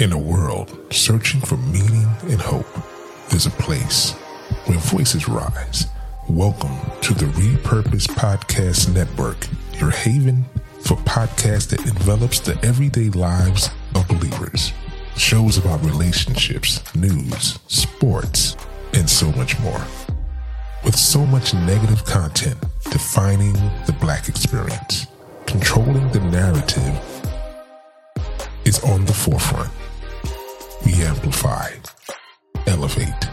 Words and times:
In 0.00 0.12
a 0.12 0.18
world 0.18 0.78
searching 0.90 1.42
for 1.42 1.58
meaning 1.58 2.08
and 2.22 2.40
hope, 2.40 2.64
there's 3.28 3.44
a 3.44 3.50
place 3.50 4.12
where 4.64 4.78
voices 4.78 5.28
rise. 5.28 5.88
Welcome 6.26 6.74
to 7.02 7.12
the 7.12 7.26
Repurpose 7.26 8.06
Podcast 8.06 8.94
Network, 8.94 9.36
your 9.78 9.90
haven 9.90 10.46
for 10.80 10.96
podcasts 10.96 11.68
that 11.68 11.80
envelops 11.80 12.40
the 12.40 12.58
everyday 12.64 13.10
lives 13.10 13.68
of 13.94 14.08
believers. 14.08 14.72
Shows 15.18 15.58
about 15.58 15.84
relationships, 15.84 16.82
news, 16.94 17.58
sports, 17.66 18.56
and 18.94 19.08
so 19.08 19.30
much 19.32 19.60
more. 19.60 19.84
With 20.82 20.96
so 20.96 21.26
much 21.26 21.52
negative 21.52 22.06
content 22.06 22.56
defining 22.84 23.52
the 23.84 23.94
black 24.00 24.30
experience, 24.30 25.08
controlling 25.44 26.10
the 26.12 26.20
narrative 26.20 26.98
is 28.64 28.82
on 28.82 29.04
the 29.04 29.12
forefront. 29.12 29.70
We 30.84 30.94
amplify, 31.04 31.70
elevate, 32.66 33.28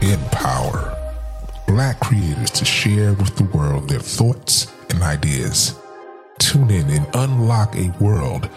empower 0.00 0.96
black 1.66 2.00
creators 2.00 2.50
to 2.50 2.64
share 2.64 3.14
with 3.14 3.36
the 3.36 3.44
world 3.56 3.88
their 3.88 4.00
thoughts 4.00 4.70
and 4.90 5.02
ideas. 5.02 5.74
Tune 6.38 6.70
in 6.70 6.90
and 6.90 7.06
unlock 7.14 7.74
a 7.76 7.94
world 8.00 8.48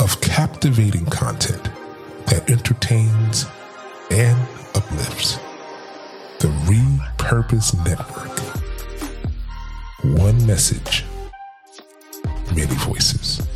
of 0.00 0.20
captivating 0.20 1.06
content 1.06 1.70
that 2.26 2.50
entertains 2.50 3.46
and 4.10 4.38
uplifts. 4.74 5.38
The 6.40 6.48
Repurpose 6.66 7.74
Network. 7.84 8.38
One 10.20 10.46
message, 10.46 11.04
many 12.54 12.74
voices. 12.76 13.47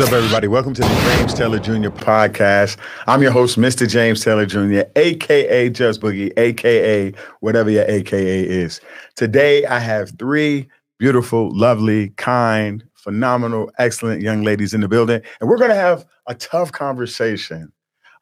What's 0.00 0.12
up, 0.12 0.12
everybody? 0.12 0.48
Welcome 0.48 0.72
to 0.72 0.80
the 0.80 0.88
James 0.88 1.34
Taylor 1.34 1.58
Jr. 1.58 1.90
podcast. 1.90 2.78
I'm 3.06 3.20
your 3.20 3.32
host, 3.32 3.58
Mr. 3.58 3.86
James 3.86 4.24
Taylor 4.24 4.46
Jr., 4.46 4.88
aka 4.96 5.68
Just 5.68 6.00
Boogie, 6.00 6.32
aka 6.38 7.12
whatever 7.40 7.68
your 7.68 7.84
AKA 7.86 8.44
is. 8.44 8.80
Today, 9.16 9.66
I 9.66 9.78
have 9.78 10.16
three 10.18 10.68
beautiful, 10.98 11.54
lovely, 11.54 12.10
kind, 12.10 12.82
phenomenal, 13.00 13.70
excellent 13.78 14.22
young 14.22 14.42
ladies 14.42 14.74
in 14.74 14.80
the 14.80 14.88
building, 14.88 15.22
and 15.40 15.48
we're 15.48 15.56
going 15.58 15.70
to 15.70 15.76
have 15.76 16.06
a 16.26 16.34
tough 16.34 16.72
conversation 16.72 17.72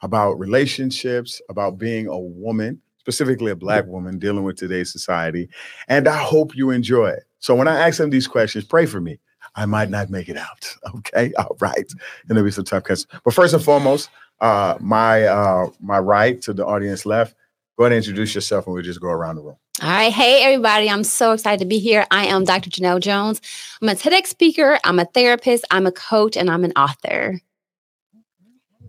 about 0.03 0.39
relationships, 0.39 1.41
about 1.49 1.79
being 1.79 2.07
a 2.07 2.19
woman, 2.19 2.81
specifically 2.99 3.51
a 3.51 3.57
black 3.57 3.87
woman 3.87 4.19
dealing 4.19 4.45
with 4.45 4.57
today's 4.57 4.93
society. 4.93 5.49
And 5.89 6.07
I 6.07 6.17
hope 6.17 6.57
you 6.57 6.71
enjoy 6.71 7.09
it. 7.09 7.25
So 7.41 7.55
when 7.55 7.69
I 7.69 7.89
ask 7.89 7.99
them 7.99 8.11
these 8.11 8.29
questions, 8.29 8.65
pray 8.65 8.87
for 8.87 9.01
me. 9.01 9.19
I 9.57 9.67
might 9.67 9.91
not 9.91 10.11
make 10.11 10.29
it 10.29 10.37
out. 10.37 10.77
Okay. 10.99 11.33
All 11.39 11.57
right. 11.61 11.77
And 11.77 12.29
there'll 12.29 12.45
be 12.45 12.51
some 12.51 12.65
tough 12.65 12.85
questions. 12.85 13.21
But 13.25 13.35
first 13.35 13.55
and 13.55 13.63
foremost, 13.63 14.11
uh, 14.41 14.77
my 14.81 15.25
uh, 15.25 15.69
my 15.81 15.99
right 15.99 16.41
to 16.43 16.53
the 16.53 16.67
audience 16.67 17.07
left, 17.07 17.35
go 17.77 17.85
ahead 17.85 17.93
and 17.93 18.05
introduce 18.05 18.35
yourself 18.35 18.67
and 18.67 18.75
we'll 18.75 18.83
just 18.83 19.01
go 19.01 19.09
around 19.09 19.37
the 19.37 19.43
room. 19.43 19.57
All 19.81 19.89
right. 19.89 20.13
Hey, 20.13 20.43
everybody. 20.43 20.91
I'm 20.91 21.05
so 21.05 21.31
excited 21.31 21.61
to 21.61 21.65
be 21.65 21.79
here. 21.79 22.05
I 22.11 22.27
am 22.27 22.43
Dr. 22.43 22.69
Janelle 22.69 22.99
Jones. 22.99 23.41
I'm 23.81 23.89
a 23.89 23.93
TEDx 23.93 24.27
speaker, 24.27 24.77
I'm 24.83 24.99
a 24.99 25.05
therapist, 25.05 25.65
I'm 25.71 25.87
a 25.87 25.93
coach, 25.93 26.37
and 26.37 26.51
I'm 26.51 26.65
an 26.65 26.73
author. 26.73 27.41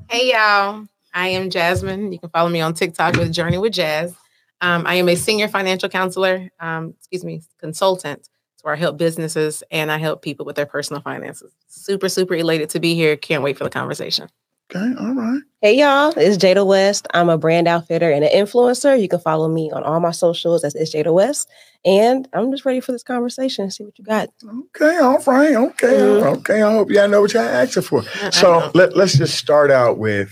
Hey, 0.10 0.32
y'all. 0.32 0.88
I 1.14 1.28
am 1.28 1.52
Jasmine. 1.52 2.12
You 2.12 2.18
can 2.18 2.30
follow 2.30 2.50
me 2.50 2.62
on 2.62 2.74
TikTok 2.74 3.18
with 3.18 3.32
Journey 3.32 3.60
with 3.60 3.74
Jazz. 3.74 4.16
Um, 4.62 4.88
I 4.88 4.96
am 4.96 5.08
a 5.10 5.16
senior 5.16 5.48
financial 5.48 5.90
counselor, 5.90 6.50
um, 6.60 6.96
excuse 6.98 7.24
me, 7.24 7.44
consultant. 7.60 8.28
So 8.56 8.70
I 8.70 8.76
help 8.76 8.98
businesses 8.98 9.62
and 9.70 9.92
I 9.92 10.00
help 10.00 10.24
people 10.24 10.44
with 10.44 10.56
their 10.56 10.66
personal 10.66 11.04
finances. 11.04 11.52
Super, 11.68 12.10
super 12.10 12.34
elated 12.34 12.72
to 12.72 12.80
be 12.80 12.96
here. 12.96 13.16
Can't 13.16 13.44
wait 13.44 13.60
for 13.60 13.64
the 13.64 13.70
conversation. 13.70 14.28
Okay. 14.76 14.94
All 15.00 15.14
right. 15.16 15.42
Hey 15.62 15.78
y'all, 15.80 16.14
it's 16.16 16.38
Jada 16.38 16.66
West. 16.66 17.08
I'm 17.14 17.28
a 17.28 17.38
brand 17.38 17.68
outfitter 17.68 18.12
and 18.12 18.24
an 18.24 18.32
influencer. 18.32 19.00
You 19.02 19.10
can 19.10 19.20
follow 19.20 19.50
me 19.50 19.72
on 19.72 19.84
all 19.84 20.00
my 20.00 20.12
socials 20.12 20.64
as 20.64 20.76
it's 20.76 20.94
Jada 20.94 21.14
West. 21.14 21.50
And 21.84 22.28
I'm 22.34 22.52
just 22.52 22.66
ready 22.66 22.80
for 22.80 22.92
this 22.92 23.04
conversation. 23.04 23.70
See 23.72 23.84
what 23.84 23.98
you 23.98 24.06
got. 24.06 24.30
Okay. 24.44 24.98
All 25.00 25.18
right. 25.26 25.56
Okay. 25.56 25.88
Mhm. 25.88 26.38
Okay. 26.38 26.62
I 26.62 26.72
hope 26.72 26.92
y'all 26.92 27.10
know 27.10 27.22
what 27.22 27.34
y'all 27.34 27.42
asking 27.44 27.84
for. 27.84 28.04
I 28.22 28.30
So 28.30 28.60
know. 28.60 28.72
let, 28.76 28.96
let's 28.96 29.18
just 29.18 29.38
start 29.38 29.72
out 29.72 29.98
with 29.98 30.32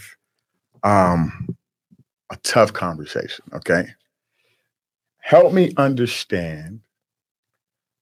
um, 0.84 1.56
a 2.32 2.36
tough 2.44 2.72
conversation. 2.74 3.44
Okay. 3.54 3.88
Help 5.20 5.52
me 5.52 5.74
understand 5.78 6.80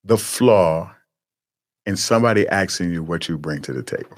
the 0.03 0.17
flaw 0.17 0.91
in 1.88 1.96
somebody 1.96 2.47
asking 2.50 2.91
you 2.91 3.02
what 3.03 3.28
you 3.29 3.38
bring 3.38 3.62
to 3.63 3.73
the 3.73 3.81
table. 3.81 4.17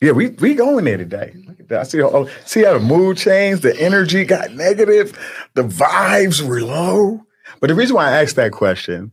Yeah, 0.00 0.12
we 0.12 0.28
we 0.28 0.54
going 0.54 0.84
there 0.84 0.98
today. 0.98 1.32
Look 1.46 1.60
at 1.60 1.68
that. 1.68 1.80
I 1.80 1.82
see 1.84 2.02
oh, 2.02 2.28
see 2.44 2.64
how 2.64 2.74
the 2.74 2.80
mood 2.80 3.16
changed, 3.16 3.62
the 3.62 3.78
energy 3.80 4.24
got 4.24 4.52
negative, 4.52 5.18
the 5.54 5.62
vibes 5.62 6.46
were 6.46 6.60
low. 6.60 7.22
But 7.60 7.68
the 7.68 7.74
reason 7.74 7.96
why 7.96 8.10
I 8.10 8.22
asked 8.22 8.36
that 8.36 8.52
question, 8.52 9.12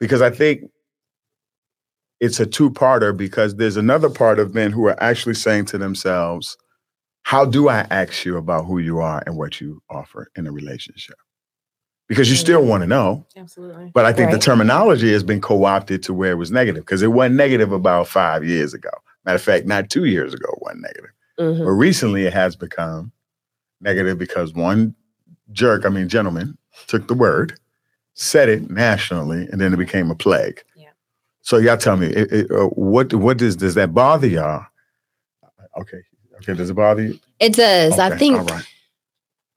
because 0.00 0.22
I 0.22 0.30
think 0.30 0.62
it's 2.20 2.40
a 2.40 2.46
two-parter 2.46 3.14
because 3.14 3.56
there's 3.56 3.76
another 3.76 4.08
part 4.08 4.38
of 4.38 4.54
men 4.54 4.72
who 4.72 4.86
are 4.86 5.02
actually 5.02 5.34
saying 5.34 5.66
to 5.66 5.78
themselves, 5.78 6.56
how 7.24 7.44
do 7.44 7.68
I 7.68 7.80
ask 7.90 8.24
you 8.24 8.38
about 8.38 8.64
who 8.64 8.78
you 8.78 9.00
are 9.00 9.22
and 9.26 9.36
what 9.36 9.60
you 9.60 9.82
offer 9.90 10.30
in 10.36 10.46
a 10.46 10.52
relationship? 10.52 11.16
Because 12.08 12.30
you 12.30 12.36
still 12.36 12.64
want 12.64 12.82
to 12.82 12.86
know. 12.86 13.26
Absolutely. 13.36 13.90
But 13.92 14.06
I 14.06 14.12
think 14.12 14.30
the 14.30 14.38
terminology 14.38 15.12
has 15.12 15.22
been 15.22 15.40
co-opted 15.40 16.02
to 16.04 16.14
where 16.14 16.32
it 16.32 16.36
was 16.36 16.50
negative 16.50 16.84
because 16.84 17.02
it 17.02 17.08
wasn't 17.08 17.36
negative 17.36 17.72
about 17.72 18.08
five 18.08 18.44
years 18.44 18.72
ago. 18.72 18.90
Matter 19.24 19.36
of 19.36 19.42
fact, 19.42 19.66
not 19.66 19.90
two 19.90 20.04
years 20.04 20.34
ago 20.34 20.48
it 20.52 20.62
wasn't 20.62 20.82
negative. 20.82 21.10
Mhm. 21.38 21.64
But 21.64 21.70
recently 21.72 22.26
it 22.26 22.32
has 22.32 22.56
become 22.56 23.12
negative 23.80 24.18
because 24.18 24.54
one 24.54 24.94
jerk, 25.52 25.84
I 25.84 25.88
mean 25.88 26.08
gentleman, 26.08 26.56
took 26.86 27.08
the 27.08 27.14
word, 27.14 27.58
said 28.14 28.48
it 28.48 28.70
nationally, 28.70 29.48
and 29.50 29.60
then 29.60 29.72
it 29.72 29.76
became 29.76 30.10
a 30.10 30.14
plague. 30.14 30.62
Yeah. 30.76 30.90
So 31.42 31.58
y'all 31.58 31.76
tell 31.76 31.96
me, 31.96 32.08
it, 32.08 32.32
it, 32.32 32.50
uh, 32.50 32.66
what 32.68 33.12
what 33.14 33.36
does 33.38 33.56
does 33.56 33.74
that 33.74 33.92
bother 33.94 34.26
y'all? 34.26 34.64
Okay, 35.76 36.02
okay, 36.36 36.54
does 36.54 36.70
it 36.70 36.74
bother 36.74 37.02
you? 37.02 37.18
It 37.40 37.54
does. 37.54 37.98
I 37.98 38.16
think 38.16 38.48
right. 38.50 38.64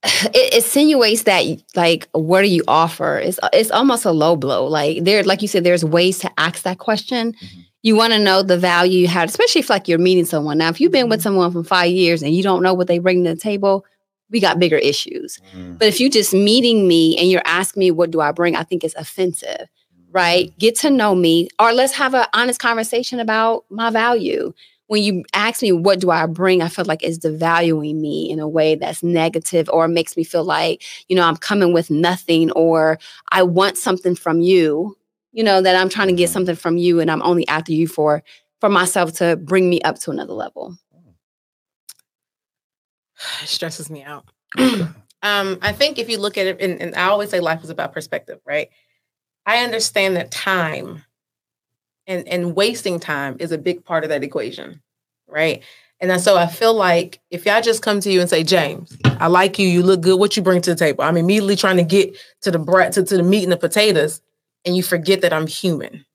it 0.33 0.53
insinuates 0.55 1.23
that, 1.23 1.43
like, 1.75 2.07
what 2.13 2.41
do 2.41 2.47
you 2.47 2.63
offer? 2.67 3.19
It's 3.19 3.39
it's 3.53 3.71
almost 3.71 4.05
a 4.05 4.11
low 4.11 4.35
blow. 4.35 4.65
Like 4.65 5.03
there, 5.03 5.23
like 5.23 5.41
you 5.41 5.47
said, 5.47 5.63
there's 5.63 5.85
ways 5.85 6.19
to 6.19 6.31
ask 6.39 6.63
that 6.63 6.79
question. 6.79 7.33
Mhm. 7.33 7.65
You 7.87 7.95
want 7.95 8.11
to 8.11 8.19
know 8.19 8.43
the 8.43 8.57
value 8.57 8.99
you 8.99 9.07
have, 9.07 9.29
especially 9.29 9.59
if 9.59 9.69
like 9.69 9.87
you're 9.87 9.97
meeting 9.97 10.25
someone. 10.25 10.57
Now, 10.57 10.67
if 10.67 10.81
you've 10.81 10.91
been 10.91 11.07
with 11.07 11.21
someone 11.21 11.53
for 11.53 11.63
five 11.63 11.89
years 11.89 12.21
and 12.21 12.35
you 12.35 12.43
don't 12.43 12.61
know 12.61 12.73
what 12.73 12.87
they 12.87 12.99
bring 12.99 13.23
to 13.23 13.33
the 13.33 13.39
table, 13.39 13.85
we 14.29 14.41
got 14.41 14.59
bigger 14.59 14.75
issues. 14.75 15.39
Mm, 15.55 15.79
But 15.79 15.87
if 15.87 16.01
you're 16.01 16.09
just 16.09 16.33
meeting 16.33 16.85
me 16.85 17.17
and 17.17 17.31
you're 17.31 17.41
asking 17.45 17.79
me 17.79 17.91
what 17.91 18.11
do 18.11 18.19
I 18.19 18.33
bring, 18.33 18.57
I 18.57 18.63
think 18.63 18.83
it's 18.83 18.93
offensive, 18.95 19.69
right? 20.11 20.51
Get 20.59 20.75
to 20.79 20.89
know 20.89 21.15
me, 21.15 21.47
or 21.59 21.71
let's 21.71 21.93
have 21.93 22.13
an 22.13 22.25
honest 22.33 22.59
conversation 22.59 23.21
about 23.21 23.63
my 23.69 23.89
value. 23.89 24.51
When 24.87 25.01
you 25.01 25.23
ask 25.33 25.61
me 25.61 25.71
what 25.71 26.01
do 26.01 26.11
I 26.11 26.25
bring, 26.25 26.61
I 26.61 26.67
feel 26.67 26.83
like 26.83 27.03
it's 27.03 27.19
devaluing 27.19 28.01
me 28.01 28.29
in 28.29 28.41
a 28.41 28.49
way 28.49 28.75
that's 28.75 29.01
negative, 29.01 29.69
or 29.71 29.87
makes 29.87 30.17
me 30.17 30.25
feel 30.25 30.43
like 30.43 30.83
you 31.07 31.15
know 31.15 31.23
I'm 31.23 31.37
coming 31.37 31.71
with 31.71 31.89
nothing, 31.89 32.51
or 32.51 32.99
I 33.31 33.43
want 33.43 33.77
something 33.77 34.13
from 34.15 34.41
you. 34.41 34.97
You 35.37 35.43
know 35.43 35.61
that 35.61 35.75
I'm 35.75 35.87
trying 35.87 36.07
to 36.07 36.15
get 36.15 36.31
something 36.31 36.55
from 36.55 36.77
you, 36.77 36.99
and 36.99 37.11
I'm 37.11 37.21
only 37.21 37.47
after 37.47 37.71
you 37.71 37.87
for 37.87 38.23
for 38.59 38.69
myself 38.69 39.13
to 39.13 39.35
bring 39.37 39.69
me 39.69 39.79
up 39.81 39.99
to 39.99 40.11
another 40.11 40.33
level. 40.33 40.75
It 43.43 43.47
stresses 43.47 43.89
me 43.89 44.03
out. 44.03 44.25
Um, 45.23 45.57
I 45.63 45.71
think 45.71 45.97
if 45.97 46.09
you 46.09 46.19
look 46.19 46.37
at 46.37 46.45
it, 46.45 46.61
and, 46.61 46.79
and 46.79 46.95
I 46.95 47.07
always 47.07 47.31
say 47.31 47.39
life 47.39 47.63
is 47.63 47.71
about 47.71 47.91
perspective, 47.91 48.39
right? 48.45 48.69
I 49.47 49.63
understand 49.63 50.15
that 50.15 50.29
time 50.29 51.03
and 52.05 52.27
and 52.27 52.55
wasting 52.55 52.99
time 52.99 53.35
is 53.39 53.51
a 53.51 53.57
big 53.57 53.83
part 53.83 54.03
of 54.03 54.11
that 54.11 54.23
equation, 54.23 54.79
right? 55.27 55.63
And 55.99 56.21
so 56.21 56.37
I 56.37 56.45
feel 56.45 56.75
like 56.75 57.19
if 57.31 57.47
y'all 57.47 57.61
just 57.61 57.81
come 57.81 57.99
to 58.01 58.11
you 58.11 58.21
and 58.21 58.29
say, 58.29 58.43
James, 58.43 58.95
I 59.19 59.27
like 59.27 59.57
you, 59.57 59.67
you 59.67 59.81
look 59.81 60.01
good, 60.01 60.19
what 60.19 60.37
you 60.37 60.43
bring 60.43 60.61
to 60.61 60.69
the 60.69 60.75
table? 60.75 61.03
I'm 61.03 61.17
immediately 61.17 61.55
trying 61.55 61.77
to 61.77 61.83
get 61.83 62.15
to 62.41 62.51
the 62.51 62.59
brat 62.59 62.93
to, 62.93 63.03
to 63.03 63.17
the 63.17 63.23
meat 63.23 63.43
and 63.43 63.51
the 63.51 63.57
potatoes, 63.57 64.21
and 64.67 64.75
you 64.75 64.83
forget 64.83 65.21
that 65.21 65.31
I'm 65.33 65.47
human, 65.47 66.05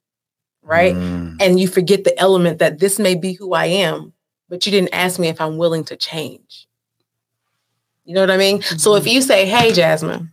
right? 0.63 0.95
Mm, 0.95 1.37
And 1.41 1.59
you 1.59 1.67
forget 1.67 2.05
the 2.05 2.17
element 2.19 2.59
that 2.59 2.79
this 2.79 2.99
may 2.99 3.15
be 3.17 3.33
who 3.33 3.55
I 3.55 3.65
am, 3.65 4.13
but 4.49 4.65
you 4.67 4.71
didn't 4.71 4.93
ask 4.95 5.19
me 5.19 5.29
if 5.29 5.41
I'm 5.41 5.57
willing 5.57 5.85
to 5.85 5.97
change. 5.97 6.69
You 8.05 8.15
know 8.15 8.21
what 8.21 8.31
I 8.31 8.37
mean? 8.37 8.61
So 8.63 8.95
if 8.97 9.07
you 9.07 9.23
say, 9.23 9.47
Hey, 9.47 9.73
Jasmine, 9.73 10.33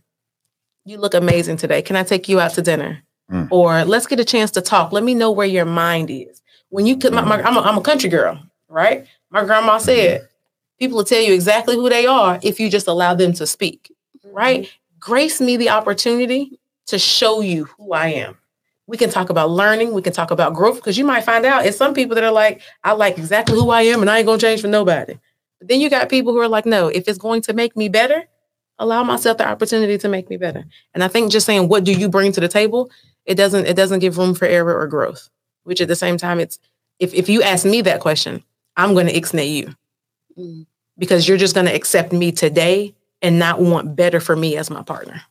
you 0.84 0.98
look 0.98 1.14
amazing 1.14 1.56
today. 1.56 1.82
Can 1.82 1.96
I 1.96 2.02
take 2.02 2.28
you 2.28 2.38
out 2.40 2.52
to 2.54 2.62
dinner? 2.62 3.02
Mm. 3.30 3.48
Or 3.50 3.84
let's 3.84 4.06
get 4.06 4.20
a 4.20 4.24
chance 4.24 4.50
to 4.52 4.60
talk. 4.60 4.92
Let 4.92 5.02
me 5.04 5.14
know 5.14 5.30
where 5.30 5.46
your 5.46 5.64
mind 5.64 6.10
is. 6.10 6.42
When 6.68 6.84
you, 6.86 6.98
'cause 6.98 7.10
my, 7.12 7.22
my, 7.22 7.40
I'm, 7.42 7.56
a, 7.56 7.60
I'm 7.60 7.78
a 7.78 7.80
country 7.80 8.10
girl, 8.10 8.40
right? 8.68 9.06
My 9.30 9.44
grandma 9.44 9.78
said, 9.78 10.28
people 10.78 10.96
will 10.98 11.04
tell 11.04 11.22
you 11.22 11.32
exactly 11.32 11.74
who 11.76 11.88
they 11.88 12.06
are 12.06 12.38
if 12.42 12.60
you 12.60 12.68
just 12.68 12.86
allow 12.86 13.14
them 13.14 13.32
to 13.34 13.46
speak, 13.46 13.92
right? 14.24 14.68
Grace 14.98 15.40
me 15.40 15.56
the 15.56 15.70
opportunity 15.70 16.59
to 16.90 16.98
show 16.98 17.40
you 17.40 17.64
who 17.64 17.92
I 17.92 18.08
am. 18.08 18.36
We 18.86 18.96
can 18.96 19.10
talk 19.10 19.30
about 19.30 19.50
learning, 19.50 19.92
we 19.92 20.02
can 20.02 20.12
talk 20.12 20.30
about 20.30 20.54
growth, 20.54 20.76
because 20.76 20.98
you 20.98 21.04
might 21.04 21.24
find 21.24 21.46
out 21.46 21.64
it's 21.64 21.76
some 21.76 21.94
people 21.94 22.14
that 22.16 22.24
are 22.24 22.32
like, 22.32 22.60
I 22.82 22.92
like 22.92 23.18
exactly 23.18 23.54
who 23.54 23.70
I 23.70 23.82
am 23.82 24.00
and 24.00 24.10
I 24.10 24.18
ain't 24.18 24.26
gonna 24.26 24.38
change 24.38 24.60
for 24.60 24.68
nobody. 24.68 25.18
But 25.60 25.68
then 25.68 25.80
you 25.80 25.88
got 25.88 26.08
people 26.08 26.32
who 26.32 26.40
are 26.40 26.48
like, 26.48 26.66
no, 26.66 26.88
if 26.88 27.06
it's 27.06 27.18
going 27.18 27.42
to 27.42 27.52
make 27.52 27.76
me 27.76 27.88
better, 27.88 28.24
allow 28.78 29.04
myself 29.04 29.38
the 29.38 29.46
opportunity 29.46 29.98
to 29.98 30.08
make 30.08 30.28
me 30.28 30.36
better. 30.36 30.64
And 30.94 31.04
I 31.04 31.08
think 31.08 31.30
just 31.30 31.46
saying, 31.46 31.68
what 31.68 31.84
do 31.84 31.92
you 31.92 32.08
bring 32.08 32.32
to 32.32 32.40
the 32.40 32.48
table? 32.48 32.90
It 33.26 33.34
doesn't, 33.34 33.66
it 33.66 33.76
doesn't 33.76 34.00
give 34.00 34.18
room 34.18 34.34
for 34.34 34.46
error 34.46 34.76
or 34.76 34.86
growth, 34.88 35.28
which 35.64 35.80
at 35.80 35.88
the 35.88 35.94
same 35.94 36.16
time, 36.16 36.40
it's 36.40 36.58
if, 36.98 37.14
if 37.14 37.28
you 37.28 37.42
ask 37.42 37.64
me 37.64 37.82
that 37.82 38.00
question, 38.00 38.42
I'm 38.76 38.94
gonna 38.94 39.10
ixnay 39.10 39.52
you. 39.52 39.74
Mm. 40.36 40.66
Because 40.98 41.28
you're 41.28 41.38
just 41.38 41.54
gonna 41.54 41.72
accept 41.72 42.12
me 42.12 42.32
today 42.32 42.94
and 43.22 43.38
not 43.38 43.60
want 43.60 43.94
better 43.94 44.18
for 44.18 44.34
me 44.34 44.56
as 44.56 44.70
my 44.70 44.82
partner. 44.82 45.22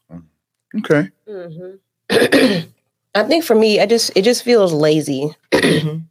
Okay. 0.78 1.10
Mhm. 1.28 1.80
I 3.16 3.24
think 3.24 3.44
for 3.44 3.56
me, 3.56 3.80
I 3.80 3.86
just 3.86 4.12
it 4.16 4.24
just 4.24 4.44
feels 4.44 4.74
lazy. 4.74 5.32
I 5.54 6.02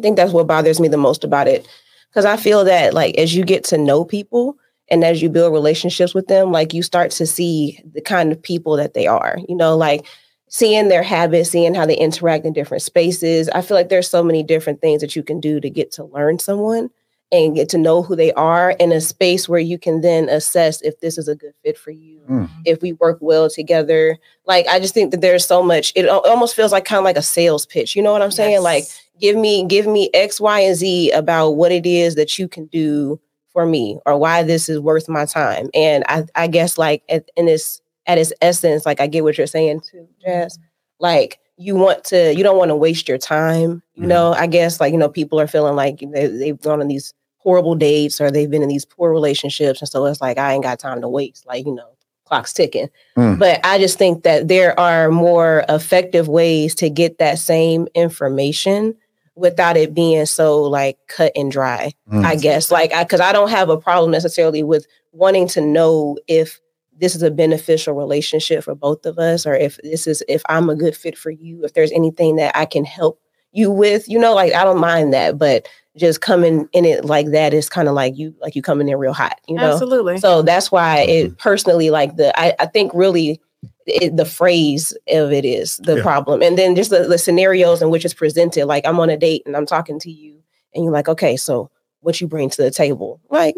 think 0.00 0.16
that's 0.16 0.32
what 0.32 0.46
bothers 0.46 0.80
me 0.80 0.88
the 0.88 0.96
most 0.96 1.24
about 1.24 1.48
it. 1.48 1.66
Because 2.10 2.24
I 2.24 2.36
feel 2.36 2.64
that 2.64 2.94
like 2.94 3.16
as 3.18 3.34
you 3.34 3.44
get 3.44 3.64
to 3.64 3.78
know 3.78 4.04
people 4.04 4.56
and 4.90 5.04
as 5.04 5.22
you 5.22 5.28
build 5.30 5.52
relationships 5.52 6.14
with 6.14 6.28
them, 6.28 6.52
like 6.52 6.74
you 6.74 6.82
start 6.82 7.10
to 7.12 7.26
see 7.26 7.80
the 7.94 8.00
kind 8.00 8.32
of 8.32 8.42
people 8.42 8.76
that 8.76 8.94
they 8.94 9.06
are. 9.06 9.38
You 9.48 9.56
know, 9.56 9.76
like 9.76 10.06
seeing 10.48 10.88
their 10.88 11.02
habits, 11.02 11.50
seeing 11.50 11.74
how 11.74 11.86
they 11.86 11.96
interact 11.96 12.44
in 12.46 12.52
different 12.52 12.82
spaces. 12.82 13.48
I 13.50 13.62
feel 13.62 13.76
like 13.76 13.88
there's 13.88 14.08
so 14.10 14.22
many 14.22 14.42
different 14.42 14.80
things 14.80 15.00
that 15.02 15.16
you 15.16 15.22
can 15.22 15.40
do 15.40 15.60
to 15.60 15.70
get 15.70 15.92
to 15.92 16.04
learn 16.04 16.38
someone 16.38 16.90
and 17.32 17.54
get 17.56 17.68
to 17.70 17.78
know 17.78 18.02
who 18.02 18.14
they 18.14 18.32
are 18.34 18.72
in 18.72 18.92
a 18.92 19.00
space 19.00 19.48
where 19.48 19.58
you 19.58 19.78
can 19.78 20.02
then 20.02 20.28
assess 20.28 20.80
if 20.82 21.00
this 21.00 21.16
is 21.18 21.26
a 21.28 21.34
good 21.34 21.54
fit 21.64 21.76
for 21.78 21.90
you, 21.90 22.20
Mm. 22.28 22.48
if 22.66 22.80
we 22.82 22.92
work 22.92 23.18
well 23.20 23.48
together. 23.50 24.18
Like 24.46 24.66
I 24.68 24.78
just 24.78 24.94
think 24.94 25.10
that 25.10 25.20
there's 25.22 25.44
so 25.46 25.62
much. 25.62 25.92
It 25.96 26.06
almost 26.08 26.54
feels 26.54 26.70
like 26.72 26.84
kind 26.84 26.98
of 26.98 27.04
like 27.04 27.16
a 27.16 27.22
sales 27.22 27.66
pitch. 27.66 27.96
You 27.96 28.02
know 28.02 28.12
what 28.12 28.22
I'm 28.22 28.30
saying? 28.30 28.62
Like 28.62 28.84
give 29.18 29.36
me 29.36 29.64
give 29.66 29.86
me 29.86 30.10
X, 30.14 30.40
Y, 30.40 30.60
and 30.60 30.76
Z 30.76 31.10
about 31.12 31.52
what 31.52 31.72
it 31.72 31.86
is 31.86 32.14
that 32.16 32.38
you 32.38 32.46
can 32.48 32.66
do 32.66 33.18
for 33.52 33.66
me 33.66 33.98
or 34.06 34.16
why 34.18 34.42
this 34.42 34.68
is 34.68 34.78
worth 34.78 35.08
my 35.08 35.24
time. 35.24 35.68
And 35.74 36.04
I 36.08 36.24
I 36.34 36.46
guess 36.46 36.76
like 36.78 37.02
at, 37.08 37.28
in 37.36 37.46
this 37.46 37.80
at 38.06 38.18
its 38.18 38.32
essence, 38.40 38.84
like 38.86 39.00
I 39.00 39.06
get 39.06 39.24
what 39.24 39.38
you're 39.38 39.46
saying 39.46 39.80
too, 39.90 40.06
Jazz. 40.24 40.58
Like 41.00 41.38
you 41.56 41.74
want 41.76 42.04
to 42.04 42.34
you 42.34 42.42
don't 42.42 42.56
want 42.58 42.70
to 42.70 42.76
waste 42.76 43.08
your 43.08 43.18
time. 43.18 43.82
You 43.94 44.04
Mhm. 44.04 44.08
know, 44.08 44.32
I 44.32 44.46
guess 44.46 44.80
like 44.80 44.92
you 44.92 44.98
know 44.98 45.08
people 45.08 45.40
are 45.40 45.46
feeling 45.46 45.76
like 45.76 46.00
they, 46.00 46.26
they've 46.28 46.60
gone 46.60 46.80
on 46.80 46.88
these 46.88 47.12
horrible 47.42 47.74
dates 47.74 48.20
or 48.20 48.30
they've 48.30 48.50
been 48.50 48.62
in 48.62 48.68
these 48.68 48.84
poor 48.84 49.12
relationships, 49.12 49.80
and 49.80 49.88
so 49.88 50.06
it's 50.06 50.20
like 50.20 50.38
I 50.38 50.52
ain't 50.52 50.62
got 50.62 50.78
time 50.78 51.00
to 51.00 51.08
waste. 51.08 51.46
Like 51.46 51.66
you 51.66 51.74
know, 51.74 51.90
clock's 52.24 52.52
ticking. 52.52 52.88
Mm. 53.16 53.38
But 53.38 53.60
I 53.64 53.78
just 53.78 53.98
think 53.98 54.22
that 54.22 54.48
there 54.48 54.78
are 54.78 55.10
more 55.10 55.64
effective 55.68 56.28
ways 56.28 56.74
to 56.76 56.88
get 56.88 57.18
that 57.18 57.38
same 57.38 57.88
information 57.94 58.94
without 59.34 59.76
it 59.76 59.94
being 59.94 60.26
so 60.26 60.62
like 60.62 60.98
cut 61.08 61.32
and 61.34 61.50
dry. 61.50 61.92
Mm. 62.10 62.24
I 62.24 62.36
guess 62.36 62.70
like 62.70 62.92
I 62.92 63.04
because 63.04 63.20
I 63.20 63.32
don't 63.32 63.50
have 63.50 63.68
a 63.68 63.76
problem 63.76 64.10
necessarily 64.10 64.62
with 64.62 64.86
wanting 65.12 65.48
to 65.48 65.60
know 65.60 66.18
if 66.28 66.60
this 66.98 67.14
is 67.14 67.22
a 67.22 67.30
beneficial 67.30 67.94
relationship 67.94 68.64
for 68.64 68.74
both 68.74 69.04
of 69.06 69.18
us 69.18 69.46
or 69.46 69.54
if 69.54 69.78
this 69.82 70.06
is 70.06 70.22
if 70.28 70.42
I'm 70.48 70.70
a 70.70 70.76
good 70.76 70.96
fit 70.96 71.18
for 71.18 71.30
you, 71.30 71.64
if 71.64 71.74
there's 71.74 71.92
anything 71.92 72.36
that 72.36 72.56
I 72.56 72.64
can 72.64 72.84
help 72.84 73.20
you 73.52 73.70
with, 73.70 74.08
you 74.08 74.18
know, 74.18 74.34
like 74.34 74.54
I 74.54 74.64
don't 74.64 74.80
mind 74.80 75.12
that, 75.12 75.38
but 75.38 75.68
just 75.96 76.20
coming 76.20 76.68
in 76.72 76.84
it 76.84 77.04
like 77.04 77.30
that 77.32 77.52
is 77.52 77.68
kind 77.68 77.88
of 77.88 77.94
like 77.94 78.16
you 78.16 78.34
like 78.40 78.56
you 78.56 78.62
coming 78.62 78.88
in 78.88 78.96
real 78.96 79.12
hot, 79.12 79.38
you 79.46 79.56
know. 79.56 79.72
Absolutely. 79.72 80.18
So 80.18 80.42
that's 80.42 80.72
why 80.72 81.00
it 81.00 81.26
mm-hmm. 81.26 81.34
personally 81.34 81.90
like 81.90 82.16
the 82.16 82.38
I, 82.38 82.54
I 82.58 82.66
think 82.66 82.92
really 82.94 83.40
it, 83.86 84.16
the 84.16 84.24
phrase 84.24 84.96
of 85.08 85.32
it 85.32 85.44
is 85.44 85.76
the 85.78 85.96
Yeah. 85.96 86.02
problem, 86.02 86.40
and 86.42 86.56
then 86.56 86.76
just 86.76 86.90
the, 86.90 87.04
the 87.04 87.18
scenarios 87.18 87.82
in 87.82 87.90
which 87.90 88.04
it's 88.04 88.14
presented. 88.14 88.66
Like 88.66 88.86
I'm 88.86 89.00
on 89.00 89.10
a 89.10 89.16
date 89.16 89.42
and 89.44 89.56
I'm 89.56 89.66
talking 89.66 89.98
to 90.00 90.10
you, 90.10 90.38
and 90.74 90.84
you're 90.84 90.92
like, 90.92 91.08
okay, 91.08 91.36
so 91.36 91.70
what 92.00 92.20
you 92.20 92.26
bring 92.26 92.48
to 92.50 92.62
the 92.62 92.70
table, 92.70 93.20
like 93.30 93.54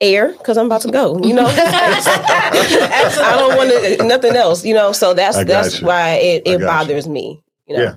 air, 0.00 0.32
because 0.32 0.56
I'm 0.56 0.66
about 0.66 0.82
to 0.82 0.90
go. 0.90 1.18
You 1.22 1.34
know, 1.34 1.46
I 1.48 3.36
don't 3.38 3.56
want 3.56 3.70
to 3.70 4.04
nothing 4.04 4.36
else. 4.36 4.64
You 4.64 4.74
know, 4.74 4.92
so 4.92 5.12
that's 5.12 5.44
that's 5.44 5.80
you. 5.80 5.86
why 5.86 6.10
it 6.12 6.42
I 6.46 6.50
got 6.50 6.54
it 6.54 6.60
you. 6.60 6.66
bothers 6.66 7.08
me. 7.08 7.42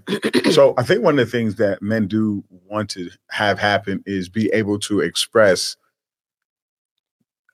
You 0.07 0.19
know, 0.43 0.51
so 0.51 0.73
I 0.77 0.83
think 0.83 1.03
one 1.03 1.17
of 1.17 1.25
the 1.25 1.31
things 1.31 1.55
that 1.55 1.81
men 1.81 2.07
do 2.07 2.43
want 2.67 2.89
to 2.91 3.09
have 3.29 3.57
happen 3.59 4.03
is 4.05 4.29
be 4.29 4.49
able 4.53 4.79
to 4.79 4.99
express 4.99 5.77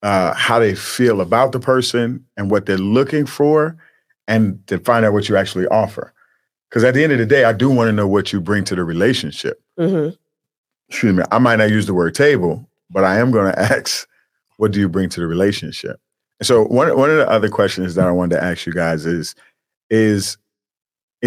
uh, 0.03 0.33
how 0.33 0.59
they 0.59 0.75
feel 0.75 1.21
about 1.21 1.51
the 1.51 1.59
person 1.59 2.25
and 2.37 2.49
what 2.51 2.65
they're 2.65 2.77
looking 2.77 3.25
for, 3.25 3.77
and 4.27 4.65
to 4.67 4.77
find 4.79 5.05
out 5.05 5.13
what 5.13 5.29
you 5.29 5.35
actually 5.37 5.67
offer. 5.67 6.13
Because 6.69 6.83
at 6.83 6.93
the 6.93 7.03
end 7.03 7.13
of 7.13 7.19
the 7.19 7.25
day, 7.25 7.45
I 7.45 7.53
do 7.53 7.69
want 7.69 7.87
to 7.87 7.93
know 7.93 8.07
what 8.07 8.33
you 8.33 8.41
bring 8.41 8.63
to 8.65 8.75
the 8.75 8.83
relationship. 8.83 9.61
hmm 9.77 10.09
Excuse 10.89 11.13
me, 11.13 11.23
I 11.31 11.37
might 11.39 11.57
not 11.57 11.69
use 11.69 11.85
the 11.85 11.93
word 11.93 12.15
table, 12.15 12.65
but 12.89 13.03
I 13.03 13.19
am 13.19 13.31
going 13.31 13.51
to 13.53 13.59
ask, 13.59 14.07
what 14.57 14.71
do 14.71 14.79
you 14.79 14.87
bring 14.87 15.09
to 15.09 15.19
the 15.19 15.27
relationship? 15.27 15.99
And 16.39 16.47
so 16.47 16.63
one 16.65 16.95
one 16.97 17.09
of 17.09 17.17
the 17.17 17.29
other 17.29 17.49
questions 17.49 17.95
that 17.95 18.07
I 18.07 18.11
wanted 18.11 18.35
to 18.35 18.43
ask 18.43 18.65
you 18.65 18.73
guys 18.73 19.05
is, 19.05 19.35
is 19.89 20.37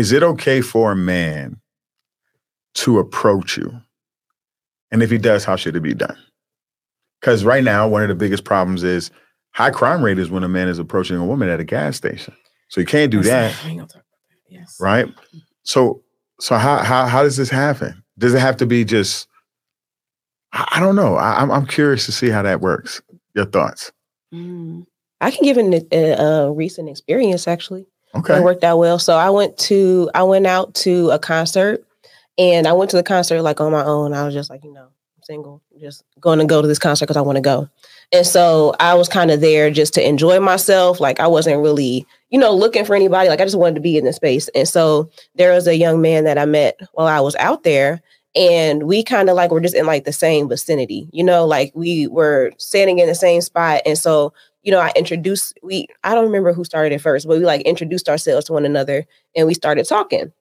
is 0.01 0.13
it 0.13 0.23
okay 0.23 0.63
for 0.63 0.93
a 0.93 0.97
man 0.97 1.61
to 2.73 2.99
approach 2.99 3.59
you? 3.59 3.71
And 4.91 5.03
if 5.03 5.11
he 5.11 5.19
does, 5.19 5.45
how 5.45 5.57
should 5.57 5.77
it 5.77 5.83
be 5.83 5.93
done? 5.93 6.17
Because 7.21 7.45
right 7.45 7.63
now, 7.63 7.87
one 7.87 8.03
of 8.03 8.09
the 8.09 8.15
biggest 8.15 8.45
problems 8.45 8.83
is 8.83 9.11
high 9.51 9.71
crime 9.71 10.03
rate 10.03 10.19
is 10.19 10.31
when 10.31 10.43
a 10.43 10.49
man 10.49 10.69
is 10.69 10.79
approaching 10.79 11.19
a 11.19 11.27
woman 11.27 11.51
at 11.51 11.61
a 11.61 11.65
gas 11.65 11.99
station. 11.99 12.35
So 12.69 12.81
you 12.81 12.87
can't 12.87 13.13
do 13.13 13.23
that, 13.25 13.55
I 13.63 13.69
ain't 13.69 13.79
gonna 13.79 13.89
talk 13.89 13.97
about 13.97 14.05
that. 14.31 14.55
Yes. 14.55 14.79
right? 14.81 15.07
So 15.65 16.03
so 16.41 16.57
how 16.57 16.79
how 16.79 17.05
how 17.05 17.23
does 17.23 17.37
this 17.37 17.51
happen? 17.51 18.03
Does 18.17 18.33
it 18.33 18.41
have 18.41 18.57
to 18.57 18.67
be 18.67 18.87
just? 18.87 19.29
I, 20.55 20.67
I 20.77 20.81
don't 20.81 20.97
know. 20.97 21.17
I, 21.17 21.43
I'm 21.43 21.51
I'm 21.51 21.67
curious 21.67 22.07
to 22.07 22.13
see 22.13 22.31
how 22.31 22.41
that 22.43 22.63
works. 22.63 23.03
Your 23.35 23.45
thoughts? 23.45 23.93
Mm. 24.33 24.87
I 25.21 25.31
can 25.31 25.45
give 25.45 25.59
an, 25.59 25.75
a, 25.93 26.13
a 26.13 26.53
recent 26.53 26.89
experience 26.89 27.47
actually. 27.47 27.87
Okay. 28.15 28.39
It 28.39 28.43
worked 28.43 28.65
out 28.65 28.79
well. 28.79 28.99
So 28.99 29.17
I 29.17 29.31
went 29.31 29.57
to 29.59 30.11
I 30.15 30.23
went 30.23 30.47
out 30.47 30.75
to 30.77 31.11
a 31.11 31.19
concert 31.19 31.85
and 32.39 32.67
I 32.67 32.73
went 32.73 32.91
to 32.91 32.97
the 32.97 33.03
concert 33.03 33.43
like 33.43 33.61
on 33.61 33.73
my 33.73 33.85
own. 33.85 34.13
I 34.15 34.25
was 34.25 34.35
just 34.35 34.51
like, 34.51 34.65
you 34.65 34.73
know, 34.73 34.89
single, 35.23 35.63
just 35.79 36.03
going 36.21 36.39
to 36.39 36.45
go 36.45 36.61
to 36.61 36.69
this 36.69 36.79
concert 36.79 37.07
because 37.07 37.17
I 37.17 37.23
want 37.23 37.37
to 37.37 37.43
go. 37.43 37.69
And 38.13 38.27
so 38.27 38.75
I 38.81 38.95
was 38.95 39.09
kind 39.09 39.31
of 39.31 39.41
there 39.41 39.71
just 39.71 39.95
to 39.95 40.07
enjoy 40.07 40.41
myself. 40.41 40.99
Like 40.99 41.21
I 41.21 41.29
wasn't 41.29 41.63
really, 41.63 42.05
you 42.31 42.39
know, 42.39 42.53
looking 42.53 42.85
for 42.85 42.97
anybody. 42.97 43.29
Like 43.29 43.41
I 43.41 43.45
just 43.45 43.59
wanted 43.59 43.77
to 43.77 43.81
be 43.81 43.97
in 43.97 44.05
the 44.05 44.13
space. 44.13 44.49
And 44.49 44.69
so 44.69 45.09
there 45.37 45.53
was 45.53 45.67
a 45.69 45.77
young 45.77 46.01
man 46.01 46.25
that 46.25 46.39
I 46.39 46.45
met 46.45 46.81
while 46.93 47.07
I 47.07 47.21
was 47.21 47.37
out 47.37 47.63
there. 47.63 48.03
And 48.35 48.85
we 48.85 49.03
kind 49.03 49.29
of 49.29 49.37
like 49.37 49.51
were 49.51 49.61
just 49.61 49.75
in 49.75 49.87
like 49.87 50.05
the 50.05 50.13
same 50.13 50.49
vicinity, 50.49 51.09
you 51.13 51.25
know, 51.25 51.47
like 51.47 51.73
we 51.75 52.07
were 52.07 52.53
standing 52.59 53.01
in 53.01 53.09
the 53.09 53.15
same 53.15 53.41
spot. 53.41 53.83
And 53.85 53.99
so 53.99 54.33
you 54.63 54.73
know, 54.73 54.81
I 54.81 54.93
introduced 54.97 55.59
we 55.63 55.87
I 56.05 56.15
don't 56.15 56.27
remember 56.27 56.53
who 56.53 56.65
started 56.65 56.95
it 56.95 57.01
first, 57.01 57.27
but 57.27 57.39
we 57.39 57.45
like 57.45 57.63
introduced 57.63 58.09
ourselves 58.09 58.47
to 58.47 58.53
one 58.53 58.67
another 58.67 59.07
and 59.35 59.47
we 59.47 59.55
started 59.55 59.87
talking. 59.87 60.33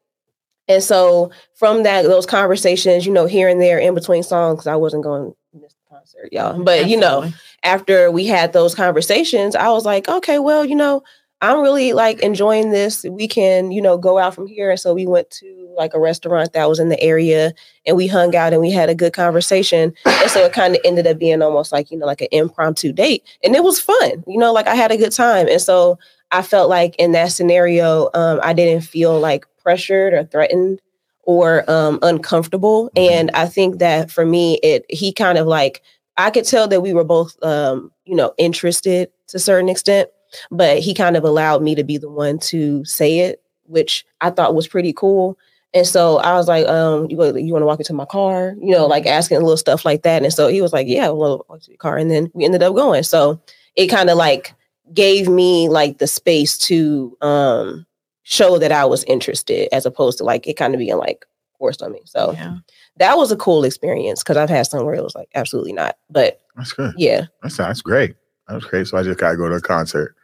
And 0.68 0.84
so 0.84 1.32
from 1.56 1.84
that, 1.84 2.04
those 2.04 2.28
conversations, 2.28 3.06
you 3.06 3.12
know, 3.12 3.26
here 3.26 3.50
and 3.50 3.60
there 3.60 3.80
in 3.80 3.96
between 3.96 4.22
songs, 4.22 4.68
I 4.68 4.76
wasn't 4.76 5.04
going 5.04 5.32
to 5.32 5.60
miss 5.60 5.74
the 5.74 5.96
concert, 5.96 6.30
y'all. 6.32 6.64
But 6.64 6.88
you 6.88 6.98
know, 6.98 7.32
after 7.64 8.12
we 8.12 8.26
had 8.26 8.54
those 8.54 8.76
conversations, 8.76 9.56
I 9.56 9.70
was 9.70 9.86
like, 9.86 10.08
okay, 10.08 10.38
well, 10.38 10.64
you 10.64 10.76
know, 10.76 11.02
I'm 11.42 11.62
really 11.62 11.94
like 11.94 12.20
enjoying 12.22 12.72
this. 12.72 13.06
We 13.06 13.28
can, 13.28 13.72
you 13.72 13.82
know, 13.82 13.98
go 13.98 14.18
out 14.18 14.36
from 14.36 14.46
here. 14.48 14.72
And 14.72 14.80
so 14.80 14.94
we 14.94 15.08
went 15.08 15.30
to 15.32 15.74
like 15.78 15.94
a 15.94 16.00
restaurant 16.00 16.52
that 16.52 16.68
was 16.68 16.80
in 16.80 16.90
the 16.90 17.02
area 17.02 17.54
and 17.86 17.96
we 17.96 18.08
hung 18.08 18.36
out 18.36 18.52
and 18.52 18.62
we 18.62 18.72
had 18.72 18.90
a 18.90 18.96
good 18.96 19.14
conversation. 19.14 19.94
And 20.06 20.30
so 20.30 20.44
it 20.44 20.52
kind 20.52 20.76
of 20.76 20.82
ended 20.84 21.08
up 21.08 21.18
being 21.18 21.42
almost 21.42 21.72
like, 21.72 21.92
you 21.92 21.98
know, 21.98 22.06
like 22.06 22.20
an 22.22 22.28
impromptu 22.34 22.92
date. 22.92 23.24
And 23.44 23.56
it 23.56 23.64
was 23.64 23.80
fun, 23.80 24.24
you 24.28 24.38
know, 24.38 24.52
like 24.52 24.68
I 24.68 24.76
had 24.76 24.92
a 24.92 24.98
good 24.98 25.14
time. 25.14 25.48
And 25.48 25.62
so 25.62 25.98
I 26.32 26.42
felt 26.42 26.70
like 26.70 26.96
in 26.98 27.14
that 27.14 27.32
scenario, 27.32 28.10
um, 28.14 28.42
I 28.44 28.52
didn't 28.52 28.84
feel 28.84 29.18
like 29.18 29.46
pressured 29.64 30.14
or 30.14 30.26
threatened 30.26 30.82
or 31.24 31.70
um, 31.72 32.00
uncomfortable. 32.02 32.90
Mhm. 32.98 33.12
And 33.12 33.32
I 33.34 33.46
think 33.46 33.80
that 33.80 34.12
for 34.12 34.26
me, 34.26 34.56
it 34.62 34.86
he 34.90 35.14
kind 35.14 35.38
of 35.38 35.48
like 35.48 35.82
I 36.18 36.32
could 36.32 36.44
tell 36.46 36.68
that 36.68 36.82
we 36.82 36.92
were 36.94 37.06
both, 37.06 37.42
um, 37.44 37.94
you 38.04 38.16
know, 38.16 38.34
interested 38.38 39.10
to 39.28 39.38
a 39.38 39.40
certain 39.40 39.70
extent, 39.70 40.10
but 40.52 40.80
he 40.80 40.94
kind 40.94 41.16
of 41.18 41.24
allowed 41.24 41.62
me 41.62 41.76
to 41.76 41.84
be 41.84 41.98
the 41.98 42.10
one 42.10 42.40
to 42.40 42.84
say 42.86 43.20
it, 43.20 43.42
which 43.64 44.06
I 44.22 44.30
thought 44.30 44.56
was 44.56 44.68
pretty 44.68 44.94
cool. 44.94 45.38
And 45.74 45.86
so 45.86 46.18
I 46.18 46.34
was 46.34 46.48
like, 46.48 46.66
um, 46.68 47.08
you, 47.12 47.18
you 47.38 47.54
want 47.54 47.62
to 47.62 47.68
walk 47.68 47.80
into 47.80 47.94
my 47.94 48.06
car? 48.06 48.56
You 48.60 48.72
know, 48.72 48.88
like 48.88 49.06
asking 49.06 49.38
little 49.40 49.56
stuff 49.58 49.86
like 49.86 50.02
that. 50.02 50.24
And 50.24 50.34
so 50.34 50.48
he 50.48 50.62
was 50.64 50.74
like, 50.74 50.88
yeah, 50.88 51.10
well, 51.10 51.46
walk 51.48 51.62
to 51.62 51.70
your 51.72 51.78
car. 51.78 51.96
And 51.98 52.10
then 52.10 52.32
we 52.34 52.44
ended 52.44 52.64
up 52.64 52.74
going. 52.74 53.04
So 53.04 53.40
it 53.76 53.88
kind 53.88 54.10
of 54.10 54.18
like 54.18 54.54
gave 54.94 55.28
me 55.30 55.70
like 55.70 56.00
the 56.00 56.08
space 56.08 56.58
to 56.58 57.16
um 57.22 57.86
show 58.24 58.58
that 58.58 58.72
I 58.72 58.86
was 58.86 59.04
interested 59.04 59.70
as 59.72 59.86
opposed 59.86 60.18
to 60.20 60.24
like 60.24 60.48
it 60.48 60.56
kind 60.58 60.74
of 60.74 60.80
being 60.80 60.98
like 60.98 61.26
forced 61.60 61.84
on 61.84 61.92
me. 61.92 62.02
So 62.06 62.32
Yeah. 62.34 62.56
that 62.98 63.18
was 63.18 63.32
a 63.32 63.36
cool 63.38 63.64
experience 63.64 64.24
because 64.24 64.38
I've 64.38 64.50
had 64.50 64.66
some 64.66 64.84
where 64.86 64.96
it 64.96 65.04
was 65.04 65.14
like 65.14 65.30
absolutely 65.36 65.74
not. 65.74 65.98
But 66.10 66.40
That's 66.56 66.72
good. 66.74 66.94
yeah, 66.98 67.26
That's 67.44 67.58
that's 67.58 67.82
great. 67.84 68.16
That 68.48 68.56
was 68.56 68.66
great. 68.66 68.88
So 68.88 68.98
I 68.98 69.04
just 69.04 69.20
gotta 69.20 69.38
go 69.38 69.48
to 69.50 69.56
a 69.56 69.62
concert. 69.62 70.16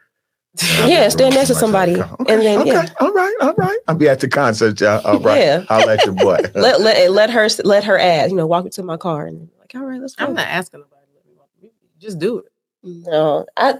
Yeah, 0.86 1.08
stand 1.08 1.34
next 1.34 1.48
to 1.48 1.54
somebody, 1.54 2.00
Okay, 2.00 2.32
and 2.32 2.42
then 2.42 2.58
okay, 2.60 2.70
yeah, 2.70 2.88
all 3.00 3.12
right, 3.12 3.34
all 3.40 3.54
right. 3.54 3.78
I'll 3.88 3.94
be 3.94 4.08
at 4.08 4.20
the 4.20 4.28
concert, 4.28 4.80
y'all. 4.80 5.00
All 5.06 5.18
right. 5.20 5.38
Yeah. 5.38 5.64
I'll 5.68 5.86
let 5.86 6.04
your 6.04 6.14
boy. 6.14 6.38
let 6.54 6.80
let 6.80 7.10
let 7.10 7.30
her 7.30 7.48
let 7.64 7.84
her 7.84 7.98
ask. 7.98 8.30
You 8.30 8.36
know, 8.36 8.46
walk 8.46 8.64
into 8.64 8.82
my 8.82 8.96
car 8.96 9.26
and 9.26 9.48
like, 9.58 9.74
all 9.74 9.82
right, 9.82 10.00
let's 10.00 10.14
go. 10.14 10.24
I'm 10.24 10.34
not 10.34 10.48
asking 10.48 10.80
nobody. 10.80 11.06
to 11.06 11.12
let 11.14 11.26
me 11.26 11.32
walk. 11.36 11.48
You 11.60 11.70
Just 11.98 12.18
do 12.18 12.38
it. 12.38 12.46
No, 12.82 13.46
I, 13.56 13.74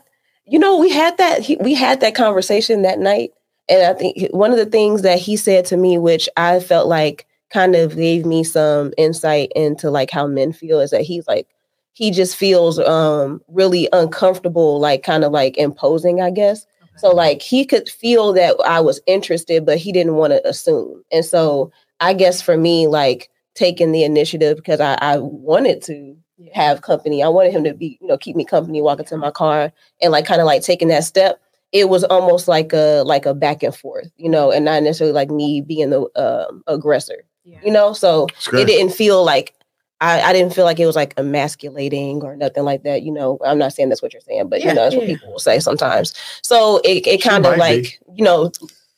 you 0.46 0.58
know, 0.58 0.78
we 0.78 0.90
had 0.90 1.16
that 1.18 1.40
he, 1.40 1.56
we 1.60 1.74
had 1.74 2.00
that 2.00 2.14
conversation 2.14 2.82
that 2.82 2.98
night, 2.98 3.30
and 3.68 3.82
I 3.84 3.94
think 3.94 4.32
one 4.32 4.50
of 4.50 4.58
the 4.58 4.66
things 4.66 5.02
that 5.02 5.18
he 5.18 5.36
said 5.36 5.64
to 5.66 5.76
me, 5.76 5.98
which 5.98 6.28
I 6.36 6.60
felt 6.60 6.88
like 6.88 7.26
kind 7.50 7.74
of 7.74 7.96
gave 7.96 8.26
me 8.26 8.44
some 8.44 8.92
insight 8.98 9.52
into 9.54 9.90
like 9.90 10.10
how 10.10 10.26
men 10.26 10.52
feel, 10.52 10.80
is 10.80 10.90
that 10.90 11.02
he's 11.02 11.26
like 11.26 11.48
he 11.96 12.10
just 12.10 12.36
feels 12.36 12.78
um 12.78 13.40
really 13.48 13.88
uncomfortable, 13.94 14.78
like 14.78 15.02
kind 15.02 15.24
of 15.24 15.32
like 15.32 15.56
imposing, 15.56 16.20
I 16.20 16.30
guess. 16.30 16.66
So 16.98 17.10
like 17.10 17.40
he 17.42 17.64
could 17.64 17.88
feel 17.88 18.32
that 18.34 18.54
I 18.66 18.80
was 18.80 19.00
interested, 19.06 19.64
but 19.66 19.78
he 19.78 19.92
didn't 19.92 20.14
want 20.14 20.32
to 20.32 20.46
assume, 20.48 21.02
and 21.10 21.24
so 21.24 21.70
I 22.00 22.12
guess 22.12 22.40
for 22.42 22.56
me, 22.56 22.86
like 22.86 23.30
taking 23.54 23.92
the 23.92 24.04
initiative 24.04 24.56
because 24.58 24.80
I, 24.80 24.94
I 25.00 25.16
wanted 25.18 25.82
to 25.84 26.14
have 26.52 26.82
company. 26.82 27.22
I 27.22 27.28
wanted 27.28 27.52
him 27.52 27.64
to 27.64 27.72
be, 27.72 27.96
you 28.02 28.06
know, 28.06 28.18
keep 28.18 28.36
me 28.36 28.44
company, 28.44 28.82
walking 28.82 29.06
to 29.06 29.16
my 29.16 29.30
car, 29.30 29.72
and 30.02 30.12
like 30.12 30.26
kind 30.26 30.40
of 30.42 30.46
like 30.46 30.62
taking 30.62 30.88
that 30.88 31.04
step. 31.04 31.40
It 31.72 31.88
was 31.88 32.04
almost 32.04 32.48
like 32.48 32.72
a 32.74 33.02
like 33.06 33.24
a 33.26 33.32
back 33.34 33.62
and 33.62 33.74
forth, 33.74 34.10
you 34.18 34.28
know, 34.30 34.50
and 34.52 34.64
not 34.66 34.82
necessarily 34.82 35.14
like 35.14 35.30
me 35.30 35.62
being 35.62 35.90
the 35.90 36.02
um, 36.16 36.62
aggressor, 36.66 37.24
Yeah. 37.44 37.58
you 37.64 37.72
know. 37.72 37.92
So 37.94 38.26
it 38.52 38.66
didn't 38.66 38.92
feel 38.92 39.24
like 39.24 39.54
I, 40.00 40.20
I 40.20 40.32
didn't 40.32 40.52
feel 40.54 40.64
like 40.64 40.78
it 40.78 40.86
was 40.86 40.96
like 40.96 41.14
emasculating 41.16 42.22
or 42.22 42.36
nothing 42.36 42.64
like 42.64 42.82
that. 42.82 43.02
You 43.02 43.12
know, 43.12 43.38
I'm 43.44 43.58
not 43.58 43.72
saying 43.72 43.88
that's 43.88 44.02
what 44.02 44.12
you're 44.12 44.20
saying, 44.20 44.48
but 44.48 44.60
Yeah, 44.60 44.68
you 44.70 44.74
know, 44.74 44.82
that's 44.84 44.96
what 44.96 45.06
people 45.06 45.32
will 45.32 45.38
say 45.38 45.58
sometimes. 45.58 46.12
So 46.42 46.78
it, 46.84 47.06
it 47.06 47.22
kind 47.22 47.46
of 47.46 47.56
might 47.56 47.76
be. 47.76 47.82
like, 47.82 48.00
you 48.14 48.24
know, 48.24 48.50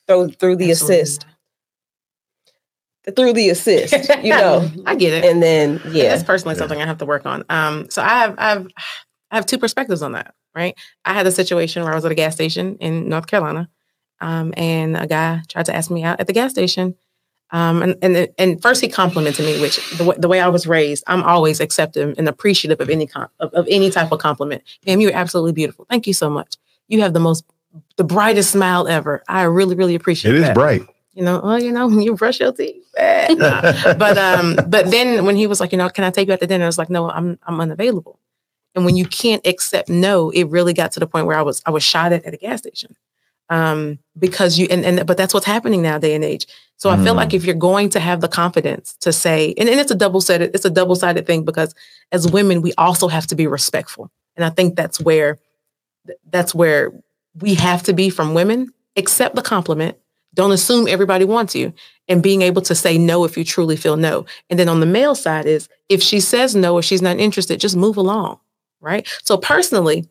through 0.07 0.31
through 0.33 0.57
the 0.57 0.71
Absolutely 0.71 1.01
assist, 1.03 1.27
through 3.17 3.33
the 3.33 3.49
assist, 3.51 3.95
you 4.23 4.31
know, 4.33 4.71
I 4.87 4.95
get 4.97 5.13
it. 5.13 5.25
and 5.31 5.43
then 5.43 5.81
yeah, 5.91 6.09
that's 6.11 6.25
personally 6.25 6.55
Yeah. 6.55 6.61
something 6.61 6.81
I 6.83 6.87
have 6.87 6.99
to 6.99 7.07
work 7.07 7.27
on. 7.27 7.45
Um, 7.49 7.89
so 7.91 8.03
I 8.03 8.09
have 8.19 8.35
I 8.39 8.49
have 8.51 8.67
I 9.31 9.37
have 9.37 9.47
two 9.47 9.59
perspectives 9.59 10.03
on 10.03 10.13
that. 10.13 10.35
Right. 10.55 10.75
I 11.05 11.15
had 11.15 11.27
a 11.27 11.31
situation 11.31 11.85
where 11.85 11.93
I 11.93 11.95
was 11.95 12.05
at 12.05 12.11
a 12.11 12.17
gas 12.17 12.35
station 12.35 12.77
in 12.81 13.09
North 13.09 13.27
Carolina, 13.29 13.69
um, 14.21 14.53
and 14.57 14.97
a 14.97 15.07
guy 15.07 15.43
tried 15.49 15.67
to 15.67 15.77
ask 15.77 15.91
me 15.91 16.03
out 16.03 16.19
at 16.21 16.27
the 16.27 16.33
gas 16.33 16.51
station. 16.51 16.97
Um, 17.51 17.83
and 17.83 17.97
and 18.03 18.29
and 18.39 18.61
first 18.61 18.81
he 18.83 18.89
complimented 18.89 19.47
me, 19.47 19.61
which 19.61 19.79
the, 19.97 20.05
way- 20.05 20.17
the 20.19 20.29
way 20.29 20.41
I 20.41 20.49
was 20.49 20.67
raised, 20.67 21.03
I'm 21.07 21.23
always 21.23 21.61
accepting 21.61 22.15
and 22.19 22.29
appreciative 22.29 22.81
of 22.81 22.91
any 22.91 23.07
com- 23.07 23.29
of, 23.41 23.53
of 23.55 23.67
any 23.71 23.91
type 23.91 24.13
of 24.13 24.19
compliment. 24.19 24.63
Ma'am, 24.87 25.01
you're 25.01 25.15
absolutely 25.15 25.53
beautiful. 25.53 25.87
Thank 25.89 26.07
you 26.07 26.13
so 26.13 26.29
much. 26.29 26.57
You 26.89 27.01
have 27.01 27.15
the 27.15 27.21
most 27.21 27.45
the 27.97 28.05
brightest 28.05 28.51
smile 28.51 28.87
ever. 28.89 29.23
I 29.29 29.43
really 29.45 29.75
really 29.77 29.95
appreciate 29.95 30.35
It 30.35 30.43
is 30.43 30.51
bright. 30.51 30.83
You 31.15 31.25
know, 31.25 31.41
well, 31.43 31.61
you 31.61 31.73
know, 31.73 31.89
you 31.89 32.15
brush 32.15 32.39
your 32.39 32.53
teeth. 32.53 32.85
Eh, 32.97 33.35
but 33.99 34.19
um 34.19 34.57
but 34.69 34.91
then 34.91 35.25
when 35.25 35.35
he 35.37 35.47
was 35.47 35.59
like 35.61 35.73
you 35.73 35.79
know 35.79 35.89
can 35.89 36.05
i 36.05 36.11
take 36.11 36.27
you 36.29 36.35
out 36.35 36.41
to 36.41 36.47
dinner 36.47 36.65
i 36.65 36.67
was 36.67 36.79
like 36.79 36.91
no 36.91 37.09
i'm 37.11 37.39
i'm 37.45 37.61
unavailable 37.61 38.19
and 38.75 38.85
when 38.85 38.97
you 38.97 39.05
can't 39.07 39.47
accept 39.47 39.89
no 39.89 40.31
it 40.31 40.45
really 40.45 40.73
got 40.75 40.91
to 40.93 40.99
the 41.01 41.07
point 41.07 41.27
where 41.27 41.37
i 41.39 41.43
was 41.43 41.63
i 41.65 41.71
was 41.71 41.83
shot 41.85 42.13
at 42.13 42.25
at 42.25 42.35
a 42.35 42.37
gas 42.37 42.59
station 42.61 42.97
um 43.51 43.99
because 44.19 44.59
you 44.59 44.67
and, 44.71 44.85
and 44.85 45.07
but 45.07 45.17
that's 45.17 45.33
what's 45.35 45.47
happening 45.47 45.81
now 45.83 45.99
day 45.99 46.15
and 46.15 46.25
age 46.25 46.47
so 46.77 46.91
i 46.91 46.97
feel 46.97 47.15
Mm. 47.15 47.17
like 47.17 47.35
if 47.35 47.45
you're 47.45 47.55
going 47.55 47.89
to 47.91 48.01
have 48.01 48.21
the 48.21 48.29
confidence 48.29 48.95
to 49.01 49.13
say 49.13 49.55
and, 49.57 49.69
and 49.69 49.81
it's 49.81 49.91
a 49.91 49.95
double 49.95 50.21
sided 50.21 50.51
it's 50.55 50.65
a 50.65 50.71
double 50.71 50.97
sided 50.97 51.27
thing 51.27 51.45
because 51.45 51.75
as 52.13 52.31
women 52.31 52.61
we 52.63 52.73
also 52.77 53.09
have 53.09 53.27
to 53.29 53.35
be 53.35 53.47
respectful 53.47 54.11
and 54.37 54.45
i 54.45 54.51
think 54.51 54.77
that's 54.77 55.01
where 55.01 55.39
that's 56.31 56.55
where 56.55 56.93
we 57.41 57.55
have 57.55 57.83
to 57.85 57.93
be 57.93 58.11
from 58.11 58.35
women 58.35 58.73
accept 58.97 59.35
the 59.35 59.43
compliment 59.43 59.97
don't 60.35 60.53
assume 60.53 60.87
everybody 60.87 61.25
wants 61.25 61.55
you 61.55 61.73
and 62.07 62.23
being 62.23 62.43
able 62.43 62.63
to 62.63 62.75
say 62.75 62.99
no 62.99 63.25
if 63.25 63.37
you 63.37 63.45
truly 63.45 63.77
feel 63.77 63.97
no. 63.97 64.25
And 64.49 64.59
then 64.59 64.69
on 64.69 64.79
the 64.81 64.87
male 64.87 65.15
side 65.15 65.47
is 65.47 65.69
if 65.89 66.03
she 66.03 66.21
says 66.21 66.55
no 66.55 66.75
or 66.75 66.83
she's 66.83 67.03
not 67.03 67.19
interested, 67.19 67.59
just 67.61 67.77
move 67.77 67.97
along. 67.97 68.39
Right. 68.81 69.07
So 69.25 69.37
personally, 69.37 70.07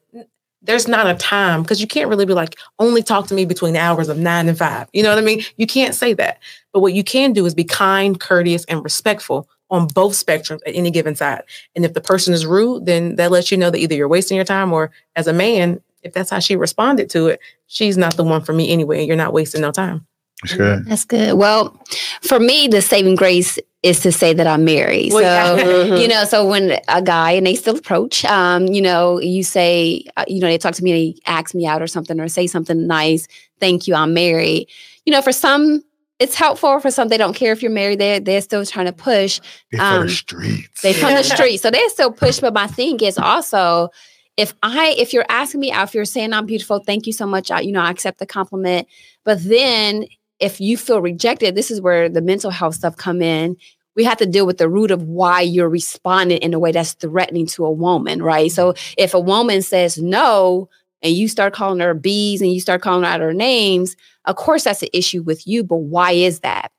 there's 0.62 0.88
not 0.88 1.08
a 1.08 1.16
time 1.16 1.62
because 1.62 1.80
you 1.80 1.88
can't 1.88 2.10
really 2.10 2.26
be 2.26 2.34
like, 2.34 2.58
only 2.80 3.04
talk 3.04 3.28
to 3.28 3.34
me 3.34 3.46
between 3.46 3.74
the 3.74 3.80
hours 3.80 4.10
of 4.10 4.18
nine 4.18 4.50
and 4.50 4.58
five. 4.58 4.88
You 4.94 5.04
know 5.04 5.10
what 5.10 5.18
I 5.18 5.22
mean? 5.22 5.44
You 5.58 5.68
can't 5.68 5.96
say 5.96 6.14
that. 6.14 6.40
But 6.74 6.82
what 6.82 6.94
you 6.94 7.04
can 7.04 7.34
do 7.34 7.46
is 7.46 7.54
be 7.54 7.64
kind, 7.64 8.20
courteous, 8.20 8.66
and 8.66 8.84
respectful 8.84 9.48
on 9.70 9.88
both 9.88 10.14
spectrums 10.14 10.62
at 10.66 10.76
any 10.76 10.92
given 10.92 11.16
side. 11.16 11.44
And 11.76 11.86
if 11.86 11.94
the 11.94 12.02
person 12.02 12.34
is 12.34 12.46
rude, 12.46 12.86
then 12.86 13.16
that 13.18 13.32
lets 13.32 13.52
you 13.52 13.58
know 13.58 13.70
that 13.70 13.80
either 13.80 13.96
you're 13.96 14.08
wasting 14.08 14.36
your 14.36 14.46
time 14.46 14.72
or 14.72 14.92
as 15.16 15.28
a 15.28 15.34
man, 15.34 15.82
if 16.04 16.14
that's 16.14 16.30
how 16.30 16.40
she 16.40 16.56
responded 16.56 17.10
to 17.12 17.28
it, 17.28 17.40
she's 17.68 17.98
not 17.98 18.16
the 18.16 18.24
one 18.24 18.42
for 18.42 18.54
me 18.54 18.72
anyway. 18.72 19.00
And 19.00 19.08
you're 19.08 19.18
not 19.18 19.34
wasting 19.34 19.62
no 19.62 19.72
time. 19.72 20.06
That's 20.44 20.56
good. 20.56 20.86
That's 20.86 21.06
good. 21.06 21.34
Well, 21.34 21.80
for 22.22 22.40
me, 22.40 22.68
the 22.68 22.82
saving 22.82 23.16
grace 23.16 23.58
is 23.84 24.00
to 24.02 24.12
say 24.12 24.34
that 24.34 24.48
I'm 24.48 24.66
married. 24.66 25.14
Well, 25.14 25.58
so, 25.58 25.64
yeah. 25.64 25.84
Mhm. 25.86 26.02
you 26.02 26.08
know, 26.08 26.24
so 26.26 26.46
when 26.48 26.80
a 26.88 27.02
guy 27.02 27.32
and 27.32 27.46
they 27.46 27.56
still 27.56 27.76
approach, 27.78 28.26
um, 28.26 28.68
you 28.68 28.82
know, 28.82 29.20
you 29.20 29.44
say, 29.44 30.04
uh, 30.18 30.26
you 30.28 30.40
know, 30.40 30.48
they 30.48 30.58
talk 30.58 30.74
to 30.76 30.84
me 30.84 30.92
and 30.92 31.00
they 31.16 31.20
ask 31.32 31.54
me 31.54 31.66
out 31.68 31.82
or 31.82 31.88
something 31.88 32.20
or 32.20 32.28
say 32.28 32.48
something 32.48 32.88
nice. 32.88 33.28
Thank 33.60 33.88
you, 33.88 33.94
I'm 33.96 34.14
married. 34.14 34.68
You 35.06 35.14
know, 35.14 35.22
for 35.22 35.32
some, 35.32 35.84
it's 36.20 36.34
helpful. 36.36 36.80
For 36.80 36.90
some, 36.90 37.08
they 37.10 37.18
don't 37.18 37.36
care 37.36 37.52
if 37.54 37.62
you're 37.62 37.72
married. 37.72 38.00
They're 38.00 38.20
they're 38.20 38.42
still 38.42 38.66
trying 38.66 38.88
to 38.88 38.94
push. 38.94 39.40
They 39.72 39.78
for 39.78 39.84
Um, 39.84 40.08
the 40.08 40.12
streets. 40.12 40.82
They 40.82 40.94
from 40.94 41.14
the 41.14 41.24
street, 41.36 41.58
so 41.58 41.70
they 41.70 41.88
still 41.90 42.12
push. 42.12 42.40
But 42.40 42.54
my 42.56 42.66
thing 42.66 43.00
is 43.02 43.20
also, 43.20 43.90
if 44.38 44.56
I 44.64 44.96
if 44.98 45.14
you're 45.14 45.26
asking 45.30 45.60
me 45.62 45.72
out, 45.72 45.88
if 45.90 45.94
you're 45.94 46.06
saying 46.06 46.34
I'm 46.34 46.48
beautiful, 46.48 46.80
thank 46.80 47.06
you 47.06 47.14
so 47.14 47.28
much. 47.28 47.52
I, 47.52 47.60
you 47.60 47.72
know, 47.72 47.82
I 47.82 47.92
accept 47.92 48.18
the 48.18 48.26
compliment. 48.26 48.88
But 49.24 49.44
then 49.44 50.08
if 50.40 50.62
you 50.62 50.78
feel 50.78 51.02
rejected, 51.02 51.56
this 51.56 51.72
is 51.72 51.82
where 51.82 52.10
the 52.10 52.22
mental 52.22 52.52
health 52.52 52.76
stuff 52.76 52.96
come 52.96 53.22
in. 53.22 53.58
We 53.96 54.04
have 54.04 54.18
to 54.20 54.28
deal 54.28 54.46
with 54.46 54.60
the 54.60 54.70
root 54.70 54.92
of 54.92 55.04
why 55.04 55.42
you're 55.42 55.70
responding 55.70 56.38
in 56.40 56.54
a 56.54 56.60
way 56.60 56.72
that's 56.72 56.94
threatening 56.94 57.48
to 57.48 57.66
a 57.66 57.72
woman, 57.72 58.22
right? 58.22 58.52
So 58.52 58.76
if 58.98 59.14
a 59.14 59.20
woman 59.20 59.64
says 59.64 59.98
no 59.98 60.70
and 61.02 61.14
you 61.14 61.28
start 61.28 61.54
calling 61.54 61.80
her 61.80 61.96
bees 61.96 62.42
and 62.42 62.52
you 62.52 62.62
start 62.62 62.82
calling 62.82 63.06
out 63.06 63.22
her 63.22 63.34
names, 63.34 63.96
of 64.26 64.36
course 64.36 64.66
that's 64.66 64.84
an 64.84 64.90
issue 64.94 65.24
with 65.24 65.48
you. 65.48 65.64
But 65.64 65.78
why 65.78 66.12
is 66.12 66.42
that? 66.42 66.72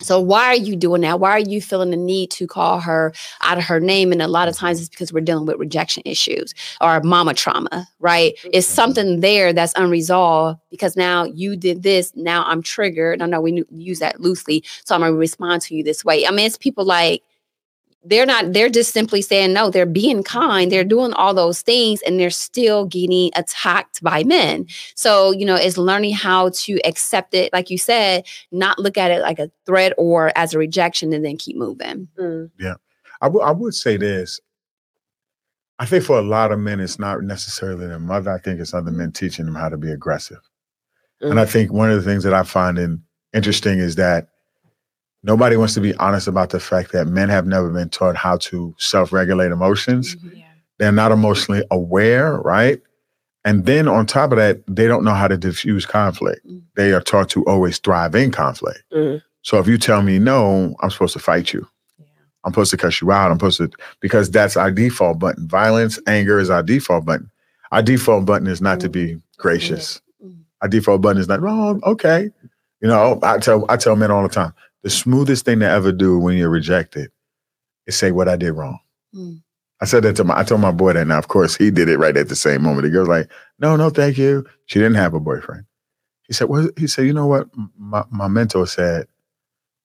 So 0.00 0.20
why 0.20 0.46
are 0.46 0.56
you 0.56 0.76
doing 0.76 1.02
that? 1.02 1.20
Why 1.20 1.30
are 1.30 1.38
you 1.38 1.60
feeling 1.60 1.90
the 1.90 1.96
need 1.96 2.30
to 2.32 2.46
call 2.46 2.80
her 2.80 3.12
out 3.42 3.58
of 3.58 3.64
her 3.64 3.80
name? 3.80 4.12
And 4.12 4.22
a 4.22 4.28
lot 4.28 4.48
of 4.48 4.54
mm-hmm. 4.54 4.66
times 4.66 4.80
it's 4.80 4.88
because 4.88 5.12
we're 5.12 5.20
dealing 5.20 5.46
with 5.46 5.58
rejection 5.58 6.02
issues 6.06 6.54
or 6.80 7.00
mama 7.02 7.34
trauma, 7.34 7.86
right? 7.98 8.32
It's 8.44 8.66
mm-hmm. 8.66 8.74
something 8.74 9.20
there 9.20 9.52
that's 9.52 9.74
unresolved 9.76 10.58
because 10.70 10.96
now 10.96 11.24
you 11.24 11.56
did 11.56 11.82
this. 11.82 12.12
Now 12.16 12.44
I'm 12.44 12.62
triggered. 12.62 13.20
I 13.22 13.26
know 13.26 13.40
we 13.40 13.64
use 13.70 13.98
that 13.98 14.20
loosely. 14.20 14.64
So 14.84 14.94
I'm 14.94 15.02
going 15.02 15.12
to 15.12 15.18
respond 15.18 15.62
to 15.62 15.74
you 15.74 15.84
this 15.84 16.04
way. 16.04 16.26
I 16.26 16.30
mean, 16.30 16.46
it's 16.46 16.56
people 16.56 16.84
like, 16.84 17.22
they're 18.02 18.26
not, 18.26 18.52
they're 18.52 18.70
just 18.70 18.92
simply 18.92 19.20
saying 19.20 19.52
no. 19.52 19.70
They're 19.70 19.84
being 19.84 20.22
kind. 20.22 20.72
They're 20.72 20.84
doing 20.84 21.12
all 21.12 21.34
those 21.34 21.60
things 21.62 22.00
and 22.02 22.18
they're 22.18 22.30
still 22.30 22.86
getting 22.86 23.30
attacked 23.36 24.02
by 24.02 24.24
men. 24.24 24.66
So, 24.94 25.32
you 25.32 25.44
know, 25.44 25.56
it's 25.56 25.76
learning 25.76 26.14
how 26.14 26.50
to 26.50 26.80
accept 26.84 27.34
it, 27.34 27.52
like 27.52 27.68
you 27.68 27.76
said, 27.76 28.26
not 28.52 28.78
look 28.78 28.96
at 28.96 29.10
it 29.10 29.20
like 29.20 29.38
a 29.38 29.50
threat 29.66 29.92
or 29.98 30.32
as 30.36 30.54
a 30.54 30.58
rejection 30.58 31.12
and 31.12 31.24
then 31.24 31.36
keep 31.36 31.56
moving. 31.56 32.08
Mm. 32.18 32.50
I 33.20 33.28
wou- 33.28 33.42
I 33.42 33.50
would 33.50 33.74
say 33.74 33.96
this. 33.96 34.40
I 35.78 35.86
think 35.86 36.04
for 36.04 36.18
a 36.18 36.22
lot 36.22 36.52
of 36.52 36.58
men, 36.58 36.80
it's 36.80 36.98
not 36.98 37.22
necessarily 37.22 37.86
their 37.86 37.98
mother. 37.98 38.30
I 38.30 38.38
think 38.38 38.60
it's 38.60 38.74
other 38.74 38.90
men 38.90 39.12
teaching 39.12 39.46
them 39.46 39.54
how 39.54 39.68
to 39.68 39.78
be 39.78 39.90
aggressive. 39.90 40.40
And 41.22 41.38
I 41.38 41.44
think 41.44 41.70
one 41.70 41.90
of 41.90 41.96
the 41.96 42.10
things 42.10 42.24
that 42.24 42.32
I 42.32 42.44
find 42.44 42.78
in, 42.78 43.02
interesting 43.34 43.78
is 43.78 43.96
that 43.96 44.28
nobody 45.22 45.56
wants 45.56 45.74
to 45.74 45.80
be 45.80 45.94
honest 45.96 46.26
about 46.26 46.50
the 46.50 46.60
fact 46.60 46.92
that 46.92 47.06
men 47.06 47.28
have 47.28 47.46
never 47.46 47.70
been 47.70 47.88
taught 47.88 48.16
how 48.16 48.36
to 48.38 48.74
self-regulate 48.78 49.52
emotions. 49.52 50.16
Yeah. 50.32 50.44
They're 50.78 50.92
not 50.92 51.12
emotionally 51.12 51.62
aware, 51.70 52.38
right? 52.38 52.80
And 53.44 53.64
then 53.64 53.88
on 53.88 54.06
top 54.06 54.32
of 54.32 54.38
that, 54.38 54.62
they 54.66 54.86
don't 54.86 55.04
know 55.04 55.14
how 55.14 55.28
to 55.28 55.36
diffuse 55.36 55.86
conflict. 55.86 56.46
Mm. 56.46 56.62
They 56.76 56.92
are 56.92 57.00
taught 57.00 57.30
to 57.30 57.44
always 57.44 57.78
thrive 57.78 58.14
in 58.14 58.30
conflict. 58.30 58.82
Mm. 58.92 59.22
So 59.42 59.58
if 59.58 59.66
you 59.66 59.78
tell 59.78 60.02
me 60.02 60.18
no, 60.18 60.74
I'm 60.80 60.90
supposed 60.90 61.14
to 61.14 61.18
fight 61.18 61.52
you. 61.52 61.66
Yeah. 61.98 62.06
I'm 62.44 62.52
supposed 62.52 62.70
to 62.72 62.76
cuss 62.76 63.00
you 63.00 63.10
out. 63.10 63.30
I'm 63.30 63.38
supposed 63.38 63.58
to 63.58 63.70
because 64.00 64.30
that's 64.30 64.56
our 64.56 64.70
default 64.70 65.18
button. 65.18 65.48
Violence, 65.48 65.98
anger 66.06 66.38
is 66.38 66.50
our 66.50 66.62
default 66.62 67.06
button. 67.06 67.30
Our 67.72 67.82
default 67.82 68.26
button 68.26 68.46
is 68.46 68.60
not 68.60 68.80
to 68.80 68.88
be 68.88 69.18
gracious. 69.38 70.02
Mm. 70.22 70.40
Our 70.60 70.68
default 70.68 71.00
button 71.00 71.20
is 71.20 71.28
not, 71.28 71.40
oh, 71.42 71.80
okay. 71.84 72.30
You 72.82 72.88
know, 72.88 73.18
I 73.22 73.38
tell 73.38 73.64
I 73.68 73.76
tell 73.76 73.96
men 73.96 74.10
all 74.10 74.22
the 74.22 74.28
time, 74.28 74.52
the 74.82 74.90
smoothest 74.90 75.44
thing 75.44 75.60
to 75.60 75.68
ever 75.68 75.92
do 75.92 76.18
when 76.18 76.36
you're 76.36 76.50
rejected 76.50 77.10
is 77.86 77.96
say 77.96 78.10
what 78.10 78.28
I 78.28 78.36
did 78.36 78.52
wrong. 78.52 78.78
Mm. 79.14 79.42
I 79.80 79.86
said 79.86 80.02
that 80.02 80.16
to 80.16 80.24
my 80.24 80.38
I 80.38 80.44
told 80.44 80.60
my 80.60 80.72
boy 80.72 80.92
that 80.92 81.06
now. 81.06 81.18
Of 81.18 81.28
course, 81.28 81.56
he 81.56 81.70
did 81.70 81.88
it 81.88 81.98
right 81.98 82.16
at 82.16 82.28
the 82.28 82.36
same 82.36 82.62
moment. 82.62 82.82
The 82.82 82.90
girl's 82.90 83.08
like, 83.08 83.30
no, 83.58 83.76
no, 83.76 83.90
thank 83.90 84.18
you. 84.18 84.46
She 84.66 84.78
didn't 84.78 84.96
have 84.96 85.14
a 85.14 85.20
boyfriend. 85.20 85.64
He 86.26 86.34
said, 86.34 86.48
well, 86.48 86.68
he 86.76 86.86
said, 86.86 87.06
you 87.06 87.12
know 87.12 87.26
what? 87.26 87.48
My, 87.76 88.04
my 88.10 88.28
mentor 88.28 88.66
said, 88.66 89.06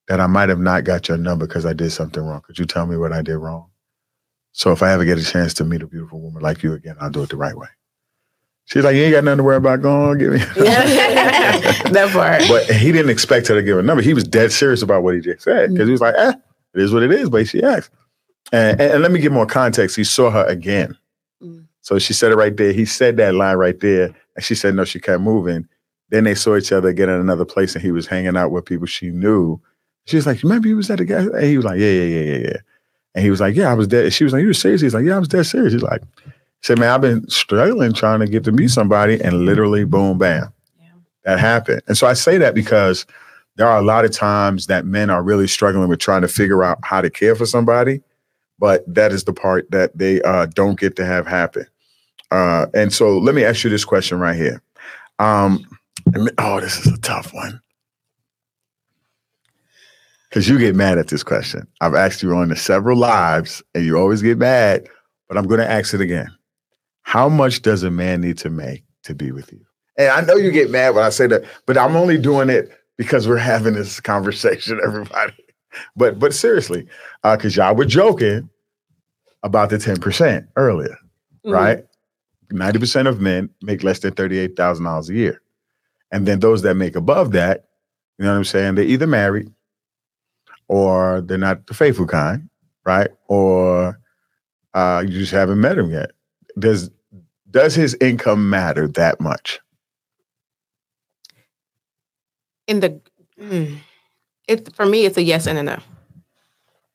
that 0.08 0.20
I 0.20 0.26
might 0.26 0.48
have 0.48 0.60
not 0.60 0.84
got 0.84 1.08
your 1.08 1.16
number 1.16 1.46
because 1.46 1.66
I 1.66 1.72
did 1.72 1.90
something 1.90 2.22
wrong. 2.22 2.40
Could 2.42 2.58
you 2.58 2.64
tell 2.64 2.86
me 2.86 2.96
what 2.96 3.12
I 3.12 3.22
did 3.22 3.36
wrong? 3.38 3.70
So 4.52 4.72
if 4.72 4.82
I 4.82 4.92
ever 4.92 5.04
get 5.04 5.18
a 5.18 5.24
chance 5.24 5.52
to 5.54 5.64
meet 5.64 5.82
a 5.82 5.86
beautiful 5.86 6.20
woman 6.20 6.42
like 6.42 6.62
you 6.62 6.72
again, 6.72 6.96
I'll 7.00 7.10
do 7.10 7.22
it 7.22 7.30
the 7.30 7.36
right 7.36 7.56
way. 7.56 7.68
She's 8.66 8.82
like, 8.82 8.96
you 8.96 9.02
ain't 9.04 9.12
got 9.12 9.24
nothing 9.24 9.38
to 9.38 9.44
worry 9.44 9.56
about. 9.56 9.80
Go 9.80 10.10
on, 10.10 10.18
give 10.18 10.32
me. 10.32 10.38
that 11.88 12.10
part. 12.12 12.42
but 12.48 12.64
he 12.74 12.90
didn't 12.92 13.10
expect 13.10 13.46
her 13.46 13.54
to 13.54 13.62
give 13.62 13.78
a 13.78 13.82
number. 13.82 14.02
He 14.02 14.12
was 14.12 14.24
dead 14.24 14.50
serious 14.52 14.82
about 14.82 15.04
what 15.04 15.14
he 15.14 15.20
just 15.20 15.42
said 15.42 15.70
because 15.72 15.86
he 15.86 15.92
was 15.92 16.00
like, 16.00 16.14
eh, 16.18 16.32
it 16.74 16.80
is 16.80 16.92
what 16.92 17.04
it 17.04 17.12
is. 17.12 17.30
But 17.30 17.46
she 17.46 17.62
asked. 17.62 17.90
And, 18.52 18.80
and, 18.80 18.92
and 18.92 19.02
let 19.02 19.12
me 19.12 19.20
give 19.20 19.32
more 19.32 19.46
context. 19.46 19.96
He 19.96 20.04
saw 20.04 20.30
her 20.30 20.44
again. 20.46 20.96
Mm. 21.42 21.66
So 21.80 21.98
she 22.00 22.12
said 22.12 22.32
it 22.32 22.36
right 22.36 22.56
there. 22.56 22.72
He 22.72 22.84
said 22.84 23.16
that 23.18 23.34
line 23.34 23.56
right 23.56 23.78
there. 23.78 24.14
And 24.34 24.44
she 24.44 24.56
said, 24.56 24.74
no, 24.74 24.84
she 24.84 24.98
kept 24.98 25.22
moving. 25.22 25.68
Then 26.10 26.24
they 26.24 26.34
saw 26.34 26.56
each 26.56 26.72
other 26.72 26.88
again 26.88 27.08
in 27.08 27.20
another 27.20 27.44
place 27.44 27.74
and 27.74 27.82
he 27.82 27.92
was 27.92 28.06
hanging 28.06 28.36
out 28.36 28.50
with 28.50 28.64
people 28.64 28.86
she 28.86 29.10
knew. 29.10 29.60
She 30.06 30.16
was 30.16 30.26
like, 30.26 30.42
remember 30.42 30.68
you 30.68 30.76
was 30.76 30.90
at 30.90 30.98
the 30.98 31.04
guy? 31.04 31.18
And 31.20 31.44
he 31.44 31.56
was 31.56 31.64
like, 31.64 31.78
yeah, 31.78 31.90
yeah, 31.90 32.04
yeah, 32.04 32.20
yeah, 32.20 32.38
yeah. 32.48 32.56
And 33.14 33.24
he 33.24 33.30
was 33.30 33.40
like, 33.40 33.56
yeah, 33.56 33.70
I 33.70 33.74
was 33.74 33.88
dead. 33.88 34.12
She 34.12 34.24
was 34.24 34.32
like, 34.32 34.42
you 34.42 34.48
were 34.48 34.54
serious? 34.54 34.80
He's 34.80 34.94
like, 34.94 35.04
yeah, 35.04 35.16
I 35.16 35.18
was 35.18 35.28
dead 35.28 35.46
serious. 35.46 35.72
He's 35.72 35.82
like, 35.82 36.02
he 36.24 36.30
said, 36.66 36.80
man, 36.80 36.90
I've 36.90 37.00
been 37.00 37.28
struggling 37.28 37.92
trying 37.92 38.18
to 38.20 38.26
get 38.26 38.42
to 38.44 38.52
meet 38.52 38.70
somebody 38.70 39.20
and 39.20 39.44
literally 39.46 39.84
boom, 39.84 40.18
bam, 40.18 40.52
Yeah. 40.80 40.88
that 41.24 41.38
happened. 41.38 41.82
And 41.86 41.96
so 41.96 42.08
I 42.08 42.12
say 42.14 42.38
that 42.38 42.54
because 42.56 43.06
there 43.54 43.68
are 43.68 43.78
a 43.78 43.82
lot 43.82 44.04
of 44.04 44.10
times 44.10 44.66
that 44.66 44.84
men 44.84 45.08
are 45.08 45.22
really 45.22 45.46
struggling 45.46 45.88
with 45.88 46.00
trying 46.00 46.22
to 46.22 46.28
figure 46.28 46.64
out 46.64 46.78
how 46.82 47.00
to 47.00 47.08
care 47.08 47.36
for 47.36 47.46
somebody, 47.46 48.02
but 48.58 48.82
that 48.92 49.12
is 49.12 49.24
the 49.24 49.32
part 49.32 49.70
that 49.70 49.96
they 49.96 50.20
uh, 50.22 50.46
don't 50.46 50.78
get 50.78 50.96
to 50.96 51.06
have 51.06 51.26
happen. 51.26 51.66
Uh, 52.32 52.66
and 52.74 52.92
so 52.92 53.16
let 53.16 53.36
me 53.36 53.44
ask 53.44 53.62
you 53.62 53.70
this 53.70 53.84
question 53.84 54.18
right 54.18 54.36
here. 54.36 54.60
Um, 55.20 55.64
oh, 56.38 56.60
this 56.60 56.84
is 56.84 56.92
a 56.92 56.98
tough 56.98 57.32
one. 57.32 57.60
Because 60.28 60.48
you 60.48 60.58
get 60.58 60.74
mad 60.74 60.98
at 60.98 61.06
this 61.06 61.22
question. 61.22 61.66
I've 61.80 61.94
asked 61.94 62.24
you 62.24 62.34
on 62.34 62.48
the 62.48 62.56
several 62.56 62.98
lives 62.98 63.62
and 63.74 63.84
you 63.84 63.96
always 63.96 64.20
get 64.20 64.36
mad, 64.36 64.88
but 65.28 65.38
I'm 65.38 65.46
going 65.46 65.60
to 65.60 65.70
ask 65.70 65.94
it 65.94 66.00
again. 66.00 66.35
How 67.06 67.28
much 67.28 67.62
does 67.62 67.84
a 67.84 67.90
man 67.90 68.20
need 68.20 68.36
to 68.38 68.50
make 68.50 68.82
to 69.04 69.14
be 69.14 69.30
with 69.30 69.52
you? 69.52 69.60
And 69.96 70.08
I 70.10 70.22
know 70.22 70.34
you 70.34 70.50
get 70.50 70.72
mad 70.72 70.92
when 70.96 71.04
I 71.04 71.10
say 71.10 71.28
that, 71.28 71.44
but 71.64 71.78
I'm 71.78 71.94
only 71.94 72.18
doing 72.18 72.50
it 72.50 72.68
because 72.96 73.28
we're 73.28 73.36
having 73.36 73.74
this 73.74 74.00
conversation, 74.00 74.80
everybody. 74.84 75.32
But 75.94 76.18
but 76.18 76.34
seriously, 76.34 76.88
because 77.22 77.54
y'all 77.54 77.76
were 77.76 77.84
joking 77.84 78.50
about 79.44 79.70
the 79.70 79.76
10% 79.78 80.48
earlier, 80.56 80.96
Mhm. 81.44 81.52
right? 81.52 81.86
90% 82.52 83.06
of 83.06 83.20
men 83.20 83.50
make 83.62 83.84
less 83.84 84.00
than 84.00 84.12
$38,000 84.12 85.08
a 85.08 85.14
year. 85.14 85.40
And 86.10 86.26
then 86.26 86.40
those 86.40 86.62
that 86.62 86.74
make 86.74 86.96
above 86.96 87.30
that, 87.32 87.66
you 88.18 88.24
know 88.24 88.32
what 88.32 88.38
I'm 88.38 88.44
saying? 88.44 88.74
They're 88.74 88.84
either 88.84 89.06
married 89.06 89.48
or 90.66 91.20
they're 91.20 91.38
not 91.38 91.68
the 91.68 91.74
faithful 91.74 92.06
kind, 92.06 92.48
right? 92.84 93.10
Or 93.28 94.00
uh, 94.74 95.04
you 95.06 95.20
just 95.20 95.32
haven't 95.32 95.60
met 95.60 95.78
him 95.78 95.90
yet. 95.90 96.10
Does 96.58 96.90
does 97.56 97.74
his 97.74 97.96
income 98.00 98.50
matter 98.50 98.86
that 98.86 99.20
much? 99.20 99.60
in 102.66 102.80
the 102.80 103.00
mm, 103.40 103.78
it 104.48 104.74
for 104.74 104.86
me 104.86 105.04
it's 105.04 105.16
a 105.16 105.22
yes 105.22 105.46
and 105.46 105.58
a 105.58 105.62
no 105.62 105.78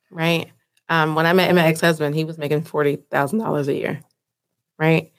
right? 0.10 0.52
Um 0.90 1.16
when 1.16 1.26
i 1.26 1.34
met 1.34 1.54
my 1.56 1.66
ex-husband 1.66 2.14
he 2.16 2.26
was 2.26 2.38
making 2.38 2.62
$40000 2.64 3.68
a 3.68 3.74
year 3.74 4.02
right? 4.78 5.12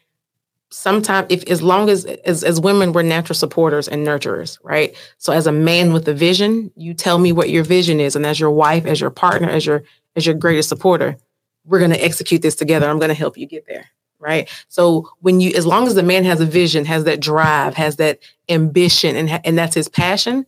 Sometimes 0.71 1.27
if 1.31 1.43
as 1.51 1.63
long 1.63 1.89
as, 1.91 2.05
as 2.05 2.45
as 2.45 2.61
women 2.61 2.93
we're 2.93 3.03
natural 3.03 3.35
supporters 3.35 3.89
and 3.89 4.07
nurturers 4.07 4.59
right? 4.63 4.95
So 5.19 5.33
as 5.33 5.47
a 5.47 5.53
man 5.53 5.93
with 5.93 6.07
a 6.09 6.15
vision 6.15 6.71
you 6.77 6.95
tell 6.95 7.19
me 7.19 7.33
what 7.33 7.51
your 7.51 7.65
vision 7.65 8.01
is 8.01 8.15
and 8.17 8.27
as 8.27 8.39
your 8.39 8.51
wife 8.51 8.87
as 8.87 9.01
your 9.01 9.11
partner 9.11 9.49
as 9.49 9.67
your 9.67 9.83
as 10.17 10.27
your 10.27 10.35
greatest 10.35 10.69
supporter 10.69 11.17
we're 11.65 11.79
going 11.79 11.93
to 11.93 12.05
execute 12.05 12.43
this 12.43 12.57
together. 12.57 12.89
I'm 12.89 12.99
going 12.99 13.09
to 13.09 13.15
help 13.15 13.39
you 13.39 13.47
get 13.47 13.67
there 13.67 13.87
right? 14.23 14.49
So 14.69 15.11
when 15.21 15.41
you 15.41 15.51
as 15.57 15.67
long 15.67 15.87
as 15.87 15.95
the 15.95 16.03
man 16.03 16.25
has 16.25 16.41
a 16.41 16.47
vision 16.47 16.85
has 16.87 17.05
that 17.05 17.21
drive 17.21 17.75
has 17.75 17.97
that 17.97 18.21
ambition 18.49 19.17
and 19.17 19.29
ha- 19.29 19.41
and 19.45 19.59
that's 19.59 19.75
his 19.75 19.89
passion 19.89 20.47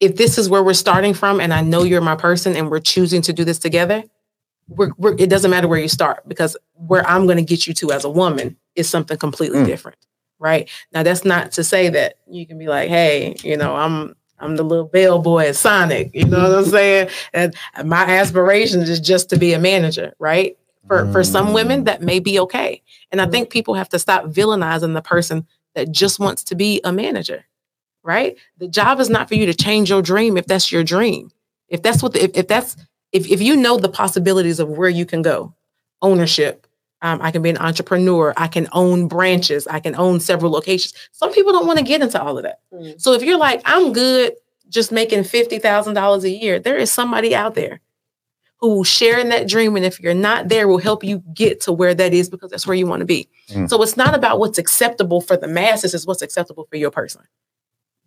if 0.00 0.16
this 0.16 0.36
is 0.36 0.48
where 0.48 0.62
we're 0.64 0.74
starting 0.74 1.14
from 1.14 1.40
and 1.40 1.52
i 1.54 1.60
know 1.60 1.82
you're 1.84 2.00
my 2.00 2.16
person 2.16 2.56
and 2.56 2.70
we're 2.70 2.80
choosing 2.80 3.22
to 3.22 3.32
do 3.32 3.44
this 3.44 3.58
together 3.58 4.02
we're, 4.68 4.90
we're 4.98 5.14
it 5.18 5.28
doesn't 5.30 5.50
matter 5.50 5.68
where 5.68 5.78
you 5.78 5.88
start 5.88 6.26
because 6.28 6.56
where 6.74 7.06
i'm 7.08 7.26
going 7.26 7.36
to 7.38 7.44
get 7.44 7.66
you 7.66 7.74
to 7.74 7.92
as 7.92 8.04
a 8.04 8.10
woman 8.10 8.56
is 8.74 8.88
something 8.88 9.16
completely 9.16 9.60
Mm. 9.60 9.66
different 9.66 9.98
right? 10.38 10.68
Now 10.92 11.04
that's 11.04 11.24
not 11.24 11.52
to 11.52 11.62
say 11.62 11.88
that 11.90 12.14
you 12.28 12.46
can 12.46 12.58
be 12.58 12.66
like 12.66 12.88
hey 12.88 13.36
you 13.44 13.56
know 13.56 13.76
i'm 13.76 14.14
i'm 14.40 14.56
the 14.56 14.64
little 14.64 14.86
bellboy 14.86 15.46
at 15.46 15.56
sonic 15.56 16.10
you 16.14 16.24
know 16.24 16.40
what 16.48 16.58
i'm 16.58 16.64
saying? 16.64 17.08
And 17.32 17.54
my 17.84 18.02
aspiration 18.04 18.80
is 18.80 18.98
just 18.98 19.28
to 19.30 19.36
be 19.38 19.52
a 19.52 19.58
manager 19.60 20.14
right 20.18 20.56
for 20.86 21.10
for 21.12 21.24
some 21.24 21.52
women 21.52 21.84
that 21.84 22.02
may 22.02 22.18
be 22.18 22.38
okay. 22.40 22.82
And 23.10 23.20
i 23.20 23.26
think 23.26 23.50
people 23.50 23.74
have 23.74 23.88
to 23.90 23.98
stop 23.98 24.24
villainizing 24.26 24.94
the 24.94 25.02
person 25.02 25.46
that 25.74 25.90
just 25.90 26.18
wants 26.18 26.44
to 26.44 26.54
be 26.54 26.80
a 26.84 26.92
manager 26.92 27.46
right? 28.02 28.36
The 28.58 28.68
job 28.68 29.00
is 29.00 29.08
not 29.08 29.28
for 29.28 29.34
you 29.34 29.46
to 29.46 29.54
change 29.54 29.90
your 29.90 30.02
dream 30.02 30.36
if 30.36 30.46
that's 30.46 30.72
your 30.72 30.84
dream. 30.84 31.30
If 31.68 31.82
that's 31.82 32.02
what 32.02 32.12
the, 32.12 32.24
if, 32.24 32.30
if 32.34 32.48
that's 32.48 32.76
if, 33.12 33.30
if 33.30 33.40
you 33.40 33.56
know 33.56 33.78
the 33.78 33.88
possibilities 33.88 34.58
of 34.58 34.68
where 34.68 34.88
you 34.88 35.06
can 35.06 35.22
go 35.22 35.54
ownership 36.00 36.66
um, 37.02 37.20
i 37.22 37.30
can 37.30 37.42
be 37.42 37.50
an 37.50 37.58
entrepreneur 37.58 38.34
i 38.36 38.48
can 38.48 38.66
own 38.72 39.06
branches 39.06 39.66
i 39.68 39.78
can 39.78 39.94
own 39.94 40.18
several 40.18 40.50
locations. 40.50 40.94
Some 41.12 41.32
people 41.32 41.52
don't 41.52 41.66
want 41.66 41.78
to 41.78 41.84
get 41.84 42.02
into 42.02 42.20
all 42.20 42.36
of 42.36 42.42
that. 42.42 42.60
Mm. 42.74 43.00
so 43.00 43.12
if 43.12 43.22
you're 43.22 43.38
like 43.38 43.62
i'm 43.64 43.92
good 43.92 44.32
just 44.68 44.90
making 44.90 45.20
$50000 45.20 46.22
a 46.24 46.30
year 46.30 46.58
there 46.58 46.76
is 46.76 46.92
somebody 46.92 47.34
out 47.36 47.54
there 47.54 47.80
who 48.62 48.68
will 48.76 48.84
share 48.84 49.18
in 49.18 49.28
that 49.28 49.46
dream 49.48 49.76
and 49.76 49.84
if 49.84 50.00
you're 50.00 50.14
not 50.14 50.48
there 50.48 50.68
will 50.68 50.78
help 50.78 51.04
you 51.04 51.22
get 51.34 51.60
to 51.60 51.72
where 51.72 51.94
that 51.94 52.14
is 52.14 52.30
because 52.30 52.50
that's 52.50 52.66
where 52.66 52.76
you 52.76 52.86
want 52.86 53.00
to 53.00 53.06
be. 53.06 53.28
Mm. 53.48 53.68
so 53.68 53.82
it's 53.82 53.96
not 53.96 54.14
about 54.14 54.38
what's 54.38 54.56
acceptable 54.56 55.20
for 55.20 55.36
the 55.36 55.48
masses 55.48 55.92
it's 55.92 56.06
what's 56.06 56.22
acceptable 56.22 56.66
for 56.70 56.76
your 56.76 56.90
person. 56.90 57.22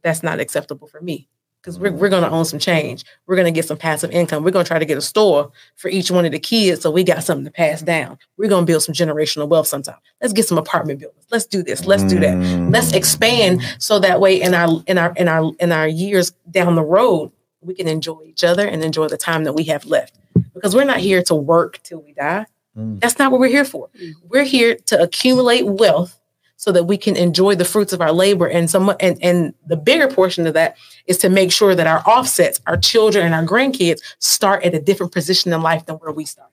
That's 0.02 0.24
not 0.24 0.40
acceptable 0.40 0.88
for 0.88 1.02
me 1.02 1.28
because 1.62 1.80
we're, 1.80 1.92
we're 1.92 2.10
going 2.10 2.22
to 2.24 2.30
own 2.30 2.46
some 2.46 2.60
change. 2.60 3.04
We're 3.26 3.36
going 3.36 3.52
to 3.52 3.52
get 3.52 3.66
some 3.66 3.76
passive 3.78 4.12
income. 4.12 4.44
We're 4.44 4.52
going 4.52 4.64
to 4.66 4.68
try 4.70 4.78
to 4.78 4.86
get 4.86 5.00
a 5.00 5.02
store 5.02 5.52
for 5.78 5.90
each 5.90 6.12
one 6.12 6.24
of 6.24 6.32
the 6.32 6.38
kids 6.40 6.82
so 6.82 6.92
we 6.92 7.04
got 7.04 7.24
something 7.24 7.44
to 7.46 7.50
pass 7.52 7.82
down. 7.82 8.20
We're 8.38 8.50
going 8.50 8.66
to 8.66 8.72
build 8.72 8.84
some 8.84 8.94
generational 8.94 9.48
wealth 9.50 9.66
sometime. 9.66 9.98
Let's 10.22 10.32
get 10.32 10.46
some 10.48 10.60
apartment 10.60 11.00
buildings. 11.00 11.26
Let's 11.32 11.46
do 11.48 11.64
this. 11.64 11.86
Let's 11.88 12.04
do 12.04 12.20
that. 12.20 12.38
Let's 12.72 12.92
Mm. 12.92 12.96
expand 12.98 13.62
so 13.80 13.98
that 14.00 14.22
way 14.22 14.40
in 14.40 14.54
our 14.54 14.82
in 14.86 14.98
our 15.00 15.12
in 15.18 15.28
our 15.28 15.52
in 15.60 15.72
our 15.72 15.88
years 15.88 16.32
down 16.52 16.76
the 16.76 16.84
road 16.84 17.32
we 17.62 17.74
can 17.74 17.88
enjoy 17.88 18.22
each 18.28 18.44
other 18.44 18.68
and 18.68 18.84
enjoy 18.84 19.08
the 19.08 19.18
time 19.18 19.44
that 19.46 19.54
we 19.54 19.64
have 19.64 19.86
left 19.86 20.14
because 20.56 20.74
we're 20.76 20.84
not 20.86 20.98
here 20.98 21.22
to 21.22 21.36
work 21.36 21.80
till 21.84 22.02
we 22.02 22.14
die 22.14 22.46
Mm. 22.78 23.00
that's 23.00 23.18
not 23.18 23.32
what 23.32 23.40
we're 23.40 23.48
here 23.48 23.64
for 23.64 23.90
we're 24.28 24.44
here 24.44 24.76
to 24.88 25.02
accumulate 25.02 25.66
wealth 25.66 26.20
so 26.58 26.74
that 26.74 26.84
we 26.86 26.98
can 26.98 27.16
enjoy 27.16 27.56
the 27.56 27.64
fruits 27.64 27.94
of 27.94 28.02
our 28.02 28.12
labor 28.12 28.48
and 28.48 28.70
some 28.70 28.94
and, 29.00 29.18
and 29.22 29.54
the 29.66 29.78
bigger 29.78 30.10
portion 30.10 30.46
of 30.46 30.54
that 30.56 30.76
is 31.08 31.18
to 31.20 31.30
make 31.30 31.54
sure 31.54 31.74
that 31.74 31.88
our 31.88 32.02
offsets 32.06 32.60
our 32.68 32.76
children 32.76 33.26
and 33.26 33.34
our 33.34 33.46
grandkids 33.46 34.02
start 34.20 34.64
at 34.66 34.74
a 34.74 34.82
different 34.82 35.14
position 35.14 35.54
in 35.54 35.62
life 35.62 35.86
than 35.86 35.96
where 35.98 36.12
we 36.12 36.26
started 36.26 36.52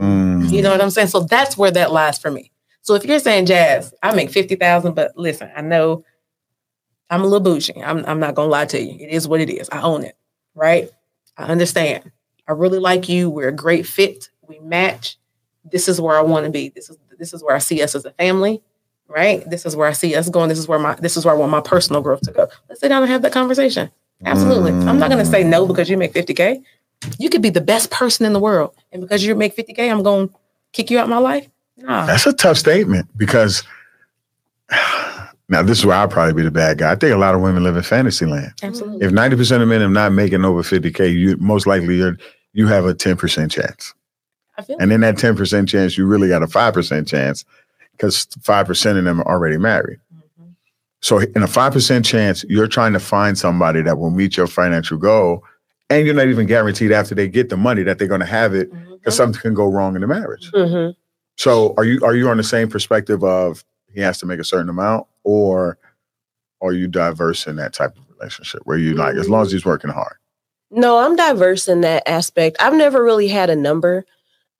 Mm. 0.00 0.50
you 0.50 0.62
know 0.62 0.70
what 0.70 0.80
I'm 0.80 0.90
saying? 0.90 1.08
So 1.08 1.20
that's 1.20 1.56
where 1.58 1.70
that 1.72 1.92
lies 1.92 2.18
for 2.18 2.30
me. 2.30 2.50
So 2.80 2.94
if 2.94 3.04
you're 3.04 3.18
saying 3.20 3.44
jazz, 3.46 3.92
I 4.02 4.14
make 4.14 4.30
fifty 4.30 4.56
thousand, 4.56 4.94
but 4.94 5.12
listen, 5.16 5.50
I 5.54 5.60
know 5.60 6.04
I'm 7.10 7.20
a 7.20 7.24
little 7.24 7.40
bougie. 7.40 7.82
I'm 7.82 8.04
I'm 8.06 8.18
not 8.18 8.34
gonna 8.34 8.48
lie 8.48 8.66
to 8.66 8.80
you. 8.80 8.96
It 8.98 9.10
is 9.12 9.28
what 9.28 9.40
it 9.40 9.50
is. 9.50 9.68
I 9.70 9.82
own 9.82 10.04
it, 10.04 10.16
right? 10.54 10.90
I 11.36 11.44
understand. 11.44 12.10
I 12.46 12.52
really 12.52 12.78
like 12.78 13.08
you. 13.08 13.30
We're 13.30 13.48
a 13.48 13.52
great 13.52 13.86
fit. 13.86 14.28
We 14.46 14.58
match. 14.60 15.16
This 15.64 15.88
is 15.88 16.00
where 16.00 16.16
I 16.16 16.22
want 16.22 16.44
to 16.44 16.50
be. 16.50 16.68
This 16.68 16.90
is 16.90 16.98
this 17.18 17.32
is 17.32 17.42
where 17.42 17.54
I 17.54 17.58
see 17.58 17.82
us 17.82 17.94
as 17.94 18.04
a 18.04 18.10
family, 18.12 18.62
right? 19.08 19.48
This 19.48 19.64
is 19.64 19.76
where 19.76 19.88
I 19.88 19.92
see 19.92 20.14
us 20.14 20.28
going. 20.28 20.48
This 20.48 20.58
is 20.58 20.68
where 20.68 20.78
my 20.78 20.94
this 20.96 21.16
is 21.16 21.24
where 21.24 21.34
I 21.34 21.38
want 21.38 21.50
my 21.50 21.60
personal 21.60 22.02
growth 22.02 22.20
to 22.22 22.32
go. 22.32 22.48
Let's 22.68 22.80
sit 22.80 22.88
down 22.88 23.02
and 23.02 23.10
have 23.10 23.22
that 23.22 23.32
conversation. 23.32 23.90
Absolutely. 24.24 24.72
I'm 24.72 24.98
not 24.98 25.10
gonna 25.10 25.24
say 25.24 25.42
no 25.42 25.66
because 25.66 25.88
you 25.88 25.96
make 25.96 26.12
50k. 26.12 26.62
You 27.18 27.28
could 27.28 27.42
be 27.42 27.50
the 27.50 27.60
best 27.60 27.90
person 27.90 28.24
in 28.26 28.32
the 28.32 28.40
world, 28.40 28.74
and 28.92 29.02
because 29.02 29.24
you 29.24 29.34
make 29.34 29.56
50k, 29.56 29.90
I'm 29.90 30.02
gonna 30.02 30.28
kick 30.72 30.90
you 30.90 30.98
out 30.98 31.08
my 31.08 31.18
life. 31.18 31.48
Nah. 31.76 32.06
That's 32.06 32.26
a 32.26 32.32
tough 32.32 32.58
statement 32.58 33.08
because 33.16 33.62
now 35.48 35.62
this 35.62 35.78
is 35.78 35.86
where 35.86 35.96
I'll 35.96 36.08
probably 36.08 36.34
be 36.34 36.42
the 36.42 36.50
bad 36.50 36.78
guy. 36.78 36.92
I 36.92 36.94
think 36.94 37.12
a 37.12 37.18
lot 37.18 37.34
of 37.34 37.40
women 37.40 37.62
live 37.62 37.76
in 37.76 37.82
fantasy 37.82 38.26
land. 38.26 38.52
Absolutely. 38.62 39.06
If 39.06 39.12
90% 39.12 39.62
of 39.62 39.68
men 39.68 39.82
are 39.82 39.88
not 39.88 40.12
making 40.12 40.44
over 40.44 40.62
50K, 40.62 41.12
you 41.12 41.36
most 41.38 41.66
likely 41.66 41.96
you're 41.96 42.16
you 42.52 42.66
have 42.68 42.86
a 42.86 42.94
10% 42.94 43.50
chance. 43.50 43.92
I 44.56 44.62
feel 44.62 44.76
And 44.78 44.92
in 44.92 45.00
that 45.00 45.16
10% 45.16 45.68
chance, 45.68 45.98
you 45.98 46.06
really 46.06 46.28
got 46.28 46.42
a 46.42 46.46
5% 46.46 47.06
chance 47.08 47.44
because 47.92 48.26
5% 48.26 48.98
of 48.98 49.04
them 49.04 49.20
are 49.20 49.26
already 49.26 49.58
married. 49.58 49.98
Mhm. 50.14 50.54
So 51.00 51.18
in 51.18 51.42
a 51.42 51.48
5% 51.48 52.04
chance, 52.04 52.44
you're 52.48 52.68
trying 52.68 52.92
to 52.92 53.00
find 53.00 53.36
somebody 53.36 53.82
that 53.82 53.98
will 53.98 54.10
meet 54.10 54.36
your 54.36 54.46
financial 54.46 54.96
goal. 54.98 55.42
And 55.90 56.06
you're 56.06 56.14
not 56.14 56.28
even 56.28 56.46
guaranteed 56.46 56.92
after 56.92 57.14
they 57.14 57.28
get 57.28 57.50
the 57.50 57.56
money 57.56 57.82
that 57.82 57.98
they're 57.98 58.08
going 58.08 58.20
to 58.20 58.26
have 58.26 58.54
it 58.54 58.70
because 58.94 59.16
something 59.16 59.40
can 59.42 59.52
go 59.54 59.66
wrong 59.66 59.96
in 59.96 60.00
the 60.00 60.06
marriage. 60.06 60.50
hmm 60.54 60.90
So 61.36 61.74
are 61.76 61.84
you 61.84 62.00
are 62.04 62.14
you 62.14 62.28
on 62.28 62.36
the 62.38 62.42
same 62.44 62.68
perspective 62.68 63.22
of 63.24 63.64
he 63.92 64.00
has 64.00 64.18
to 64.18 64.26
make 64.26 64.38
a 64.40 64.44
certain 64.44 64.68
amount 64.70 65.06
or 65.24 65.78
are 66.62 66.72
you 66.72 66.86
diverse 66.86 67.46
in 67.46 67.56
that 67.56 67.72
type 67.72 67.96
of 67.96 68.04
relationship 68.16 68.62
where 68.64 68.78
you 68.78 68.94
like 68.94 69.16
as 69.16 69.28
long 69.28 69.42
as 69.42 69.52
he's 69.52 69.64
working 69.64 69.90
hard? 69.90 70.16
No, 70.70 70.98
I'm 70.98 71.14
diverse 71.14 71.68
in 71.68 71.82
that 71.82 72.08
aspect. 72.08 72.56
I've 72.60 72.74
never 72.74 73.02
really 73.02 73.28
had 73.28 73.50
a 73.50 73.56
number. 73.56 74.04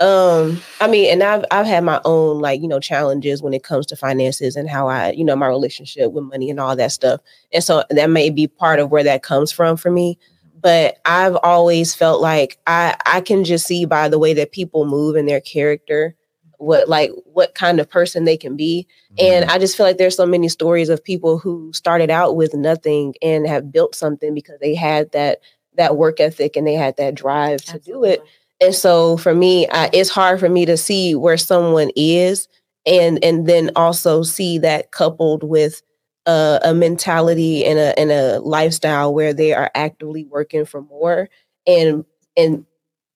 Um, 0.00 0.61
I 0.81 0.88
mean, 0.88 1.11
and 1.11 1.22
I've 1.22 1.44
I've 1.50 1.66
had 1.66 1.85
my 1.85 2.00
own 2.05 2.40
like, 2.40 2.61
you 2.61 2.68
know, 2.68 2.81
challenges 2.81 3.42
when 3.42 3.55
it 3.55 3.62
comes 3.62 3.87
to 3.87 3.96
finances 3.96 4.57
and 4.57 4.68
how 4.68 4.88
I, 4.88 5.12
you 5.12 5.24
know, 5.24 5.37
my 5.37 5.46
relationship 5.46 6.12
with 6.12 6.24
money 6.24 6.50
and 6.50 6.61
all 6.61 6.77
that 6.77 6.92
stuff. 6.92 7.20
And 7.53 7.62
so 7.62 7.85
that 7.90 8.11
may 8.11 8.31
be 8.31 8.46
part 8.46 8.81
of 8.81 8.90
where 8.90 9.05
that 9.05 9.22
comes 9.22 9.53
from 9.53 9.77
for 9.77 9.90
me. 9.90 10.18
But 10.61 10.98
I've 11.05 11.37
always 11.42 11.94
felt 11.94 12.20
like 12.20 12.59
I 12.66 12.96
I 13.07 13.20
can 13.20 13.44
just 13.44 13.66
see 13.66 13.85
by 13.85 14.09
the 14.09 14.18
way 14.18 14.35
that 14.35 14.53
people 14.53 14.85
move 14.85 15.16
and 15.16 15.29
their 15.29 15.40
character 15.40 16.16
what 16.59 16.88
like 16.88 17.11
what 17.25 17.55
kind 17.55 17.81
of 17.81 17.88
person 17.88 18.25
they 18.25 18.37
can 18.37 18.57
be. 18.57 18.87
And 19.19 19.45
I 19.45 19.59
just 19.59 19.77
feel 19.77 19.87
like 19.87 19.97
there's 19.99 20.17
so 20.17 20.27
many 20.27 20.49
stories 20.49 20.88
of 20.88 21.03
people 21.05 21.38
who 21.38 21.73
started 21.73 22.11
out 22.11 22.35
with 22.35 22.53
nothing 22.55 23.14
and 23.23 23.47
have 23.47 23.71
built 23.71 23.95
something 23.95 24.35
because 24.35 24.59
they 24.61 24.75
had 24.75 25.12
that 25.12 25.40
that 25.77 25.97
work 25.97 26.21
ethic 26.21 26.57
and 26.57 26.67
they 26.67 26.75
had 26.75 26.97
that 26.97 27.14
drive 27.14 27.62
to 27.67 27.79
do 27.79 28.05
it. 28.05 28.23
And 28.61 28.75
so 28.75 29.17
for 29.17 29.35
me, 29.35 29.69
I, 29.69 29.90
it's 29.93 30.11
hard 30.11 30.40
for 30.40 30.49
me 30.49 30.64
to 30.67 30.77
see 30.77 31.14
where 31.14 31.37
someone 31.37 31.90
is 31.97 32.49
and 32.87 33.23
and 33.25 33.47
then 33.47 33.71
also 33.77 34.23
see 34.23 34.59
that 34.59 34.90
coupled 34.90 35.43
with 35.45 35.83
a, 36.27 36.61
a 36.64 36.75
mentality 36.75 37.64
and 37.64 37.79
a 37.79 37.99
and 37.99 38.11
a 38.11 38.40
lifestyle 38.40 39.12
where 39.14 39.33
they 39.35 39.53
are 39.53 39.71
actively 39.75 40.25
working 40.25 40.64
for 40.64 40.83
more 40.83 41.29
and 41.67 42.05
and 42.37 42.64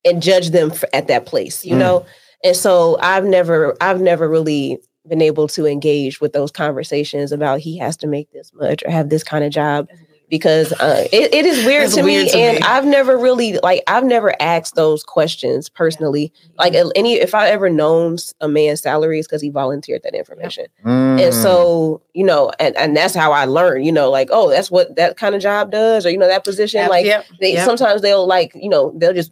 and 0.05 0.21
judge 0.21 0.51
them 0.51 0.71
for, 0.71 0.87
at 0.93 1.07
that 1.07 1.25
place, 1.25 1.65
you 1.65 1.75
Mm. 1.75 1.79
know. 1.79 2.05
And 2.43 2.55
so 2.55 2.97
I've 3.01 3.25
never 3.25 3.75
I've 3.81 4.01
never 4.01 4.29
really 4.29 4.79
been 5.07 5.21
able 5.21 5.47
to 5.49 5.65
engage 5.65 6.21
with 6.21 6.33
those 6.33 6.51
conversations 6.51 7.31
about 7.31 7.59
he 7.59 7.77
has 7.77 7.97
to 7.97 8.07
make 8.07 8.31
this 8.31 8.51
much 8.53 8.83
or 8.85 8.91
have 8.91 9.09
this 9.09 9.23
kind 9.23 9.43
of 9.43 9.51
job 9.51 9.87
because 10.29 10.71
uh, 10.73 11.07
it, 11.11 11.33
it 11.33 11.45
is 11.45 11.65
weird 11.65 11.89
to 11.89 12.03
weird 12.03 12.25
me 12.25 12.31
to 12.31 12.37
and 12.37 12.55
me. 12.57 12.61
i've 12.63 12.85
never 12.85 13.17
really 13.17 13.57
like 13.63 13.81
i've 13.87 14.03
never 14.03 14.33
asked 14.39 14.75
those 14.75 15.03
questions 15.03 15.69
personally 15.69 16.31
like 16.59 16.75
uh, 16.75 16.89
any 16.95 17.13
if 17.15 17.33
i 17.33 17.49
ever 17.49 17.67
known 17.69 18.17
a 18.39 18.47
man's 18.47 18.81
salary 18.81 19.17
is 19.17 19.25
because 19.27 19.41
he 19.41 19.49
volunteered 19.49 20.03
that 20.03 20.13
information 20.13 20.67
and 20.83 21.19
Mm. 21.19 21.33
so 21.41 22.01
you 22.13 22.23
know 22.23 22.51
and, 22.59 22.77
and 22.77 22.95
that's 22.95 23.15
how 23.15 23.31
i 23.31 23.45
learned 23.45 23.83
you 23.85 23.91
know 23.91 24.11
like 24.11 24.29
oh 24.31 24.49
that's 24.51 24.69
what 24.69 24.95
that 24.97 25.17
kind 25.17 25.33
of 25.33 25.41
job 25.41 25.71
does 25.71 26.05
or 26.05 26.11
you 26.11 26.17
know 26.17 26.27
that 26.27 26.43
position 26.43 26.87
like 26.89 27.05
yep, 27.07 27.25
they 27.39 27.53
yep. 27.53 27.65
sometimes 27.65 28.03
they'll 28.03 28.27
like 28.27 28.51
you 28.53 28.69
know 28.69 28.93
they'll 28.97 29.13
just 29.13 29.31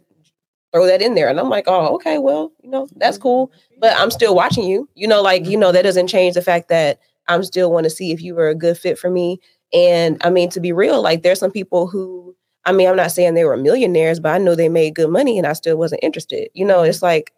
throw 0.72 0.86
that 0.86 1.02
in 1.02 1.14
there. 1.14 1.28
And 1.28 1.40
i'm 1.40 1.48
like 1.48 1.64
oh 1.66 1.94
okay 1.96 2.18
well 2.18 2.52
you 2.62 2.70
know 2.70 2.88
that's 2.96 3.16
mm-hmm. 3.16 3.22
cool. 3.22 3.52
But 3.78 3.96
i'm 3.98 4.10
still 4.10 4.34
watching 4.34 4.64
you. 4.64 4.88
You 4.94 5.08
know 5.08 5.22
like 5.22 5.44
you 5.44 5.52
mm-hmm. 5.52 5.60
know 5.60 5.72
that 5.72 5.82
doesn't 5.82 6.08
change 6.08 6.34
the 6.34 6.42
fact 6.42 6.68
that 6.68 7.00
i'm 7.28 7.42
still 7.44 7.70
want 7.70 7.84
to 7.84 7.90
see 7.90 8.12
if 8.12 8.22
you 8.22 8.34
were 8.34 8.48
a 8.48 8.54
good 8.54 8.78
fit 8.78 8.98
for 8.98 9.10
me. 9.10 9.40
And 9.72 10.18
i 10.22 10.30
mean 10.30 10.50
to 10.50 10.60
be 10.60 10.72
real 10.72 11.02
like 11.02 11.22
there's 11.22 11.40
some 11.40 11.50
people 11.50 11.86
who 11.86 12.34
i 12.64 12.72
mean 12.72 12.88
i'm 12.88 12.96
not 12.96 13.12
saying 13.12 13.34
they 13.34 13.44
were 13.44 13.56
millionaires 13.56 14.20
but 14.20 14.34
i 14.34 14.38
know 14.38 14.54
they 14.54 14.68
made 14.68 14.94
good 14.94 15.10
money 15.10 15.38
and 15.38 15.46
i 15.46 15.52
still 15.52 15.76
wasn't 15.76 16.02
interested. 16.02 16.48
You 16.54 16.64
know 16.64 16.78
mm-hmm. 16.78 16.90
it's 16.90 17.02
like 17.02 17.32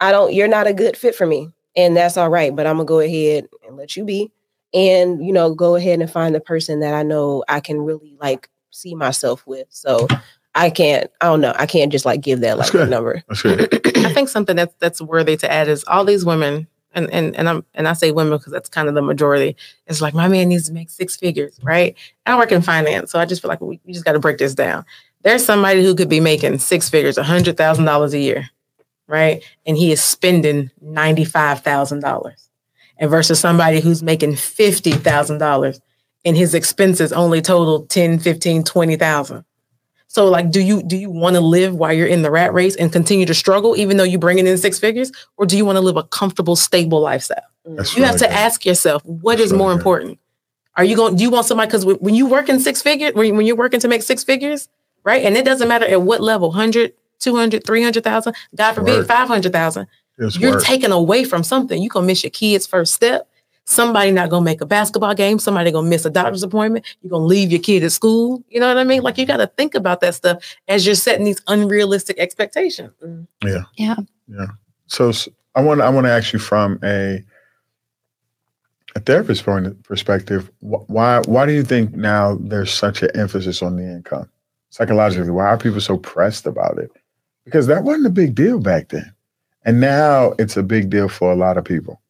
i 0.00 0.12
don't 0.12 0.32
you're 0.32 0.48
not 0.48 0.66
a 0.66 0.74
good 0.74 0.96
fit 0.96 1.14
for 1.14 1.26
me 1.26 1.50
and 1.76 1.96
that's 1.96 2.16
all 2.16 2.30
right 2.30 2.54
but 2.54 2.66
i'm 2.66 2.76
gonna 2.76 2.86
go 2.86 3.00
ahead 3.00 3.48
and 3.66 3.76
let 3.76 3.96
you 3.96 4.04
be. 4.04 4.32
And 4.72 5.24
you 5.24 5.32
know 5.32 5.54
go 5.54 5.74
ahead 5.74 6.00
and 6.00 6.10
find 6.10 6.34
the 6.34 6.40
person 6.40 6.80
that 6.80 6.94
i 6.94 7.02
know 7.02 7.44
i 7.48 7.58
can 7.60 7.80
really 7.80 8.16
like 8.20 8.48
see 8.70 8.94
myself 8.94 9.46
with. 9.46 9.66
So 9.70 10.06
i 10.54 10.70
can't 10.70 11.10
i 11.20 11.26
don't 11.26 11.40
know 11.40 11.52
i 11.56 11.66
can't 11.66 11.92
just 11.92 12.04
like 12.04 12.20
give 12.20 12.40
that 12.40 12.58
like 12.58 12.70
a 12.70 12.72
good. 12.72 12.90
number 12.90 13.22
That's 13.28 13.42
good. 13.42 13.86
I 14.10 14.12
think 14.12 14.28
something 14.28 14.56
that's 14.56 14.74
that's 14.78 15.00
worthy 15.00 15.36
to 15.36 15.50
add 15.50 15.68
is 15.68 15.84
all 15.86 16.04
these 16.04 16.24
women, 16.24 16.66
and 16.92 17.08
and 17.10 17.36
and 17.36 17.48
I'm 17.48 17.64
and 17.74 17.86
I 17.86 17.92
say 17.92 18.10
women 18.10 18.38
because 18.38 18.52
that's 18.52 18.68
kind 18.68 18.88
of 18.88 18.94
the 18.94 19.02
majority. 19.02 19.56
It's 19.86 20.00
like 20.00 20.14
my 20.14 20.26
man 20.28 20.48
needs 20.48 20.66
to 20.66 20.72
make 20.72 20.90
six 20.90 21.16
figures, 21.16 21.58
right? 21.62 21.96
I 22.26 22.36
work 22.36 22.50
in 22.50 22.62
finance, 22.62 23.12
so 23.12 23.20
I 23.20 23.24
just 23.24 23.42
feel 23.42 23.48
like 23.48 23.60
we, 23.60 23.80
we 23.84 23.92
just 23.92 24.04
got 24.04 24.12
to 24.12 24.18
break 24.18 24.38
this 24.38 24.54
down. 24.54 24.84
There's 25.22 25.44
somebody 25.44 25.84
who 25.84 25.94
could 25.94 26.08
be 26.08 26.20
making 26.20 26.58
six 26.58 26.88
figures, 26.88 27.18
a 27.18 27.22
hundred 27.22 27.56
thousand 27.56 27.84
dollars 27.84 28.14
a 28.14 28.18
year, 28.18 28.50
right? 29.06 29.44
And 29.66 29.76
he 29.76 29.92
is 29.92 30.02
spending 30.02 30.70
ninety 30.80 31.24
five 31.24 31.60
thousand 31.60 32.00
dollars, 32.00 32.50
and 32.98 33.10
versus 33.10 33.38
somebody 33.38 33.80
who's 33.80 34.02
making 34.02 34.36
fifty 34.36 34.92
thousand 34.92 35.38
dollars 35.38 35.80
and 36.24 36.36
his 36.36 36.54
expenses 36.54 37.14
only 37.14 37.40
total 37.40 37.86
10, 37.86 38.18
15, 38.18 38.62
20,000. 38.62 39.42
So 40.12 40.26
like, 40.28 40.50
do 40.50 40.60
you 40.60 40.82
do 40.82 40.96
you 40.96 41.08
want 41.08 41.36
to 41.36 41.40
live 41.40 41.76
while 41.76 41.92
you're 41.92 42.08
in 42.08 42.22
the 42.22 42.32
rat 42.32 42.52
race 42.52 42.74
and 42.74 42.92
continue 42.92 43.24
to 43.26 43.32
struggle, 43.34 43.76
even 43.76 43.96
though 43.96 44.02
you're 44.02 44.18
bringing 44.18 44.44
in 44.44 44.58
six 44.58 44.76
figures, 44.76 45.12
or 45.36 45.46
do 45.46 45.56
you 45.56 45.64
want 45.64 45.76
to 45.76 45.80
live 45.80 45.96
a 45.96 46.02
comfortable, 46.02 46.56
stable 46.56 47.00
lifestyle? 47.00 47.44
Mm. 47.64 47.76
That's 47.76 47.96
You 47.96 48.02
have 48.02 48.16
to 48.16 48.24
good. 48.24 48.32
ask 48.32 48.66
yourself, 48.66 49.04
what 49.04 49.38
That's 49.38 49.52
is 49.52 49.56
more 49.56 49.70
good. 49.70 49.76
important? 49.78 50.18
Are 50.76 50.82
you 50.82 50.96
going? 50.96 51.14
Do 51.14 51.22
you 51.22 51.30
want 51.30 51.46
somebody? 51.46 51.68
Because 51.68 51.84
when 51.86 52.16
you 52.16 52.26
work 52.26 52.48
in 52.48 52.58
six 52.58 52.82
figures, 52.82 53.14
when 53.14 53.36
when 53.36 53.46
you're 53.46 53.54
working 53.54 53.78
to 53.78 53.86
make 53.86 54.02
six 54.02 54.24
figures, 54.24 54.68
right? 55.04 55.24
And 55.24 55.36
it 55.36 55.44
doesn't 55.44 55.68
matter 55.68 55.86
at 55.86 56.02
what 56.02 56.20
level 56.20 56.48
100, 56.48 56.92
200, 57.20 57.64
300,000, 57.64 58.34
God 58.56 58.72
forbid, 58.72 59.06
500,000. 59.06 59.86
You're 60.32 60.52
work. 60.54 60.64
taken 60.64 60.90
away 60.90 61.22
from 61.22 61.44
something. 61.44 61.80
You're 61.80 61.88
going 61.88 62.02
to 62.02 62.06
miss 62.08 62.24
your 62.24 62.30
kid's 62.30 62.66
first 62.66 62.94
step. 62.94 63.28
Somebody 63.66 64.10
not 64.10 64.30
going 64.30 64.40
to 64.42 64.44
make 64.44 64.60
a 64.60 64.66
basketball 64.66 65.14
game. 65.14 65.38
Somebody 65.38 65.70
going 65.70 65.84
to 65.84 65.90
miss 65.90 66.04
a 66.04 66.10
doctor's 66.10 66.42
appointment. 66.42 66.84
You're 67.02 67.10
going 67.10 67.22
to 67.22 67.26
leave 67.26 67.52
your 67.52 67.60
kid 67.60 67.84
at 67.84 67.92
school. 67.92 68.42
You 68.48 68.58
know 68.58 68.66
what 68.66 68.78
I 68.78 68.84
mean? 68.84 69.02
Like 69.02 69.16
you 69.16 69.26
got 69.26 69.36
to 69.36 69.46
think 69.46 69.74
about 69.74 70.00
that 70.00 70.14
stuff 70.14 70.42
as 70.66 70.84
you're 70.84 70.94
setting 70.96 71.24
these 71.24 71.40
unrealistic 71.46 72.18
expectations. 72.18 72.92
Yeah. 73.44 73.62
Yeah. 73.76 73.96
Yeah. 74.26 74.46
So 74.86 75.12
I 75.54 75.62
want 75.62 75.80
I 75.80 75.88
want 75.88 76.06
to 76.06 76.10
ask 76.10 76.32
you 76.32 76.38
from 76.38 76.78
a 76.82 77.22
a 78.96 79.00
therapist 79.00 79.44
point 79.44 79.82
perspective. 79.84 80.50
Why 80.60 81.20
why 81.26 81.46
do 81.46 81.52
you 81.52 81.62
think 81.62 81.94
now 81.94 82.36
there's 82.40 82.72
such 82.72 83.02
an 83.02 83.10
emphasis 83.14 83.62
on 83.62 83.76
the 83.76 83.84
income 83.84 84.28
psychologically? 84.70 85.30
Why 85.30 85.46
are 85.46 85.58
people 85.58 85.80
so 85.80 85.96
pressed 85.98 86.46
about 86.46 86.78
it? 86.78 86.90
Because 87.44 87.66
that 87.66 87.84
wasn't 87.84 88.06
a 88.06 88.10
big 88.10 88.34
deal 88.34 88.60
back 88.60 88.88
then, 88.90 89.12
and 89.64 89.80
now 89.80 90.34
it's 90.38 90.56
a 90.56 90.62
big 90.62 90.90
deal 90.90 91.08
for 91.08 91.32
a 91.32 91.36
lot 91.36 91.56
of 91.56 91.64
people. 91.64 92.00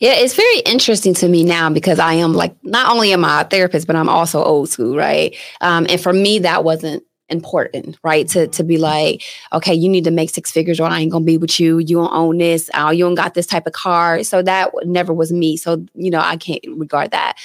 Yeah, 0.00 0.14
it's 0.14 0.34
very 0.34 0.60
interesting 0.60 1.12
to 1.14 1.28
me 1.28 1.44
now 1.44 1.68
because 1.68 1.98
I 1.98 2.14
am 2.14 2.32
like 2.32 2.56
not 2.64 2.90
only 2.90 3.12
am 3.12 3.22
I 3.22 3.42
a 3.42 3.44
therapist, 3.44 3.86
but 3.86 3.96
I'm 3.96 4.08
also 4.08 4.42
old 4.42 4.70
school, 4.70 4.96
right? 4.96 5.36
Um, 5.60 5.86
and 5.90 6.00
for 6.00 6.14
me, 6.14 6.38
that 6.38 6.64
wasn't 6.64 7.04
important, 7.28 7.98
right? 8.02 8.26
To 8.28 8.48
to 8.48 8.64
be 8.64 8.78
like, 8.78 9.22
okay, 9.52 9.74
you 9.74 9.90
need 9.90 10.04
to 10.04 10.10
make 10.10 10.30
six 10.30 10.50
figures, 10.50 10.80
or 10.80 10.88
I 10.88 11.00
ain't 11.00 11.12
gonna 11.12 11.26
be 11.26 11.36
with 11.36 11.60
you. 11.60 11.78
You 11.78 11.96
don't 11.98 12.14
own 12.14 12.38
this. 12.38 12.70
Oh, 12.72 12.90
you 12.90 13.04
don't 13.04 13.14
got 13.14 13.34
this 13.34 13.46
type 13.46 13.66
of 13.66 13.74
car. 13.74 14.22
So 14.24 14.40
that 14.42 14.70
never 14.84 15.12
was 15.12 15.32
me. 15.32 15.58
So 15.58 15.84
you 15.94 16.10
know, 16.10 16.20
I 16.20 16.38
can't 16.38 16.64
regard 16.66 17.10
that. 17.10 17.36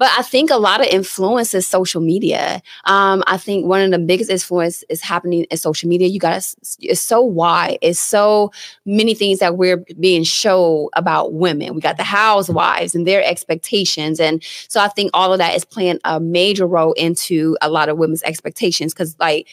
But 0.00 0.10
I 0.16 0.22
think 0.22 0.48
a 0.48 0.56
lot 0.56 0.80
of 0.80 0.86
influence 0.86 1.52
is 1.52 1.66
social 1.66 2.00
media. 2.00 2.62
Um, 2.86 3.22
I 3.26 3.36
think 3.36 3.66
one 3.66 3.82
of 3.82 3.90
the 3.90 3.98
biggest 3.98 4.30
influence 4.30 4.82
is 4.88 5.02
happening 5.02 5.44
in 5.44 5.56
social 5.58 5.90
media. 5.90 6.08
You 6.08 6.18
got 6.18 6.36
it's 6.80 7.00
so 7.00 7.20
wide. 7.20 7.76
It's 7.82 8.00
so 8.00 8.50
many 8.86 9.12
things 9.12 9.40
that 9.40 9.58
we're 9.58 9.84
being 10.00 10.24
shown 10.24 10.88
about 10.94 11.34
women. 11.34 11.74
We 11.74 11.82
got 11.82 11.98
the 11.98 12.02
housewives 12.02 12.94
and 12.94 13.06
their 13.06 13.22
expectations. 13.22 14.18
And 14.20 14.42
so 14.68 14.80
I 14.80 14.88
think 14.88 15.10
all 15.12 15.34
of 15.34 15.38
that 15.38 15.54
is 15.54 15.66
playing 15.66 15.98
a 16.04 16.18
major 16.18 16.66
role 16.66 16.94
into 16.94 17.58
a 17.60 17.68
lot 17.68 17.90
of 17.90 17.98
women's 17.98 18.22
expectations. 18.22 18.94
Cause 18.94 19.14
like 19.20 19.48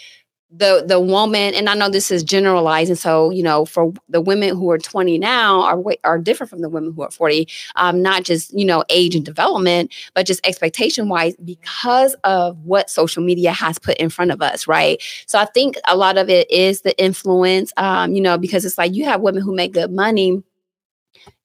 the 0.50 0.84
the 0.88 1.00
woman, 1.00 1.54
and 1.54 1.68
I 1.70 1.74
know 1.76 1.90
this 1.90 2.10
is 2.10 2.24
generalizing. 2.24 2.96
So, 2.96 3.32
you 3.32 3.44
know, 3.44 3.66
for 3.66 3.92
the 4.08 4.22
women 4.22 4.56
who 4.56 4.72
are 4.72 4.78
20 4.78 5.18
now 5.18 5.62
are 5.62 5.82
are 6.06 6.18
different 6.18 6.50
from 6.50 6.62
the 6.62 6.70
women 6.70 6.94
who 6.94 7.02
are 7.04 7.12
40. 7.12 7.48
Um, 7.76 8.02
not 8.02 8.24
just, 8.24 8.54
you 8.58 8.66
know, 8.66 8.84
age 8.90 9.14
and 9.16 9.26
development, 9.26 9.94
but 10.14 10.26
just 10.26 10.46
expectation 10.48 11.10
wise, 11.10 11.36
because 11.44 12.14
of 12.24 12.58
what 12.64 12.90
social 12.90 13.22
media 13.24 13.52
has 13.52 13.78
put 13.78 13.98
in 13.98 14.10
front 14.10 14.32
of 14.32 14.42
us, 14.42 14.68
right? 14.68 15.02
So 15.26 15.38
I 15.38 15.46
think 15.46 15.76
a 15.86 15.98
lot 15.98 16.18
of 16.18 16.30
it 16.30 16.50
is 16.50 16.82
the 16.82 16.98
influence, 17.02 17.74
um, 17.78 18.14
you 18.14 18.22
know, 18.22 18.38
because 18.38 18.64
it's 18.64 18.78
like 18.78 18.94
you 18.96 19.04
have 19.06 19.22
women 19.22 19.42
who 19.42 19.54
make 19.54 19.74
good 19.74 19.92
money 19.92 20.44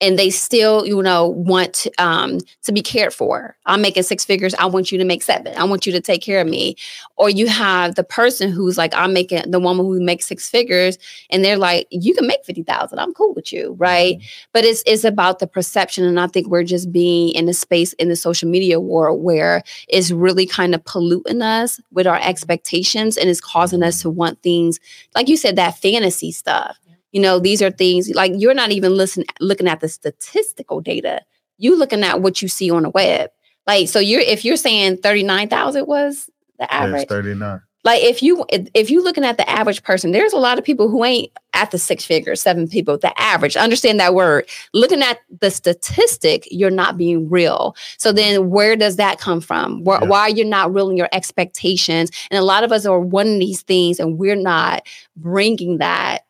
and 0.01 0.19
they 0.19 0.31
still, 0.31 0.85
you 0.85 1.01
know, 1.03 1.29
want 1.29 1.75
to, 1.75 1.93
um, 1.99 2.39
to 2.63 2.73
be 2.73 2.83
cared 2.83 3.15
for. 3.15 3.57
I'm 3.67 3.81
making 3.81 4.03
six 4.03 4.25
figures. 4.25 4.55
I 4.55 4.67
want 4.67 4.91
you 4.91 4.99
to 4.99 5.05
make 5.05 5.23
seven. 5.23 5.57
I 5.57 5.65
want 5.65 5.87
you 5.87 5.93
to 5.93 6.01
take 6.01 6.23
care 6.23 6.41
of 6.41 6.49
me. 6.49 6.77
Or 7.17 7.31
you 7.31 7.47
have 7.47 7.95
the 7.95 8.03
person 8.03 8.51
who's 8.51 8.77
like, 8.77 8.93
I'm 8.95 9.13
making 9.13 9.51
the 9.51 9.61
woman 9.61 9.87
who 9.87 10.03
makes 10.03 10.27
six 10.27 10.51
figures, 10.51 10.99
and 11.31 11.45
they're 11.45 11.57
like, 11.57 11.87
you 11.91 12.15
can 12.15 12.27
make 12.27 12.45
fifty 12.45 12.65
thousand. 12.65 12.99
I'm 12.99 13.15
cool 13.15 13.33
with 13.35 13.53
you, 13.53 13.75
right? 13.79 14.21
But 14.53 14.65
it's 14.65 14.83
it's 14.87 15.05
about 15.05 15.39
the 15.39 15.47
perception, 15.47 16.05
and 16.05 16.19
I 16.19 16.27
think 16.27 16.49
we're 16.49 16.65
just 16.65 16.91
being 16.91 17.31
in 17.35 17.49
a 17.49 17.55
space 17.55 17.93
in 17.95 18.09
the 18.09 18.17
social 18.17 18.49
media 18.49 18.81
world 18.81 19.23
where 19.23 19.63
it's 19.89 20.11
really 20.11 20.47
kind 20.47 20.75
of 20.75 20.85
polluting 20.85 21.43
us 21.43 21.81
with 21.93 22.07
our 22.07 22.19
expectations, 22.21 23.17
and 23.17 23.31
it's 23.31 23.41
causing 23.41 23.83
us 23.85 24.03
to 24.03 24.11
want 24.11 24.43
things 24.43 24.81
like 25.15 25.29
you 25.29 25.37
said 25.37 25.57
that 25.57 25.79
fantasy 25.79 26.33
stuff. 26.33 26.79
You 27.13 27.21
know, 27.21 27.39
these 27.39 27.63
are 27.63 27.71
things 27.71 28.11
like 28.11 28.33
you're 28.37 28.55
not 28.55 28.73
even 28.73 28.95
listen, 28.97 29.25
looking 29.41 29.69
at 29.69 29.81
the 29.81 29.89
statistical 29.89 30.81
data. 30.81 31.23
You 31.59 31.77
looking 31.77 32.03
at 32.03 32.21
what 32.23 32.43
you 32.43 32.49
see 32.49 32.71
on 32.71 32.83
the 32.83 32.91
web. 32.91 33.31
Like, 33.67 33.89
so 33.89 34.01
you're 34.01 34.21
if 34.21 34.45
you're 34.45 34.57
saying 34.57 34.99
39,000 34.99 35.87
was 35.87 36.29
the 36.59 36.73
average, 36.73 37.03
it's 37.03 37.09
thirty 37.09 37.35
nine. 37.35 37.61
Like 37.85 38.03
if 38.03 38.23
you 38.23 38.45
if 38.51 38.91
you 38.91 39.03
looking 39.03 39.25
at 39.25 39.37
the 39.37 39.49
average 39.49 39.83
person, 39.83 40.13
there's 40.13 40.33
a 40.33 40.39
lot 40.39 40.59
of 40.59 40.65
people 40.65 40.89
who 40.89 41.05
ain't 41.05 41.33
at 41.53 41.73
the 41.73 41.79
six 41.79 42.05
figures, 42.05 42.41
seven 42.41 42.69
people, 42.69 42.97
the 42.97 43.19
average. 43.21 43.57
Understand 43.57 43.99
that 43.99 44.15
word. 44.15 44.49
Looking 44.73 45.03
at 45.03 45.19
the 45.41 45.51
statistic, 45.51 46.47
you're 46.51 46.71
not 46.71 46.97
being 46.97 47.29
real. 47.29 47.75
So 47.99 48.11
mm-hmm. 48.11 48.17
then 48.17 48.51
where 48.51 48.77
does 48.77 48.97
that 48.97 49.19
come 49.19 49.41
from? 49.41 49.83
Why, 49.83 49.99
Yeah. 50.01 50.09
why 50.09 50.29
you're 50.29 50.47
not 50.47 50.73
real 50.73 50.91
in 50.91 50.97
your 50.97 51.09
expectations? 51.13 52.11
And 52.31 52.39
a 52.39 52.45
lot 52.45 52.63
of 52.63 52.71
us 52.71 52.87
are 52.87 53.01
wanting 53.01 53.41
these 53.41 53.63
things 53.63 53.99
and 53.99 54.17
we're 54.17 54.37
not 54.37 54.87
bringing 55.17 55.79
that 55.79 56.25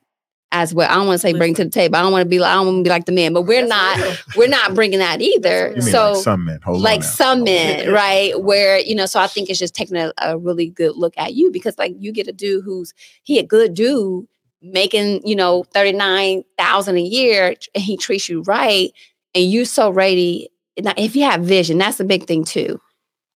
as 0.52 0.72
well. 0.74 0.88
I 0.88 0.94
don't 0.94 1.06
want 1.06 1.20
to 1.20 1.26
say 1.26 1.32
bring 1.32 1.54
to 1.54 1.64
the 1.64 1.70
table. 1.70 1.96
I 1.96 2.02
don't 2.02 2.12
want 2.12 2.22
to 2.22 2.28
be 2.28 2.38
like 2.38 2.52
I 2.52 2.54
don't 2.54 2.66
want 2.66 2.78
to 2.78 2.82
be 2.84 2.90
like 2.90 3.06
the 3.06 3.12
men, 3.12 3.32
but 3.32 3.42
we're 3.42 3.66
not 3.66 3.98
we're 4.36 4.48
not 4.48 4.74
bringing 4.74 5.00
that 5.00 5.20
either. 5.20 5.70
You 5.70 5.74
mean 5.76 5.82
so 5.82 6.12
like 6.12 6.22
some 6.22 6.44
men? 6.44 6.60
Hold 6.62 6.80
like 6.80 7.00
now. 7.00 7.06
some 7.06 7.44
men, 7.44 7.92
right? 7.92 8.40
Where 8.40 8.78
you 8.78 8.94
know, 8.94 9.06
so 9.06 9.18
I 9.18 9.26
think 9.26 9.50
it's 9.50 9.58
just 9.58 9.74
taking 9.74 9.96
a, 9.96 10.12
a 10.18 10.38
really 10.38 10.68
good 10.68 10.96
look 10.96 11.14
at 11.16 11.34
you 11.34 11.50
because 11.50 11.76
like 11.78 11.94
you 11.98 12.12
get 12.12 12.28
a 12.28 12.32
dude 12.32 12.64
who's 12.64 12.92
he 13.22 13.38
a 13.38 13.42
good 13.42 13.74
dude 13.74 14.26
making 14.60 15.26
you 15.26 15.34
know 15.34 15.64
thirty 15.64 15.92
nine 15.92 16.44
thousand 16.58 16.96
a 16.96 17.02
year, 17.02 17.54
and 17.74 17.82
he 17.82 17.96
treats 17.96 18.28
you 18.28 18.42
right, 18.42 18.92
and 19.34 19.44
you 19.44 19.64
so 19.64 19.90
ready. 19.90 20.50
Now, 20.78 20.94
if 20.96 21.16
you 21.16 21.24
have 21.24 21.42
vision, 21.42 21.78
that's 21.78 22.00
a 22.00 22.04
big 22.04 22.26
thing 22.26 22.44
too. 22.44 22.80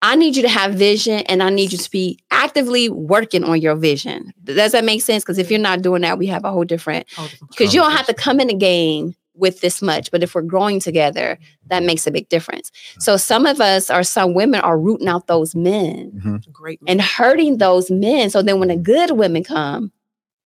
I 0.04 0.16
need 0.16 0.36
you 0.36 0.42
to 0.44 0.50
have 0.50 0.74
vision, 0.76 1.20
and 1.30 1.42
I 1.42 1.50
need 1.50 1.72
you 1.72 1.78
to 1.78 1.90
be 1.90 2.20
actively 2.30 2.90
working 2.90 3.44
on 3.46 3.62
your 3.62 3.74
vision. 3.76 4.34
Does 4.44 4.74
that 4.74 4.84
make 4.84 5.02
sense? 5.02 5.24
Because 5.24 5.38
if 5.40 5.50
you're 5.50 5.60
not 5.60 5.82
doing 5.82 6.02
that, 6.02 6.18
we 6.20 6.28
have 6.28 6.44
a 6.44 6.52
whole 6.52 6.66
different 6.66 7.08
because 7.50 7.74
you 7.74 7.80
don't 7.82 7.92
have 7.94 8.06
to 8.08 8.14
come 8.14 8.40
in 8.42 8.48
the 8.50 8.54
game 8.54 9.16
with 9.36 9.62
this 9.62 9.82
much 9.82 10.12
but 10.12 10.22
if 10.22 10.36
we're 10.36 10.44
growing 10.44 10.80
together 10.80 11.40
that 11.66 11.82
makes 11.82 12.06
a 12.06 12.12
big 12.12 12.30
difference 12.30 12.72
so 13.00 13.18
some 13.18 13.48
of 13.48 13.60
us 13.60 13.90
or 13.90 14.04
some 14.04 14.36
women 14.36 14.62
are 14.62 14.78
rooting 14.78 15.08
out 15.08 15.26
those 15.26 15.56
men 15.56 16.12
Mhm. 16.24 16.52
Great. 16.54 16.80
and 16.86 17.02
hurting 17.02 17.58
those 17.58 17.90
men 17.90 18.30
so 18.30 18.44
then 18.44 18.60
when 18.60 18.68
the 18.70 18.76
good 18.78 19.10
women 19.10 19.44
come 19.44 19.92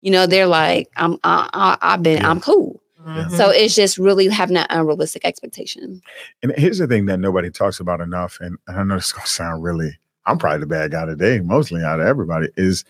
you 0.03 0.11
know 0.11 0.27
they're 0.27 0.47
like 0.47 0.89
i'm 0.99 1.17
I, 1.25 1.49
I, 1.55 1.79
i've 1.95 2.03
been 2.03 2.19
Yeah. 2.19 2.31
i'm 2.31 2.41
cool 2.43 2.83
Mhm. 3.05 3.31
so 3.37 3.51
it's 3.51 3.75
just 3.75 3.99
really 3.99 4.29
having 4.29 4.55
that 4.55 4.67
unrealistic 4.71 5.25
expectation 5.25 6.01
And 6.43 6.53
here's 6.57 6.79
the 6.79 6.87
thing 6.87 7.07
that 7.07 7.19
nobody 7.21 7.51
talks 7.51 7.81
about 7.81 8.01
enough, 8.01 8.39
and 8.41 8.57
I 8.69 8.83
know 8.85 8.97
it's 8.97 9.13
gonna 9.13 9.27
sound 9.27 9.63
really, 9.63 9.99
I'm 10.27 10.39
probably 10.39 10.61
the 10.61 10.67
bad 10.67 10.93
guy 10.93 11.05
today, 11.07 11.41
mostly 11.41 11.83
out 11.83 12.01
of 12.01 12.07
everybody, 12.07 12.49
is 12.57 12.85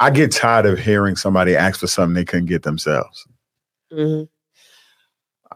I 0.00 0.10
get 0.10 0.32
tired 0.32 0.66
of 0.66 0.78
hearing 0.78 1.16
somebody 1.16 1.56
ask 1.56 1.80
for 1.80 1.86
something 1.86 2.14
they 2.14 2.24
couldn't 2.24 2.46
get 2.46 2.62
themselves. 2.64 3.26
Mhm. 3.92 4.28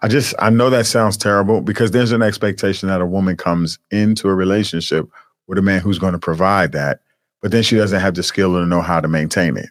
I 0.02 0.08
just 0.08 0.34
I 0.38 0.50
know 0.50 0.70
that 0.70 0.86
sounds 0.86 1.16
terrible 1.16 1.60
because 1.60 1.90
there's 1.90 2.12
an 2.12 2.22
expectation 2.22 2.88
that 2.88 3.02
a 3.02 3.06
woman 3.06 3.36
comes 3.36 3.78
into 3.90 4.28
a 4.28 4.34
relationship 4.34 5.08
with 5.46 5.58
a 5.58 5.62
man 5.62 5.80
who's 5.80 5.98
going 5.98 6.12
to 6.14 6.18
provide 6.18 6.72
that, 6.72 7.00
but 7.42 7.50
then 7.50 7.62
she 7.62 7.76
doesn't 7.76 8.00
have 8.00 8.14
the 8.14 8.22
skill 8.22 8.52
to 8.54 8.64
know 8.66 8.80
how 8.80 9.00
to 9.00 9.08
maintain 9.08 9.56
it. 9.56 9.68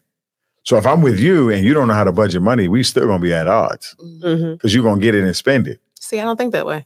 So 0.63 0.77
if 0.77 0.85
I'm 0.85 1.01
with 1.01 1.19
you 1.19 1.49
and 1.49 1.65
you 1.65 1.73
don't 1.73 1.87
know 1.87 1.93
how 1.93 2.03
to 2.03 2.11
budget 2.11 2.41
money, 2.41 2.67
we 2.67 2.83
still 2.83 3.07
gonna 3.07 3.19
be 3.21 3.33
at 3.33 3.47
odds 3.47 3.95
Mhm. 4.23 4.53
because 4.55 4.73
you're 4.75 4.83
gonna 4.83 5.01
get 5.01 5.15
it 5.15 5.23
and 5.23 5.35
spend 5.35 5.67
it. 5.67 5.79
See, 5.99 6.19
I 6.19 6.23
don't 6.25 6.37
think 6.37 6.51
that 6.53 6.65
way. 6.65 6.85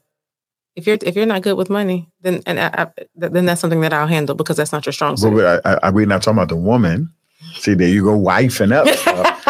If 0.76 0.88
you're 0.88 0.98
if 1.02 1.16
you're 1.16 1.26
not 1.26 1.42
good 1.44 1.58
with 1.58 1.70
money, 1.70 2.10
then 2.22 2.42
and 2.46 2.60
I, 2.60 2.68
I, 2.74 2.86
th- 3.20 3.32
then 3.32 3.46
that's 3.46 3.62
something 3.62 3.82
that 3.82 3.94
I'll 3.94 4.08
handle 4.08 4.36
because 4.36 4.58
that's 4.58 4.72
not 4.72 4.86
your 4.86 4.94
strong 4.94 5.14
But 5.14 5.18
suit. 5.20 5.34
we- 5.34 5.46
I, 5.46 5.58
I, 5.66 5.80
I- 5.84 5.90
we're 5.92 6.06
not 6.06 6.22
talking 6.24 6.38
about 6.38 6.50
the 6.50 6.56
woman. 6.56 7.10
See, 7.56 7.74
there 7.76 7.90
you 7.90 8.04
go, 8.04 8.18
wifing 8.18 8.72
up. 8.72 8.88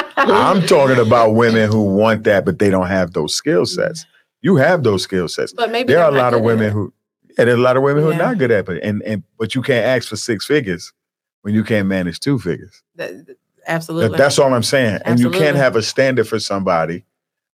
I'm 0.18 0.66
talking 0.68 1.00
about 1.00 1.32
women 1.36 1.70
who 1.72 1.82
want 1.84 2.24
that, 2.26 2.44
but 2.46 2.60
they 2.60 2.70
don't 2.70 2.88
have 2.88 3.14
those 3.14 3.36
skill 3.36 3.66
sets. 3.66 4.06
You 4.42 4.56
have 4.58 4.84
those 4.84 5.04
skill 5.04 5.28
sets. 5.28 5.54
but 5.54 5.72
maybe 5.72 5.94
There 5.94 6.04
are 6.04 6.10
a 6.12 6.16
lot 6.16 6.34
of 6.34 6.42
women 6.42 6.72
who, 6.72 6.94
yeah, 7.38 7.46
there's 7.46 7.58
a 7.58 7.62
lot 7.62 7.78
of 7.78 7.84
women 7.84 8.04
who 8.04 8.12
are 8.12 8.16
not 8.18 8.38
good 8.38 8.52
at 8.52 8.68
it, 8.68 8.84
and 8.84 9.02
and 9.04 9.24
but 9.40 9.56
you 9.56 9.62
can't 9.62 9.86
ask 9.86 10.10
for 10.10 10.16
six 10.18 10.46
figures 10.46 10.92
when 11.44 11.54
you 11.54 11.64
can't 11.64 11.88
manage 11.88 12.20
two 12.20 12.38
figures. 12.40 12.82
That- 12.96 13.26
That- 13.28 13.38
absolutely. 13.68 14.18
that's 14.18 14.40
all 14.40 14.54
I'm 14.54 14.64
saying. 14.64 15.00
And 15.06 15.20
you 15.20 15.30
can't 15.30 15.58
have 15.58 15.76
a 15.76 15.82
standard 15.82 16.28
for 16.28 16.40
somebody 16.40 17.04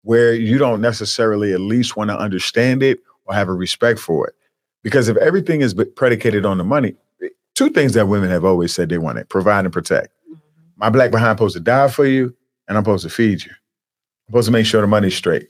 where 0.02 0.34
you 0.34 0.58
don't 0.58 0.80
necessarily 0.80 1.52
at 1.52 1.60
least 1.60 1.96
want 1.96 2.10
to 2.10 2.18
understand 2.18 2.82
it 2.82 3.00
or 3.24 3.34
have 3.34 3.48
a 3.48 3.52
respect 3.52 3.98
for 3.98 4.28
it. 4.28 4.34
Because 4.82 5.08
if 5.08 5.16
everything 5.16 5.62
is 5.62 5.74
predicated 5.96 6.44
on 6.44 6.58
the 6.58 6.64
money, 6.64 6.94
eh, 7.22 7.28
two 7.54 7.70
things 7.70 7.94
that 7.94 8.06
women 8.06 8.30
have 8.30 8.44
always 8.44 8.72
said 8.72 8.90
they 8.90 8.98
want 8.98 9.18
it 9.18 9.28
provide 9.30 9.64
and 9.64 9.72
protect. 9.72 10.08
Mm-hmm. 10.30 10.38
My 10.76 10.90
black 10.90 11.10
behind 11.10 11.38
supposed 11.38 11.54
to 11.54 11.60
die 11.60 11.88
for 11.88 12.04
you, 12.04 12.34
and 12.68 12.76
I'm 12.76 12.84
supposed 12.84 13.04
to 13.04 13.10
feed 13.10 13.44
you. 13.44 13.50
I'm 13.50 14.32
supposed 14.32 14.46
to 14.46 14.52
make 14.52 14.66
sure 14.66 14.82
the 14.82 14.86
money's 14.86 15.16
straight. 15.16 15.48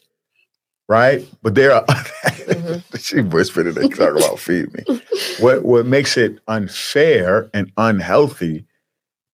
Right? 0.87 1.27
But 1.43 1.57
there 1.57 1.73
are 1.73 1.85
mm-hmm. 1.85 2.97
she 2.99 3.23
whispered 3.23 3.67
it, 3.67 3.75
they 3.75 3.89
talk 3.89 4.17
about 4.17 4.39
feed 4.39 4.73
me. 4.73 5.01
What 5.41 5.65
what 5.65 5.87
makes 5.87 6.17
it 6.17 6.39
unfair 6.47 7.51
and 7.53 7.73
unhealthy 7.77 8.65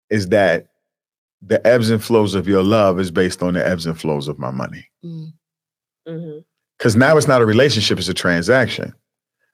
is 0.09 0.29
that 0.29 0.70
the 1.43 1.65
ebbs 1.67 1.91
and 1.91 2.03
flows 2.03 2.35
of 2.35 2.47
your 2.47 2.63
love 2.63 3.01
is 3.01 3.11
based 3.11 3.43
on 3.43 3.55
the 3.55 3.67
ebbs 3.67 3.87
and 3.87 3.99
flows 3.99 4.29
of 4.29 4.39
my 4.39 4.51
money. 4.51 4.87
Mm. 5.05 5.33
Mhm. 6.09 6.45
Because 6.79 6.97
now 6.97 7.17
it's 7.17 7.29
not 7.29 7.43
a 7.43 7.47
relationship, 7.47 7.99
it's 7.99 8.09
a 8.09 8.15
transaction. 8.15 8.95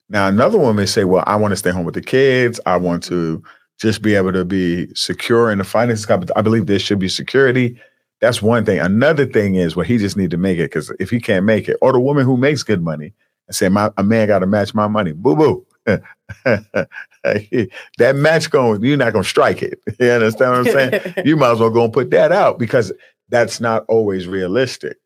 Now, 0.09 0.29
another 0.29 0.59
woman 0.59 0.77
may 0.77 0.87
say, 0.87 1.05
Well, 1.05 1.25
I 1.27 1.37
want 1.37 1.53
to 1.53 1.57
stay 1.57 1.71
home 1.71 1.85
with 1.85 1.95
the 1.95 2.01
kids. 2.03 2.61
I 2.67 2.77
want 2.77 3.03
to 3.05 3.43
just 3.81 4.03
be 4.03 4.15
able 4.15 4.33
to 4.33 4.45
be 4.45 4.89
secure 4.95 5.51
in 5.51 5.59
the 5.59 5.65
finances. 5.65 6.09
I 6.09 6.43
believe 6.43 6.67
there 6.67 6.79
should 6.79 6.99
be 6.99 7.09
security. 7.09 7.79
That's 8.21 8.41
one 8.41 8.65
thing. 8.65 8.79
Another 8.79 9.27
thing 9.27 9.57
is, 9.57 9.77
well, 9.77 9.85
he 9.85 9.99
just 9.99 10.17
need 10.17 10.31
to 10.31 10.37
make 10.39 10.59
it 10.59 10.71
because 10.71 10.91
if 10.99 11.11
he 11.11 11.21
can't 11.21 11.45
make 11.45 11.69
it, 11.69 11.77
or 11.83 11.93
the 11.93 12.01
woman 12.01 12.25
who 12.25 12.37
makes 12.37 12.63
good 12.63 12.83
money 12.83 13.13
and 13.49 13.55
say, 13.55 13.69
My 13.69 13.91
a 13.97 14.03
man 14.05 14.29
got 14.29 14.39
to 14.41 14.47
match 14.47 14.75
my 14.75 14.89
money. 14.89 15.13
Boo 15.13 15.37
boo. 15.37 15.67
that 17.99 18.17
match 18.17 18.51
going, 18.51 18.83
you're 18.83 18.97
not 18.97 19.13
gonna 19.13 19.25
strike 19.25 19.63
it. 19.63 19.81
You 20.01 20.11
understand 20.11 20.51
what 20.51 20.59
I'm 20.59 20.91
saying? 20.91 21.15
you 21.25 21.37
might 21.37 21.53
as 21.53 21.61
well 21.61 21.71
go 21.71 21.85
and 21.85 21.93
put 21.93 22.11
that 22.11 22.33
out 22.33 22.59
because 22.59 22.93
that's 23.29 23.61
not 23.61 23.85
always 23.89 24.27
realistic. 24.27 24.99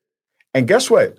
And 0.54 0.66
guess 0.66 0.90
what? 0.90 1.18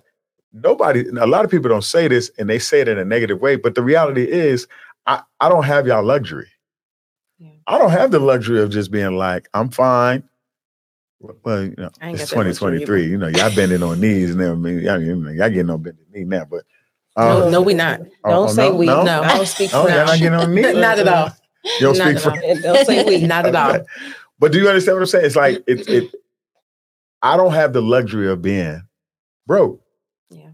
Nobody, 0.53 1.07
a 1.07 1.25
lot 1.25 1.45
of 1.45 1.51
people 1.51 1.69
don't 1.69 1.83
say 1.83 2.07
this 2.07 2.29
and 2.37 2.49
they 2.49 2.59
say 2.59 2.81
it 2.81 2.87
in 2.89 2.97
a 2.97 3.05
negative 3.05 3.39
way, 3.39 3.55
but 3.55 3.75
the 3.75 3.81
reality 3.81 4.29
is, 4.29 4.67
I, 5.07 5.21
I 5.39 5.49
don't 5.49 5.63
have 5.63 5.87
y'all 5.87 6.03
luxury. 6.03 6.47
Yeah. 7.39 7.49
I 7.65 7.77
don't 7.77 7.91
have 7.91 8.11
the 8.11 8.19
luxury 8.19 8.61
of 8.61 8.69
just 8.69 8.91
being 8.91 9.15
like, 9.15 9.47
I'm 9.53 9.69
fine. 9.69 10.23
Well, 11.19 11.63
you 11.63 11.75
know, 11.77 11.89
it's 12.01 12.31
got 12.31 12.43
that 12.43 12.47
luxury 12.47 12.81
2023. 12.83 13.05
You 13.05 13.17
know, 13.17 13.27
y'all 13.29 13.55
bending 13.55 13.83
on 13.83 13.99
knees 13.99 14.31
and 14.31 14.41
everything. 14.41 14.83
Y'all, 14.83 15.01
y'all 15.01 15.49
getting 15.49 15.69
on 15.69 15.81
bending 15.81 16.05
knee 16.11 16.25
now, 16.25 16.45
but 16.45 16.65
no, 17.17 17.45
um, 17.45 17.51
no, 17.51 17.61
we 17.61 17.73
not. 17.73 18.01
oh, 18.23 18.29
Don't 18.29 18.49
oh, 18.49 18.53
say 18.53 18.69
no, 18.69 18.75
we. 18.75 18.85
No, 18.85 19.03
No. 19.03 19.21
I 19.21 19.37
don't 19.37 19.47
speak 19.47 19.71
oh, 19.73 19.83
for 19.83 19.89
y'all 19.89 20.05
not 20.05 20.17
getting 20.19 20.33
on 20.33 20.53
knees. 20.55 20.75
not 20.75 20.99
at 20.99 21.07
all. 21.07 21.29
You 21.63 21.79
don't 21.81 21.97
Not 21.97 22.05
speak 22.05 22.15
at 22.15 22.21
for 22.21 22.31
all. 22.31 22.61
Don't 22.73 22.85
say 22.85 23.03
we. 23.03 23.25
Not 23.27 23.45
at 23.45 23.55
all. 23.55 23.79
But 24.39 24.51
do 24.51 24.57
you 24.59 24.67
understand 24.67 24.95
what 24.95 25.01
I'm 25.01 25.05
saying? 25.05 25.25
It's 25.25 25.35
like 25.35 25.63
it, 25.67 25.87
it 25.87 26.11
I 27.21 27.37
don't 27.37 27.53
have 27.53 27.73
the 27.73 27.81
luxury 27.81 28.27
of 28.27 28.41
being 28.41 28.81
broke. 29.45 29.79
Yeah. 30.31 30.49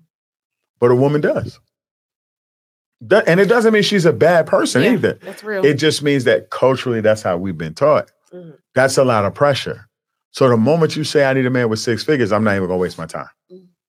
But 0.82 0.92
a 0.92 0.96
woman 0.96 1.22
does. 1.22 1.58
That- 3.00 3.26
and 3.30 3.40
it 3.40 3.46
doesn't 3.46 3.72
mean 3.74 3.84
she's 3.84 4.04
a 4.06 4.12
bad 4.12 4.46
person 4.46 4.84
Yeah, 4.84 4.92
either. 4.92 5.14
That's 5.22 5.42
real. 5.42 5.66
It 5.66 5.76
just 5.76 6.04
means 6.04 6.26
that 6.26 6.50
culturally 6.50 7.00
that's 7.00 7.22
how 7.22 7.38
we've 7.38 7.58
been 7.58 7.76
taught. 7.76 8.12
Mhm. 8.34 8.58
That's 8.76 8.98
a 8.98 9.06
lot 9.06 9.24
of 9.24 9.34
pressure. 9.34 9.88
So 10.32 10.50
the 10.50 10.58
moment 10.58 10.98
you 10.98 11.06
say 11.06 11.24
I 11.24 11.32
need 11.34 11.46
a 11.46 11.50
man 11.50 11.70
with 11.70 11.80
six 11.80 12.04
figures, 12.04 12.34
I'm 12.34 12.44
not 12.44 12.58
even 12.58 12.68
gonna 12.68 12.78
waste 12.80 12.98
my 12.98 13.06
time. 13.06 13.30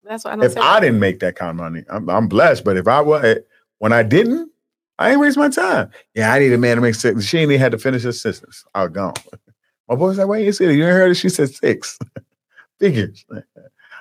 That's 0.08 0.24
what 0.24 0.40
I 0.40 0.44
If. 0.44 0.56
I 0.56 0.80
didn't 0.80 1.00
make 1.00 1.20
that 1.20 1.36
kind 1.36 1.50
of 1.50 1.56
money, 1.56 1.84
I'm, 1.90 2.08
I'm 2.08 2.28
blessed. 2.28 2.64
But 2.64 2.76
if 2.76 2.88
I 2.88 3.00
was 3.00 3.24
eh, 3.24 3.38
when 3.78 3.92
I 3.92 4.02
didn't, 4.02 4.50
I 4.98 5.10
ain't 5.10 5.20
waste 5.20 5.36
my 5.36 5.48
time. 5.48 5.90
Yeah, 6.14 6.32
I 6.32 6.38
need 6.38 6.52
a 6.52 6.58
man 6.58 6.76
to 6.76 6.82
make 6.82 6.94
six. 6.94 7.24
She 7.24 7.38
ain't 7.38 7.50
even 7.50 7.60
had 7.60 7.72
to 7.72 7.78
finish 7.78 8.02
her 8.02 8.12
sentence. 8.12 8.64
I 8.74 8.84
was 8.84 8.92
gone. 8.92 9.14
My 9.88 9.94
boy's 9.94 10.18
like, 10.18 10.28
why 10.28 10.38
you 10.38 10.52
said 10.52 10.68
it? 10.68 10.74
You 10.74 10.84
ain't 10.84 10.92
heard 10.92 11.10
it? 11.12 11.14
She 11.14 11.28
said 11.28 11.50
six. 11.50 11.98
Figures. 12.78 13.24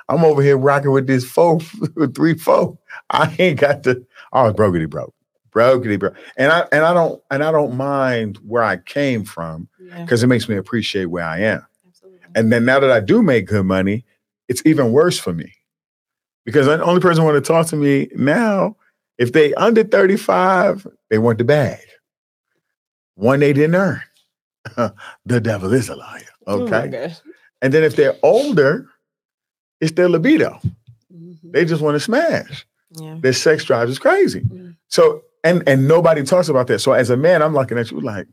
I'm 0.09 0.23
over 0.23 0.41
here 0.41 0.57
rocking 0.57 0.91
with 0.91 1.07
this 1.07 1.25
four, 1.25 1.59
three, 2.15 2.37
four. 2.37 2.77
I 3.09 3.33
ain't 3.39 3.59
got 3.59 3.83
the 3.83 4.05
I 4.33 4.43
was 4.43 4.53
brokety 4.53 4.89
broke. 4.89 5.13
Brokety 5.51 5.99
broke. 5.99 6.15
And 6.37 6.51
I 6.51 6.67
and 6.71 6.83
I 6.83 6.93
don't 6.93 7.21
and 7.31 7.43
I 7.43 7.51
don't 7.51 7.75
mind 7.75 8.37
where 8.45 8.63
I 8.63 8.77
came 8.77 9.23
from 9.23 9.67
yeah, 9.79 10.03
because 10.03 10.23
it 10.23 10.27
makes 10.27 10.47
me 10.47 10.57
appreciate 10.57 11.05
where 11.05 11.25
I 11.25 11.39
am. 11.41 11.65
absolutely. 11.87 12.19
And 12.35 12.51
then 12.51 12.65
now 12.65 12.79
that 12.79 12.91
I 12.91 12.99
do 12.99 13.23
make 13.23 13.47
good 13.47 13.65
money, 13.65 14.05
it's 14.47 14.61
even 14.65 14.91
worse 14.91 15.17
for 15.17 15.33
me. 15.33 15.53
Because 16.47 16.65
the 16.65 16.81
only 16.81 17.01
person 17.01 17.25
want 17.25 17.35
to 17.35 17.41
talk 17.45 17.67
to 17.67 17.75
me 17.75 18.07
now, 18.15 18.77
if 19.17 19.33
they 19.33 19.53
under 19.55 19.83
35, 19.83 20.87
they 21.09 21.17
want 21.17 21.39
the 21.39 21.43
bag. 21.43 21.81
One 23.15 23.41
they 23.41 23.51
didn't 23.51 23.75
earn. 23.75 24.01
the 25.25 25.41
devil 25.41 25.73
is 25.73 25.89
a 25.89 25.95
liar. 25.97 26.21
Oh 26.47 26.61
Okay. 26.61 27.13
and 27.61 27.73
then 27.73 27.83
if 27.83 27.97
they're 27.97 28.15
older, 28.23 28.87
it's 29.81 29.91
their 29.91 30.07
libido. 30.07 30.57
Mhm. 31.13 31.51
They 31.51 31.65
just 31.65 31.81
want 31.81 31.95
to 31.95 31.99
smash. 31.99 32.65
yeah. 32.91 33.17
Their 33.19 33.33
sex 33.33 33.65
drive 33.65 33.89
is 33.89 33.99
crazy. 33.99 34.39
Mhm. 34.39 34.77
So 34.87 35.23
and 35.43 35.67
and 35.67 35.85
nobody 35.85 36.23
talks 36.23 36.47
about 36.47 36.67
that. 36.67 36.79
So 36.79 36.93
as 36.93 37.09
a 37.09 37.17
man, 37.17 37.41
I'm 37.41 37.53
looking 37.53 37.77
at 37.77 37.91
you 37.91 37.99
like, 37.99 38.27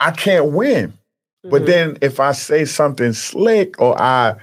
I 0.00 0.12
can't 0.12 0.52
win. 0.52 0.94
But 1.44 1.62
Mhm. 1.62 1.66
then 1.66 1.98
if 2.00 2.20
I 2.20 2.32
say 2.32 2.64
something 2.64 3.12
slick 3.12 3.78
or 3.80 4.00
I 4.00 4.36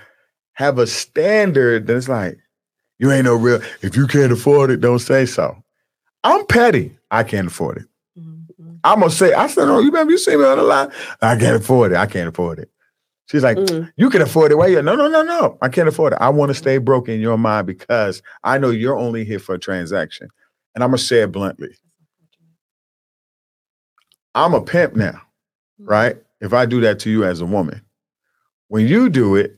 have 0.54 0.78
a 0.78 0.88
standard, 0.88 1.88
then 1.88 1.98
it's 1.98 2.10
like, 2.10 2.38
you 3.00 3.12
ain't 3.12 3.26
no 3.26 3.36
real. 3.36 3.62
If 3.82 3.96
you 3.96 4.08
can't 4.08 4.32
afford 4.32 4.70
it, 4.72 4.82
don't 4.82 5.00
say 5.00 5.26
so. 5.26 5.62
I'm 6.24 6.46
petty. 6.46 6.98
I 7.12 7.24
can't 7.24 7.48
afford 7.48 7.78
it. 7.78 7.86
Mhm. 8.20 8.80
I'm 8.84 9.00
gonna 9.00 9.12
say, 9.12 9.34
I 9.34 9.48
said, 9.48 9.68
oh, 9.68 9.80
you 9.80 9.88
remember 9.88 10.12
you 10.12 10.18
see 10.18 10.36
me 10.36 10.46
on 10.46 10.58
the 10.58 10.64
line? 10.64 10.92
I 11.22 11.36
can't 11.38 11.56
afford 11.56 11.92
it. 11.92 11.98
I 11.98 12.06
can't 12.06 12.30
afford 12.30 12.60
it. 12.60 12.70
She's 13.28 13.44
like, 13.44 13.58
Mm. 13.58 13.92
you 13.96 14.10
can 14.10 14.22
afford 14.22 14.52
it. 14.52 14.56
Why 14.56 14.68
you? 14.68 14.82
No, 14.82 14.96
no, 14.96 15.08
no, 15.08 15.24
no. 15.24 15.58
I 15.62 15.70
can't 15.70 15.88
afford 15.88 16.14
it. 16.14 16.20
I 16.22 16.30
want 16.30 16.50
to 16.50 16.54
stay 16.54 16.78
broke 16.78 17.10
in 17.10 17.20
your 17.22 17.38
mind 17.38 17.68
because 17.68 18.22
I 18.44 18.58
know 18.58 18.70
you're 18.70 18.98
only 18.98 19.26
here 19.26 19.40
for 19.40 19.56
a 19.56 19.60
transaction. 19.60 20.28
And 20.76 20.84
I'm 20.84 20.90
gonna 20.92 20.98
say 21.00 21.22
it 21.22 21.32
bluntly. 21.32 21.76
I'm 24.36 24.54
a 24.54 24.62
pimp 24.62 24.96
now, 24.96 25.22
right? 25.80 26.18
If 26.42 26.54
I 26.54 26.66
do 26.66 26.82
that 26.82 27.00
to 27.00 27.10
you 27.10 27.24
as 27.24 27.42
a 27.42 27.46
woman, 27.46 27.82
when 28.68 28.88
you 28.88 29.10
do 29.10 29.36
it, 29.36 29.58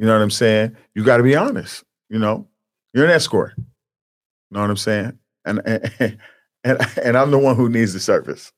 you 0.00 0.06
know 0.06 0.14
what 0.14 0.22
I'm 0.22 0.30
saying? 0.30 0.76
You 0.94 1.04
got 1.04 1.18
to 1.18 1.22
be 1.22 1.36
honest. 1.36 1.84
You 2.08 2.18
know, 2.18 2.48
you're 2.94 3.04
an 3.04 3.10
escort. 3.10 3.52
You 3.56 3.64
know 4.52 4.60
what 4.62 4.70
I'm 4.70 4.76
saying? 4.76 5.18
And 5.44 5.60
and 5.66 6.18
and, 6.64 6.78
and 7.02 7.16
I'm 7.18 7.30
the 7.30 7.38
one 7.38 7.54
who 7.56 7.68
needs 7.68 7.92
the 7.92 8.00
service. 8.00 8.50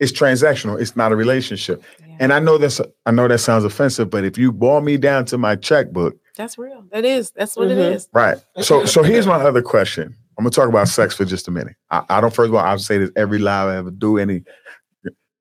It's 0.00 0.12
transactional. 0.12 0.80
It's 0.80 0.94
not 0.94 1.10
a 1.10 1.16
relationship. 1.16 1.82
Yeah. 2.06 2.16
And 2.20 2.32
I 2.32 2.38
know 2.38 2.56
that's 2.58 2.80
I 3.06 3.10
know 3.10 3.26
that 3.26 3.38
sounds 3.38 3.64
offensive, 3.64 4.10
but 4.10 4.24
if 4.24 4.38
you 4.38 4.52
boil 4.52 4.80
me 4.80 4.96
down 4.96 5.24
to 5.26 5.38
my 5.38 5.56
checkbook, 5.56 6.16
That's 6.36 6.56
real. 6.58 6.84
That 6.92 7.04
is. 7.04 7.32
That's 7.32 7.56
what 7.56 7.68
Mhm. 7.68 7.72
it 7.72 7.78
is. 7.78 8.08
right? 8.12 8.36
So 8.60 8.84
so 8.84 9.02
here's 9.02 9.26
my 9.26 9.36
other 9.42 9.62
question. 9.62 10.14
I'm 10.38 10.44
gonna 10.44 10.50
talk 10.50 10.68
about 10.68 10.86
sex 10.86 11.16
for 11.16 11.24
just 11.24 11.48
a 11.48 11.50
minute. 11.50 11.74
I, 11.90 12.04
I 12.10 12.20
don't 12.20 12.32
first 12.32 12.50
of 12.50 12.54
all 12.54 12.60
I'll 12.64 12.78
say 12.78 12.98
this 12.98 13.10
every 13.16 13.38
live 13.38 13.68
I 13.68 13.76
ever 13.78 13.90
do. 13.90 14.18
Any 14.18 14.44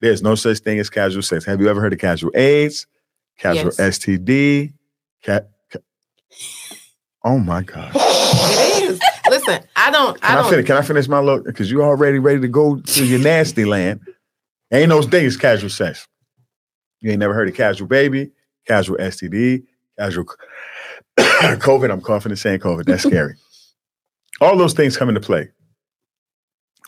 there's 0.02 0.22
no 0.24 0.34
such 0.36 0.60
thing 0.60 0.80
as 0.80 0.90
casual 0.90 1.22
sex. 1.22 1.46
Have 1.46 1.60
you 1.62 1.70
ever 1.70 1.82
heard 1.82 1.94
of 1.94 2.00
casual 2.00 2.32
AIDS, 2.36 2.88
casual 3.38 3.66
Yes. 3.66 3.80
STD? 4.00 4.74
Cat, 5.28 5.50
ca- 5.72 5.80
oh 7.24 7.38
my 7.38 7.62
God. 7.62 7.92
It 8.50 8.84
is. 8.84 9.00
Listen, 9.30 9.62
I 9.76 9.92
don't. 9.92 10.16
I 10.24 10.28
Can 10.28 10.38
I, 10.38 10.42
don't. 10.42 10.50
finish? 10.52 10.66
Can 10.68 10.78
I 10.78 10.82
finish 10.82 11.08
my 11.08 11.20
look? 11.20 11.44
Because 11.46 11.70
you 11.70 11.82
already 11.84 12.20
ready 12.20 12.40
to 12.42 12.48
go 12.48 12.78
to 12.78 13.06
your 13.06 13.20
nasty 13.20 13.66
land. 13.66 14.00
Ain't 14.72 14.90
no 14.90 15.02
thing 15.02 15.26
as 15.26 15.36
casual 15.36 15.70
sex. 15.70 16.08
You 17.02 17.12
ain't 17.12 17.20
never 17.20 17.34
heard 17.34 17.50
of 17.50 17.56
casual 17.56 17.88
baby, 17.88 18.32
casual 18.68 18.98
STD, 18.98 19.64
casual 20.00 20.26
COVID. 21.20 21.92
I'm 21.92 22.02
confident 22.02 22.40
saying 22.40 22.60
COVID. 22.60 22.86
That's 22.86 23.04
scary. 23.04 23.36
All 24.42 24.58
those 24.58 24.74
things 24.74 24.96
come 24.96 25.10
into 25.10 25.22
play. 25.22 25.50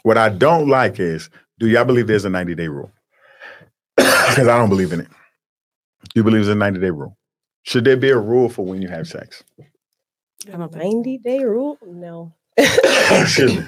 What 0.04 0.18
I 0.18 0.30
don't 0.30 0.68
like 0.70 1.00
is, 1.00 1.30
do 1.60 1.68
y'all 1.68 1.84
believe 1.86 2.08
there's 2.08 2.26
a 2.26 2.30
90 2.30 2.56
day 2.56 2.68
rule? 2.68 2.92
Because 3.98 4.48
I 4.48 4.58
don't 4.58 4.70
believe 4.70 4.94
in 4.94 5.02
it. 5.02 5.08
You 6.16 6.24
believe 6.24 6.46
there's 6.46 6.56
a 6.56 6.60
90 6.60 6.80
day 6.80 6.92
rule? 6.92 7.18
Should 7.64 7.86
there 7.86 7.98
be 7.98 8.10
a 8.10 8.18
rule 8.18 8.50
for 8.50 8.66
when 8.66 8.82
you 8.82 8.88
have 8.88 9.08
sex? 9.08 9.44
I 10.48 10.58
don't 10.58 10.76
90 10.76 11.18
day 11.20 11.40
rule? 11.40 11.78
No. 11.86 12.34
Excuse 12.58 13.58
me. 13.58 13.66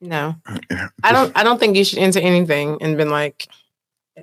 No, 0.00 0.34
I 1.04 1.12
don't. 1.12 1.36
I 1.36 1.44
don't 1.44 1.60
think 1.60 1.76
you 1.76 1.84
should 1.84 2.00
enter 2.00 2.18
anything 2.18 2.78
and 2.80 2.96
been 2.96 3.10
like, 3.10 3.46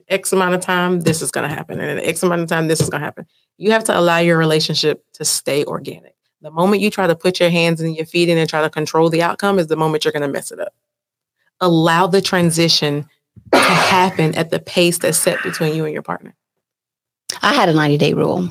X 0.10 0.34
amount 0.34 0.55
of 0.55 0.62
time, 0.62 1.01
this 1.01 1.21
is 1.21 1.32
going 1.32 1.49
to 1.49 1.55
happen, 1.55 1.79
and 1.79 1.99
at 1.99 2.05
X 2.05 2.21
amount 2.21 2.41
of 2.41 2.49
time, 2.49 2.67
this 2.67 2.82
is 2.82 2.89
going 2.89 2.99
to 2.99 3.05
happen. 3.05 3.25
You 3.58 3.71
have 3.71 3.86
to 3.86 3.97
allow 3.97 4.17
your 4.17 4.38
relationship 4.38 5.03
to 5.13 5.25
stay 5.25 5.63
organic. 5.63 6.15
The 6.41 6.51
moment 6.51 6.82
you 6.82 6.89
try 6.89 7.08
to 7.08 7.15
put 7.15 7.39
your 7.39 7.49
hands 7.49 7.82
and 7.82 7.95
your 7.95 8.05
feet 8.05 8.29
in 8.29 8.38
and 8.38 8.49
try 8.49 8.62
to 8.62 8.69
control 8.69 9.10
the 9.10 9.21
outcome 9.21 9.60
is 9.60 9.67
the 9.67 9.75
moment 9.75 10.05
you're 10.05 10.12
going 10.12 10.21
to 10.21 10.27
mess 10.27 10.51
it 10.51 10.60
up. 10.60 10.73
Allow 11.60 12.08
the 12.08 12.21
transition 12.21 13.10
to 13.51 13.60
happen 13.60 14.36
at 14.36 14.49
the 14.49 14.60
pace 14.60 14.97
that's 14.97 15.17
set 15.17 15.41
between 15.43 15.75
you 15.75 15.86
and 15.86 15.93
your 15.93 16.01
partner. 16.01 16.34
I 17.41 17.53
had 17.53 17.69
a 17.69 17.73
90 17.73 17.97
day 17.97 18.13
rule. 18.13 18.49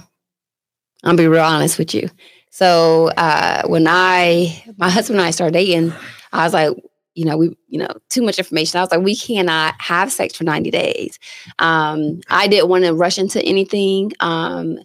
I'll 1.05 1.17
be 1.17 1.29
real 1.29 1.43
honest 1.43 1.79
with 1.79 1.95
you. 1.95 2.09
So 2.51 3.09
uh, 3.17 3.63
when 3.67 3.87
I, 3.89 4.65
my 4.77 4.91
husband 4.91 5.21
and 5.21 5.27
I 5.27 5.31
started 5.31 5.53
dating, 5.53 5.93
I 6.33 6.45
was 6.45 6.53
like, 6.53 6.77
you 7.15 7.25
know, 7.25 7.37
we, 7.37 7.57
you 7.69 7.79
know, 7.79 7.89
too 8.11 8.23
much 8.23 8.39
information. 8.39 8.79
I 8.79 8.83
was 8.83 8.91
like, 8.91 9.01
we 9.01 9.17
cannot 9.17 9.75
have 9.81 10.13
sex 10.13 10.37
for 10.37 10.45
90 10.45 10.71
days. 10.71 11.19
Um, 11.59 12.21
I 12.29 12.47
didn't 12.47 12.69
want 12.69 12.85
to 12.85 12.95
rush 12.95 13.19
into 13.19 13.43
anything. 13.43 14.13
Um, 14.21 14.79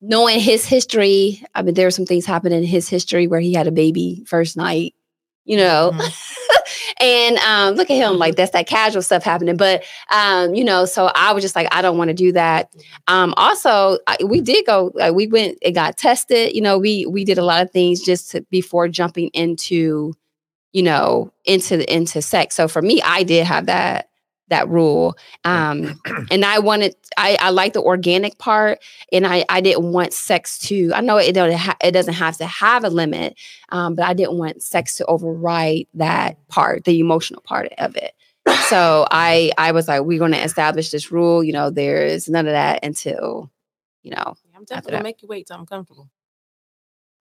knowing 0.00 0.40
his 0.40 0.64
history, 0.64 1.42
I 1.54 1.62
mean, 1.62 1.74
there 1.74 1.86
were 1.86 1.90
some 1.90 2.06
things 2.06 2.26
happened 2.26 2.54
in 2.54 2.62
his 2.62 2.88
history 2.88 3.26
where 3.26 3.40
he 3.40 3.52
had 3.52 3.66
a 3.66 3.72
baby 3.72 4.24
first 4.26 4.56
night, 4.56 4.94
you 5.44 5.56
know, 5.56 5.92
and 7.00 7.38
um, 7.38 7.74
look 7.74 7.90
at 7.90 7.94
him, 7.94 8.18
like 8.18 8.36
that's 8.36 8.52
that 8.52 8.66
casual 8.66 9.02
stuff 9.02 9.22
happening. 9.22 9.56
But 9.56 9.84
um, 10.12 10.54
you 10.54 10.64
know, 10.64 10.84
so 10.84 11.10
I 11.14 11.32
was 11.32 11.42
just 11.42 11.56
like, 11.56 11.68
I 11.70 11.82
don't 11.82 11.98
want 11.98 12.08
to 12.08 12.14
do 12.14 12.32
that. 12.32 12.72
Um, 13.08 13.34
also, 13.36 13.98
I, 14.06 14.16
we 14.24 14.40
did 14.40 14.66
go. 14.66 14.92
Like, 14.94 15.14
we 15.14 15.26
went. 15.26 15.58
It 15.62 15.72
got 15.72 15.96
tested. 15.96 16.54
You 16.54 16.60
know, 16.60 16.78
we 16.78 17.06
we 17.06 17.24
did 17.24 17.38
a 17.38 17.44
lot 17.44 17.62
of 17.62 17.70
things 17.70 18.02
just 18.02 18.32
to, 18.32 18.42
before 18.50 18.88
jumping 18.88 19.28
into, 19.32 20.12
you 20.72 20.82
know, 20.82 21.32
into 21.44 21.90
into 21.92 22.20
sex. 22.20 22.54
So 22.54 22.68
for 22.68 22.82
me, 22.82 23.00
I 23.02 23.22
did 23.22 23.46
have 23.46 23.66
that 23.66 24.09
that 24.50 24.68
rule. 24.68 25.16
Um, 25.44 26.00
and 26.30 26.44
I 26.44 26.58
wanted. 26.58 26.94
I 27.16 27.36
I 27.40 27.50
like 27.50 27.72
the 27.72 27.82
organic 27.82 28.38
part, 28.38 28.80
and 29.12 29.26
I 29.26 29.44
I 29.48 29.60
didn't 29.60 29.90
want 29.92 30.12
sex 30.12 30.58
to. 30.60 30.92
I 30.94 31.00
know 31.00 31.16
it 31.16 31.32
don't 31.32 31.52
ha- 31.52 31.76
it 31.82 31.92
doesn't 31.92 32.14
have 32.14 32.36
to 32.36 32.46
have 32.46 32.84
a 32.84 32.90
limit, 32.90 33.36
um, 33.70 33.94
but 33.94 34.04
I 34.04 34.14
didn't 34.14 34.38
want 34.38 34.62
sex 34.62 34.96
to 34.96 35.06
override 35.06 35.86
that 35.94 36.46
part, 36.48 36.84
the 36.84 37.00
emotional 37.00 37.40
part 37.42 37.72
of 37.78 37.96
it. 37.96 38.12
So 38.68 39.06
I 39.10 39.52
I 39.58 39.72
was 39.72 39.88
like, 39.88 40.02
we're 40.02 40.18
going 40.18 40.32
to 40.32 40.42
establish 40.44 40.90
this 40.90 41.10
rule. 41.10 41.42
You 41.42 41.52
know, 41.52 41.70
there 41.70 42.04
is 42.04 42.28
none 42.28 42.46
of 42.46 42.52
that 42.52 42.84
until, 42.84 43.50
you 44.02 44.10
know, 44.12 44.34
I'm 44.54 44.64
definitely 44.64 44.92
gonna 44.92 45.04
make 45.04 45.22
you 45.22 45.28
wait 45.28 45.46
till 45.46 45.56
I'm 45.56 45.66
comfortable. 45.66 46.10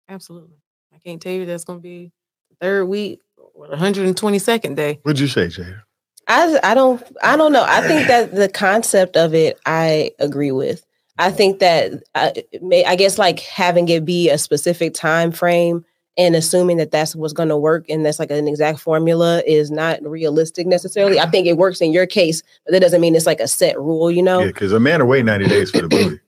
Absolutely. 0.09 0.57
I 0.92 0.98
can't 0.98 1.22
tell 1.22 1.33
you 1.33 1.46
that's 1.46 1.64
gonna 1.64 1.79
be 1.79 2.12
the 2.51 2.57
third 2.61 2.87
week 2.87 3.20
or 3.55 3.68
the 3.68 3.77
122nd 3.77 4.75
day. 4.75 4.98
What'd 5.03 5.20
you 5.20 5.29
say, 5.29 5.46
Jada? 5.46 5.83
I 6.29 6.59
I 6.63 6.75
don't 6.75 7.03
I 7.23 7.37
don't 7.37 7.53
know. 7.53 7.65
I 7.67 7.87
think 7.87 8.09
that 8.09 8.35
the 8.35 8.49
concept 8.49 9.17
of 9.17 9.35
it 9.35 9.59
I 9.67 10.13
agree 10.19 10.53
with. 10.53 10.85
I 11.19 11.31
think 11.31 11.59
that 11.59 12.03
I, 12.15 12.33
may, 12.63 12.85
I 12.85 12.97
guess 12.97 13.19
like 13.19 13.41
having 13.41 13.89
it 13.89 14.05
be 14.05 14.31
a 14.31 14.39
specific 14.39 14.95
time 14.95 15.31
frame 15.31 15.85
and 16.17 16.37
assuming 16.37 16.77
that 16.79 16.91
that's 16.91 17.15
what's 17.17 17.33
going 17.33 17.49
to 17.49 17.57
work 17.57 17.87
and 17.89 18.05
that's 18.05 18.19
like 18.19 18.31
an 18.31 18.49
exact 18.49 18.81
formula 18.81 19.43
is 19.47 19.71
not 19.71 20.03
realistic 20.03 20.67
necessarily. 20.67 21.21
I 21.21 21.29
think 21.31 21.47
it 21.47 21.57
works 21.57 21.81
in 21.81 21.93
your 21.93 22.07
case, 22.07 22.43
but 22.65 22.73
that 22.73 22.81
doesn't 22.81 23.01
mean 23.01 23.15
it's 23.15 23.27
like 23.27 23.41
a 23.41 23.49
set 23.49 23.79
rule, 23.79 24.11
you 24.11 24.23
know? 24.23 24.41
Yeah, 24.41 24.47
because 24.47 24.73
a 24.73 24.81
man 24.81 25.01
will 25.01 25.09
wait 25.09 25.25
90 25.25 25.49
days 25.49 25.71
for 25.71 25.83
the 25.83 25.89
booty. 25.89 26.21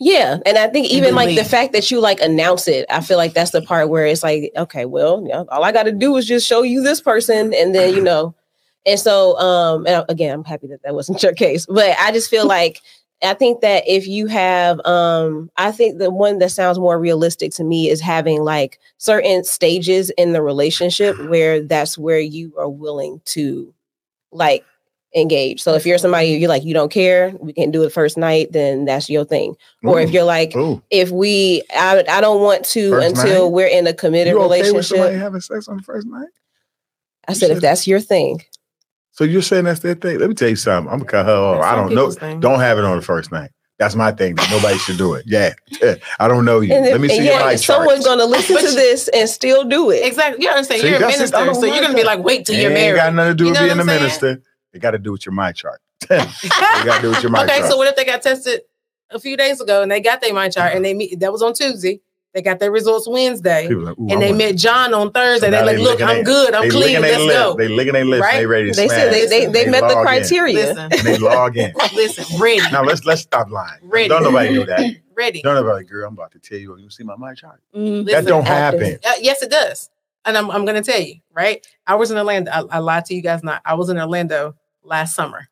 Yeah, 0.00 0.38
and 0.46 0.56
I 0.56 0.68
think 0.68 0.88
even 0.88 1.14
like 1.14 1.36
the 1.36 1.44
fact 1.44 1.72
that 1.72 1.90
you 1.90 2.00
like 2.00 2.20
announce 2.20 2.68
it, 2.68 2.86
I 2.88 3.00
feel 3.00 3.16
like 3.16 3.34
that's 3.34 3.50
the 3.50 3.62
part 3.62 3.88
where 3.88 4.06
it's 4.06 4.22
like, 4.22 4.52
okay, 4.56 4.84
well, 4.84 5.22
you 5.22 5.28
know, 5.28 5.46
all 5.48 5.64
I 5.64 5.72
got 5.72 5.84
to 5.84 5.92
do 5.92 6.16
is 6.16 6.24
just 6.24 6.46
show 6.46 6.62
you 6.62 6.82
this 6.82 7.00
person, 7.00 7.52
and 7.52 7.74
then 7.74 7.94
you 7.94 8.00
know, 8.00 8.32
and 8.88 8.98
so 8.98 9.38
um, 9.38 9.86
and 9.86 10.04
again, 10.08 10.34
I'm 10.34 10.44
happy 10.44 10.66
that 10.68 10.82
that 10.82 10.94
wasn't 10.94 11.22
your 11.22 11.34
case, 11.34 11.66
but 11.66 11.96
I 11.98 12.10
just 12.12 12.30
feel 12.30 12.46
like 12.46 12.80
I 13.22 13.34
think 13.34 13.62
that 13.62 13.82
if 13.86 14.06
you 14.06 14.26
have, 14.26 14.80
um, 14.86 15.50
I 15.56 15.72
think 15.72 15.98
the 15.98 16.10
one 16.10 16.38
that 16.38 16.50
sounds 16.50 16.78
more 16.78 16.98
realistic 16.98 17.52
to 17.54 17.64
me 17.64 17.88
is 17.88 18.00
having 18.00 18.42
like 18.42 18.78
certain 18.98 19.42
stages 19.44 20.10
in 20.10 20.32
the 20.32 20.42
relationship 20.42 21.18
where 21.28 21.60
that's 21.60 21.98
where 21.98 22.20
you 22.20 22.52
are 22.56 22.68
willing 22.68 23.20
to 23.26 23.74
like 24.30 24.64
engage. 25.16 25.62
So 25.62 25.74
if 25.74 25.84
you're 25.84 25.98
somebody 25.98 26.28
you're 26.28 26.48
like 26.48 26.64
you 26.64 26.74
don't 26.74 26.92
care, 26.92 27.34
we 27.40 27.52
can 27.52 27.72
do 27.72 27.82
it 27.82 27.92
first 27.92 28.16
night, 28.16 28.52
then 28.52 28.84
that's 28.84 29.10
your 29.10 29.24
thing. 29.24 29.56
Or 29.82 30.00
if 30.00 30.10
you're 30.10 30.24
like, 30.24 30.54
ooh. 30.54 30.80
if 30.90 31.10
we, 31.10 31.62
I, 31.74 32.04
I 32.08 32.20
don't 32.20 32.42
want 32.42 32.64
to 32.66 32.90
First 32.90 33.18
until 33.18 33.46
night? 33.46 33.52
we're 33.52 33.66
in 33.66 33.86
a 33.86 33.94
committed 33.94 34.34
you 34.34 34.42
okay 34.42 34.72
with 34.72 34.86
somebody 34.86 35.14
relationship. 35.14 35.22
having 35.22 35.40
sex 35.40 35.66
on 35.66 35.78
the 35.78 35.82
first 35.82 36.06
night? 36.06 36.28
I 37.26 37.32
said, 37.32 37.50
if 37.50 37.60
that's 37.60 37.86
your 37.86 38.00
thing, 38.00 38.42
So 39.18 39.24
you're 39.24 39.42
saying 39.42 39.64
that's 39.64 39.80
their 39.80 39.96
thing? 39.96 40.20
Let 40.20 40.28
me 40.28 40.34
tell 40.36 40.48
you 40.48 40.54
something. 40.54 40.92
I'm 40.92 41.00
gonna 41.00 41.10
cut 41.10 41.26
her 41.26 41.32
off. 41.32 41.64
I 41.64 41.74
don't 41.74 41.92
know. 41.92 42.08
thing. 42.08 42.38
Don't 42.38 42.60
have 42.60 42.78
it 42.78 42.84
on 42.84 42.96
the 42.96 43.02
first 43.02 43.32
night. 43.32 43.50
That's 43.76 43.96
my 43.96 44.12
thing. 44.12 44.36
That 44.36 44.48
nobody 44.48 44.78
should 44.78 44.96
do 44.96 45.14
it. 45.14 45.24
Yeah. 45.26 45.54
I 46.20 46.28
don't 46.28 46.44
know 46.44 46.60
you. 46.60 46.72
and, 46.72 46.84
Let 46.84 46.94
if, 46.94 47.00
me 47.00 47.08
see 47.08 47.16
and 47.16 47.24
your 47.24 47.34
yet 47.34 47.46
mic 47.46 47.58
someone's 47.58 48.04
going 48.04 48.20
to 48.20 48.26
listen 48.26 48.56
to 48.58 48.62
this 48.62 49.08
and 49.08 49.28
still 49.28 49.64
do 49.64 49.90
it. 49.90 50.06
Exactly. 50.06 50.44
You 50.44 50.50
understand? 50.50 50.82
See, 50.82 50.88
you're 50.90 50.98
a 50.98 51.00
that's 51.00 51.14
it. 51.14 51.34
I 51.34 51.40
minister, 51.40 51.44
don't 51.46 51.54
so 51.56 51.64
you're 51.66 51.82
gonna 51.82 51.96
be 51.96 52.04
like, 52.04 52.22
wait 52.22 52.46
till 52.46 52.54
you're 52.54 52.70
Ain't 52.70 52.74
married. 52.74 52.96
got 52.96 53.12
nothing 53.12 53.32
to 53.32 53.34
do 53.34 53.44
You 53.46 53.50
with 53.50 53.58
being 53.58 53.70
a 53.72 53.74
saying? 53.74 53.86
minister. 53.86 54.42
It 54.72 54.78
got 54.78 54.92
to 54.92 54.98
do 54.98 55.10
with 55.10 55.26
your 55.26 55.34
MyChart. 55.34 55.78
it 56.02 56.84
got 56.86 56.96
to 56.98 57.02
do 57.02 57.10
with 57.10 57.20
your 57.20 57.32
my 57.32 57.42
okay, 57.42 57.58
chart. 57.58 57.72
so 57.72 57.76
what 57.76 57.88
if 57.88 57.96
they 57.96 58.04
got 58.04 58.22
tested 58.22 58.60
a 59.10 59.18
few 59.18 59.36
days 59.36 59.60
ago 59.60 59.82
and 59.82 59.90
they 59.90 60.00
got 60.00 60.20
their 60.20 60.32
MyChart 60.32 60.76
and 60.76 60.84
they 60.84 60.94
meet 60.94 61.18
that 61.18 61.32
was 61.32 61.42
on 61.42 61.54
Tuesday. 61.54 62.00
They 62.38 62.42
got 62.42 62.60
their 62.60 62.70
results 62.70 63.08
Wednesday. 63.08 63.66
Like, 63.68 63.96
and 63.98 64.12
I 64.12 64.16
they 64.20 64.32
met 64.32 64.54
John 64.54 64.94
on 64.94 65.10
Thursday. 65.10 65.48
So 65.48 65.50
they 65.50 65.60
like, 65.64 65.76
they 65.76 65.82
look, 65.82 66.00
I'm 66.00 66.22
good. 66.22 66.54
I'm 66.54 66.70
clean. 66.70 67.00
Let's 67.00 67.18
lips. 67.18 67.32
go. 67.34 67.56
They 67.56 67.66
licking 67.66 67.94
their 67.94 68.04
lips. 68.04 68.22
Right? 68.22 68.36
They 68.38 68.46
ready 68.46 68.70
to 68.70 68.76
They 68.76 68.86
smash. 68.86 68.96
said 68.96 69.12
they 69.12 69.26
they, 69.26 69.46
they 69.46 69.68
met 69.68 69.80
the 69.88 70.00
criteria. 70.00 70.54
Listen, 70.54 70.92
they 71.02 71.18
log 71.18 71.56
in. 71.56 71.72
listen, 71.94 72.24
ready, 72.38 72.60
Now 72.70 72.84
let's 72.84 73.04
let's 73.04 73.22
stop 73.22 73.50
lying. 73.50 73.80
Ready. 73.82 74.08
Don't 74.08 74.22
nobody 74.22 74.54
do 74.54 74.64
that. 74.66 74.94
ready. 75.16 75.42
Don't 75.42 75.56
nobody, 75.56 75.84
girl. 75.84 76.06
I'm 76.06 76.14
about 76.14 76.30
to 76.30 76.38
tell 76.38 76.58
you. 76.58 76.76
You 76.78 76.90
see 76.90 77.02
my 77.02 77.16
my 77.16 77.34
chart. 77.34 77.60
mm, 77.74 78.04
That 78.04 78.12
Listen, 78.12 78.24
don't 78.26 78.46
happen. 78.46 78.98
Uh, 79.04 79.14
yes, 79.20 79.42
it 79.42 79.50
does. 79.50 79.90
And 80.24 80.38
I'm, 80.38 80.48
I'm 80.52 80.64
going 80.64 80.80
to 80.80 80.88
tell 80.92 81.00
you, 81.00 81.16
right? 81.32 81.66
I 81.88 81.96
was 81.96 82.12
in 82.12 82.18
Orlando. 82.18 82.52
I, 82.52 82.62
I 82.70 82.78
lied 82.78 83.04
to 83.06 83.14
you 83.16 83.22
guys 83.22 83.42
not. 83.42 83.62
I 83.64 83.74
was 83.74 83.88
in 83.88 83.98
Orlando 83.98 84.54
last 84.84 85.16
summer, 85.16 85.48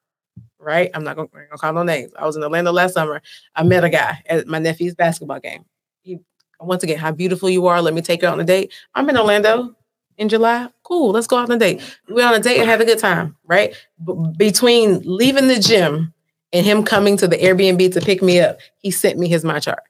right? 0.60 0.90
I'm 0.94 1.02
not 1.02 1.16
gonna 1.16 1.28
going 1.28 1.48
to 1.50 1.56
call 1.56 1.72
no 1.72 1.82
names. 1.82 2.12
I 2.16 2.26
was 2.26 2.36
in 2.36 2.44
Orlando 2.44 2.70
last 2.72 2.94
summer. 2.94 3.20
I 3.56 3.64
met 3.64 3.82
a 3.82 3.88
guy 3.88 4.22
at 4.26 4.46
my 4.46 4.58
nephew's 4.60 4.94
basketball 4.94 5.40
game. 5.40 5.64
He, 6.02 6.18
once 6.60 6.82
again, 6.82 6.98
how 6.98 7.12
beautiful 7.12 7.48
you 7.50 7.66
are. 7.66 7.80
Let 7.82 7.94
me 7.94 8.02
take 8.02 8.22
you 8.22 8.28
on 8.28 8.40
a 8.40 8.44
date. 8.44 8.72
I'm 8.94 9.08
in 9.10 9.16
Orlando. 9.18 9.74
in 10.18 10.28
July. 10.28 10.68
Cool, 10.82 11.10
let's 11.10 11.26
go 11.26 11.36
out 11.36 11.50
on 11.50 11.56
a 11.56 11.58
date. 11.58 11.80
We 12.08 12.14
went 12.14 12.28
on 12.28 12.34
a 12.34 12.40
date 12.40 12.58
and 12.58 12.68
have 12.70 12.80
a 12.80 12.84
good 12.86 12.98
time, 12.98 13.36
right? 13.46 13.74
B- 14.04 14.14
between 14.38 15.02
leaving 15.04 15.48
the 15.48 15.58
gym 15.58 16.14
and 16.52 16.64
him 16.64 16.84
coming 16.84 17.16
to 17.18 17.28
the 17.28 17.36
Airbnb 17.36 17.92
to 17.92 18.00
pick 18.00 18.22
me 18.22 18.40
up, 18.40 18.58
he 18.78 18.90
sent 18.90 19.18
me 19.18 19.28
his 19.28 19.44
MyChart. 19.44 19.80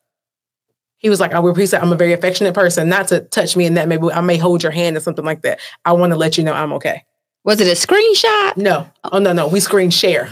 He 0.99 1.09
was 1.11 1.21
like, 1.21 1.33
I 1.33 1.39
will 1.39 1.51
appreciate 1.51 1.81
I'm 1.83 1.93
a 1.93 1.97
very 1.97 2.13
affectionate 2.15 2.55
person, 2.55 2.89
not 2.89 3.07
to 3.09 3.21
touch 3.21 3.55
me 3.57 3.67
and 3.67 3.77
that 3.77 3.87
maybe 3.87 4.11
I 4.11 4.21
may 4.23 4.37
hold 4.39 4.63
your 4.63 4.73
hand 4.73 4.97
or 4.97 5.01
something 5.01 5.25
like 5.25 5.43
that. 5.43 5.61
I 5.85 5.93
want 5.93 6.11
to 6.13 6.17
let 6.17 6.37
you 6.39 6.43
know 6.45 6.55
I'm 6.55 6.73
okay. 6.73 7.05
Was 7.45 7.61
it 7.61 7.69
a 7.69 7.73
screenshot? 7.87 8.57
No. 8.57 8.91
Oh 9.05 9.19
no, 9.21 9.33
no. 9.33 9.47
We 9.47 9.61
screen 9.61 9.91
share. 9.91 10.29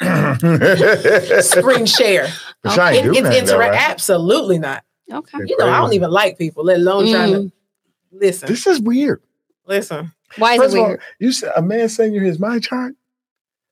Screen 0.00 1.86
share. 1.86 2.26
she 2.28 2.80
ain't 2.80 2.96
It- 2.96 3.02
do 3.04 3.10
it's 3.10 3.20
nothing, 3.20 3.44
though, 3.44 3.52
interact. 3.54 3.72
right? 3.74 3.90
Absolutely 3.90 4.58
not. 4.58 4.82
Okay. 5.12 5.38
You 5.46 5.56
know, 5.58 5.68
I 5.68 5.78
don't 5.80 5.92
even 5.92 6.10
like 6.10 6.36
people, 6.38 6.64
let 6.64 6.78
alone 6.78 7.10
trying 7.12 7.32
to 7.32 7.52
listen. 8.12 8.48
This 8.48 8.66
is 8.66 8.80
weird. 8.80 9.22
listen. 9.66 10.12
Why 10.36 10.54
is 10.54 10.60
First 10.60 10.74
it 10.74 10.78
of 10.78 10.82
all, 10.82 10.88
weird? 10.88 11.00
you 11.20 11.32
said 11.32 11.52
a 11.56 11.62
man 11.62 11.88
sending 11.88 12.14
you 12.20 12.26
his 12.26 12.38
MyChart. 12.38 12.94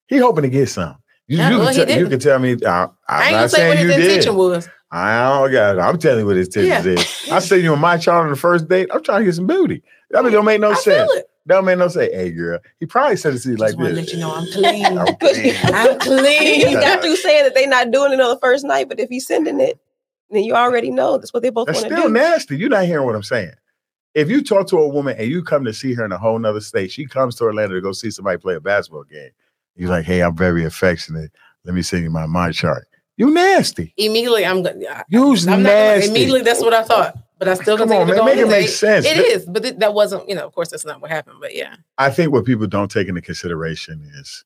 He 0.07 0.19
hoping 0.19 0.43
to 0.43 0.49
get 0.49 0.69
some. 0.69 0.97
You, 1.27 1.39
Yeah, 1.39 1.51
you, 1.51 1.59
well, 1.59 1.73
can, 1.75 1.89
he 1.89 1.95
tell, 1.95 1.99
you 2.03 2.09
can 2.09 2.19
tell 2.21 2.39
me. 2.39 2.53
Uh, 2.53 2.57
I'm 2.69 2.91
I 3.09 3.23
ain't 3.25 3.33
not 3.33 3.39
gonna 3.39 3.49
say 3.49 3.69
what 3.69 3.77
saying 3.79 3.89
his 3.89 3.97
you 3.97 4.23
did. 4.23 4.35
was. 4.37 4.69
I 4.93 5.29
don't 5.41 5.51
got. 5.51 5.77
it. 5.77 5.81
I'm 5.81 5.99
telling 5.99 6.21
you 6.21 6.27
what 6.27 6.37
his 6.37 6.47
intentions 6.55 6.87
Yeah. 6.87 6.93
is. 7.27 7.33
I 7.33 7.39
send 7.41 7.63
you 7.63 7.73
on 7.73 7.81
my 7.81 7.97
chart 7.97 8.25
on 8.25 8.31
the 8.31 8.37
first 8.37 8.69
date. 8.69 8.89
I'm 8.93 9.03
trying 9.03 9.21
to 9.21 9.25
get 9.25 9.35
some 9.35 9.47
booty. 9.49 9.83
That 10.11 10.23
mean, 10.23 10.33
don't 10.33 10.45
make 10.45 10.61
no 10.61 10.71
I 10.71 10.75
sense. 10.75 11.11
feel 11.11 11.19
it. 11.19 11.27
Don't 11.49 11.65
make 11.65 11.79
no 11.79 11.89
sense. 11.89 12.13
Hey, 12.13 12.31
girl. 12.31 12.59
He 12.79 12.87
probably 12.87 13.17
said 13.17 13.35
it 13.35 13.41
to 13.41 13.51
you 13.51 13.57
like 13.57 13.71
Just 13.71 13.79
want 13.79 13.89
to 13.91 13.95
this. 13.97 14.07
let 14.07 14.15
you 14.15 14.21
know 14.21 14.33
I'm 14.35 14.47
clean. 14.53 14.87
I'm 14.99 15.99
clean. 15.99 16.63
I'm 16.63 16.69
he 16.69 16.75
got 16.75 17.03
through 17.03 17.17
saying 17.17 17.43
that 17.45 17.55
they're 17.55 17.67
not 17.69 17.91
doing 17.91 18.13
it 18.13 18.21
on 18.21 18.31
the 18.31 18.39
first 18.41 18.65
night, 18.65 18.89
but 18.89 19.01
if 19.01 19.09
he's 19.09 19.27
sending 19.27 19.61
it, 19.61 19.81
then 20.35 20.45
you 20.45 20.55
already 20.55 20.91
know 20.91 21.19
that's 21.19 21.33
what 21.33 21.43
they 21.43 21.51
both 21.51 21.67
That's 21.67 21.81
want 21.83 21.89
to 21.89 21.95
do. 21.95 22.01
still 22.01 22.09
do. 22.09 22.15
nasty. 22.15 22.57
You're 22.57 22.69
not 22.71 22.85
hearing 22.87 23.07
what 23.07 23.15
I'm 23.15 23.23
saying. 23.23 23.53
If 24.15 24.31
you 24.31 24.43
talk 24.45 24.69
to 24.69 24.79
a 24.79 24.89
woman 24.89 25.17
and 25.19 25.29
you 25.29 25.43
come 25.43 25.65
to 25.65 25.73
see 25.73 25.93
her 25.95 26.05
in 26.05 26.13
a 26.13 26.19
whole 26.19 26.39
nother 26.39 26.61
state, 26.61 26.91
she 26.93 27.05
comes 27.07 27.35
to 27.37 27.45
Orlando 27.45 27.75
to 27.75 27.81
go 27.81 27.93
see 27.93 28.11
somebody 28.11 28.39
play 28.39 28.55
a 28.55 28.61
basketball 28.61 29.05
game. 29.05 29.31
You're 29.77 29.91
like, 29.91 30.05
hey, 30.05 30.23
I'm 30.23 30.37
very 30.37 30.65
affectionate. 30.65 31.33
Let 31.65 31.75
me 31.75 31.83
send 31.83 32.05
you 32.05 32.11
my 32.11 32.27
MyChart. 32.27 32.83
You 33.17 33.33
nasty. 33.33 33.93
Immediately, 33.97 34.45
I'm 34.47 34.63
going. 34.63 34.81
to 34.81 35.05
You's 35.09 35.47
I'm 35.49 35.63
not 35.63 35.69
gonna, 35.71 35.79
nasty. 35.79 36.11
immediately. 36.11 36.43
That's 36.43 36.61
what 36.61 36.75
I 36.75 36.83
thought, 36.85 37.17
but 37.39 37.49
I 37.49 37.55
still 37.55 37.77
Come 37.77 37.89
continue 37.89 38.13
on, 38.13 38.17
to 38.19 38.25
man. 38.25 38.37
Make 38.37 38.45
it 38.45 38.49
make 38.49 38.69
sense. 38.69 39.07
It 39.07 39.15
Th- 39.15 39.27
is, 39.33 39.47
but 39.47 39.63
th- 39.63 39.77
that 39.79 39.95
wasn't. 39.95 40.29
You 40.29 40.35
know, 40.35 40.47
of 40.47 40.53
course, 40.53 40.71
that's 40.71 40.85
not 40.85 41.01
what 41.01 41.11
happened. 41.11 41.39
But 41.41 41.55
yeah, 41.55 41.77
I 41.99 42.11
think 42.11 42.33
what 42.33 42.45
people 42.45 42.67
don't 42.67 42.91
take 42.91 43.07
into 43.09 43.21
consideration 43.21 44.03
is 44.17 44.45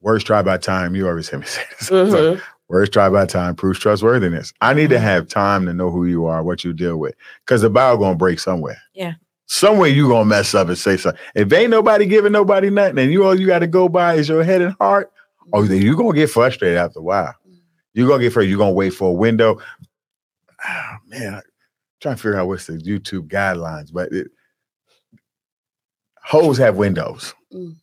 words 0.00 0.24
try 0.24 0.42
by 0.42 0.58
time. 0.58 0.94
You 0.96 1.08
always 1.08 1.28
hear 1.28 1.38
me 1.38 1.46
say 1.46 1.62
this. 1.78 1.90
Mhm. 1.90 2.40
Words 2.68 2.90
try 2.90 3.08
by 3.08 3.26
time 3.26 3.54
proves 3.54 3.78
trustworthiness. 3.78 4.52
I 4.60 4.74
need 4.74 4.90
to 4.90 4.98
have 4.98 5.28
time 5.28 5.66
to 5.66 5.72
know 5.72 5.90
who 5.90 6.04
you 6.06 6.26
are, 6.26 6.42
what 6.42 6.64
you 6.64 6.72
deal 6.72 6.96
with, 6.96 7.14
because 7.44 7.62
the 7.62 7.70
bow 7.70 7.96
gonna 7.96 8.16
break 8.16 8.40
somewhere. 8.40 8.78
Yeah. 8.92 9.14
Somewhere 9.46 9.88
you 9.88 10.08
gonna 10.08 10.24
mess 10.24 10.54
up 10.54 10.66
and 10.68 10.76
say 10.76 10.96
something. 10.96 11.20
If 11.36 11.52
ain't 11.52 11.70
nobody 11.70 12.06
giving 12.06 12.32
nobody 12.32 12.68
nothing, 12.70 12.98
and 12.98 13.12
you 13.12 13.24
all 13.24 13.38
you 13.38 13.46
got 13.46 13.60
to 13.60 13.68
go 13.68 13.88
by 13.88 14.14
is 14.14 14.28
your 14.28 14.42
head 14.42 14.62
and 14.62 14.74
heart, 14.80 15.12
oh, 15.52 15.62
then 15.64 15.80
you 15.80 15.96
gonna 15.96 16.12
get 16.12 16.30
frustrated 16.30 16.76
after 16.76 16.98
a 16.98 17.02
while. 17.02 17.34
You're 17.94 18.08
gonna 18.08 18.22
get 18.22 18.32
frustrated. 18.32 18.50
You're 18.50 18.58
gonna 18.58 18.72
wait 18.72 18.90
for 18.90 19.10
a 19.10 19.14
window. 19.14 19.60
Ah, 20.64 20.98
man, 21.06 21.34
I'm 21.36 21.42
trying 22.00 22.16
to 22.16 22.22
figure 22.22 22.38
out 22.38 22.48
what's 22.48 22.66
the 22.66 22.72
YouTube 22.74 23.28
guidelines, 23.28 23.92
but 23.92 24.10
it, 24.10 24.28
hoes 26.20 26.58
have 26.58 26.76
windows. 26.76 27.32
Mm. 27.54 27.76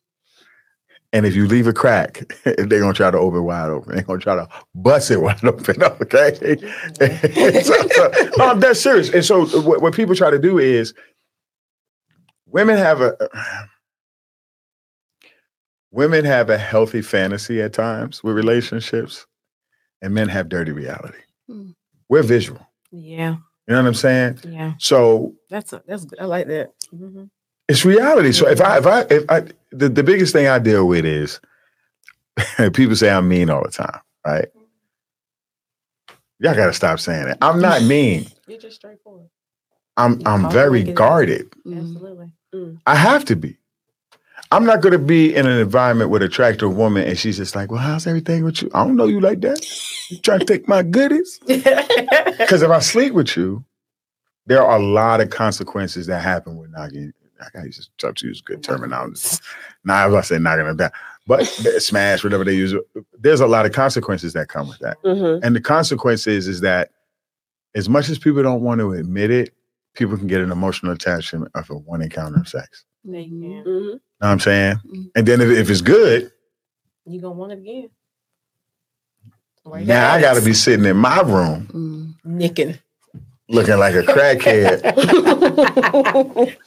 And 1.14 1.26
if 1.28 1.36
you 1.36 1.46
leave 1.48 1.68
a 1.68 1.74
crack, 1.74 2.24
they're 2.44 2.66
gonna 2.82 2.94
try 2.94 3.12
to 3.12 3.18
open 3.20 3.40
it 3.40 3.44
wide 3.44 3.70
open. 3.70 3.94
They're 3.96 4.04
gonna 4.04 4.20
try 4.20 4.36
to 4.36 4.50
bust 4.76 5.12
it 5.12 5.18
wide 5.22 5.44
open. 5.46 5.82
Okay. 5.84 6.58
so, 7.64 7.88
so, 7.88 8.12
no, 8.38 8.46
I'm 8.50 8.60
dead 8.60 8.76
serious. 8.76 9.10
And 9.14 9.24
so 9.24 9.46
what, 9.62 9.82
what 9.82 9.94
people 9.94 10.16
try 10.16 10.32
to 10.32 10.40
do 10.40 10.58
is 10.58 10.94
women 12.48 12.78
have 12.78 13.00
a 13.02 13.16
women 15.92 16.26
have 16.26 16.50
a 16.50 16.58
healthy 16.58 17.02
fantasy 17.02 17.62
at 17.62 17.74
times 17.74 18.24
with 18.24 18.36
relationships, 18.36 19.26
and 20.02 20.14
men 20.14 20.30
have 20.30 20.50
dirty 20.50 20.72
reality. 20.72 21.20
Hmm. 21.48 21.72
We're 22.10 22.24
visual. 22.24 22.60
yeah, 22.92 23.36
You 23.68 23.74
know 23.74 23.82
what 23.82 23.88
I'm 23.88 23.94
saying? 23.94 24.40
yeah. 24.48 24.74
So 24.80 25.36
That's 25.50 25.74
a, 25.74 25.82
that's 25.88 26.06
good. 26.06 26.20
I 26.20 26.26
like 26.26 26.48
that. 26.48 26.72
Mhm. 26.94 27.30
It's 27.68 27.86
reality. 27.86 28.32
So 28.32 28.48
if 28.48 28.62
I 28.62 28.78
if 28.78 28.86
I 28.88 29.02
if 29.10 29.26
I 29.30 29.42
the, 29.72 29.90
the 29.90 30.04
biggest 30.04 30.34
thing 30.34 30.48
I 30.48 30.60
deal 30.60 30.88
with 30.88 31.06
is 31.06 31.40
people 32.74 32.96
say 32.96 33.10
I'm 33.10 33.28
mean 33.28 33.50
all 33.50 33.64
the 33.64 33.72
time, 33.72 34.00
right? 34.26 34.48
Y'all 36.40 36.56
gotta 36.56 36.74
stop 36.74 37.00
saying 37.00 37.28
it. 37.30 37.38
I'm 37.42 37.62
not 37.62 37.84
mean. 37.84 38.28
You're 38.48 38.60
just 38.60 38.76
straightforward. 38.78 39.30
I'm 39.98 40.22
I'm 40.26 40.46
Oh, 40.46 40.50
very 40.50 40.80
look 40.80 40.90
at 40.90 40.96
guarded. 40.96 41.52
Mm. 41.66 41.80
Absolutely. 41.80 42.32
I 42.86 42.96
have 42.96 43.26
to 43.26 43.36
be. 43.36 43.58
I'm 44.52 44.66
not 44.66 44.82
gonna 44.82 45.00
be 45.00 45.34
in 45.34 45.48
an 45.48 45.58
environment 45.60 46.10
with 46.12 46.22
an 46.22 46.28
attractive 46.28 46.76
woman 46.76 47.08
and 47.08 47.18
she's 47.18 47.38
just 47.38 47.56
like, 47.56 47.72
well, 47.72 47.80
how's 47.82 48.06
everything 48.08 48.44
with 48.44 48.62
you? 48.62 48.70
I 48.74 48.84
don't 48.86 48.96
know 48.96 49.06
you 49.06 49.20
like 49.20 49.42
that. 49.42 49.66
You 50.10 50.18
trying 50.20 50.40
to 50.40 50.46
take 50.46 50.68
my 50.68 50.84
goodies? 50.84 51.40
Because 52.38 52.62
if 52.62 52.70
I 52.72 52.80
sleep 52.80 53.14
with 53.14 53.38
you, 53.38 53.64
there 54.48 54.62
are 54.64 54.78
a 54.78 54.84
lot 54.84 55.22
of 55.22 55.30
consequences 55.30 56.08
that 56.08 56.22
happen 56.22 56.58
with 56.58 56.72
knocking. 56.72 57.14
I 57.46 57.50
gotta 57.54 57.68
use 57.68 57.90
try 57.98 58.12
to 58.12 58.28
use 58.28 58.42
good 58.42 58.64
terminology. 58.64 59.22
Now 59.84 59.96
I 60.04 60.06
was 60.06 60.14
about 60.14 60.22
to 60.22 60.28
say 60.28 60.40
knocking 60.40 60.66
them 60.66 60.78
down, 60.78 60.92
but 61.28 61.46
smash, 61.46 62.24
whatever 62.24 62.44
they 62.44 62.56
use. 62.56 62.74
There's 63.20 63.42
a 63.42 63.48
lot 63.48 63.66
of 63.66 63.72
consequences 63.72 64.34
that 64.34 64.48
come 64.50 64.68
with 64.68 64.80
that. 64.80 64.98
Mhm. 65.04 65.42
And 65.44 65.56
the 65.56 65.62
consequence 65.62 66.28
is, 66.28 66.48
is 66.48 66.62
that 66.62 66.92
as 67.76 67.90
much 67.90 68.10
as 68.10 68.20
people 68.20 68.44
don't 68.44 68.62
want 68.62 68.80
to 68.80 68.94
admit 68.94 69.32
it, 69.32 69.54
people 69.96 70.18
can 70.18 70.28
get 70.28 70.42
an 70.42 70.52
emotional 70.52 70.92
attachment 70.92 71.52
of 71.56 71.70
a 71.70 71.76
one 71.76 72.02
encounter 72.02 72.40
of 72.40 72.48
sex. 72.48 72.86
They 73.04 73.26
can. 73.26 73.64
Mhm. 73.66 73.66
Know 73.66 74.00
what 74.20 74.28
I'm 74.28 74.40
saying? 74.40 74.76
Mhm. 74.88 75.12
And 75.16 75.28
then 75.28 75.42
if, 75.42 75.50
if 75.50 75.70
it's 75.70 75.82
good, 75.82 76.32
you're 77.06 77.22
gonna 77.22 77.36
want 77.36 77.52
it 77.52 77.60
again? 77.60 77.90
Where 79.64 79.80
you 79.82 79.86
now 79.88 80.14
I 80.14 80.20
got 80.22 80.34
to 80.36 80.42
be 80.42 80.54
sitting 80.54 80.86
in 80.86 80.98
my 80.98 81.22
room 81.22 81.68
Mm. 81.74 82.14
nicking. 82.26 82.78
Looking 83.54 83.78
like 83.78 83.96
a 83.96 84.04
crackhead. 84.04 84.82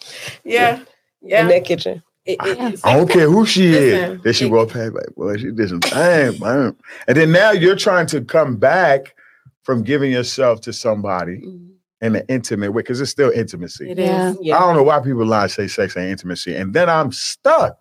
Yeah, 0.45 0.81
yeah. 1.23 1.43
In 1.43 1.49
that 1.49 1.65
kitchen. 1.65 2.03
It- 2.25 2.39
it- 2.45 2.59
it's- 2.59 2.81
I 2.85 2.97
don't 2.97 3.09
care 3.11 3.29
who 3.29 3.45
she 3.47 3.69
Listen, 3.71 4.13
is. 4.17 4.23
Then 4.23 4.33
she 4.33 4.45
it- 4.47 4.51
walked 4.51 4.73
past 4.73 4.95
like, 4.95 5.15
boy, 5.17 5.37
she 5.37 5.51
did 5.51 5.69
some 5.69 5.81
thing, 5.81 6.39
man. 6.41 6.77
And 7.09 7.17
then 7.17 7.33
now 7.33 7.51
you're 7.53 7.77
trying 7.77 8.07
to 8.09 8.21
come 8.21 8.57
back 8.57 9.15
from 9.63 9.83
giving 9.83 10.11
yourself 10.13 10.61
to 10.63 10.73
somebody 10.73 11.39
Mm. 11.39 11.71
in 12.01 12.17
an 12.17 12.23
intimate 12.29 12.73
way 12.73 12.83
because 12.83 13.01
it's 13.01 13.11
still 13.11 13.31
intimacy. 13.31 13.91
It 13.91 13.99
Yeah. 13.99 14.31
is. 14.31 14.37
I 14.53 14.59
don't 14.61 14.75
know 14.77 14.83
why 14.85 15.01
people 15.01 15.25
lie 15.27 15.43
and 15.45 15.51
say 15.51 15.67
sex 15.69 15.97
ain't 15.97 16.11
intimacy, 16.11 16.55
and 16.57 16.73
then 16.75 16.89
I'm 16.89 17.11
stuck. 17.13 17.79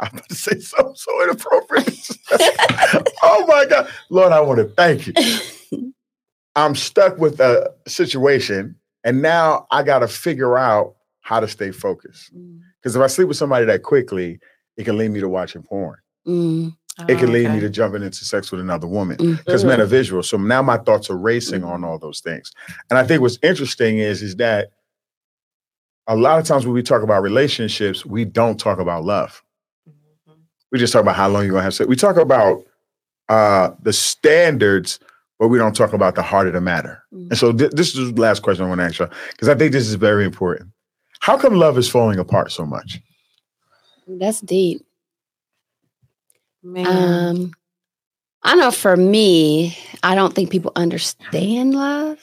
I'm 0.00 0.08
about 0.12 0.28
to 0.28 0.34
say 0.34 0.58
something 0.60 0.94
so 0.96 1.22
inappropriate. 1.24 2.08
oh 3.22 3.44
my 3.46 3.64
God. 3.66 3.88
Lord, 4.10 4.32
I 4.32 4.40
want 4.40 4.58
to 4.58 4.64
thank 4.74 5.06
you. 5.06 5.12
I'm 6.56 6.74
stuck 6.74 7.18
with 7.18 7.40
a 7.40 7.72
situation, 7.86 8.76
and 9.04 9.22
now 9.22 9.66
I 9.70 9.82
got 9.82 10.00
to 10.00 10.08
figure 10.08 10.58
out 10.58 10.94
how 11.20 11.40
to 11.40 11.48
stay 11.48 11.70
focused. 11.70 12.34
Mm. 12.34 12.60
Because 12.80 12.96
if 12.96 13.02
I 13.02 13.06
sleep 13.06 13.28
with 13.28 13.36
somebody 13.36 13.66
that 13.66 13.82
quickly, 13.82 14.38
it 14.76 14.84
can 14.84 14.96
lead 14.98 15.10
me 15.10 15.20
to 15.20 15.28
watching 15.28 15.62
porn. 15.62 15.98
Mm. 16.26 16.74
It 17.08 17.18
can 17.18 17.28
Oh, 17.28 17.32
lead 17.32 17.50
me 17.50 17.60
to 17.60 17.70
jumping 17.70 18.02
into 18.02 18.24
sex 18.24 18.50
with 18.50 18.60
another 18.60 18.86
woman 18.86 19.16
Mm. 19.18 19.36
because 19.44 19.64
men 19.64 19.80
are 19.80 19.86
visual. 19.86 20.22
So 20.22 20.36
now 20.36 20.60
my 20.60 20.76
thoughts 20.78 21.08
are 21.08 21.16
racing 21.16 21.62
on 21.64 21.84
all 21.84 21.98
those 21.98 22.20
things. 22.20 22.50
And 22.90 22.98
I 22.98 23.04
think 23.06 23.20
what's 23.22 23.38
interesting 23.42 23.98
is 23.98 24.22
is 24.22 24.36
that 24.36 24.70
a 26.06 26.16
lot 26.16 26.38
of 26.40 26.46
times 26.46 26.66
when 26.66 26.74
we 26.74 26.82
talk 26.82 27.02
about 27.02 27.22
relationships, 27.22 28.04
we 28.04 28.24
don't 28.24 28.58
talk 28.58 28.80
about 28.80 29.04
love. 29.04 29.42
Mhm. 29.88 30.38
We 30.72 30.78
just 30.78 30.92
talk 30.92 31.02
about 31.02 31.16
how 31.16 31.28
long 31.28 31.44
you're 31.44 31.52
gonna 31.52 31.62
have 31.62 31.74
sex. 31.74 31.88
We 31.88 31.96
talk 31.96 32.16
about 32.16 32.64
uh, 33.28 33.70
the 33.80 33.92
standards, 33.92 34.98
but 35.40 35.48
we 35.48 35.56
don't 35.56 35.74
talk 35.74 35.94
about 35.94 36.14
the 36.14 36.22
heart 36.22 36.46
of 36.46 36.52
the 36.52 36.60
matter. 36.60 37.02
Mm. 37.12 37.30
And 37.30 37.38
so 37.38 37.50
thi- 37.52 37.70
this 37.72 37.96
is 37.96 38.12
the 38.12 38.20
last 38.20 38.42
question 38.42 38.64
I 38.64 38.68
want 38.68 38.80
to 38.80 38.84
ask 38.84 39.00
you 39.00 39.08
because 39.30 39.48
I 39.48 39.54
think 39.54 39.72
this 39.72 39.88
is 39.88 39.94
very 39.94 40.26
important. 40.26 40.70
How 41.20 41.38
come 41.38 41.54
love 41.54 41.78
is 41.78 41.88
falling 41.88 42.18
apart 42.18 42.52
so 42.52 42.66
much? 42.66 43.00
That's 44.06 44.40
deep. 44.42 44.84
Man. 46.62 46.86
Um, 46.86 47.52
I 48.42 48.54
know 48.54 48.70
for 48.70 48.96
me, 48.96 49.76
I 50.02 50.14
don't 50.14 50.34
think 50.34 50.50
people 50.50 50.72
understand 50.76 51.74
love. 51.74 52.18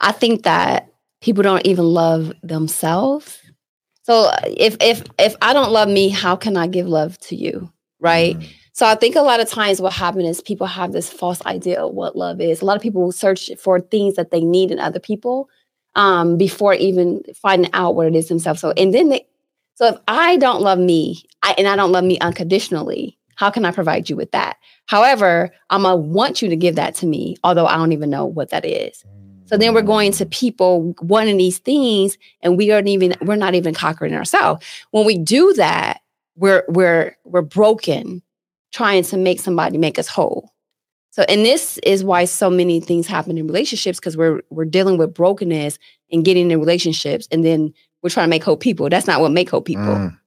I 0.00 0.12
think 0.12 0.44
that 0.44 0.88
people 1.20 1.42
don't 1.42 1.66
even 1.66 1.84
love 1.84 2.32
themselves. 2.42 3.40
So 4.04 4.30
if 4.44 4.76
if 4.80 5.02
if 5.18 5.34
I 5.42 5.52
don't 5.52 5.72
love 5.72 5.88
me, 5.88 6.08
how 6.08 6.36
can 6.36 6.56
I 6.56 6.68
give 6.68 6.86
love 6.86 7.18
to 7.20 7.34
you? 7.34 7.72
Right? 7.98 8.38
Mm. 8.38 8.48
So 8.76 8.84
I 8.84 8.94
think 8.94 9.16
a 9.16 9.22
lot 9.22 9.40
of 9.40 9.48
times 9.48 9.80
what 9.80 9.94
happens 9.94 10.28
is 10.28 10.42
people 10.42 10.66
have 10.66 10.92
this 10.92 11.10
false 11.10 11.40
idea 11.46 11.80
of 11.80 11.94
what 11.94 12.14
love 12.14 12.42
is. 12.42 12.60
A 12.60 12.66
lot 12.66 12.76
of 12.76 12.82
people 12.82 13.00
will 13.00 13.10
search 13.10 13.50
for 13.58 13.80
things 13.80 14.16
that 14.16 14.30
they 14.30 14.42
need 14.42 14.70
in 14.70 14.78
other 14.78 15.00
people 15.00 15.48
um, 15.94 16.36
before 16.36 16.74
even 16.74 17.22
finding 17.34 17.70
out 17.72 17.94
what 17.94 18.06
it 18.06 18.14
is 18.14 18.28
themselves. 18.28 18.60
So 18.60 18.72
and 18.72 18.92
then 18.92 19.08
they, 19.08 19.26
so 19.76 19.86
if 19.86 19.96
I 20.08 20.36
don't 20.36 20.60
love 20.60 20.78
me 20.78 21.24
I, 21.42 21.54
and 21.56 21.66
I 21.66 21.74
don't 21.74 21.90
love 21.90 22.04
me 22.04 22.18
unconditionally, 22.18 23.16
how 23.36 23.48
can 23.48 23.64
I 23.64 23.70
provide 23.70 24.10
you 24.10 24.16
with 24.16 24.30
that? 24.32 24.58
However, 24.84 25.54
I'm 25.70 25.84
gonna 25.84 25.96
want 25.96 26.42
you 26.42 26.50
to 26.50 26.56
give 26.56 26.74
that 26.74 26.94
to 26.96 27.06
me, 27.06 27.38
although 27.44 27.66
I 27.66 27.78
don't 27.78 27.92
even 27.92 28.10
know 28.10 28.26
what 28.26 28.50
that 28.50 28.66
is. 28.66 29.06
So 29.46 29.56
then 29.56 29.72
we're 29.72 29.80
going 29.80 30.12
to 30.12 30.26
people 30.26 30.94
wanting 31.00 31.38
these 31.38 31.56
things, 31.56 32.18
and 32.42 32.58
we 32.58 32.70
aren't 32.72 32.88
even 32.88 33.14
we're 33.22 33.36
not 33.36 33.54
even 33.54 33.72
conquering 33.72 34.12
ourselves. 34.12 34.66
When 34.90 35.06
we 35.06 35.16
do 35.16 35.54
that, 35.54 36.02
we're 36.34 36.64
we're 36.68 37.16
we're 37.24 37.40
broken, 37.40 38.20
trying 38.76 39.02
to 39.02 39.16
make 39.16 39.40
somebody 39.40 39.78
make 39.78 39.98
us 39.98 40.06
whole. 40.06 40.52
So, 41.10 41.24
and 41.30 41.46
this 41.46 41.78
is 41.78 42.04
why 42.04 42.26
so 42.26 42.50
many 42.50 42.78
things 42.78 43.06
happen 43.06 43.38
in 43.38 43.46
relationships 43.46 43.98
because 43.98 44.16
we're 44.18 44.42
we're 44.50 44.66
dealing 44.66 44.98
with 44.98 45.14
brokenness 45.14 45.78
and 46.12 46.24
getting 46.24 46.50
in 46.50 46.60
relationships, 46.60 47.26
and 47.32 47.42
then 47.42 47.72
we're 48.02 48.10
trying 48.10 48.26
to 48.26 48.30
make 48.30 48.44
whole 48.44 48.58
people. 48.58 48.88
That's 48.90 49.06
not 49.06 49.20
what 49.22 49.32
make 49.32 49.48
whole 49.48 49.62
people. 49.62 49.84
Mm, 49.84 50.18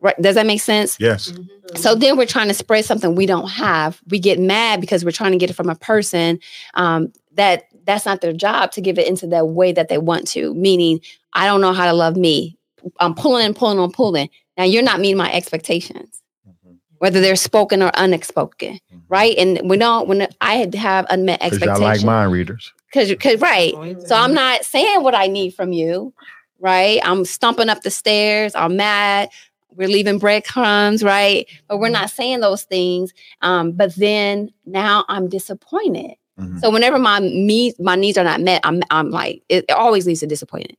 Right? 0.00 0.16
Does 0.18 0.34
that 0.36 0.46
make 0.46 0.62
sense? 0.62 0.96
yes. 0.98 1.32
So 1.76 1.94
then 1.94 2.16
we're 2.16 2.26
trying 2.26 2.48
to 2.48 2.54
spread 2.54 2.84
something 2.86 3.14
we 3.14 3.26
don't 3.26 3.48
have. 3.48 4.00
We 4.08 4.18
get 4.18 4.40
mad 4.40 4.80
because 4.80 5.04
we're 5.04 5.12
trying 5.12 5.32
to 5.32 5.38
get 5.38 5.50
it 5.50 5.52
from 5.52 5.68
a 5.68 5.76
person 5.76 6.40
um, 6.74 7.12
that 7.34 7.64
that's 7.84 8.06
not 8.06 8.22
their 8.22 8.32
job 8.32 8.72
to 8.72 8.80
give 8.80 8.98
it 8.98 9.06
into 9.06 9.26
the 9.26 9.44
way 9.44 9.72
that 9.72 9.88
they 9.88 9.98
want 9.98 10.26
to. 10.28 10.54
Meaning, 10.54 11.00
I 11.34 11.46
don't 11.46 11.60
know 11.60 11.74
how 11.74 11.84
to 11.84 11.92
love 11.92 12.16
me. 12.16 12.56
I'm 12.98 13.14
pulling 13.14 13.44
and 13.44 13.54
pulling 13.54 13.78
and 13.78 13.92
pulling. 13.92 14.30
Now 14.56 14.64
you're 14.64 14.82
not 14.82 15.00
meeting 15.00 15.18
my 15.18 15.30
expectations, 15.30 16.08
Mm-hmm. 16.08 16.29
Whether 17.00 17.20
they're 17.20 17.34
spoken 17.34 17.82
or 17.82 17.90
unspoken, 17.94 18.78
right? 19.08 19.34
And 19.38 19.58
when 19.68 19.80
all 19.82 20.04
when 20.06 20.28
I 20.42 20.54
had 20.56 20.70
to 20.72 20.78
have 20.78 21.06
unmet 21.08 21.40
Because 21.40 21.58
y'all 21.60 21.70
expectations, 21.70 22.04
like 22.04 22.06
mind 22.06 22.32
readers. 22.32 22.72
because 22.92 23.08
because 23.08 23.40
right. 23.40 23.74
So 24.06 24.14
I'm 24.14 24.34
not 24.34 24.64
saying 24.66 25.02
what 25.02 25.14
I 25.14 25.26
need 25.26 25.54
from 25.54 25.72
you, 25.72 26.12
right? 26.60 27.00
I'm 27.02 27.24
stomping 27.24 27.70
up 27.70 27.80
the 27.82 27.90
stairs. 27.90 28.54
I'm 28.54 28.76
mad. 28.76 29.30
We're 29.74 29.88
leaving 29.88 30.18
breadcrumbs, 30.18 31.02
right? 31.02 31.46
But 31.68 31.78
we're 31.78 31.88
not 31.88 32.10
saying 32.10 32.40
those 32.40 32.64
things. 32.64 33.14
Um, 33.40 33.72
but 33.72 33.94
then 33.94 34.50
now 34.66 35.06
I'm 35.08 35.28
disappointed. 35.28 36.16
Mhm. 36.38 36.60
So 36.60 36.70
whenever 36.70 36.98
my 36.98 37.20
me 37.20 37.72
my 37.78 37.96
needs 37.96 38.18
are 38.18 38.24
not 38.24 38.42
met, 38.42 38.60
I'm 38.62 38.82
I'm 38.90 39.10
like 39.10 39.42
it, 39.48 39.64
it 39.70 39.72
always 39.72 40.06
leads 40.06 40.20
to 40.20 40.26
disappointment. 40.26 40.78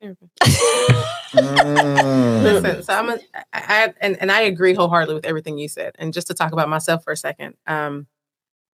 You 0.00 0.08
want 0.08 0.18
to 0.18 0.26
be 0.26 0.52
my 0.52 0.56
therapist? 0.56 1.14
Mm. 1.34 2.42
Listen, 2.42 2.82
so 2.82 2.94
I'm 2.94 3.10
a, 3.10 3.18
I, 3.34 3.42
I 3.52 3.94
and, 4.00 4.16
and 4.20 4.32
I 4.32 4.42
agree 4.42 4.72
wholeheartedly 4.72 5.14
with 5.14 5.26
everything 5.26 5.58
you 5.58 5.68
said. 5.68 5.94
And 5.98 6.12
just 6.14 6.26
to 6.28 6.34
talk 6.34 6.52
about 6.52 6.70
myself 6.70 7.04
for 7.04 7.12
a 7.12 7.16
second, 7.16 7.54
um, 7.66 8.06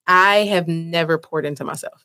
I 0.06 0.44
have 0.44 0.68
never 0.68 1.16
poured 1.16 1.46
into 1.46 1.64
myself, 1.64 2.04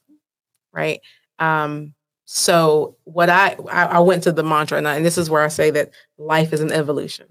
right? 0.72 1.02
Um, 1.40 1.94
so 2.26 2.96
what 3.04 3.30
I, 3.30 3.58
I 3.70 3.86
I 3.86 4.00
went 4.00 4.24
to 4.24 4.32
the 4.32 4.44
mantra, 4.44 4.78
and, 4.78 4.88
I, 4.88 4.96
and 4.96 5.06
this 5.06 5.18
is 5.18 5.30
where 5.30 5.44
I 5.44 5.48
say 5.50 5.70
that 5.72 5.92
life 6.18 6.54
is 6.54 6.62
an 6.62 6.72
evolution. 6.72 7.28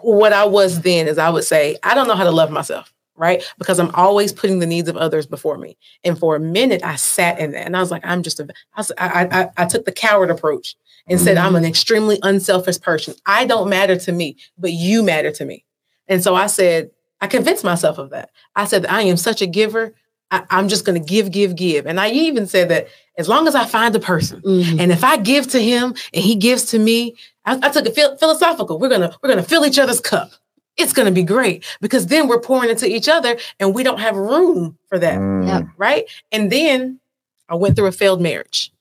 What 0.00 0.32
I 0.32 0.44
was 0.44 0.80
then 0.80 1.08
is 1.08 1.18
I 1.18 1.30
would 1.30 1.44
say 1.44 1.76
I 1.82 1.94
don't 1.94 2.08
know 2.08 2.14
how 2.16 2.24
to 2.24 2.30
love 2.30 2.50
myself, 2.50 2.92
right? 3.18 3.42
Because 3.58 3.78
I'm 3.78 3.94
always 3.94 4.32
putting 4.32 4.58
the 4.60 4.66
needs 4.66 4.88
of 4.88 4.96
others 4.96 5.26
before 5.26 5.58
me. 5.58 5.76
And 6.04 6.18
for 6.18 6.36
a 6.36 6.40
minute, 6.40 6.82
I 6.84 6.96
sat 6.96 7.38
in 7.38 7.52
that, 7.52 7.66
and 7.66 7.76
I 7.76 7.80
was 7.80 7.90
like, 7.90 8.04
I'm 8.06 8.22
just 8.22 8.40
a. 8.40 8.44
I, 8.74 8.80
was, 8.80 8.92
I, 8.98 9.28
I, 9.30 9.48
I 9.56 9.66
took 9.66 9.84
the 9.84 9.92
coward 9.92 10.30
approach 10.30 10.76
and 11.08 11.18
said, 11.20 11.36
I'm 11.38 11.56
an 11.56 11.64
extremely 11.64 12.18
unselfish 12.22 12.80
person. 12.80 13.14
I 13.26 13.46
don't 13.46 13.68
matter 13.70 13.96
to 13.96 14.12
me, 14.12 14.36
but 14.58 14.72
you 14.72 15.02
matter 15.02 15.30
to 15.32 15.44
me. 15.44 15.64
And 16.06 16.22
so 16.22 16.34
I 16.34 16.46
said, 16.48 16.90
I 17.20 17.26
convinced 17.26 17.64
myself 17.64 17.98
of 17.98 18.10
that. 18.10 18.30
I 18.54 18.66
said, 18.66 18.84
I 18.86 19.02
am 19.02 19.16
such 19.16 19.40
a 19.42 19.46
giver. 19.46 19.94
I, 20.30 20.44
I'm 20.50 20.68
just 20.68 20.84
going 20.84 21.00
to 21.02 21.06
give, 21.06 21.30
give, 21.32 21.56
give. 21.56 21.86
And 21.86 21.98
I 21.98 22.10
even 22.10 22.46
said 22.46 22.68
that 22.68 22.88
as 23.16 23.26
long 23.28 23.48
as 23.48 23.54
I 23.54 23.64
find 23.64 23.96
a 23.96 24.00
person, 24.00 24.42
Mhm. 24.42 24.78
and 24.80 24.92
if 24.92 25.02
I 25.02 25.16
give 25.16 25.48
to 25.52 25.58
him 25.62 25.94
and 26.12 26.22
he 26.22 26.34
gives 26.36 26.66
to 26.66 26.78
me, 26.78 27.16
I, 27.46 27.58
I 27.62 27.70
took 27.70 27.86
it 27.86 27.94
phil- 27.94 28.18
philosophical. 28.18 28.78
We're 28.78 28.90
gonna 28.90 29.16
we're 29.22 29.30
gonna 29.30 29.42
fill 29.42 29.64
each 29.64 29.78
other's 29.78 30.00
cup. 30.00 30.30
It's 30.78 30.92
gonna 30.92 31.10
be 31.10 31.24
great 31.24 31.64
because 31.80 32.06
then 32.06 32.28
we're 32.28 32.40
pouring 32.40 32.70
into 32.70 32.86
each 32.86 33.08
other, 33.08 33.36
and 33.60 33.74
we 33.74 33.82
don't 33.82 34.00
have 34.00 34.16
room 34.16 34.78
for 34.88 34.98
that, 34.98 35.18
Mm. 35.18 35.70
Right? 35.76 36.06
And 36.32 36.50
then 36.52 37.00
I 37.48 37.56
went 37.56 37.76
through 37.76 37.86
a 37.86 37.92
failed 37.92 38.20
marriage 38.20 38.72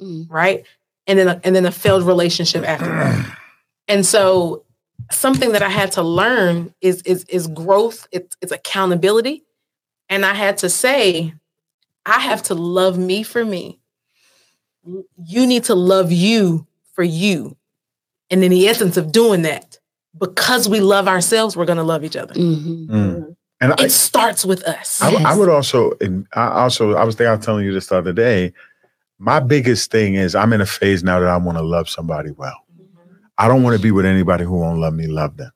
Mm. 0.00 0.26
right? 0.30 0.64
And 1.06 1.18
then 1.18 1.28
a, 1.28 1.40
and 1.44 1.54
then 1.54 1.66
a 1.66 1.72
failed 1.72 2.04
relationship 2.04 2.66
after 2.66 2.86
that. 2.86 3.38
And 3.88 4.06
so 4.06 4.64
something 5.10 5.52
that 5.52 5.62
I 5.62 5.68
had 5.68 5.90
to 5.92 6.02
learn 6.02 6.72
is 6.80 7.02
is 7.02 7.24
is 7.24 7.46
growth. 7.48 8.06
It's 8.12 8.36
it's 8.40 8.52
accountability, 8.52 9.42
and 10.08 10.24
I 10.24 10.34
had 10.34 10.58
to 10.58 10.68
say, 10.70 11.34
I 12.06 12.20
have 12.20 12.42
to 12.44 12.54
love 12.54 12.98
me 12.98 13.22
for 13.24 13.44
me. 13.44 13.80
You 14.84 15.46
need 15.46 15.64
to 15.64 15.74
love 15.74 16.10
you 16.12 16.66
for 16.94 17.02
you, 17.02 17.56
and 18.30 18.42
in 18.44 18.50
the 18.50 18.68
essence 18.68 18.96
of 18.96 19.10
doing 19.12 19.42
that, 19.42 19.71
because 20.18 20.68
we 20.68 20.80
love 20.80 21.08
ourselves, 21.08 21.56
we're 21.56 21.64
going 21.66 21.78
to 21.78 21.82
love 21.84 22.04
each 22.04 22.16
other. 22.16 22.34
Mhm. 22.34 22.86
Mm. 22.88 23.36
And 23.60 23.72
I, 23.74 23.84
It 23.84 23.90
starts 23.90 24.44
with 24.44 24.62
us. 24.64 25.00
I, 25.00 25.12
I 25.22 25.36
would 25.36 25.48
also, 25.48 25.92
and 26.00 26.26
I 26.34 26.48
also, 26.62 26.94
I 26.94 27.04
was 27.04 27.14
thinking, 27.14 27.30
I 27.30 27.36
was 27.36 27.44
telling 27.44 27.64
you 27.64 27.72
this 27.72 27.86
the 27.86 27.96
other 27.96 28.12
day. 28.12 28.52
My 29.18 29.38
biggest 29.38 29.90
thing 29.92 30.14
is 30.14 30.34
I'm 30.34 30.52
in 30.52 30.60
a 30.60 30.66
phase 30.66 31.04
now 31.04 31.20
that 31.20 31.28
I 31.28 31.36
want 31.36 31.56
to 31.58 31.62
love 31.62 31.88
somebody 31.88 32.32
well. 32.32 32.56
I 33.38 33.46
don't 33.48 33.62
want 33.62 33.76
to 33.76 33.82
be 33.82 33.92
with 33.92 34.04
anybody 34.04 34.44
who 34.44 34.56
won't 34.58 34.80
love 34.80 34.94
me, 34.94 35.06
love 35.06 35.36
them. 35.36 35.52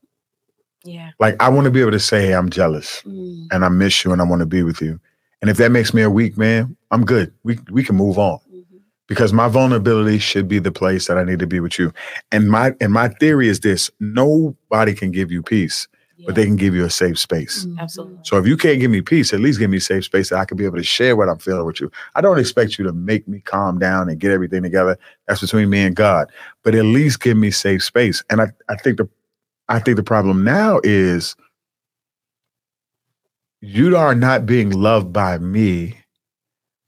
Yeah. 0.84 1.10
Like 1.18 1.34
I 1.42 1.48
want 1.48 1.64
to 1.64 1.70
be 1.72 1.80
able 1.80 1.90
to 1.90 1.98
say, 2.00 2.26
hey, 2.26 2.34
I'm 2.34 2.48
jealous 2.48 3.02
Mm. 3.04 3.48
and 3.50 3.64
I 3.64 3.68
miss 3.68 4.04
you 4.04 4.12
and 4.12 4.20
I 4.22 4.24
want 4.24 4.40
to 4.40 4.46
be 4.46 4.62
with 4.62 4.80
you. 4.80 5.00
And 5.42 5.50
if 5.50 5.56
that 5.58 5.72
makes 5.72 5.92
me 5.92 6.02
a 6.02 6.10
weak 6.10 6.38
man, 6.38 6.76
I'm 6.92 7.04
good. 7.04 7.32
We 7.42 7.58
we 7.70 7.82
can 7.84 7.96
move 7.96 8.18
on. 8.18 8.38
Because 9.06 9.32
my 9.32 9.48
vulnerability 9.48 10.18
should 10.18 10.48
be 10.48 10.58
the 10.58 10.72
place 10.72 11.06
that 11.06 11.18
I 11.18 11.24
need 11.24 11.38
to 11.38 11.46
be 11.46 11.60
with 11.60 11.78
you. 11.78 11.92
And 12.32 12.50
my 12.50 12.74
and 12.80 12.92
my 12.92 13.08
theory 13.08 13.48
is 13.48 13.60
this: 13.60 13.90
nobody 14.00 14.94
can 14.94 15.10
give 15.12 15.30
you 15.30 15.42
peace, 15.42 15.86
but 16.26 16.34
they 16.34 16.44
can 16.44 16.56
give 16.56 16.74
you 16.74 16.84
a 16.84 16.90
safe 16.90 17.18
space. 17.18 17.66
Mhm. 17.66 17.78
Absolutely. 17.78 18.18
So 18.22 18.38
if 18.38 18.46
you 18.46 18.56
can't 18.56 18.80
give 18.80 18.90
me 18.90 19.00
peace, 19.02 19.32
at 19.32 19.40
least 19.40 19.58
give 19.58 19.70
me 19.70 19.78
safe 19.78 20.04
space 20.04 20.30
that 20.30 20.38
I 20.38 20.44
can 20.44 20.56
be 20.56 20.64
able 20.64 20.78
to 20.78 20.82
share 20.84 21.14
what 21.16 21.28
I'm 21.28 21.38
feeling 21.38 21.66
with 21.66 21.80
you. 21.80 21.90
I 22.14 22.20
don't 22.20 22.38
expect 22.38 22.78
you 22.78 22.84
to 22.84 22.92
make 22.92 23.28
me 23.28 23.40
calm 23.40 23.78
down 23.78 24.08
and 24.08 24.18
get 24.18 24.32
everything 24.32 24.62
together. 24.62 24.98
That's 25.28 25.40
between 25.40 25.70
me 25.70 25.82
and 25.82 25.94
God. 25.94 26.28
But 26.64 26.74
at 26.74 26.84
least 26.84 27.20
give 27.20 27.36
me 27.36 27.50
safe 27.50 27.84
space. 27.84 28.22
And 28.30 28.40
I, 28.40 28.48
I 28.68 28.76
think 28.76 28.98
the 28.98 29.08
I 29.68 29.78
think 29.80 29.96
the 29.96 30.02
problem 30.02 30.44
now 30.44 30.80
is 30.84 31.34
you 33.60 33.96
are 33.96 34.14
not 34.14 34.46
being 34.46 34.70
loved 34.70 35.12
by 35.12 35.38
me 35.38 35.96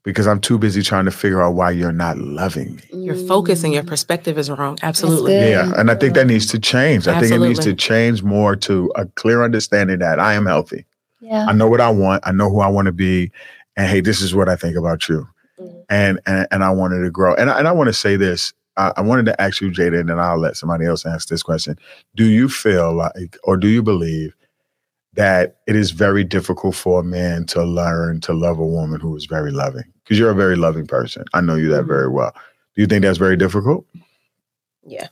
because 0.09 0.27
I'm 0.27 0.39
too 0.39 0.57
busy 0.57 0.81
trying 0.81 1.05
to 1.05 1.11
figure 1.11 1.41
out 1.41 1.53
why 1.53 1.71
you're 1.71 1.91
not 1.91 2.17
loving 2.17 2.75
me. 2.77 2.83
Your 3.05 3.15
focus 3.15 3.63
and 3.63 3.73
your 3.73 3.83
Mm. 3.83 3.87
perspective 3.87 4.37
is 4.37 4.49
wrong. 4.49 4.77
Absolutely. 4.81 5.33
Yeah. 5.37 5.71
And 5.77 5.89
I 5.91 5.95
think 5.95 6.15
that 6.15 6.25
needs 6.27 6.47
to 6.47 6.59
change. 6.59 7.07
I 7.07 7.19
think 7.19 7.31
it 7.33 7.39
needs 7.39 7.59
to 7.59 7.73
change 7.73 8.23
more 8.23 8.55
to 8.57 8.91
a 8.95 9.05
clear 9.05 9.43
understanding 9.43 9.99
that 9.99 10.19
I 10.19 10.33
am 10.33 10.45
healthy. 10.45 10.85
Yeah. 11.21 11.45
I 11.47 11.53
know 11.53 11.67
what 11.67 11.81
I 11.81 11.89
want. 11.89 12.23
I 12.25 12.31
know 12.31 12.49
who 12.49 12.59
I 12.59 12.67
want 12.67 12.87
to 12.87 12.91
be. 12.91 13.31
And 13.77 13.87
hey, 13.87 14.01
this 14.01 14.21
is 14.21 14.33
what 14.33 14.49
I 14.49 14.55
think 14.55 14.75
about 14.75 15.07
you. 15.07 15.27
Mhm. 15.61 15.83
And 15.89 16.19
and, 16.25 16.47
and 16.51 16.63
I 16.63 16.71
wanted 16.71 17.03
to 17.03 17.11
grow. 17.11 17.35
And 17.35 17.49
I, 17.49 17.59
and 17.59 17.67
I 17.67 17.71
want 17.71 17.87
to 17.87 17.93
say 17.93 18.15
this. 18.15 18.51
I, 18.77 18.91
I 18.97 19.01
wanted 19.01 19.25
to 19.27 19.39
ask 19.41 19.61
you, 19.61 19.69
Jada, 19.69 19.99
and 19.99 20.09
then 20.09 20.19
I'll 20.19 20.37
let 20.39 20.55
somebody 20.57 20.85
else 20.85 21.05
ask 21.05 21.27
this 21.27 21.43
question. 21.43 21.77
Do 22.15 22.25
you 22.25 22.49
feel 22.49 22.93
like, 22.95 23.37
or 23.43 23.57
do 23.57 23.67
you 23.67 23.83
believe 23.83 24.33
that 25.13 25.57
it 25.67 25.75
is 25.75 25.91
very 25.91 26.23
difficult 26.23 26.75
for 26.75 27.01
a 27.01 27.03
man 27.03 27.45
to 27.47 27.63
learn 27.63 28.21
to 28.21 28.33
love 28.33 28.59
a 28.59 28.65
woman 28.65 28.99
who 29.01 29.15
is 29.17 29.25
very 29.25 29.51
loving? 29.51 29.83
Because 30.09 30.17
you're 30.17 30.31
a 30.31 30.35
very 30.35 30.55
loving 30.55 30.87
person. 30.87 31.23
I 31.35 31.41
know 31.41 31.53
you 31.53 31.69
that 31.69 31.83
very 31.83 32.09
well. 32.09 32.31
Do 32.75 32.81
you 32.81 32.87
think 32.87 33.03
that's 33.03 33.19
very 33.19 33.37
difficult? 33.37 33.85
Yeah. 34.83 35.09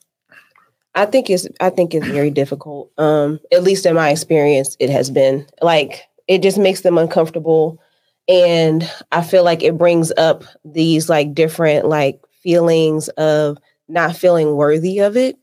I 0.95 1.05
think 1.05 1.29
it's 1.29 1.47
I 1.59 1.69
think 1.69 1.93
it's 1.93 2.07
very 2.07 2.31
difficult. 2.31 2.91
Um, 2.97 3.39
at 3.51 3.61
least 3.61 3.85
in 3.85 3.93
my 3.93 4.09
experience, 4.09 4.75
it 4.79 4.89
has 4.89 5.11
been 5.11 5.45
like 5.61 6.07
it 6.27 6.41
just 6.41 6.57
makes 6.57 6.81
them 6.81 6.97
uncomfortable. 6.97 7.79
And 8.27 8.89
I 9.11 9.21
feel 9.21 9.43
like 9.43 9.61
it 9.61 9.77
brings 9.77 10.11
up 10.17 10.45
these 10.65 11.09
like 11.09 11.35
different 11.35 11.85
like 11.85 12.19
feelings 12.41 13.07
of 13.09 13.59
not 13.87 14.17
feeling 14.17 14.55
worthy 14.55 14.97
of 14.97 15.15
it. 15.15 15.37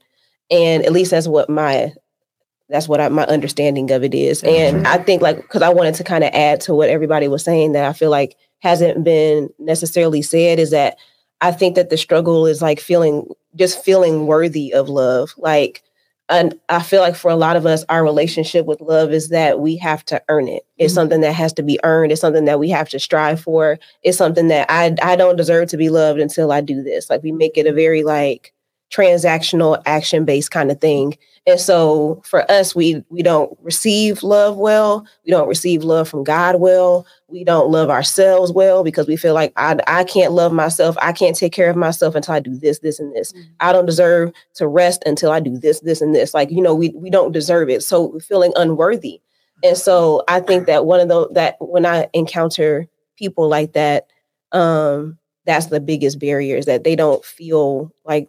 And 0.51 0.85
at 0.85 0.93
least 0.93 1.13
that's 1.13 1.29
what 1.29 1.49
my 1.49 1.93
that's 2.69 2.89
what 2.89 3.01
I, 3.01 3.09
my 3.09 3.25
understanding 3.27 3.93
of 3.93 4.03
it 4.03 4.15
is. 4.15 4.43
And 4.43 4.85
I 4.89 4.99
think 4.99 5.23
like 5.23 5.37
because 5.37 5.63
I 5.63 5.69
wanted 5.69 5.95
to 5.95 6.05
kind 6.05 6.25
of 6.25 6.31
add 6.33 6.61
to 6.63 6.75
what 6.75 6.89
everybody 6.89 7.29
was 7.29 7.45
saying 7.45 7.73
that 7.73 7.85
I 7.85 7.93
feel 7.93 8.11
like 8.11 8.37
hasn't 8.65 9.05
been 9.05 9.51
necessarily 9.61 10.23
said 10.23 10.59
is 10.59 10.73
that 10.73 10.97
I 11.43 11.53
think 11.53 11.77
that 11.77 11.91
the 11.91 11.99
struggle 11.99 12.47
is 12.47 12.63
like 12.63 12.81
feeling 12.81 13.29
just 13.57 13.85
feeling 13.85 14.27
worthy 14.27 14.75
of 14.75 14.89
love. 14.89 15.35
Like, 15.39 15.83
and 16.31 16.59
I 16.71 16.83
feel 16.83 17.03
like 17.03 17.15
for 17.17 17.31
a 17.31 17.37
lot 17.37 17.57
of 17.57 17.67
us, 17.67 17.85
our 17.91 18.03
relationship 18.03 18.67
with 18.67 18.81
love 18.81 19.13
is 19.13 19.29
that 19.29 19.61
we 19.61 19.77
have 19.77 20.05
to 20.07 20.23
earn 20.31 20.49
it. 20.49 20.65
It's 20.79 20.93
Mhm. 20.93 20.97
something 20.97 21.21
that 21.21 21.35
has 21.35 21.53
to 21.55 21.63
be 21.63 21.79
earned. 21.85 22.13
It's 22.13 22.23
something 22.23 22.47
that 22.47 22.59
we 22.59 22.71
have 22.71 22.89
to 22.91 22.99
strive 22.99 23.41
for. 23.41 23.79
It's 24.03 24.17
something 24.19 24.49
that 24.49 24.67
I 24.71 24.97
I 25.03 25.17
don't 25.17 25.37
deserve 25.37 25.69
to 25.69 25.77
be 25.77 25.91
loved 25.91 26.19
until 26.21 26.51
I 26.51 26.63
do 26.63 26.83
this. 26.83 27.11
Like 27.11 27.23
we 27.23 27.33
make 27.33 27.59
it 27.59 27.67
a 27.67 27.73
very 27.75 28.03
like 28.05 28.54
transactional 28.95 29.83
action 29.87 30.25
based 30.25 30.51
kind 30.51 30.71
of 30.71 30.81
thing. 30.81 31.17
And 31.47 31.61
so 31.61 32.23
for 32.25 32.51
us, 32.51 32.75
we 32.75 33.05
we 33.11 33.23
don't 33.23 33.57
receive 33.63 34.23
love 34.23 34.57
well. 34.57 35.07
We 35.27 35.31
don't 35.31 35.49
receive 35.49 35.85
love 35.85 36.09
from 36.09 36.25
God 36.25 36.59
well. 36.59 37.07
We 37.29 37.45
don't 37.45 37.71
love 37.71 37.91
ourselves 37.91 38.51
well 38.51 38.83
because 38.83 39.07
we 39.07 39.17
feel 39.17 39.35
like 39.35 39.53
I 39.57 39.77
I 39.87 40.05
can't 40.05 40.33
love 40.33 40.53
myself. 40.53 40.97
I 41.03 41.13
can't 41.13 41.37
take 41.37 41.53
care 41.53 41.69
of 41.69 41.77
myself 41.77 42.15
until 42.15 42.35
I 42.35 42.41
do 42.41 42.57
this, 42.57 42.79
this, 42.79 42.99
and 42.99 43.15
this. 43.15 43.33
Mhm. 43.33 43.45
I 43.61 43.73
don't 43.73 43.85
deserve 43.85 44.33
to 44.55 44.67
rest 44.67 45.03
until 45.05 45.31
I 45.33 45.41
do 45.41 45.59
this, 45.59 45.81
this, 45.81 46.01
and 46.01 46.15
this. 46.15 46.33
Like, 46.33 46.51
you 46.51 46.63
know, 46.63 46.75
we 46.75 46.91
we 46.97 47.11
don't 47.11 47.33
deserve 47.33 47.69
it. 47.69 47.83
So 47.83 48.19
feeling 48.21 48.53
unworthy. 48.57 49.21
And 49.63 49.77
so 49.77 50.23
I 50.29 50.41
think 50.41 50.67
that 50.67 50.87
one 50.87 51.01
of 51.01 51.09
those 51.09 51.29
that 51.33 51.57
when 51.61 51.85
I 51.85 52.09
encounter 52.15 52.89
people 53.19 53.49
like 53.49 53.75
that, 53.75 54.07
um, 54.53 55.19
that's 55.45 55.67
the 55.67 55.81
biggest 55.81 56.19
barrier 56.19 56.57
is 56.57 56.65
that 56.65 56.85
they 56.85 56.97
don't 56.97 57.23
feel 57.25 57.93
like 58.07 58.29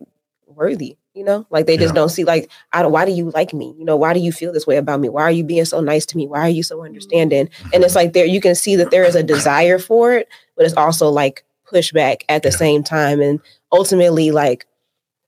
worthy 0.55 0.97
you 1.13 1.23
know 1.23 1.45
like 1.49 1.65
they 1.65 1.77
just 1.77 1.93
Yeah. 1.93 2.01
don't 2.01 2.09
see 2.09 2.23
like 2.23 2.49
I 2.73 2.81
don't, 2.81 2.91
why 2.91 3.05
do 3.05 3.11
you 3.11 3.31
like 3.31 3.53
me 3.53 3.73
you 3.77 3.85
know 3.85 3.95
why 3.95 4.13
do 4.13 4.19
you 4.19 4.31
feel 4.31 4.51
this 4.53 4.65
way 4.67 4.77
about 4.77 4.99
me 4.99 5.09
why 5.09 5.23
are 5.23 5.31
you 5.31 5.43
being 5.43 5.65
so 5.65 5.79
nice 5.81 6.05
to 6.07 6.17
me 6.17 6.27
why 6.27 6.39
are 6.41 6.49
you 6.49 6.63
so 6.63 6.83
understanding 6.83 7.49
and 7.73 7.83
it's 7.83 7.95
like 7.95 8.13
there 8.13 8.25
you 8.25 8.41
can 8.41 8.55
see 8.55 8.75
that 8.75 8.91
there 8.91 9.03
is 9.03 9.15
a 9.15 9.23
desire 9.23 9.79
for 9.79 10.13
it 10.13 10.27
but 10.55 10.65
it's 10.65 10.75
also 10.75 11.09
like 11.09 11.43
pushback 11.71 12.21
at 12.29 12.43
the 12.43 12.49
Yeah. 12.49 12.55
same 12.57 12.83
time 12.83 13.21
and 13.21 13.39
ultimately 13.71 14.31
like 14.31 14.65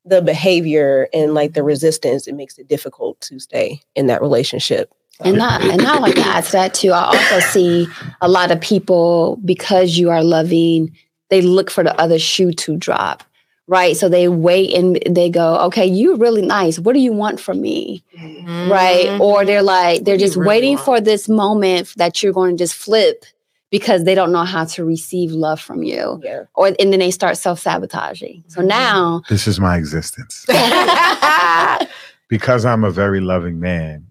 the 0.06 0.22
behavior 0.22 1.08
and 1.14 1.34
like 1.34 1.54
the 1.54 1.64
resistance 1.64 2.28
it 2.28 2.36
makes 2.36 2.58
it 2.58 2.68
difficult 2.68 3.20
to 3.22 3.40
stay 3.40 3.82
in 3.96 4.08
that 4.08 4.22
relationship 4.22 4.90
And 5.20 5.38
not 5.38 5.62
and 5.62 5.82
not 5.84 6.02
like 6.02 6.16
to 6.16 6.22
add 6.22 6.44
that 6.46 6.74
too. 6.76 6.92
I 6.92 7.04
also 7.06 7.40
see 7.40 7.88
a 8.22 8.30
lot 8.30 8.52
of 8.52 8.62
people 8.62 9.38
because 9.44 9.98
you 9.98 10.10
are 10.12 10.24
loving, 10.24 10.96
they 11.30 11.42
look 11.42 11.72
for 11.72 11.84
the 11.84 12.00
other 12.00 12.20
shoe 12.20 12.52
to 12.54 12.78
drop. 12.78 13.24
Right. 13.68 13.98
So 13.98 14.08
they 14.08 14.28
wait 14.30 14.74
and 14.74 14.98
they 15.10 15.30
go, 15.30 15.58
okay, 15.66 15.86
you're 15.86 16.16
really 16.16 16.42
nice. 16.42 16.80
What 16.80 16.94
do 16.94 17.00
you 17.00 17.12
want 17.12 17.40
from 17.40 17.60
me? 17.62 18.04
Right. 18.16 19.08
Mhm. 19.10 19.20
Or 19.20 19.44
they're 19.46 19.62
like, 19.62 20.04
they're 20.06 20.14
What 20.14 20.20
do 20.20 20.24
you 20.24 20.28
just 20.28 20.38
really 20.38 20.48
waiting 20.48 20.74
want? 20.76 20.86
for 20.86 21.02
this 21.02 21.28
moment 21.28 21.94
that 21.98 22.24
you're 22.24 22.32
going 22.34 22.56
to 22.56 22.64
just 22.64 22.76
flip 22.76 23.26
because 23.70 24.06
they 24.06 24.16
don't 24.16 24.32
know 24.32 24.46
how 24.46 24.64
to 24.64 24.86
receive 24.86 25.32
love 25.32 25.60
from 25.60 25.84
you. 25.84 26.22
yeah 26.24 26.44
Or 26.56 26.68
and 26.68 26.94
then 26.94 27.00
they 27.00 27.12
start 27.12 27.36
self-sabotaging. 27.38 28.46
So 28.48 28.62
Mhm. 28.62 28.68
now 28.68 29.22
This 29.28 29.46
is 29.48 29.60
my 29.60 29.76
existence. 29.78 30.46
because 32.30 32.66
I'm 32.66 32.84
a 32.86 32.92
very 32.92 33.20
loving 33.20 33.60
man, 33.60 34.06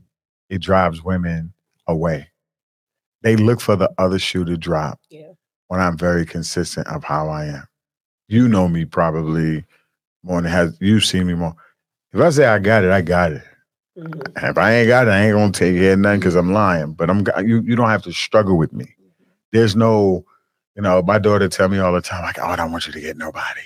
it 0.50 0.60
drives 0.60 1.02
women 1.02 1.52
away. 1.86 2.28
They 3.22 3.36
look 3.36 3.60
for 3.62 3.76
the 3.76 3.90
other 3.98 4.18
shoe 4.18 4.44
to 4.44 4.56
drop 4.56 5.00
Yeah. 5.08 5.32
when 5.68 5.80
I'm 5.80 5.96
very 5.96 6.26
consistent 6.26 6.86
of 6.88 7.04
how 7.04 7.28
I 7.30 7.46
am. 7.46 7.66
You 8.28 8.48
know 8.48 8.68
me 8.68 8.84
probably 8.84 9.64
more 10.22 10.42
than 10.42 10.50
has 10.50 10.76
you've 10.80 11.04
seen 11.04 11.26
me 11.26 11.34
more. 11.34 11.54
If 12.12 12.20
I 12.20 12.30
say 12.30 12.46
I 12.46 12.58
got 12.58 12.84
it, 12.84 12.90
I 12.90 13.00
got 13.02 13.32
it. 13.32 13.42
Mhm. 13.96 14.26
And 14.36 14.44
if 14.50 14.58
I 14.58 14.72
ain't 14.72 14.88
got 14.88 15.06
it, 15.06 15.10
I 15.10 15.26
ain't 15.26 15.34
gonna 15.34 15.52
take 15.52 15.76
it 15.76 15.96
nothing 15.98 16.20
because 16.20 16.34
I'm 16.34 16.52
lying. 16.52 16.92
But 16.94 17.10
I'm 17.10 17.24
you 17.46 17.60
you 17.62 17.76
don't 17.76 17.88
have 17.88 18.02
to 18.02 18.12
struggle 18.12 18.58
with 18.58 18.72
me. 18.72 18.94
There's 19.52 19.76
no, 19.76 20.24
you 20.74 20.82
know, 20.82 21.02
my 21.02 21.18
daughter 21.18 21.48
tell 21.48 21.68
me 21.68 21.78
all 21.78 21.92
the 21.92 22.00
time, 22.00 22.22
like, 22.22 22.38
oh, 22.38 22.46
I 22.46 22.56
don't 22.56 22.72
want 22.72 22.86
you 22.86 22.92
to 22.92 23.00
get 23.00 23.16
nobody. 23.16 23.62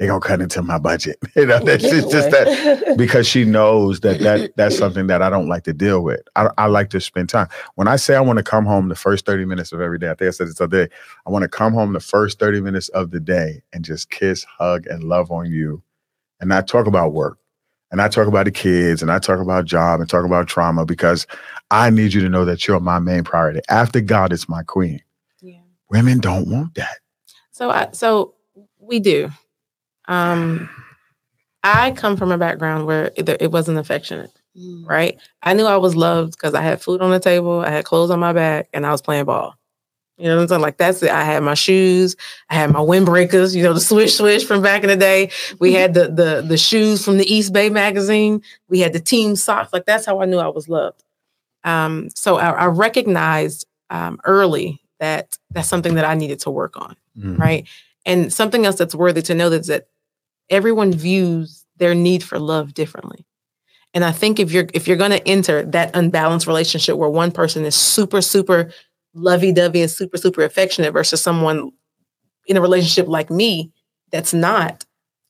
They 0.00 0.06
gonna 0.06 0.18
cut 0.18 0.40
into 0.40 0.62
my 0.62 0.78
budget. 0.78 1.18
you 1.36 1.44
know, 1.44 1.62
that's 1.62 1.82
just, 1.82 2.10
just 2.10 2.30
that 2.30 2.94
because 2.96 3.26
she 3.26 3.44
knows 3.44 4.00
that 4.00 4.18
that 4.20 4.50
that's 4.56 4.78
something 4.78 5.08
that 5.08 5.20
I 5.20 5.28
don't 5.28 5.46
like 5.46 5.64
to 5.64 5.74
deal 5.74 6.02
with. 6.02 6.22
I, 6.36 6.48
I 6.56 6.66
like 6.68 6.88
to 6.90 7.02
spend 7.02 7.28
time. 7.28 7.48
When 7.74 7.86
I 7.86 7.96
say 7.96 8.16
I 8.16 8.22
want 8.22 8.38
to 8.38 8.42
come 8.42 8.64
home 8.64 8.88
the 8.88 8.94
first 8.94 9.26
30 9.26 9.44
minutes 9.44 9.72
of 9.72 9.80
every 9.82 9.98
day, 9.98 10.10
I 10.10 10.14
think 10.14 10.28
I 10.28 10.30
said 10.30 10.48
this 10.48 10.54
the 10.54 10.64
other 10.64 10.86
day, 10.86 10.94
I 11.26 11.30
want 11.30 11.42
to 11.42 11.50
come 11.50 11.74
home 11.74 11.92
the 11.92 12.00
first 12.00 12.38
30 12.38 12.62
minutes 12.62 12.88
of 12.88 13.10
the 13.10 13.20
day 13.20 13.62
and 13.74 13.84
just 13.84 14.08
kiss, 14.08 14.42
hug, 14.44 14.86
and 14.86 15.04
love 15.04 15.30
on 15.30 15.52
you 15.52 15.82
and 16.40 16.48
not 16.48 16.66
talk 16.66 16.86
about 16.86 17.12
work. 17.12 17.36
And 17.90 18.00
I 18.00 18.08
talk 18.08 18.26
about 18.26 18.46
the 18.46 18.52
kids 18.52 19.02
and 19.02 19.12
I 19.12 19.18
talk 19.18 19.38
about 19.38 19.66
job 19.66 20.00
and 20.00 20.08
talk 20.08 20.24
about 20.24 20.48
trauma 20.48 20.86
because 20.86 21.26
I 21.70 21.90
need 21.90 22.14
you 22.14 22.22
to 22.22 22.30
know 22.30 22.46
that 22.46 22.66
you're 22.66 22.80
my 22.80 23.00
main 23.00 23.22
priority. 23.22 23.60
After 23.68 24.00
God, 24.00 24.32
it's 24.32 24.48
my 24.48 24.62
queen. 24.62 25.02
Yeah. 25.42 25.60
Women 25.90 26.20
don't 26.20 26.48
want 26.48 26.74
that. 26.76 27.00
So 27.50 27.68
I 27.68 27.88
so 27.92 28.32
we 28.78 28.98
do. 28.98 29.30
Um 30.10 30.68
I 31.62 31.90
come 31.92 32.16
from 32.16 32.32
a 32.32 32.38
background 32.38 32.86
where 32.86 33.12
it, 33.16 33.28
it 33.28 33.52
wasn't 33.52 33.78
affectionate, 33.78 34.30
right? 34.84 35.18
I 35.42 35.52
knew 35.52 35.66
I 35.66 35.76
was 35.76 35.94
loved 35.94 36.32
because 36.32 36.54
I 36.54 36.62
had 36.62 36.80
food 36.80 37.02
on 37.02 37.10
the 37.10 37.20
table, 37.20 37.60
I 37.60 37.68
had 37.70 37.84
clothes 37.84 38.10
on 38.10 38.18
my 38.18 38.32
back, 38.32 38.68
and 38.72 38.86
I 38.86 38.92
was 38.92 39.02
playing 39.02 39.26
ball. 39.26 39.54
You 40.16 40.28
know 40.28 40.36
what 40.36 40.42
I'm 40.42 40.48
saying? 40.48 40.60
Like 40.62 40.76
that's 40.78 41.02
it. 41.02 41.10
I 41.10 41.22
had 41.24 41.42
my 41.42 41.54
shoes, 41.54 42.16
I 42.48 42.54
had 42.54 42.70
my 42.70 42.80
windbreakers, 42.80 43.54
you 43.54 43.62
know, 43.62 43.72
the 43.74 43.80
swish 43.80 44.16
swish 44.16 44.44
from 44.44 44.62
back 44.62 44.82
in 44.82 44.88
the 44.88 44.96
day. 44.96 45.30
We 45.60 45.72
had 45.74 45.94
the 45.94 46.08
the 46.08 46.42
the 46.46 46.58
shoes 46.58 47.04
from 47.04 47.18
the 47.18 47.24
Eastbay 47.26 47.70
magazine. 47.72 48.42
We 48.68 48.80
had 48.80 48.92
the 48.94 49.00
team 49.00 49.36
socks. 49.36 49.72
Like 49.72 49.84
that's 49.86 50.06
how 50.06 50.20
I 50.20 50.24
knew 50.26 50.38
I 50.38 50.48
was 50.48 50.68
loved. 50.68 51.02
Um, 51.64 52.08
so 52.14 52.36
I, 52.36 52.50
I 52.50 52.66
recognized 52.66 53.66
um, 53.90 54.18
early 54.24 54.80
that 54.98 55.36
that's 55.50 55.68
something 55.68 55.94
that 55.94 56.04
I 56.06 56.14
needed 56.14 56.40
to 56.40 56.50
work 56.50 56.76
on 56.80 56.96
Mm. 57.18 57.38
right? 57.38 57.68
And 58.06 58.32
something 58.32 58.64
else 58.64 58.76
that's 58.76 58.94
worthy 58.94 59.20
to 59.22 59.34
know 59.34 59.48
is 59.48 59.66
that 59.66 59.88
everyone 60.50 60.92
views 60.92 61.64
their 61.76 61.94
need 61.94 62.22
for 62.22 62.38
love 62.38 62.74
differently. 62.74 63.24
And 63.94 64.04
I 64.04 64.12
think 64.12 64.38
if 64.38 64.52
you're 64.52 64.66
if 64.74 64.86
you're 64.86 64.96
going 64.96 65.10
to 65.10 65.26
enter 65.26 65.64
that 65.66 65.96
unbalanced 65.96 66.46
relationship 66.46 66.96
where 66.96 67.08
one 67.08 67.32
person 67.32 67.64
is 67.64 67.74
super 67.74 68.20
super 68.20 68.70
lovey-dovey 69.14 69.82
and 69.82 69.90
super 69.90 70.16
super 70.16 70.44
affectionate 70.44 70.92
versus 70.92 71.20
someone 71.20 71.72
in 72.46 72.56
a 72.56 72.60
relationship 72.60 73.08
like 73.08 73.30
me 73.30 73.72
that's 74.10 74.32
not, 74.34 74.84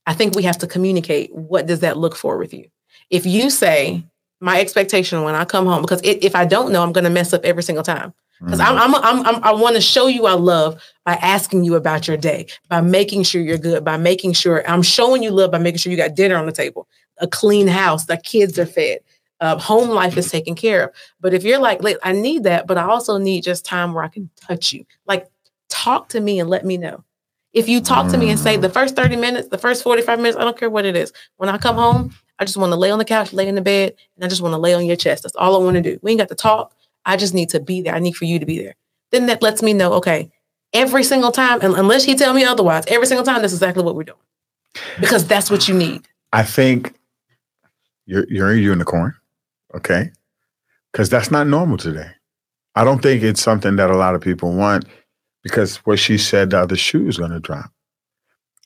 I 0.06 0.14
think 0.14 0.34
we 0.34 0.42
have 0.42 0.58
to 0.58 0.66
communicate 0.66 1.34
what 1.34 1.66
does 1.66 1.80
that 1.80 1.96
look 1.96 2.16
for 2.16 2.36
with 2.38 2.52
you. 2.52 2.66
If 3.10 3.26
you 3.26 3.50
say 3.50 4.04
my 4.40 4.60
expectation 4.60 5.22
when 5.22 5.34
I 5.34 5.44
come 5.44 5.66
home 5.66 5.82
because 5.82 6.00
it, 6.02 6.24
if 6.24 6.34
I 6.34 6.44
don't 6.46 6.72
know, 6.72 6.82
I'm 6.82 6.92
going 6.92 7.04
to 7.04 7.10
mess 7.10 7.32
up 7.32 7.44
every 7.44 7.62
single 7.62 7.84
time 7.84 8.12
because 8.40 8.60
Mm. 8.60 8.66
I'm, 8.66 8.94
I'm, 8.94 8.94
I'm, 8.94 9.26
I'm, 9.26 9.44
I 9.44 9.52
want 9.52 9.76
to 9.76 9.80
show 9.82 10.06
you 10.06 10.26
I 10.26 10.32
love 10.32 10.80
by 11.04 11.14
asking 11.14 11.64
you 11.64 11.74
about 11.74 12.08
your 12.08 12.16
day, 12.16 12.46
by 12.68 12.80
making 12.80 13.22
sure 13.24 13.42
you're 13.42 13.58
good, 13.58 13.84
by 13.84 13.96
making 13.96 14.32
sure 14.32 14.68
I'm 14.68 14.82
showing 14.82 15.22
you 15.22 15.30
love 15.30 15.50
by 15.50 15.58
making 15.58 15.78
sure 15.78 15.90
you 15.90 15.96
got 15.98 16.14
dinner 16.14 16.36
on 16.36 16.46
the 16.46 16.52
table, 16.52 16.88
a 17.18 17.26
clean 17.28 17.66
house, 17.66 18.06
the 18.06 18.16
kids 18.16 18.58
are 18.58 18.66
fed, 18.66 19.00
uh, 19.40 19.58
home 19.58 19.90
life 19.90 20.16
is 20.16 20.30
taken 20.30 20.54
care 20.54 20.84
of. 20.84 20.90
But 21.20 21.34
if 21.34 21.44
you're 21.44 21.58
like, 21.58 21.80
I 22.02 22.12
need 22.12 22.44
that, 22.44 22.66
but 22.66 22.78
I 22.78 22.84
also 22.84 23.18
need 23.18 23.44
just 23.44 23.64
time 23.64 23.92
where 23.92 24.04
I 24.04 24.08
can 24.08 24.30
touch 24.40 24.72
you, 24.72 24.84
like 25.06 25.26
talk 25.68 26.08
to 26.10 26.20
me 26.20 26.40
and 26.40 26.48
let 26.48 26.64
me 26.64 26.76
know. 26.76 27.04
If 27.52 27.68
you 27.68 27.80
talk 27.80 28.08
to 28.12 28.16
me 28.16 28.30
and 28.30 28.38
say 28.38 28.56
the 28.56 28.68
first 28.68 28.94
30 28.94 29.16
minutes, 29.16 29.48
the 29.48 29.58
first 29.58 29.82
45 29.82 30.18
minutes, 30.20 30.36
I 30.38 30.42
don't 30.44 30.56
care 30.56 30.70
what 30.70 30.84
it 30.84 30.94
is. 30.94 31.12
When 31.36 31.48
I 31.48 31.58
come 31.58 31.74
home, 31.74 32.14
I 32.38 32.44
just 32.44 32.56
want 32.56 32.70
to 32.72 32.76
lay 32.76 32.92
on 32.92 32.98
the 33.00 33.04
couch, 33.04 33.32
lay 33.32 33.48
in 33.48 33.56
the 33.56 33.60
bed, 33.60 33.94
and 34.14 34.24
I 34.24 34.28
just 34.28 34.40
want 34.40 34.52
to 34.52 34.58
lay 34.58 34.72
on 34.72 34.86
your 34.86 34.94
chest. 34.96 35.24
That's 35.24 35.34
all 35.34 35.60
I 35.60 35.64
want 35.64 35.74
to 35.74 35.82
do. 35.82 35.98
We 36.00 36.12
ain't 36.12 36.20
got 36.20 36.28
to 36.28 36.36
talk. 36.36 36.74
I 37.04 37.16
just 37.16 37.34
need 37.34 37.48
to 37.50 37.60
be 37.60 37.82
there. 37.82 37.94
I 37.94 37.98
need 37.98 38.16
for 38.16 38.24
you 38.24 38.38
to 38.38 38.46
be 38.46 38.58
there. 38.58 38.76
Then 39.10 39.26
that 39.26 39.42
lets 39.42 39.62
me 39.62 39.72
know, 39.72 39.92
okay, 39.94 40.30
every 40.72 41.02
single 41.02 41.32
time, 41.32 41.60
and 41.62 41.74
unless 41.74 42.04
he 42.04 42.14
tell 42.14 42.34
me 42.34 42.44
otherwise, 42.44 42.84
every 42.88 43.06
single 43.06 43.24
time, 43.24 43.40
that's 43.40 43.52
exactly 43.52 43.82
what 43.82 43.96
we're 43.96 44.04
doing. 44.04 44.18
Because 45.00 45.26
that's 45.26 45.50
what 45.50 45.68
you 45.68 45.74
need. 45.74 46.06
I 46.32 46.44
think 46.44 46.94
you're 48.06 48.26
you're 48.28 48.52
a 48.52 48.56
unicorn, 48.56 49.14
okay? 49.74 50.10
Because 50.92 51.08
that's 51.08 51.30
not 51.30 51.46
normal 51.46 51.76
today. 51.76 52.10
I 52.76 52.84
don't 52.84 53.02
think 53.02 53.22
it's 53.22 53.42
something 53.42 53.76
that 53.76 53.90
a 53.90 53.96
lot 53.96 54.14
of 54.14 54.20
people 54.20 54.52
want 54.52 54.84
because 55.42 55.78
what 55.78 55.98
she 55.98 56.18
said, 56.18 56.50
the 56.50 56.60
other 56.60 56.76
shoe 56.76 57.08
is 57.08 57.18
going 57.18 57.32
to 57.32 57.40
drop. 57.40 57.72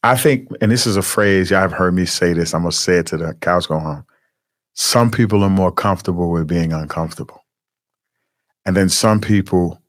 I 0.02 0.16
think, 0.16 0.48
and 0.60 0.70
this 0.70 0.86
is 0.86 0.98
a 0.98 1.02
phrase 1.02 1.50
y'all 1.50 1.60
have 1.60 1.72
heard 1.72 1.94
me 1.94 2.04
say 2.04 2.34
this. 2.34 2.52
I'm 2.52 2.60
gonna 2.60 2.72
say 2.72 2.98
it 2.98 3.06
to 3.06 3.16
the 3.16 3.32
cows 3.40 3.66
go 3.66 3.78
home. 3.78 4.04
Some 4.74 5.10
people 5.10 5.42
are 5.42 5.48
more 5.48 5.72
comfortable 5.72 6.30
with 6.30 6.46
being 6.46 6.74
uncomfortable, 6.74 7.42
and 8.66 8.76
then 8.76 8.88
some 8.88 9.20
people 9.20 9.80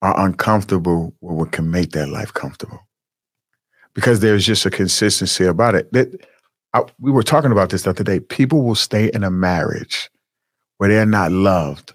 are 0.00 0.18
uncomfortable 0.26 1.14
with 1.20 1.36
what 1.36 1.52
can 1.52 1.70
make 1.70 1.92
their 1.92 2.06
life 2.06 2.32
comfortable 2.34 2.80
because 3.94 4.20
there's 4.20 4.44
just 4.44 4.66
a 4.66 4.70
consistency 4.70 5.44
about 5.44 5.74
it. 5.74 5.92
That 5.92 6.08
I, 6.74 6.82
we 6.98 7.10
were 7.10 7.22
talking 7.22 7.52
about 7.52 7.70
this 7.70 7.82
the 7.82 7.90
other 7.90 8.04
day. 8.04 8.20
People 8.20 8.62
will 8.62 8.74
stay 8.74 9.10
in 9.12 9.22
a 9.22 9.30
marriage 9.30 10.10
where 10.78 10.88
they're 10.88 11.06
not 11.06 11.30
loved 11.32 11.92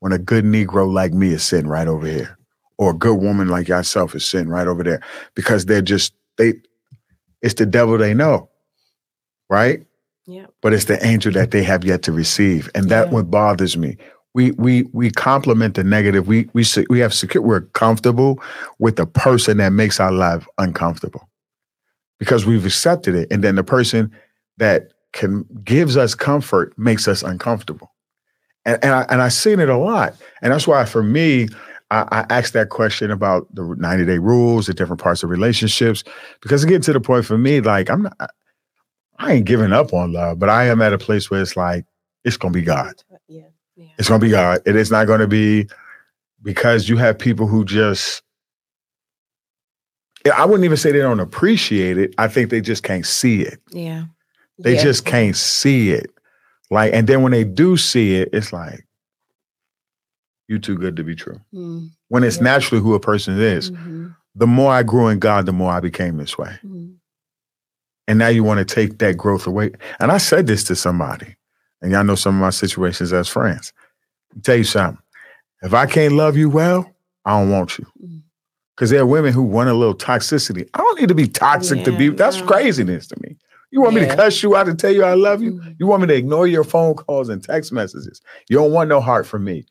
when 0.00 0.12
a 0.12 0.18
good 0.18 0.44
Negro 0.44 0.90
like 0.90 1.12
me 1.12 1.28
is 1.30 1.42
sitting 1.42 1.68
right 1.68 1.88
over 1.88 2.06
here, 2.06 2.38
or 2.78 2.90
a 2.90 2.94
good 2.94 3.20
woman 3.20 3.48
like 3.48 3.68
yourself 3.68 4.14
is 4.14 4.26
sitting 4.26 4.48
right 4.48 4.66
over 4.66 4.82
there, 4.82 5.00
because 5.34 5.66
they're 5.66 5.82
just 5.82 6.14
they. 6.38 6.54
It's 7.42 7.54
the 7.54 7.66
devil 7.66 7.98
they 7.98 8.14
know, 8.14 8.48
right? 9.48 9.86
Yeah. 10.26 10.46
But 10.62 10.72
it's 10.72 10.86
the 10.86 11.04
angel 11.06 11.32
that 11.32 11.50
they 11.52 11.62
have 11.62 11.84
yet 11.84 12.02
to 12.04 12.12
receive, 12.12 12.70
and 12.74 12.88
that 12.88 13.08
Yeah. 13.08 13.12
what 13.12 13.30
bothers 13.30 13.76
me. 13.76 13.96
We 14.36 14.50
we 14.52 14.82
we 14.92 15.10
compliment 15.10 15.76
the 15.76 15.82
negative. 15.82 16.28
We 16.28 16.50
we 16.52 16.62
we 16.90 16.98
have 16.98 17.14
secure. 17.14 17.42
We're 17.42 17.62
comfortable 17.62 18.38
with 18.78 18.96
the 18.96 19.06
person 19.06 19.56
that 19.56 19.72
makes 19.72 19.98
our 19.98 20.12
life 20.12 20.46
uncomfortable 20.58 21.26
because 22.18 22.44
we've 22.44 22.66
accepted 22.66 23.14
it, 23.14 23.28
and 23.30 23.42
then 23.42 23.54
the 23.54 23.64
person 23.64 24.12
that 24.58 24.92
can 25.14 25.46
gives 25.64 25.96
us 25.96 26.14
comfort 26.14 26.74
makes 26.76 27.08
us 27.08 27.22
uncomfortable. 27.22 27.94
And 28.66 28.78
and 28.84 28.92
I 28.92 29.06
and 29.08 29.22
I've 29.22 29.32
seen 29.32 29.58
it 29.58 29.70
a 29.70 29.78
lot, 29.78 30.14
and 30.42 30.52
that's 30.52 30.66
why 30.66 30.84
for 30.84 31.02
me, 31.02 31.48
I, 31.90 32.06
I 32.12 32.26
asked 32.28 32.52
that 32.52 32.68
question 32.68 33.10
about 33.10 33.46
the 33.54 33.74
ninety 33.78 34.04
day 34.04 34.18
rules, 34.18 34.66
the 34.66 34.74
different 34.74 35.00
parts 35.00 35.22
of 35.22 35.30
relationships, 35.30 36.04
because 36.42 36.62
it 36.62 36.68
gets 36.68 36.84
to 36.84 36.92
the 36.92 37.00
point 37.00 37.24
for 37.24 37.38
me, 37.38 37.62
like 37.62 37.88
I'm 37.88 38.02
not, 38.02 38.30
I 39.18 39.32
ain't 39.32 39.46
giving 39.46 39.72
up 39.72 39.94
on 39.94 40.12
love, 40.12 40.38
but 40.38 40.50
I 40.50 40.66
am 40.66 40.82
at 40.82 40.92
a 40.92 40.98
place 40.98 41.30
where 41.30 41.40
it's 41.40 41.56
like 41.56 41.86
it's 42.22 42.36
gonna 42.36 42.52
be 42.52 42.60
God. 42.60 43.02
Yeah. 43.76 43.88
It's 43.98 44.08
gonna 44.08 44.20
be 44.20 44.30
God. 44.30 44.62
It 44.66 44.74
is 44.76 44.90
not 44.90 45.06
gonna 45.06 45.26
be 45.26 45.68
because 46.42 46.88
you 46.88 46.96
have 46.96 47.18
people 47.18 47.46
who 47.46 47.64
just 47.64 48.22
I 50.34 50.44
wouldn't 50.44 50.64
even 50.64 50.76
say 50.76 50.90
they 50.90 50.98
don't 50.98 51.20
appreciate 51.20 51.98
it. 51.98 52.12
I 52.18 52.26
think 52.26 52.50
they 52.50 52.60
just 52.60 52.82
can't 52.82 53.06
see 53.06 53.42
it. 53.42 53.60
Yeah. 53.70 54.06
They 54.58 54.74
Yeah. 54.74 54.82
just 54.82 55.04
can't 55.04 55.36
see 55.36 55.90
it. 55.90 56.10
Like, 56.68 56.92
and 56.94 57.06
then 57.06 57.22
when 57.22 57.30
they 57.30 57.44
do 57.44 57.76
see 57.76 58.16
it, 58.16 58.30
it's 58.32 58.52
like, 58.52 58.84
you 60.48 60.58
too 60.58 60.76
good 60.76 60.96
to 60.96 61.04
be 61.04 61.14
true. 61.14 61.40
Mm, 61.54 61.90
When 62.08 62.24
it's 62.24 62.38
Yeah. 62.38 62.42
naturally 62.44 62.82
who 62.82 62.94
a 62.94 63.00
person 63.00 63.38
is. 63.38 63.70
mhm. 63.70 64.16
the 64.34 64.46
more 64.46 64.70
I 64.72 64.82
grew 64.82 65.08
in 65.08 65.18
God, 65.18 65.46
the 65.46 65.52
more 65.52 65.72
I 65.72 65.80
became 65.80 66.16
this 66.18 66.36
way. 66.36 66.58
Mhm. 66.64 66.96
And 68.08 68.18
now 68.18 68.28
you 68.28 68.44
want 68.44 68.58
to 68.58 68.64
take 68.74 68.98
that 68.98 69.16
growth 69.16 69.46
away. 69.46 69.70
And 69.98 70.10
I 70.12 70.18
said 70.18 70.46
this 70.46 70.62
to 70.64 70.76
somebody, 70.76 71.35
and 71.82 71.92
y'all 71.92 72.04
know 72.04 72.14
some 72.14 72.34
of 72.36 72.40
my 72.40 72.50
situations 72.50 73.12
as 73.12 73.28
friends. 73.28 73.72
I'll 74.34 74.42
tell 74.42 74.56
you 74.56 74.64
something. 74.64 75.02
If 75.62 75.74
I 75.74 75.86
can't 75.86 76.14
love 76.14 76.36
you 76.36 76.50
well, 76.50 76.90
I 77.24 77.38
don't 77.38 77.50
want 77.50 77.78
you. 77.78 77.86
Because 78.74 78.90
there 78.90 79.00
are 79.00 79.06
women 79.06 79.32
who 79.32 79.42
want 79.42 79.70
a 79.70 79.74
little 79.74 79.94
toxicity. 79.94 80.68
I 80.74 80.78
don't 80.78 81.00
need 81.00 81.08
to 81.08 81.14
be 81.14 81.26
toxic 81.28 81.82
to 81.84 81.96
be. 81.96 82.10
That's 82.10 82.38
no. 82.38 82.46
craziness 82.46 83.06
to 83.08 83.16
me. 83.22 83.36
You 83.70 83.80
want 83.80 83.94
me 83.94 84.02
to 84.02 84.14
cuss 84.14 84.42
you 84.42 84.54
out 84.54 84.68
and 84.68 84.78
tell 84.78 84.92
you 84.92 85.02
I 85.02 85.14
love 85.14 85.42
you? 85.42 85.54
Mhm. 85.54 85.76
You 85.78 85.86
want 85.86 86.02
me 86.02 86.08
to 86.08 86.14
ignore 86.14 86.46
your 86.46 86.62
phone 86.64 86.94
calls 86.94 87.28
and 87.28 87.42
text 87.42 87.72
messages? 87.72 88.20
You 88.48 88.58
don't 88.58 88.72
want 88.72 88.88
no 88.88 89.00
heart 89.00 89.26
from 89.26 89.44
me. 89.44 89.66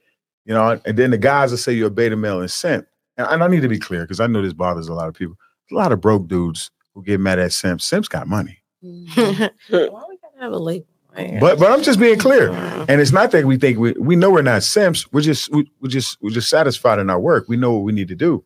You 0.45 0.53
know, 0.53 0.79
and 0.85 0.97
then 0.97 1.11
the 1.11 1.17
guys 1.17 1.51
will 1.51 1.57
say 1.57 1.71
you're 1.73 1.87
a 1.87 1.91
beta 1.91 2.15
male 2.15 2.41
and 2.41 2.51
simp. 2.51 2.87
And, 3.17 3.27
and 3.27 3.43
I 3.43 3.47
need 3.47 3.61
to 3.61 3.67
be 3.69 3.79
clear 3.79 4.01
because 4.01 4.19
I 4.19 4.27
know 4.27 4.41
this 4.41 4.53
bothers 4.53 4.87
a 4.89 4.93
lot 4.93 5.07
of 5.07 5.13
people. 5.13 5.35
There's 5.69 5.77
a 5.77 5.81
lot 5.81 5.91
of 5.91 6.01
broke 6.01 6.27
dudes 6.27 6.71
who 6.93 7.03
get 7.03 7.19
mad 7.19 7.39
at 7.39 7.51
simps. 7.53 7.85
Simps 7.85 8.07
got 8.07 8.27
money. 8.27 8.59
Mhm. 8.83 9.49
Why 9.69 10.03
we 10.09 10.17
gotta 10.17 10.39
have 10.41 10.51
a 10.51 10.57
label? 10.57 10.87
Man? 11.15 11.39
But 11.39 11.59
but 11.59 11.71
I'm 11.71 11.83
just 11.83 11.99
being 11.99 12.19
clear. 12.19 12.51
And 12.87 13.01
it's 13.01 13.11
not 13.11 13.31
that 13.31 13.45
we 13.45 13.57
think 13.57 13.79
we 13.79 13.93
we 13.93 14.15
know 14.15 14.31
we're 14.31 14.41
not 14.41 14.63
simps. 14.63 15.11
We're 15.11 15.21
just 15.21 15.51
we, 15.51 15.69
we're 15.81 15.89
just 15.89 16.17
we're 16.21 16.31
just 16.31 16.49
satisfied 16.49 16.99
in 16.99 17.09
our 17.09 17.19
work. 17.19 17.45
We 17.47 17.57
know 17.57 17.73
what 17.73 17.83
we 17.83 17.91
need 17.91 18.07
to 18.09 18.15
do. 18.15 18.43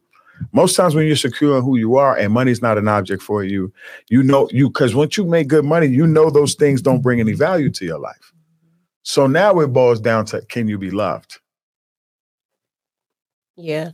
Most 0.53 0.75
times 0.75 0.95
when 0.95 1.05
you're 1.05 1.15
secure 1.15 1.57
in 1.57 1.63
who 1.63 1.77
you 1.77 1.97
are 1.97 2.17
and 2.17 2.31
money's 2.31 2.61
not 2.61 2.77
an 2.77 2.87
object 2.87 3.21
for 3.21 3.43
you, 3.43 3.73
you 4.09 4.23
know 4.23 4.47
you 4.51 4.69
because 4.69 4.95
once 4.95 5.17
you 5.17 5.25
make 5.25 5.47
good 5.47 5.65
money, 5.65 5.87
you 5.87 6.07
know 6.07 6.29
those 6.29 6.55
things 6.55 6.81
don't 6.81 7.01
bring 7.01 7.19
any 7.19 7.33
value 7.33 7.69
to 7.71 7.85
your 7.85 7.99
life. 7.99 8.33
So 9.03 9.27
now 9.27 9.59
it 9.59 9.67
boils 9.67 9.99
down 9.99 10.25
to 10.27 10.41
can 10.41 10.67
you 10.67 10.77
be 10.77 10.91
loved? 10.91 11.39
Yeah. 13.57 13.91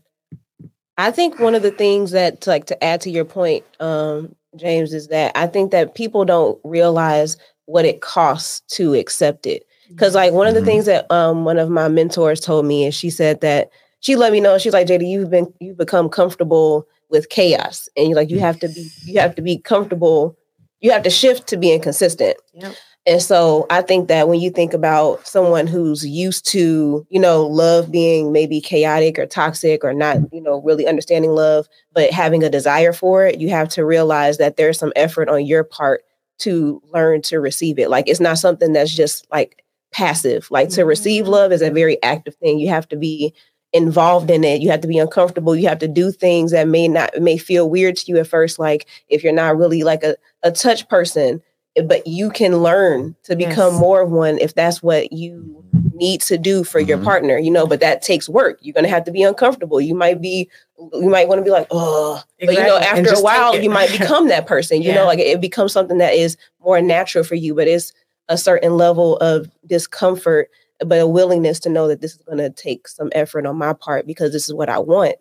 I 0.97 1.11
think 1.11 1.39
one 1.39 1.55
of 1.55 1.61
the 1.61 1.71
things 1.71 2.11
that 2.11 2.45
like 2.47 2.65
to 2.65 2.83
add 2.83 3.01
to 3.01 3.09
your 3.09 3.25
point, 3.25 3.65
um, 3.79 4.35
James, 4.55 4.93
is 4.93 5.07
that 5.07 5.31
I 5.35 5.47
think 5.47 5.71
that 5.71 5.95
people 5.95 6.23
don't 6.23 6.59
realize 6.63 7.37
what 7.65 7.85
it 7.85 8.01
costs 8.01 8.61
to 8.75 8.93
accept 8.93 9.45
it. 9.45 9.65
Cause 9.97 10.15
like 10.15 10.33
one 10.33 10.47
of 10.47 10.55
the 10.55 10.61
Mhm. 10.61 10.65
things 10.65 10.85
that 10.85 11.11
um 11.11 11.45
one 11.45 11.57
of 11.59 11.69
my 11.69 11.87
mentors 11.87 12.39
told 12.39 12.65
me 12.65 12.85
is 12.87 12.95
she 12.95 13.09
said 13.09 13.41
that 13.41 13.69
she 13.99 14.15
let 14.15 14.31
me 14.31 14.39
know, 14.39 14.57
she's 14.57 14.73
like, 14.73 14.87
JD, 14.87 15.05
you've 15.07 15.29
been 15.29 15.51
you've 15.59 15.77
become 15.77 16.09
comfortable 16.09 16.87
with 17.09 17.29
chaos. 17.29 17.87
And 17.95 18.09
you 18.09 18.15
like 18.15 18.29
you 18.29 18.39
have 18.39 18.59
to 18.59 18.69
be 18.69 18.91
you 19.05 19.19
have 19.19 19.35
to 19.35 19.41
be 19.41 19.57
comfortable, 19.59 20.35
you 20.81 20.91
have 20.91 21.03
to 21.03 21.09
shift 21.09 21.47
to 21.47 21.57
being 21.57 21.81
consistent. 21.81 22.35
Yep. 22.53 22.75
And 23.07 23.21
so 23.21 23.67
I 23.69 23.83
think 23.83 24.07
that 24.07 24.27
when 24.27 24.39
you 24.39 24.49
think 24.49 24.73
about 24.73 25.27
someone 25.27 25.67
who's 25.67 26.03
used 26.07 26.47
to, 26.47 27.05
you 27.11 27.19
know, 27.19 27.45
love 27.45 27.91
being 27.91 28.31
maybe 28.31 28.59
chaotic 28.59 29.19
or 29.19 29.27
toxic 29.27 29.83
or 29.83 29.93
not, 29.93 30.17
you 30.33 30.41
know, 30.41 30.59
really 30.63 30.87
understanding 30.87 31.29
love, 31.31 31.67
but 31.93 32.09
having 32.09 32.43
a 32.43 32.49
desire 32.49 32.93
for 32.93 33.27
it, 33.27 33.39
you 33.39 33.49
have 33.49 33.69
to 33.69 33.85
realize 33.85 34.39
that 34.39 34.57
there's 34.57 34.79
some 34.79 34.91
effort 34.95 35.29
on 35.29 35.45
your 35.45 35.63
part 35.63 36.03
to 36.39 36.81
learn 36.93 37.21
to 37.23 37.39
receive 37.39 37.79
it. 37.79 37.89
Like 37.89 38.07
it's 38.07 38.19
not 38.19 38.37
something 38.37 38.73
that's 38.73 38.93
just 38.93 39.25
like 39.31 39.63
passive. 39.91 40.47
Like 40.51 40.69
to 40.69 40.83
receive 40.83 41.25
Mhm. 41.25 41.29
love 41.29 41.51
is 41.51 41.61
a 41.61 41.71
very 41.71 42.01
active 42.03 42.35
thing. 42.35 42.59
You 42.59 42.69
have 42.69 42.87
to 42.89 42.97
be 42.97 43.33
involved 43.73 44.29
in 44.29 44.43
it. 44.43 44.61
You 44.61 44.69
have 44.71 44.81
to 44.81 44.87
be 44.87 44.97
uncomfortable. 44.97 45.55
You 45.55 45.67
have 45.67 45.79
to 45.79 45.87
do 45.87 46.11
things 46.11 46.51
that 46.51 46.67
may 46.67 46.87
not 46.87 47.19
may 47.21 47.37
feel 47.37 47.69
weird 47.69 47.97
to 47.97 48.11
you 48.11 48.17
at 48.17 48.27
first. 48.27 48.59
Like 48.59 48.87
if 49.09 49.23
you're 49.23 49.33
not 49.33 49.57
really 49.57 49.83
like 49.83 50.03
a, 50.03 50.15
a 50.43 50.51
touch 50.51 50.87
person, 50.89 51.41
eh, 51.75 51.81
but 51.81 52.05
you 52.07 52.29
can 52.29 52.57
learn 52.63 53.15
to 53.23 53.35
become 53.35 53.73
Yes. 53.73 53.79
more 53.79 54.01
of 54.01 54.11
one 54.11 54.37
if 54.39 54.53
that's 54.53 54.81
what 54.83 55.11
you 55.11 55.63
need 55.93 56.21
to 56.21 56.37
do 56.37 56.63
for 56.65 56.79
your 56.79 56.97
Mhm. 56.97 57.03
partner, 57.05 57.37
you 57.37 57.49
know, 57.51 57.65
but 57.65 57.79
that 57.79 58.01
takes 58.01 58.27
work. 58.27 58.59
You're 58.61 58.73
gonna 58.73 58.87
have 58.89 59.05
to 59.05 59.11
be 59.11 59.23
uncomfortable. 59.23 59.79
You 59.79 59.95
might 59.95 60.21
be 60.21 60.49
you 60.77 61.09
might 61.09 61.27
want 61.27 61.39
to 61.39 61.43
be 61.43 61.51
like, 61.51 61.67
oh, 61.71 62.21
but 62.39 62.53
you 62.53 62.63
know, 62.63 62.77
after 62.77 63.13
a 63.13 63.21
while, 63.21 63.57
you 63.61 63.69
might 63.69 63.91
become 63.97 64.27
that 64.27 64.45
person. 64.47 64.81
You 64.81 64.93
know, 64.93 65.05
like 65.05 65.19
it 65.19 65.39
becomes 65.41 65.71
something 65.73 65.97
that 65.99 66.13
is 66.13 66.37
more 66.63 66.81
natural 66.81 67.23
for 67.23 67.35
you, 67.35 67.55
but 67.55 67.67
it's 67.67 67.93
a 68.27 68.37
certain 68.37 68.75
level 68.75 69.17
of 69.17 69.49
discomfort, 69.65 70.49
but 70.85 70.99
a 70.99 71.07
willingness 71.07 71.59
to 71.61 71.69
know 71.69 71.87
that 71.87 72.01
this 72.01 72.15
is 72.15 72.21
going 72.23 72.39
to 72.39 72.49
take 72.49 72.87
some 72.87 73.09
effort 73.13 73.45
on 73.45 73.55
my 73.55 73.73
part 73.73 74.05
because 74.05 74.31
this 74.31 74.47
is 74.47 74.53
what 74.53 74.69
I 74.69 74.79
want. 74.79 75.15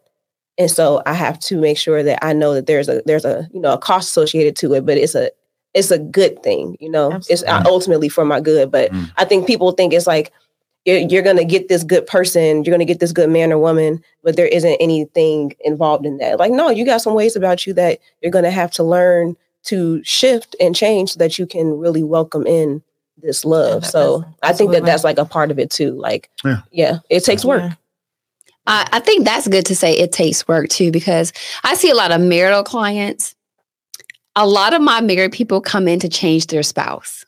And 0.57 0.71
so 0.71 1.03
I 1.05 1.15
have 1.15 1.39
to 1.41 1.61
make 1.61 1.79
sure 1.79 2.03
that 2.03 2.25
I 2.25 2.33
know 2.33 2.55
that 2.55 2.67
there's 2.67 2.89
a 2.89 3.03
there's 3.07 3.25
a 3.25 3.49
you 3.53 3.61
know 3.61 3.73
a 3.75 3.79
cost 3.79 4.09
associated 4.09 4.57
to 4.57 4.75
it, 4.75 4.87
but 4.87 4.97
it's 4.97 5.15
a 5.15 5.31
it's 5.75 5.91
a 5.91 5.99
good 5.99 6.43
thing, 6.43 6.77
you 6.81 6.89
know. 6.89 7.21
It's 7.29 7.43
uh, 7.43 7.63
ultimately 7.67 8.09
for 8.09 8.25
my 8.25 8.41
good, 8.41 8.71
but 8.71 8.93
Mm. 8.93 9.11
I 9.17 9.25
think 9.25 9.47
people 9.47 9.73
think 9.73 9.93
it's 9.93 10.07
like 10.07 10.33
you're, 10.85 10.99
you're 10.99 11.23
going 11.23 11.37
to 11.39 11.45
get 11.45 11.69
this 11.69 11.83
good 11.85 12.07
person, 12.07 12.57
you're 12.65 12.73
going 12.73 12.79
to 12.79 12.85
get 12.85 13.01
this 13.01 13.13
good 13.13 13.31
man 13.31 13.53
or 13.53 13.59
woman, 13.59 14.03
but 14.23 14.37
there 14.37 14.47
isn't 14.47 14.77
anything 14.81 15.55
involved 15.65 16.05
in 16.07 16.19
that. 16.19 16.39
Like, 16.39 16.53
no, 16.53 16.69
you 16.71 16.85
got 16.85 17.01
some 17.01 17.15
ways 17.15 17.37
about 17.37 17.67
you 17.67 17.73
that 17.75 17.99
you're 18.21 18.33
going 18.33 18.45
to 18.45 18.51
have 18.51 18.71
to 18.73 18.83
learn 18.83 19.37
to 19.65 20.03
shift 20.05 20.55
and 20.61 20.77
change 20.77 21.13
so 21.13 21.19
that 21.19 21.39
you 21.39 21.47
can 21.47 21.79
really 21.79 22.03
welcome 22.03 22.47
in 22.47 22.83
this 23.23 23.45
love. 23.45 23.83
that- 23.83 23.91
so 23.91 24.19
that's- 24.19 24.35
I 24.43 24.53
think 24.53 24.73
that 24.73 24.85
that's 24.85 25.05
like 25.05 25.19
a 25.19 25.25
part 25.25 25.51
of 25.51 25.59
it 25.59 25.71
too. 25.71 25.93
Like, 25.93 26.29
Yeah. 26.45 26.61
yeah, 26.71 26.99
it 27.09 27.25
takes 27.25 27.45
work. 27.45 27.63
Yeah. 27.63 27.73
I, 28.67 28.89
I 28.93 29.01
think 29.01 29.25
that's 29.25 29.47
good 29.49 29.67
to 29.67 29.77
say 29.77 29.93
it 29.97 30.13
takes 30.13 30.47
work 30.49 30.69
too, 30.69 30.91
because 30.91 31.33
I 31.63 31.75
see 31.75 31.91
a 31.91 31.95
lot 31.95 32.13
of 32.13 32.21
marital 32.21 32.63
clients. 32.63 33.35
A 34.37 34.47
lot 34.47 34.75
of 34.75 34.83
my 34.83 35.01
married 35.01 35.33
people 35.33 35.61
come 35.61 35.87
in 35.87 36.01
to 36.01 36.09
change 36.09 36.49
their 36.49 36.63
spouse. 36.63 37.24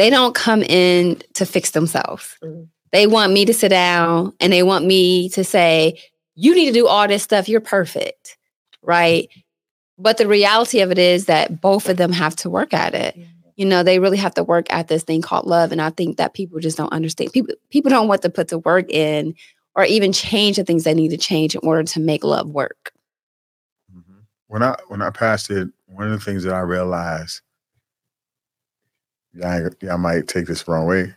They 0.00 0.08
don't 0.08 0.34
come 0.34 0.62
in 0.62 1.20
to 1.34 1.44
fix 1.44 1.72
themselves. 1.72 2.34
Mhm. 2.42 2.68
They 2.90 3.06
want 3.06 3.34
me 3.34 3.44
to 3.44 3.52
sit 3.52 3.68
down 3.68 4.32
and 4.40 4.50
they 4.50 4.62
want 4.62 4.86
me 4.86 5.28
to 5.28 5.44
say, 5.44 6.00
you 6.34 6.54
need 6.54 6.64
to 6.64 6.72
do 6.72 6.86
all 6.86 7.06
this 7.06 7.22
stuff. 7.22 7.50
You're 7.50 7.60
perfect. 7.60 8.38
Right. 8.82 9.28
But 9.98 10.16
the 10.16 10.26
reality 10.26 10.80
of 10.80 10.90
it 10.90 10.96
is 10.96 11.26
that 11.26 11.60
both 11.60 11.86
of 11.86 11.98
them 11.98 12.12
have 12.12 12.34
to 12.36 12.48
work 12.48 12.72
at 12.72 12.94
it. 12.94 13.14
You 13.56 13.66
know, 13.66 13.82
they 13.82 13.98
really 13.98 14.16
have 14.16 14.32
to 14.36 14.42
work 14.42 14.72
at 14.72 14.88
this 14.88 15.02
thing 15.02 15.20
called 15.20 15.44
love. 15.44 15.70
And 15.70 15.82
I 15.82 15.90
think 15.90 16.16
that 16.16 16.32
people 16.32 16.60
just 16.60 16.78
don't 16.78 16.94
understand. 16.94 17.34
People 17.34 17.54
people 17.68 17.90
don't 17.90 18.08
want 18.08 18.22
to 18.22 18.30
put 18.30 18.48
the 18.48 18.58
work 18.58 18.90
in 18.90 19.34
or 19.76 19.84
even 19.84 20.14
change 20.14 20.56
the 20.56 20.64
things 20.64 20.84
they 20.84 20.94
need 20.94 21.10
to 21.10 21.18
change 21.18 21.54
in 21.54 21.60
order 21.62 21.82
to 21.82 22.00
make 22.00 22.24
love 22.24 22.48
work. 22.48 22.94
When 24.46 24.62
I 24.62 24.76
when 24.88 25.02
I 25.02 25.10
passed 25.10 25.50
it, 25.50 25.68
one 25.88 26.10
of 26.10 26.18
the 26.18 26.24
things 26.24 26.42
that 26.44 26.54
I 26.54 26.60
realized, 26.60 27.42
yeah, 29.34 29.48
I, 29.48 29.60
yeah, 29.84 29.94
I 29.94 29.96
might 29.96 30.28
take 30.28 30.46
this 30.46 30.62
the 30.62 30.72
wrong 30.72 30.86
way. 30.86 31.14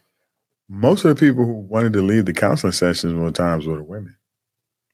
Most 0.70 1.06
of 1.06 1.10
the 1.16 1.20
people 1.20 1.46
who 1.46 1.54
wanted 1.54 1.94
to 1.94 2.02
leave 2.02 2.26
the 2.26 2.34
counseling 2.34 2.74
sessions 2.74 3.14
more 3.14 3.32
times 3.32 3.66
were 3.68 3.78
the 3.78 3.84
women. 3.84 4.16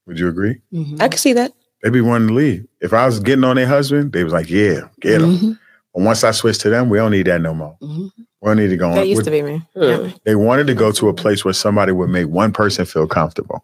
Would 0.07 0.19
you 0.19 0.27
agree? 0.27 0.61
Mm-hmm. 0.73 1.01
I 1.01 1.07
can 1.07 1.17
see 1.19 1.33
that. 1.33 1.53
They'd 1.83 1.93
be 1.93 2.01
wanting 2.01 2.29
to 2.29 2.33
leave. 2.33 2.67
If 2.81 2.91
I 2.93 3.05
was 3.05 3.19
getting 3.19 3.43
on 3.43 3.55
their 3.55 3.67
husband, 3.67 4.11
they 4.11 4.23
was 4.23 4.33
like, 4.33 4.49
"Yeah, 4.49 4.81
get 4.99 5.21
him." 5.21 5.37
Mhm, 5.37 5.59
But 5.93 6.03
once 6.03 6.23
I 6.23 6.31
switched 6.31 6.61
to 6.61 6.69
them, 6.69 6.89
we 6.89 6.97
don't 6.97 7.11
need 7.11 7.27
that 7.27 7.39
no 7.41 7.53
more. 7.53 7.77
mhm. 7.81 8.11
We 8.41 8.47
don't 8.47 8.57
need 8.57 8.69
to 8.69 8.77
go 8.77 8.89
on. 8.89 8.95
That 8.95 9.07
used 9.07 9.17
with- 9.19 9.25
to 9.25 9.31
be 9.31 9.41
me. 9.41 9.65
Yeah. 9.75 10.11
They 10.25 10.35
wanted 10.35 10.67
to 10.67 10.73
go 10.73 10.91
to 10.91 11.07
a 11.09 11.13
place 11.13 11.45
where 11.45 11.53
somebody 11.53 11.91
would 11.91 12.09
make 12.09 12.27
one 12.27 12.51
person 12.51 12.85
feel 12.85 13.07
comfortable, 13.07 13.63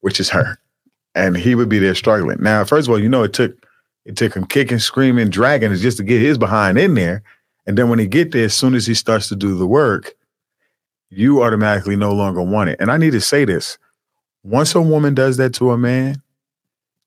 which 0.00 0.20
is 0.20 0.30
her, 0.30 0.58
and 1.14 1.36
he 1.36 1.54
would 1.54 1.68
be 1.68 1.78
there 1.78 1.94
struggling. 1.94 2.38
Now, 2.40 2.64
first 2.64 2.86
of 2.88 2.92
all, 2.92 2.98
you 3.00 3.08
know 3.08 3.22
it 3.24 3.32
took 3.32 3.56
it 4.04 4.16
took 4.16 4.34
him 4.34 4.46
kicking, 4.46 4.78
screaming, 4.78 5.28
dragging 5.28 5.74
just 5.74 5.96
to 5.98 6.02
get 6.04 6.20
his 6.22 6.38
behind 6.38 6.78
in 6.78 6.94
there, 6.94 7.22
and 7.68 7.76
then 7.76 7.90
when 7.90 7.98
he 7.98 8.06
get 8.06 8.32
there, 8.32 8.46
as 8.46 8.54
soon 8.54 8.74
as 8.74 8.86
he 8.86 8.94
starts 8.94 9.28
to 9.28 9.36
do 9.36 9.56
the 9.56 9.66
work, 9.66 10.14
you 11.10 11.42
automatically 11.42 11.96
no 11.96 12.12
longer 12.12 12.40
want 12.40 12.70
it. 12.70 12.80
And 12.80 12.90
I 12.90 12.96
need 12.96 13.12
to 13.12 13.20
say 13.20 13.44
this: 13.44 13.76
once 14.42 14.74
a 14.74 14.80
woman 14.80 15.14
does 15.14 15.36
that 15.36 15.52
to 15.54 15.70
a 15.70 15.78
man, 15.78 16.22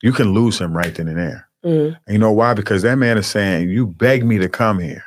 you 0.04 0.14
can 0.14 0.34
lose 0.34 0.62
him 0.62 0.78
right 0.78 0.94
then 0.94 1.08
and 1.08 1.18
there. 1.18 1.50
Mm. 1.66 1.98
And 2.06 2.14
you 2.14 2.20
know 2.20 2.32
why? 2.32 2.54
Because 2.54 2.84
that 2.84 2.98
man 2.98 3.18
is 3.18 3.26
saying, 3.26 3.70
You 3.70 3.88
begged 3.88 4.24
me 4.24 4.38
to 4.38 4.48
come 4.48 4.78
here. 4.78 5.04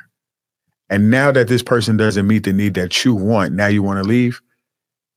And 0.89 1.09
now 1.09 1.31
that 1.31 1.47
this 1.47 1.63
person 1.63 1.95
doesn't 1.95 2.27
meet 2.27 2.43
the 2.43 2.53
need 2.53 2.73
that 2.73 3.05
you 3.05 3.15
want, 3.15 3.53
now 3.53 3.67
you 3.67 3.81
want 3.81 4.03
to 4.03 4.07
leave. 4.07 4.41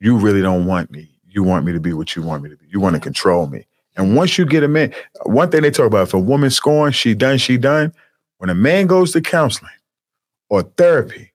You 0.01 0.17
really 0.17 0.41
don't 0.41 0.67
want 0.67 0.93
me. 0.93 1.11
You 1.27 1.43
want 1.43 1.67
me 1.67 1.73
to 1.73 1.81
be 1.81 1.93
what 1.93 2.15
you 2.15 2.23
want 2.23 2.45
me 2.45 2.51
to 2.51 2.57
be. 2.57 2.67
You 2.69 2.79
want 2.79 2.95
to 2.95 3.01
control 3.01 3.49
me. 3.49 3.67
And 3.97 4.15
once 4.15 4.39
you 4.39 4.47
get 4.47 4.63
a 4.63 4.69
man, 4.69 4.95
one 5.25 5.51
thing 5.51 5.63
they 5.63 5.73
talk 5.73 5.87
about 5.87 6.07
if 6.07 6.15
a 6.15 6.19
woman 6.19 6.51
scorns, 6.51 6.95
she 6.95 7.15
done, 7.15 7.39
she 7.39 7.59
done. 7.59 7.93
When 8.39 8.51
a 8.51 8.55
man 8.55 8.87
goes 8.87 9.11
to 9.13 9.21
counseling 9.21 9.73
or 10.51 10.63
therapy, 10.63 11.33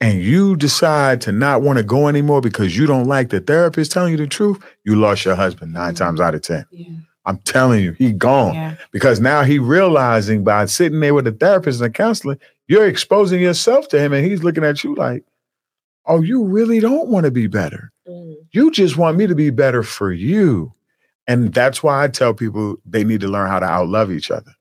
and 0.00 0.22
you 0.22 0.56
decide 0.56 1.20
to 1.22 1.32
not 1.32 1.62
want 1.62 1.78
to 1.78 1.82
go 1.84 2.08
anymore 2.08 2.40
because 2.40 2.76
you 2.76 2.86
don't 2.86 3.06
like 3.06 3.30
the 3.30 3.40
therapist 3.40 3.90
telling 3.92 4.12
you 4.12 4.16
the 4.16 4.26
truth, 4.26 4.62
you 4.84 4.94
lost 4.96 5.24
your 5.24 5.34
husband 5.34 5.72
9 5.72 5.94
times 5.94 6.20
out 6.20 6.34
of 6.34 6.42
10. 6.42 6.66
I'm 7.24 7.38
telling 7.38 7.82
you, 7.84 7.92
he 7.92 8.12
gone 8.12 8.54
Yeah. 8.54 8.76
because 8.90 9.20
now 9.20 9.42
he 9.42 9.58
realizing 9.58 10.44
by 10.44 10.64
sitting 10.66 11.00
there 11.00 11.12
with 11.14 11.26
a 11.26 11.32
therapist 11.32 11.80
and 11.80 11.88
a 11.88 11.92
counselor, 11.92 12.38
you're 12.68 12.86
exposing 12.86 13.40
yourself 13.40 13.88
to 13.88 14.00
him, 14.00 14.12
and 14.12 14.24
he's 14.24 14.42
looking 14.42 14.64
at 14.64 14.82
you 14.82 14.94
like, 14.94 15.24
"Oh, 16.06 16.22
you 16.22 16.42
really 16.44 16.80
don't 16.80 17.08
want 17.08 17.24
to 17.24 17.30
be 17.30 17.46
better. 17.46 17.92
Mm. 18.08 18.36
You 18.52 18.70
just 18.70 18.96
want 18.96 19.18
me 19.18 19.26
to 19.26 19.34
be 19.34 19.50
better 19.50 19.82
for 19.82 20.10
you." 20.12 20.72
And 21.26 21.52
that's 21.52 21.82
why 21.82 22.02
I 22.02 22.08
tell 22.08 22.32
people 22.32 22.76
they 22.86 23.04
need 23.04 23.20
to 23.20 23.28
learn 23.28 23.48
how 23.48 23.58
to 23.60 23.66
outlove 23.66 24.10
each 24.10 24.30
other. 24.30 24.52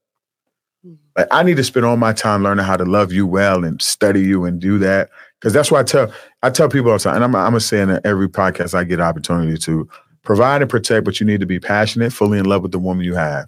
Like 1.18 1.28
I 1.32 1.43
need 1.43 1.57
to 1.57 1.63
spend 1.63 1.86
all 1.86 1.97
my 1.97 2.13
time 2.13 2.43
learning 2.43 2.65
how 2.65 2.78
to 2.78 2.86
love 2.86 3.11
you 3.11 3.26
well 3.26 3.65
and 3.65 3.82
study 3.82 4.22
you 4.22 4.45
and 4.45 4.61
do 4.61 4.78
that 4.80 5.09
because 5.39 5.51
that's 5.51 5.72
why 5.72 5.80
I 5.80 5.84
tell 5.84 6.13
I 6.43 6.49
tell 6.49 6.70
people 6.70 6.91
all 6.91 6.97
the 6.97 7.03
time, 7.03 7.15
and 7.15 7.24
I'm 7.24 7.36
I'm 7.36 7.51
gonna 7.51 7.59
say 7.59 7.82
in 7.82 7.99
every 8.05 8.30
podcast 8.30 8.74
I 8.74 8.84
get 8.84 9.01
opportunity 9.01 9.57
to 9.57 9.89
provide 10.24 10.61
and 10.61 10.70
protect, 10.70 11.05
but 11.05 11.20
you 11.20 11.26
need 11.26 11.39
to 11.39 11.45
be 11.45 11.59
passionate, 11.59 12.13
fully 12.13 12.38
in 12.38 12.45
love 12.45 12.61
with 12.61 12.72
the 12.72 12.80
woman 12.80 13.03
you 13.03 13.15
have. 13.15 13.47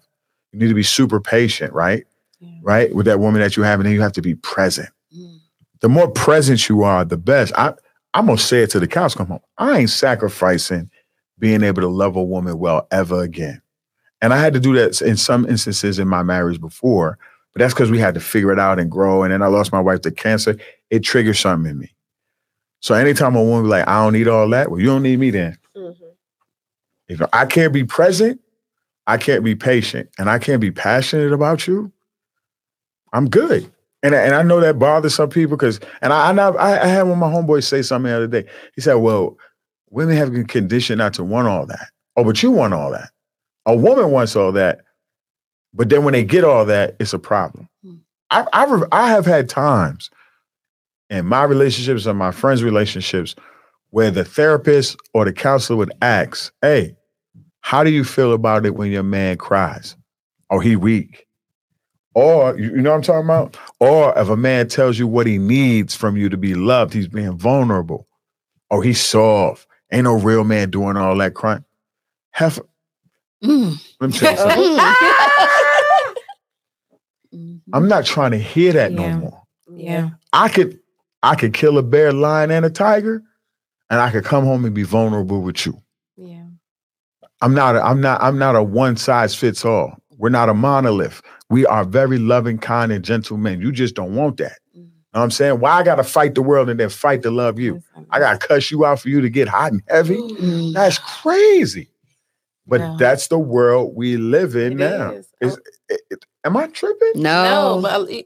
You 0.52 0.60
need 0.60 0.70
to 0.70 0.74
be 0.74 0.84
super 0.84 1.20
patient, 1.20 1.74
right? 1.74 2.06
Yeah. 2.40 2.50
Right? 2.64 2.96
With 2.96 3.06
that 3.06 3.20
woman 3.20 3.42
that 3.42 3.56
you 3.56 3.64
have, 3.64 3.80
and 3.80 3.86
then 3.86 3.94
you 3.94 4.02
have 4.02 4.14
to 4.14 4.22
be 4.22 4.36
present. 4.36 4.90
Mm. 5.16 5.40
The 5.82 5.90
more 5.90 6.10
present 6.10 6.70
you 6.70 6.84
are, 6.84 7.06
the 7.06 7.18
best. 7.18 7.54
I 7.56 7.74
I'm 8.14 8.26
gonna 8.26 8.38
say 8.40 8.64
it 8.64 8.72
to 8.72 8.80
the 8.80 8.88
cows 8.88 9.14
come 9.14 9.28
home. 9.28 9.42
I 9.58 9.80
ain't 9.80 9.90
sacrificing 9.90 10.90
being 11.38 11.64
able 11.64 11.82
to 11.82 11.88
love 11.88 12.16
a 12.16 12.24
woman 12.24 12.58
well 12.58 12.88
ever 12.92 13.22
again. 13.22 13.62
And 14.22 14.34
I 14.34 14.38
had 14.40 14.54
to 14.54 14.60
do 14.60 14.74
that 14.74 15.02
in 15.02 15.16
some 15.16 15.48
instances 15.48 16.00
in 16.00 16.08
my 16.08 16.24
marriage 16.24 16.60
before, 16.60 17.18
but 17.54 17.60
that's 17.60 17.74
because 17.74 17.92
we 17.92 18.00
had 18.00 18.14
to 18.14 18.20
figure 18.20 18.52
it 18.52 18.60
out 18.60 18.80
and 18.80 18.90
grow. 18.92 19.24
And 19.24 19.34
then 19.34 19.42
I 19.42 19.48
lost 19.48 19.72
my 19.72 19.80
wife 19.80 20.02
to 20.02 20.12
cancer. 20.12 20.56
It 20.90 21.00
triggered 21.04 21.36
something 21.38 21.72
in 21.72 21.80
me. 21.80 21.94
So 22.82 22.94
anytime 22.96 23.36
a 23.36 23.44
woman 23.44 23.64
be 23.64 23.70
like, 23.70 23.88
I 23.88 24.04
don't 24.04 24.14
need 24.14 24.28
all 24.28 24.48
that, 24.50 24.70
well, 24.72 24.80
you 24.80 24.86
don't 24.88 25.04
need 25.04 25.20
me 25.20 25.32
then. 25.32 25.58
Mhm. 25.76 25.96
If 27.08 27.22
I 27.34 27.46
can't 27.46 27.74
be 27.74 27.84
present, 27.84 28.40
I 29.08 29.18
can't 29.18 29.44
be 29.44 29.56
patient, 29.56 30.10
and 30.20 30.30
I 30.30 30.38
can't 30.38 30.62
be 30.62 30.70
passionate 30.72 31.34
about 31.34 31.68
you, 31.68 31.92
I'm 33.12 33.28
good. 33.30 33.70
And, 34.04 34.16
I- 34.16 34.20
and 34.22 34.36
I 34.36 34.44
know 34.44 34.60
that 34.62 34.78
bothers 34.80 35.16
some 35.16 35.30
people 35.30 35.58
because, 35.58 35.80
and 36.02 36.14
I, 36.14 36.32
I 36.32 36.84
I 36.84 36.88
had 36.88 37.04
one 37.04 37.14
of 37.14 37.18
my 37.18 37.28
homeboys 37.28 37.64
say 37.66 37.82
something 37.82 38.10
the 38.10 38.16
other 38.16 38.28
day. 38.28 38.46
He 38.76 38.82
said, 38.82 38.94
Well, 38.96 39.36
women 39.90 40.16
have 40.16 40.32
been 40.32 40.46
conditioned 40.46 41.00
not 41.00 41.14
to 41.16 41.24
want 41.24 41.48
all 41.48 41.66
that. 41.66 41.88
Oh, 42.16 42.24
but 42.24 42.42
you 42.44 42.52
want 42.52 42.74
all 42.76 42.92
that. 42.92 43.10
A 43.66 43.76
woman 43.76 44.12
wants 44.12 44.36
all 44.36 44.52
that. 44.54 44.82
But 45.74 45.90
then 45.90 46.04
when 46.04 46.14
they 46.14 46.24
get 46.24 46.44
all 46.44 46.66
that, 46.66 46.96
it's 47.00 47.14
a 47.14 47.20
problem. 47.20 47.70
Hmm. 47.84 47.96
I, 48.32 48.46
I, 48.54 48.66
re- 48.66 48.88
I 48.92 49.10
have 49.10 49.26
had 49.26 49.50
times 49.50 50.10
in 51.10 51.26
my 51.26 51.44
relationships 51.44 52.06
and 52.06 52.18
my 52.18 52.32
friends' 52.32 52.64
relationships 52.64 53.36
where 53.92 54.12
the 54.12 54.24
therapist 54.24 54.98
or 55.14 55.26
the 55.26 55.34
counselor 55.34 55.78
would 55.78 55.92
ask, 56.02 56.54
Hey, 56.62 56.96
how 57.62 57.84
do 57.84 57.90
you 57.92 58.04
feel 58.04 58.34
about 58.34 58.66
it 58.66 58.76
when 58.76 58.92
your 58.92 59.04
man 59.04 59.38
cries? 59.38 59.96
Oh, 60.50 60.60
he 60.60 60.76
weak. 60.76 61.26
Or 62.16 62.58
you 62.58 62.72
you 62.72 62.82
know 62.82 62.90
what 62.92 62.96
I'm 62.98 63.02
talking 63.04 63.26
about? 63.26 63.58
Or 63.80 64.18
if 64.18 64.30
a 64.30 64.36
man 64.36 64.68
tells 64.68 64.98
you 64.98 65.08
what 65.08 65.28
he 65.28 65.38
needs 65.38 65.96
from 65.96 66.18
you 66.18 66.28
to 66.30 66.38
be 66.38 66.56
loved, 66.56 66.94
he's 66.94 67.08
being 67.08 67.38
vulnerable. 67.38 68.08
Oh, 68.72 68.82
he's 68.82 69.00
soft. 69.00 69.68
Ain't 69.92 70.04
no 70.06 70.14
real 70.16 70.44
man 70.44 70.70
doing 70.72 70.98
all 70.98 71.16
that 71.18 71.34
crying. 71.36 71.64
Have 72.32 72.60
Mm. 73.44 73.80
let 74.02 74.10
me 74.10 74.18
tell 74.18 74.32
you 74.32 74.38
something. 74.38 74.76
Mhm. 77.34 77.62
I'm 77.74 77.88
not 77.88 78.06
trying 78.06 78.32
to 78.32 78.38
hear 78.40 78.74
that 78.74 78.92
Yeah. 78.92 79.12
no 79.16 79.18
more. 79.20 79.44
Yeah. 79.72 80.10
I 80.34 80.50
could 80.50 80.80
I 81.22 81.36
could 81.36 81.54
kill 81.54 81.78
a 81.78 81.84
bear, 81.84 82.14
lion, 82.14 82.50
and 82.52 82.66
a 82.66 82.70
tiger, 82.70 83.22
and 83.90 84.00
I 84.00 84.10
could 84.10 84.24
come 84.24 84.46
home 84.46 84.64
and 84.66 84.74
be 84.74 84.84
vulnerable 84.84 85.42
with 85.42 85.66
you. 85.66 85.82
Yeah. 86.18 86.46
I'm 87.42 87.54
not 87.54 87.76
a, 87.76 87.84
I'm 87.86 88.02
not 88.02 88.22
I'm 88.24 88.38
not 88.38 88.56
a 88.56 88.64
one 88.64 88.96
size 88.98 89.36
fits 89.36 89.64
all. 89.66 89.98
We're 90.18 90.30
not 90.30 90.50
a 90.50 90.54
monolith. 90.54 91.22
We 91.50 91.66
are 91.66 91.84
very 91.86 92.18
loving, 92.20 92.58
kind, 92.58 92.92
and 92.92 93.04
gentle 93.04 93.38
men. 93.38 93.62
You 93.62 93.72
just 93.72 93.96
don't 93.96 94.16
want 94.16 94.38
that. 94.38 94.60
Mhm. 94.78 94.82
Know 95.14 95.20
what 95.20 95.22
I'm 95.24 95.32
saying? 95.32 95.60
Why 95.60 95.72
I 95.72 95.84
gotta 95.84 96.04
fight 96.04 96.36
the 96.36 96.42
world 96.42 96.70
and 96.70 96.80
then 96.80 96.90
fight 96.90 97.22
to 97.24 97.32
love 97.32 97.60
you? 97.60 97.82
I 98.12 98.20
gotta 98.20 98.38
cuss 98.38 98.70
you 98.72 98.86
out 98.86 99.00
for 99.00 99.10
you 99.10 99.22
to 99.22 99.30
get 99.30 99.48
hot 99.48 99.72
and 99.72 99.82
heavy. 99.88 100.18
Mm. 100.18 100.74
That's 100.74 100.98
crazy. 101.00 101.90
But 102.68 102.82
No. 102.82 102.98
that's 102.98 103.28
the 103.28 103.40
world 103.40 103.94
we 103.96 104.18
live 104.18 104.56
in 104.56 104.74
It 104.74 104.78
now. 104.78 105.12
is. 105.12 105.28
Is- 105.42 105.60
it- 105.90 106.02
it- 106.12 106.26
am 106.44 106.58
I 106.58 106.68
tripping? 106.68 107.14
No. 107.16 107.76
No, 107.76 107.82
but 107.82 107.92
uh, 107.92 108.06
I- 108.10 108.26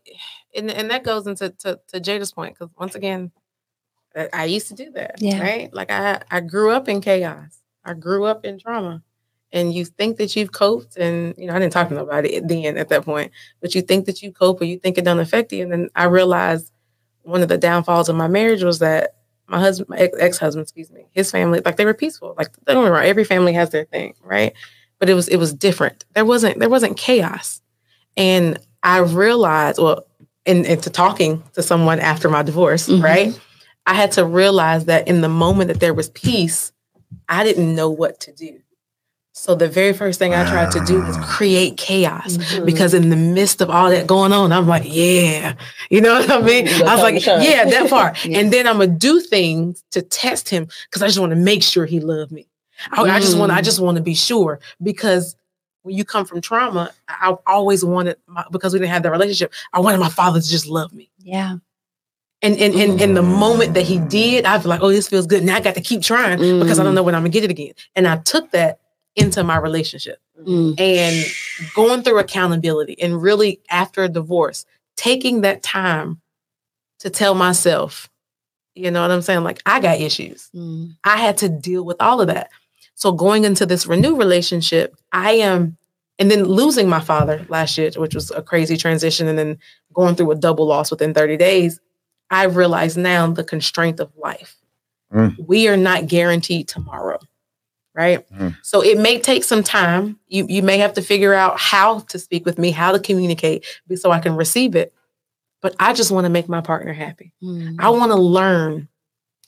and 0.55 0.69
and 0.71 0.89
that 0.91 1.03
goes 1.03 1.25
into 1.27 1.49
to, 1.49 1.79
to 1.87 1.99
Jada's 1.99 2.31
point 2.31 2.53
because 2.55 2.73
once 2.77 2.95
again, 2.95 3.31
I- 4.15 4.29
I 4.33 4.45
used 4.45 4.67
to 4.67 4.75
do 4.75 4.91
that. 4.91 5.15
Yeah. 5.19 5.41
Right. 5.41 5.73
Like 5.73 5.91
I 5.91 6.21
I 6.29 6.39
grew 6.41 6.71
up 6.71 6.87
in 6.87 7.01
chaos. 7.01 7.59
I 7.85 7.93
grew 7.93 8.25
up 8.25 8.45
in 8.45 8.59
trauma. 8.59 9.03
And 9.51 9.71
you 9.71 9.85
think 9.85 10.17
that 10.17 10.35
you've 10.35 10.51
coped, 10.51 10.97
and 10.97 11.35
you 11.37 11.45
know, 11.45 11.53
I 11.53 11.59
didn't 11.59 11.73
talk 11.73 11.89
to 11.89 11.93
nobody 11.93 12.39
then 12.39 12.75
at 12.75 12.89
that 12.89 13.05
point, 13.05 13.31
but 13.61 13.75
you 13.75 13.83
think 13.83 14.05
that 14.07 14.23
you 14.23 14.31
cope 14.31 14.59
or 14.61 14.63
you 14.63 14.79
think 14.79 14.97
it 14.97 15.05
doesn't 15.05 15.19
affect 15.19 15.53
you. 15.53 15.61
And 15.61 15.71
then 15.71 15.89
I 15.95 16.05
realized 16.05 16.71
one 17.21 17.43
of 17.43 17.49
the 17.49 17.57
downfalls 17.59 18.09
of 18.09 18.15
my 18.15 18.27
marriage 18.27 18.63
was 18.63 18.79
that 18.79 19.17
my 19.47 19.59
husband, 19.59 19.89
my 19.89 19.97
ex 19.97 20.39
husband, 20.39 20.63
excuse 20.63 20.89
me, 20.89 21.05
his 21.11 21.29
family, 21.29 21.61
like 21.63 21.77
they 21.77 21.85
were 21.85 21.93
peaceful. 21.93 22.33
Like 22.35 22.47
don't 22.65 22.77
get 22.77 22.83
me 22.83 22.89
wrong, 22.89 23.05
every 23.05 23.23
family 23.25 23.53
has 23.53 23.69
their 23.69 23.85
thing, 23.85 24.15
right? 24.23 24.53
But 24.97 25.07
it 25.11 25.13
was 25.13 25.27
it 25.27 25.37
was 25.37 25.53
different. 25.53 26.03
There 26.13 26.25
wasn't 26.25 26.57
there 26.59 26.69
wasn't 26.69 26.97
chaos. 26.97 27.61
And 28.17 28.59
I 28.83 28.99
realized, 28.99 29.79
well, 29.79 30.05
in 30.45 30.65
into 30.65 30.89
talking 30.89 31.41
to 31.53 31.63
someone 31.63 31.99
after 31.99 32.29
my 32.29 32.43
divorce, 32.43 32.87
Mhm. 32.89 33.01
right? 33.03 33.39
I 33.85 33.93
had 33.93 34.11
to 34.13 34.25
realize 34.25 34.85
that 34.85 35.07
in 35.07 35.21
the 35.21 35.29
moment 35.29 35.67
that 35.69 35.79
there 35.79 35.93
was 35.93 36.09
peace, 36.09 36.71
I 37.29 37.43
didn't 37.43 37.75
know 37.75 37.89
what 37.89 38.19
to 38.21 38.31
do. 38.33 38.59
So 39.35 39.55
the 39.55 39.67
very 39.67 39.93
first 39.93 40.19
thing 40.19 40.35
I 40.35 40.47
tried 40.47 40.71
to 40.73 40.79
do 40.85 41.01
was 41.01 41.17
create 41.23 41.75
chaos 41.75 42.37
Mhm. 42.37 42.65
because 42.67 42.93
in 42.93 43.09
the 43.09 43.15
midst 43.15 43.61
of 43.61 43.69
all 43.69 43.89
that 43.89 44.05
going 44.05 44.31
on, 44.31 44.51
I'm 44.51 44.67
like, 44.67 44.83
yeah, 44.85 45.53
you 45.89 46.01
know 46.01 46.13
what 46.19 46.29
I 46.29 46.39
mean? 46.39 46.67
I 46.67 46.93
was 46.93 47.01
like, 47.01 47.25
yeah, 47.25 47.65
that 47.65 47.89
part. 47.89 48.17
Yeah. 48.25 48.39
And 48.39 48.53
then 48.53 48.67
I'm 48.67 48.77
gonna 48.77 48.87
do 48.87 49.19
things 49.19 49.83
to 49.91 50.01
test 50.03 50.49
him 50.49 50.67
because 50.89 51.01
I 51.01 51.07
just 51.07 51.17
want 51.19 51.31
to 51.31 51.35
make 51.35 51.63
sure 51.63 51.85
he 51.87 51.99
loved 51.99 52.31
me. 52.31 52.47
I, 52.91 53.01
I 53.03 53.19
just 53.19 53.37
want, 53.37 53.51
I 53.51 53.61
Mm. 53.61 53.65
just 53.65 53.79
want 53.79 53.97
to 53.97 54.03
be 54.03 54.13
sure 54.13 54.59
because 54.83 55.35
when 55.83 55.95
you 55.95 56.03
come 56.03 56.25
from 56.25 56.41
trauma, 56.41 56.91
I 57.07 57.31
I 57.31 57.53
always 57.53 57.85
wanted 57.85 58.17
my, 58.27 58.43
because 58.51 58.73
we 58.73 58.79
didn't 58.79 58.91
have 58.91 59.03
that 59.03 59.11
relationship. 59.11 59.53
I 59.71 59.79
wanted 59.79 59.99
my 59.99 60.09
father 60.09 60.41
to 60.41 60.47
just 60.49 60.67
love 60.67 60.91
me. 60.93 61.09
Yeah. 61.19 61.57
And 62.41 62.57
and 62.57 62.73
and 62.75 63.01
in 63.01 63.13
the 63.13 63.21
moment 63.21 63.73
that 63.75 63.83
he 63.83 63.99
did, 63.99 64.45
I 64.45 64.57
was 64.57 64.65
like, 64.65 64.81
oh, 64.81 64.89
this 64.89 65.07
feels 65.07 65.27
good. 65.27 65.43
Now 65.43 65.55
I 65.55 65.59
got 65.61 65.75
to 65.75 65.81
keep 65.81 66.01
trying 66.01 66.39
because 66.39 66.79
I 66.79 66.83
don't 66.83 66.91
Mm. 66.93 66.95
know 66.95 67.03
when 67.03 67.15
I'm 67.15 67.21
gonna 67.21 67.29
get 67.29 67.43
it 67.45 67.51
again. 67.51 67.73
And 67.95 68.07
I 68.07 68.17
took 68.17 68.51
that 68.51 68.79
into 69.15 69.43
my 69.43 69.57
relationship 69.57 70.19
Mm. 70.45 70.77
and 70.79 71.25
going 71.75 72.01
through 72.01 72.19
accountability 72.19 72.99
and 73.01 73.21
really 73.21 73.61
after 73.69 74.03
a 74.03 74.09
divorce, 74.09 74.65
taking 74.97 75.41
that 75.41 75.61
time 75.63 76.19
to 76.99 77.09
tell 77.09 77.35
myself, 77.35 78.09
you 78.75 78.89
know 78.91 79.01
what 79.03 79.11
I'm 79.11 79.21
saying? 79.21 79.43
Like, 79.43 79.61
I 79.65 79.79
got 79.79 80.01
issues. 80.01 80.49
Mm. 80.55 80.95
I 81.03 81.17
had 81.17 81.37
to 81.39 81.49
deal 81.49 81.83
with 81.85 81.97
all 82.01 82.19
of 82.21 82.27
that. 82.27 82.49
So 83.03 83.11
going 83.11 83.43
into 83.43 83.65
this 83.65 83.85
renewed 83.85 84.17
relationship, 84.17 84.95
I 85.11 85.33
am, 85.33 85.75
and 86.19 86.31
then 86.31 86.45
losing 86.45 86.87
my 86.87 87.01
father 87.01 87.45
last 87.49 87.77
year, 87.77 87.91
which 87.97 88.15
was 88.15 88.31
a 88.31 88.41
crazy 88.41 88.77
transition, 88.77 89.27
and 89.27 89.37
then 89.37 89.57
going 89.91 90.15
through 90.15 90.31
a 90.31 90.35
double 90.35 90.65
loss 90.65 90.89
within 90.89 91.13
30 91.13 91.35
days, 91.35 91.81
I 92.29 92.45
realize 92.45 92.95
now 92.95 93.29
the 93.29 93.43
constraint 93.43 93.99
of 93.99 94.09
life. 94.15 94.55
Mm. 95.13 95.35
We 95.45 95.67
are 95.67 95.75
not 95.75 96.07
guaranteed 96.07 96.69
tomorrow, 96.69 97.19
right? 97.93 98.25
Mm. 98.31 98.55
So 98.63 98.81
it 98.81 98.97
may 98.97 99.19
take 99.19 99.43
some 99.43 99.63
time. 99.63 100.17
You 100.29 100.45
you 100.47 100.63
may 100.63 100.77
have 100.77 100.93
to 100.93 101.01
figure 101.01 101.33
out 101.33 101.59
how 101.59 101.99
to 101.99 102.17
speak 102.17 102.45
with 102.45 102.57
me, 102.57 102.71
how 102.71 102.93
to 102.93 103.01
communicate, 103.01 103.65
so 103.97 104.11
I 104.11 104.21
can 104.21 104.37
receive 104.37 104.77
it. 104.77 104.93
But 105.61 105.75
I 105.77 105.91
just 105.91 106.09
want 106.09 106.23
to 106.23 106.29
make 106.29 106.47
my 106.47 106.61
partner 106.61 106.93
happy. 106.93 107.33
Mm. 107.43 107.75
I 107.79 107.89
want 107.89 108.13
to 108.13 108.17
learn 108.17 108.87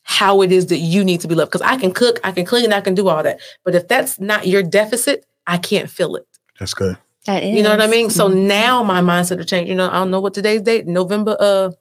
how 0.07 0.41
it 0.43 0.51
is 0.51 0.67
that 0.67 0.77
you 0.77 1.03
need 1.03 1.19
to 1.21 1.27
be 1.27 1.35
loved. 1.35 1.51
Because 1.51 1.65
I 1.67 1.77
can 1.77 1.91
cook, 1.91 2.19
I 2.23 2.31
can 2.31 2.45
clean, 2.45 2.71
I 2.71 2.79
can 2.79 2.93
do 2.95 3.07
all 3.09 3.21
that. 3.23 3.39
But 3.63 3.73
if 3.75 3.87
that's 3.87 4.19
not 4.19 4.47
your 4.47 4.61
deficit, 4.63 5.25
I 5.47 5.57
can't 5.57 5.89
fill 5.89 6.15
it. 6.15 6.27
That's 6.59 6.73
good. 6.75 6.97
That 7.25 7.43
is. 7.43 7.55
You 7.57 7.63
know 7.63 7.71
what 7.71 7.81
I 7.81 7.87
mean? 7.87 8.09
So 8.11 8.29
Mhm. 8.29 8.45
now 8.47 8.83
my 8.83 9.01
mindset 9.01 9.37
will 9.37 9.45
change. 9.45 9.67
You 9.67 9.75
know, 9.75 9.89
I 9.89 9.93
don't 9.93 10.11
know 10.11 10.21
what 10.21 10.33
today's 10.35 10.61
date, 10.61 10.85
November 10.87 11.35
uh 11.39 11.71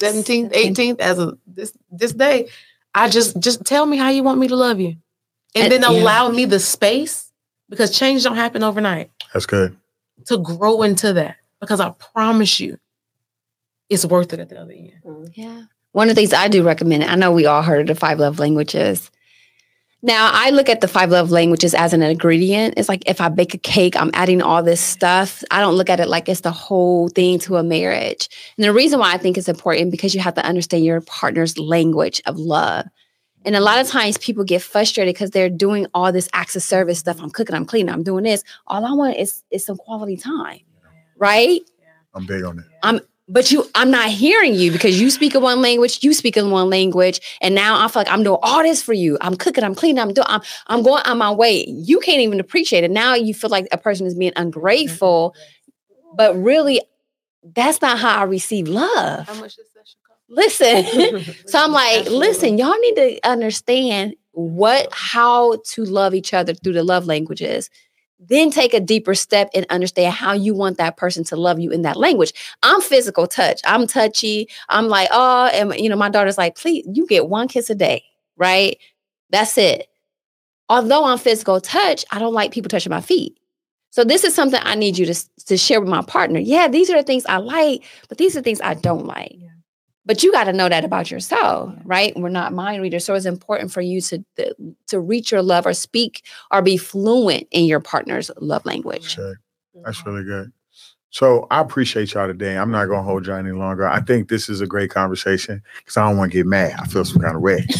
17th, 0.00 0.52
18th, 0.52 1.00
as 1.00 1.18
of 1.18 1.38
this 1.46 1.72
this 1.90 2.12
day. 2.12 2.48
I 2.94 3.08
just 3.08 3.38
just 3.40 3.64
tell 3.64 3.86
me 3.86 3.96
how 3.96 4.08
you 4.08 4.22
want 4.22 4.38
me 4.40 4.48
to 4.48 4.56
love 4.56 4.80
you. 4.80 4.96
And 5.54 5.64
And- 5.64 5.72
then 5.72 5.82
yeah. 5.82 5.90
allow 6.00 6.28
me 6.30 6.46
the 6.46 6.58
space 6.58 7.30
because 7.68 7.96
change 7.96 8.24
don't 8.24 8.36
happen 8.36 8.62
overnight 8.62 9.10
That's 9.32 9.46
good. 9.46 9.76
to 10.26 10.38
grow 10.38 10.82
into 10.82 11.12
that. 11.12 11.36
Because 11.60 11.80
I 11.80 11.90
promise 11.90 12.58
you, 12.60 12.78
it's 13.88 14.04
worth 14.04 14.32
it 14.32 14.40
at 14.40 14.48
the 14.48 14.58
other 14.60 14.72
end. 14.72 14.92
Yeah. 15.34 15.62
One 15.94 16.10
of 16.10 16.16
the 16.16 16.20
things 16.20 16.32
I 16.32 16.48
do 16.48 16.64
recommend, 16.64 17.04
I 17.04 17.14
know 17.14 17.30
we 17.30 17.46
all 17.46 17.62
heard 17.62 17.82
of 17.82 17.86
the 17.86 17.94
five 17.94 18.18
love 18.18 18.40
languages. 18.40 19.12
Now, 20.02 20.28
I 20.32 20.50
look 20.50 20.68
at 20.68 20.80
the 20.80 20.88
five 20.88 21.10
love 21.10 21.30
languages 21.30 21.72
as 21.72 21.92
an 21.92 22.02
ingredient. 22.02 22.74
It's 22.76 22.88
like 22.88 23.08
if 23.08 23.20
I 23.20 23.28
bake 23.28 23.54
a 23.54 23.58
cake, 23.58 23.94
I'm 23.94 24.10
adding 24.12 24.42
all 24.42 24.60
this 24.60 24.80
stuff. 24.80 25.44
I 25.52 25.60
don't 25.60 25.76
look 25.76 25.88
at 25.88 26.00
it 26.00 26.08
like 26.08 26.28
it's 26.28 26.40
the 26.40 26.50
whole 26.50 27.10
thing 27.10 27.38
to 27.38 27.58
a 27.58 27.62
marriage. 27.62 28.28
And 28.58 28.64
the 28.64 28.72
reason 28.72 28.98
why 28.98 29.14
I 29.14 29.18
think 29.18 29.38
it's 29.38 29.48
important 29.48 29.92
because 29.92 30.16
you 30.16 30.20
have 30.20 30.34
to 30.34 30.44
understand 30.44 30.84
your 30.84 31.00
partner's 31.02 31.58
language 31.60 32.20
of 32.26 32.38
love. 32.38 32.86
And 33.44 33.54
a 33.54 33.60
lot 33.60 33.80
of 33.80 33.86
times 33.86 34.18
people 34.18 34.42
get 34.42 34.62
frustrated 34.62 35.14
because 35.14 35.30
they're 35.30 35.48
doing 35.48 35.86
all 35.94 36.10
this 36.10 36.28
acts 36.32 36.56
of 36.56 36.64
service 36.64 36.98
stuff. 36.98 37.20
I'm 37.22 37.30
cooking, 37.30 37.54
I'm 37.54 37.66
cleaning, 37.66 37.94
I'm 37.94 38.02
doing 38.02 38.24
this. 38.24 38.42
All 38.66 38.84
I 38.84 38.92
want 38.94 39.16
is, 39.16 39.44
is 39.52 39.64
some 39.64 39.76
quality 39.76 40.16
time. 40.16 40.58
Right? 41.18 41.60
I'm 42.14 42.26
big 42.26 42.42
on 42.42 42.56
that. 42.56 42.64
But 43.28 43.50
you 43.50 43.68
i'm 43.74 43.90
not 43.90 44.08
hearing 44.08 44.54
you 44.54 44.70
because 44.70 45.00
you 45.00 45.10
speak 45.10 45.34
in 45.34 45.42
one 45.42 45.62
language 45.62 46.02
you 46.02 46.12
speak 46.12 46.36
in 46.36 46.50
one 46.50 46.68
language 46.68 47.20
and 47.40 47.54
now 47.54 47.82
i 47.82 47.88
feel 47.88 48.00
like 48.00 48.10
i'm 48.10 48.22
doing 48.22 48.38
all 48.42 48.62
this 48.62 48.82
for 48.82 48.92
you. 48.92 49.16
I'm 49.20 49.36
cooking 49.36 49.64
i'm 49.64 49.74
cleaning 49.74 50.00
i'm 50.00 50.12
doing 50.12 50.26
i'm, 50.28 50.42
I'm 50.66 50.82
going 50.82 51.02
on 51.04 51.18
my 51.18 51.30
way. 51.30 51.64
You 51.66 52.00
can't 52.00 52.20
even 52.20 52.40
appreciate 52.40 52.84
it. 52.84 52.90
Now 52.90 53.14
you 53.14 53.34
feel 53.34 53.50
like 53.50 53.66
a 53.72 53.78
person 53.78 54.06
is 54.06 54.14
being 54.14 54.32
ungrateful 54.36 55.34
but 56.16 56.36
really 56.36 56.80
that's 57.54 57.80
not 57.82 57.98
how 57.98 58.20
i 58.20 58.22
receive 58.24 58.68
love. 58.68 59.26
How 59.26 59.34
much 59.34 59.54
session 59.54 59.98
cost? 60.06 60.20
listen 60.28 61.34
so 61.46 61.62
i'm 61.62 61.72
like 61.84 62.06
listen 62.06 62.58
y'all 62.58 62.78
need 62.80 62.96
to 62.96 63.20
understand 63.28 64.14
what 64.32 64.88
how 64.92 65.56
to 65.64 65.84
love 65.84 66.14
each 66.14 66.34
other 66.34 66.54
through 66.54 66.72
the 66.72 66.82
love 66.82 67.06
languages 67.06 67.70
then 68.18 68.50
take 68.50 68.74
a 68.74 68.80
deeper 68.80 69.14
step 69.14 69.50
and 69.54 69.66
understand 69.70 70.14
how 70.14 70.32
you 70.32 70.54
want 70.54 70.78
that 70.78 70.96
person 70.96 71.24
to 71.24 71.36
love 71.36 71.58
you 71.58 71.70
in 71.70 71.82
that 71.82 71.96
language. 71.96 72.32
I'm 72.62 72.80
physical 72.80 73.26
touch. 73.26 73.60
I'm 73.64 73.86
touchy. 73.86 74.48
I'm 74.68 74.88
like, 74.88 75.08
oh, 75.12 75.46
and 75.52 75.74
you 75.78 75.88
know, 75.88 75.96
my 75.96 76.08
daughter's 76.08 76.38
like, 76.38 76.56
please, 76.56 76.86
you 76.90 77.06
get 77.06 77.28
one 77.28 77.48
kiss 77.48 77.70
a 77.70 77.74
day, 77.74 78.04
right? 78.36 78.78
That's 79.30 79.58
it. 79.58 79.88
Although 80.68 81.04
I'm 81.04 81.18
physical 81.18 81.60
touch, 81.60 82.04
I 82.10 82.18
don't 82.18 82.32
like 82.32 82.52
people 82.52 82.68
touching 82.68 82.90
my 82.90 83.00
feet. 83.00 83.38
So 83.90 84.02
this 84.02 84.24
is 84.24 84.34
something 84.34 84.60
I 84.62 84.74
need 84.74 84.98
you 84.98 85.06
to, 85.06 85.14
to 85.46 85.56
share 85.56 85.80
with 85.80 85.88
my 85.88 86.02
partner. 86.02 86.40
Yeah, 86.40 86.66
these 86.66 86.90
are 86.90 86.96
the 86.96 87.04
things 87.04 87.24
I 87.26 87.36
like, 87.36 87.84
but 88.08 88.18
these 88.18 88.36
are 88.36 88.40
the 88.40 88.44
things 88.44 88.60
I 88.60 88.74
don't 88.74 89.06
like. 89.06 89.36
Yeah. 90.04 90.12
But 90.12 90.22
you 90.22 90.32
got 90.32 90.44
to 90.44 90.52
know 90.52 90.68
that 90.68 90.84
about 90.84 91.10
yourself, 91.10 91.74
right? 91.84 92.14
We're 92.16 92.28
not 92.28 92.52
mind 92.52 92.82
readers, 92.82 93.04
so 93.04 93.14
it's 93.14 93.26
important 93.26 93.72
for 93.72 93.80
you 93.80 94.00
to 94.02 94.24
to 94.88 95.00
reach 95.00 95.32
your 95.32 95.42
love 95.42 95.66
or 95.66 95.74
speak 95.74 96.24
or 96.50 96.62
be 96.62 96.76
fluent 96.76 97.48
in 97.50 97.64
your 97.64 97.80
partner's 97.80 98.30
love 98.38 98.64
language. 98.64 99.14
Sure. 99.14 99.34
That's 99.84 100.04
really 100.06 100.24
good. 100.24 100.52
So 101.10 101.46
I 101.50 101.60
appreciate 101.60 102.12
y'all 102.12 102.26
today. 102.26 102.58
I'm 102.58 102.72
not 102.72 102.86
gonna 102.86 103.04
hold 103.04 103.26
y'all 103.26 103.36
any 103.36 103.52
longer. 103.52 103.88
I 103.88 104.00
think 104.00 104.28
this 104.28 104.48
is 104.48 104.60
a 104.60 104.66
great 104.66 104.90
conversation 104.90 105.62
because 105.78 105.96
I 105.96 106.08
don't 106.08 106.18
want 106.18 106.32
to 106.32 106.38
get 106.38 106.46
mad. 106.46 106.74
I 106.78 106.86
feel 106.86 107.04
some 107.04 107.22
kind 107.22 107.36
of 107.36 107.42
way. 107.42 107.66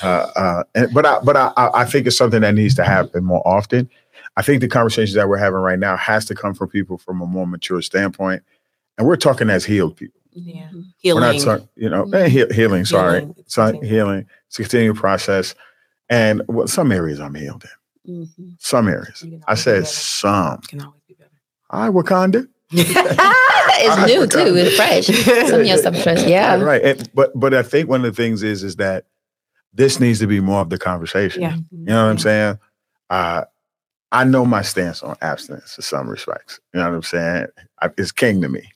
Uh, 0.00 0.30
uh, 0.36 0.64
and, 0.76 0.94
but 0.94 1.04
I, 1.04 1.18
but 1.24 1.36
I, 1.36 1.52
I 1.56 1.80
I 1.80 1.84
think 1.84 2.06
it's 2.06 2.16
something 2.16 2.42
that 2.42 2.54
needs 2.54 2.76
to 2.76 2.84
happen 2.84 3.24
more 3.24 3.42
often. 3.44 3.90
I 4.36 4.42
think 4.42 4.60
the 4.60 4.68
conversations 4.68 5.14
that 5.14 5.28
we're 5.28 5.38
having 5.38 5.58
right 5.58 5.78
now 5.78 5.96
has 5.96 6.24
to 6.26 6.36
come 6.36 6.54
from 6.54 6.68
people 6.68 6.98
from 6.98 7.20
a 7.20 7.26
more 7.26 7.48
mature 7.48 7.82
standpoint, 7.82 8.44
and 8.96 9.08
we're 9.08 9.16
talking 9.16 9.50
as 9.50 9.64
healed 9.64 9.96
people. 9.96 10.20
Yeah. 10.44 11.14
We're 11.14 11.20
not 11.20 11.38
talking, 11.40 11.68
you 11.76 11.88
know, 11.88 12.04
eh, 12.12 12.28
heal, 12.28 12.50
healing. 12.52 12.84
Sorry, 12.84 13.20
Healing. 13.20 13.34
It's 13.38 13.54
so 13.54 13.80
healing. 13.80 14.26
It's 14.48 14.58
a 14.58 14.62
continuing 14.62 14.96
process, 14.96 15.54
and 16.08 16.42
well, 16.48 16.66
some 16.66 16.92
areas 16.92 17.20
I'm 17.20 17.34
healed 17.34 17.64
in. 17.64 18.26
Mhm. 18.26 18.56
Some 18.58 18.88
areas. 18.88 19.22
I 19.22 19.26
always 19.26 19.40
be 19.40 19.56
said 19.62 19.74
better. 19.74 19.84
some. 19.86 20.60
Can 20.62 20.80
always 20.82 21.02
be 21.06 21.14
better. 21.14 21.30
Hi, 21.70 21.88
Wakanda. 21.88 22.48
it's 22.70 24.06
new 24.06 24.26
too. 24.26 24.56
It's 24.56 24.76
fresh. 24.76 25.06
Some 25.50 25.60
of 25.62 25.80
some 25.80 25.94
fresh. 25.94 26.24
Yeah. 26.26 26.60
right. 26.60 26.82
And, 26.82 27.10
but 27.14 27.32
but 27.38 27.54
I 27.54 27.62
think 27.62 27.88
one 27.88 28.04
of 28.04 28.14
the 28.14 28.22
things 28.22 28.42
is 28.42 28.62
is 28.62 28.76
that 28.76 29.04
this 29.72 30.00
needs 30.00 30.18
to 30.20 30.26
be 30.26 30.40
more 30.40 30.60
of 30.60 30.70
the 30.70 30.78
conversation. 30.78 31.42
Yeah. 31.42 31.56
You 31.70 31.84
know 31.84 32.04
what 32.04 32.10
I'm 32.10 32.18
saying? 32.18 32.58
Uh, 33.10 33.44
I 34.12 34.24
know 34.24 34.44
my 34.44 34.62
stance 34.62 35.02
on 35.02 35.16
abstinence 35.22 35.76
in 35.76 35.82
some 35.82 36.08
respects. 36.08 36.60
You 36.72 36.80
know 36.80 36.88
what 36.90 36.96
I'm 36.96 37.02
saying? 37.02 37.46
I, 37.80 37.90
it's 37.98 38.12
king 38.12 38.40
to 38.42 38.48
me. 38.48 38.70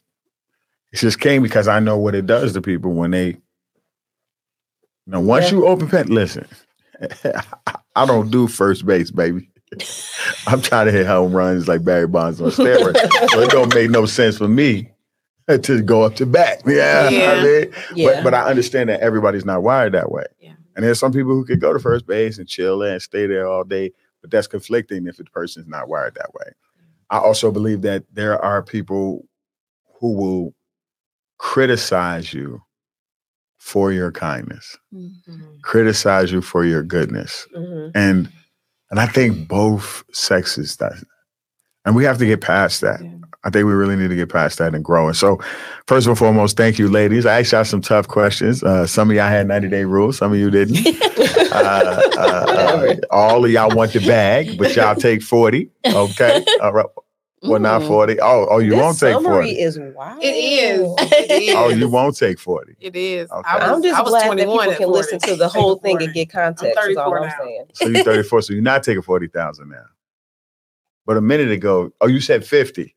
It's 0.93 1.01
just 1.03 1.21
came 1.21 1.43
because 1.43 1.69
I 1.69 1.81
know 1.81 1.97
what 1.97 2.15
it 2.15 2.27
does 2.27 2.53
to 2.53 2.61
people 2.63 2.93
when 2.93 3.11
they. 3.13 3.39
Know, 5.07 5.21
once 5.21 5.47
Yeah. 5.47 5.59
you 5.59 5.67
open 5.67 5.89
pen, 5.89 6.07
listen. 6.09 6.47
I 7.97 8.07
don't 8.07 8.31
do 8.31 8.47
first 8.47 8.87
base, 8.87 9.11
baby. 9.11 9.49
I'm 10.47 10.61
trying 10.63 10.87
to 10.87 10.93
hit 10.93 11.07
home 11.07 11.33
runs 11.33 11.67
like 11.67 11.85
Barry 11.85 12.07
Bonds 12.07 12.41
on 12.41 12.51
steroids. 12.51 13.31
so 13.31 13.41
it 13.41 13.51
don't 13.51 13.75
make 13.75 13.91
no 13.91 14.07
sense 14.07 14.37
for 14.39 14.49
me 14.49 14.91
to 15.63 15.83
go 15.83 16.03
up 16.03 16.15
to 16.17 16.27
bat. 16.27 16.63
Yeah, 16.67 17.09
Yeah. 17.09 17.33
I 17.33 17.43
mean, 17.43 17.73
Yeah. 17.95 18.15
but, 18.17 18.25
but 18.25 18.35
I 18.35 18.43
understand 18.49 18.91
that 18.91 19.01
everybody's 19.01 19.45
not 19.45 19.63
wired 19.63 19.93
that 19.95 20.13
way. 20.13 20.25
Yeah. 20.41 20.53
And 20.77 20.85
there's 20.85 20.99
some 21.01 21.13
people 21.13 21.33
who 21.33 21.45
could 21.45 21.61
go 21.61 21.73
to 21.73 21.79
first 21.81 22.07
base 22.07 22.39
and 22.39 22.47
chill 22.49 22.83
and 22.83 23.01
stay 23.03 23.27
there 23.27 23.49
all 23.49 23.65
day, 23.65 23.93
but 24.21 24.31
that's 24.31 24.47
conflicting 24.47 25.07
if 25.07 25.17
the 25.17 25.25
person's 25.25 25.67
not 25.67 25.89
wired 25.89 26.15
that 26.15 26.33
way. 26.35 26.53
I 27.11 27.19
also 27.19 27.51
believe 27.51 27.83
that 27.83 28.05
there 28.13 28.43
are 28.43 28.63
people 28.63 29.27
who 30.01 30.13
will 30.13 30.55
criticize 31.43 32.33
you 32.33 32.63
for 33.59 33.93
your 33.93 34.11
kindness, 34.13 34.79
Mhm. 34.95 35.61
criticize 35.63 36.31
you 36.33 36.41
for 36.41 36.65
your 36.65 36.83
goodness. 36.83 37.47
Mhm. 37.55 37.91
And 37.95 38.29
and 38.91 39.01
I 39.01 39.07
think 39.07 39.49
both 39.49 40.05
sexes 40.13 40.77
that 40.77 40.93
and 41.85 41.97
we 41.97 42.05
have 42.05 42.19
to 42.19 42.27
get 42.27 42.41
past 42.43 42.81
that. 42.83 43.01
Yeah. 43.03 43.09
I 43.45 43.51
think 43.51 43.67
we 43.67 43.73
really 43.73 43.97
need 43.97 44.09
to 44.11 44.15
get 44.15 44.29
past 44.29 44.59
that 44.59 44.73
and 44.75 44.85
grow. 44.85 45.09
And 45.09 45.17
so, 45.17 45.41
first 45.89 46.07
and 46.07 46.17
foremost, 46.17 46.57
thank 46.57 46.79
you, 46.79 46.89
ladies. 46.89 47.27
I 47.27 47.41
asked 47.41 47.51
y'all 47.53 47.65
some 47.65 47.81
tough 47.81 48.07
questions. 48.07 48.63
Uh, 48.63 48.87
some 48.87 49.11
of 49.11 49.17
y'all 49.17 49.27
had 49.29 49.49
90 49.49 49.69
day 49.69 49.85
rules, 49.85 50.17
some 50.19 50.33
of 50.33 50.39
you 50.39 50.51
didn't. 50.51 50.79
Uh, 51.53 52.01
uh, 52.17 52.21
uh, 52.49 52.95
all 53.11 53.45
of 53.45 53.51
y'all 53.51 53.75
want 53.77 53.93
the 53.93 54.01
bag, 54.01 54.57
but 54.57 54.75
y'all 54.75 54.95
take 54.95 55.23
40. 55.23 55.71
Okay. 55.87 56.43
All 56.63 56.73
right. 56.73 56.87
Well, 57.43 57.59
not. 57.61 57.83
40. 57.83 58.21
Oh, 58.21 58.47
oh, 58.51 58.59
you 58.59 58.71
This 58.71 58.79
won't 58.81 58.99
take 58.99 59.15
summary 59.15 59.33
40. 59.33 59.61
is 59.61 59.79
wild. 59.97 60.23
It 60.23 60.29
is. 60.29 60.95
It 60.99 61.31
is. 61.43 61.55
Oh, 61.57 61.69
you 61.71 61.89
won't 61.89 62.17
take 62.17 62.39
40. 62.39 62.77
It 62.81 62.95
is. 62.95 63.31
Okay. 63.31 63.49
I 63.49 63.57
was, 63.57 63.77
I'm 63.77 63.83
just 63.83 63.99
I 63.99 64.03
was 64.03 64.11
glad 64.11 64.23
that 64.23 64.45
21 64.45 64.59
people 64.59 64.75
can 64.77 64.87
40. 64.87 64.93
listen 64.93 65.19
to 65.21 65.37
the 65.37 65.49
whole 65.49 65.77
thing 65.77 66.01
and 66.03 66.15
get 66.15 66.31
context. 66.31 66.79
Is 66.89 66.97
all 66.97 67.11
34 67.11 67.19
I'm 67.19 67.29
now. 67.29 67.35
saying. 67.41 67.65
So 67.75 67.89
you're 67.89 68.05
34. 68.05 68.43
so 68.43 68.53
you're 68.53 68.63
not 68.63 68.83
taking 68.85 69.03
40,000 69.03 69.69
now. 69.69 69.85
But 71.05 71.17
a 71.17 71.21
minute 71.21 71.51
ago, 71.51 71.93
oh, 72.01 72.07
you 72.07 72.21
said 72.21 72.47
50. 72.47 72.95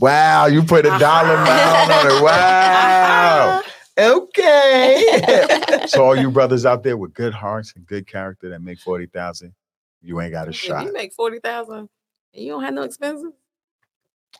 Wow, 0.00 0.46
you 0.46 0.62
put 0.62 0.84
a 0.86 0.88
uh-huh. 0.88 0.98
dollar 0.98 1.34
amount 1.34 1.92
on 1.92 2.06
it. 2.18 2.22
Wow. 2.22 3.58
Uh-huh. 3.58 3.68
Okay. 3.98 5.86
so 5.86 6.04
all 6.04 6.16
you 6.16 6.30
brothers 6.30 6.64
out 6.64 6.82
there 6.82 6.96
with 6.96 7.14
good 7.14 7.34
hearts 7.34 7.74
and 7.76 7.86
good 7.86 8.06
character 8.06 8.48
that 8.48 8.60
make 8.60 8.78
40,000, 8.80 9.54
you 10.00 10.20
ain't 10.20 10.32
got 10.32 10.46
a 10.48 10.50
If 10.50 10.56
shot. 10.56 10.84
you 10.84 10.92
make 10.92 11.12
40000 11.12 11.76
and 11.76 11.88
you 12.32 12.50
don't 12.50 12.62
have 12.62 12.74
no 12.74 12.82
expenses. 12.82 13.32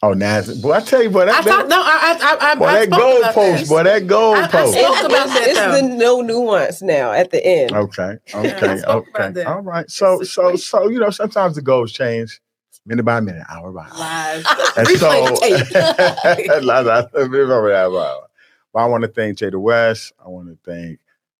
Oh, 0.04 0.12
Naz, 0.14 0.60
boy, 0.60 0.72
I 0.72 0.80
tell 0.80 1.02
you, 1.02 1.10
boy, 1.10 1.22
I 1.22 1.26
that, 1.26 1.44
talked, 1.44 1.68
no, 1.68 1.76
I, 1.80 2.18
I, 2.20 2.50
I, 2.50 2.54
boy, 2.56 2.64
I 2.66 2.86
that 2.86 2.86
spoke 2.88 2.98
gold 3.00 3.18
about 3.20 3.34
post, 3.34 3.60
this. 3.60 3.68
boy, 3.68 3.82
that 3.84 4.06
gold 4.08 4.36
I- 4.36 4.44
I 4.44 4.48
post. 4.48 4.78
spoke 4.78 4.98
about 5.04 5.26
it's 5.26 5.34
that, 5.34 5.46
it's 5.48 5.58
though. 5.60 5.72
the 5.76 5.82
no 5.96 6.20
nuance 6.22 6.82
now 6.82 7.12
at 7.12 7.30
the 7.30 7.46
end. 7.46 7.72
Okay, 7.72 8.16
Yeah, 8.28 8.36
I 8.36 8.46
okay, 8.48 8.80
about 8.80 9.06
okay. 9.16 9.30
that. 9.32 9.46
All 9.46 9.60
right. 9.60 9.88
So, 9.90 10.18
so, 10.18 10.24
Situation. 10.24 10.58
so, 10.58 10.88
you 10.88 10.98
know, 10.98 11.10
sometimes 11.10 11.54
the 11.54 11.62
goals 11.62 11.92
change 11.92 12.40
minute 12.84 13.04
by 13.04 13.20
minute, 13.20 13.44
hour 13.48 13.70
by 13.70 13.82
hour. 13.84 13.98
Lies. 13.98 14.44
And 14.76 14.88
so, 14.88 15.36
tape. 15.36 15.70
Lies, 16.64 16.86
I- 16.88 17.08
remember 17.14 17.68
that, 17.70 17.90
wow. 17.92 18.24
Well, 18.72 18.84
I 18.84 18.88
want 18.88 19.02
to 19.02 19.08
thank 19.08 19.38
Jada 19.38 19.60
West. 19.60 20.14
I 20.24 20.28
want 20.28 20.48
to 20.48 20.58
thank, 20.68 20.98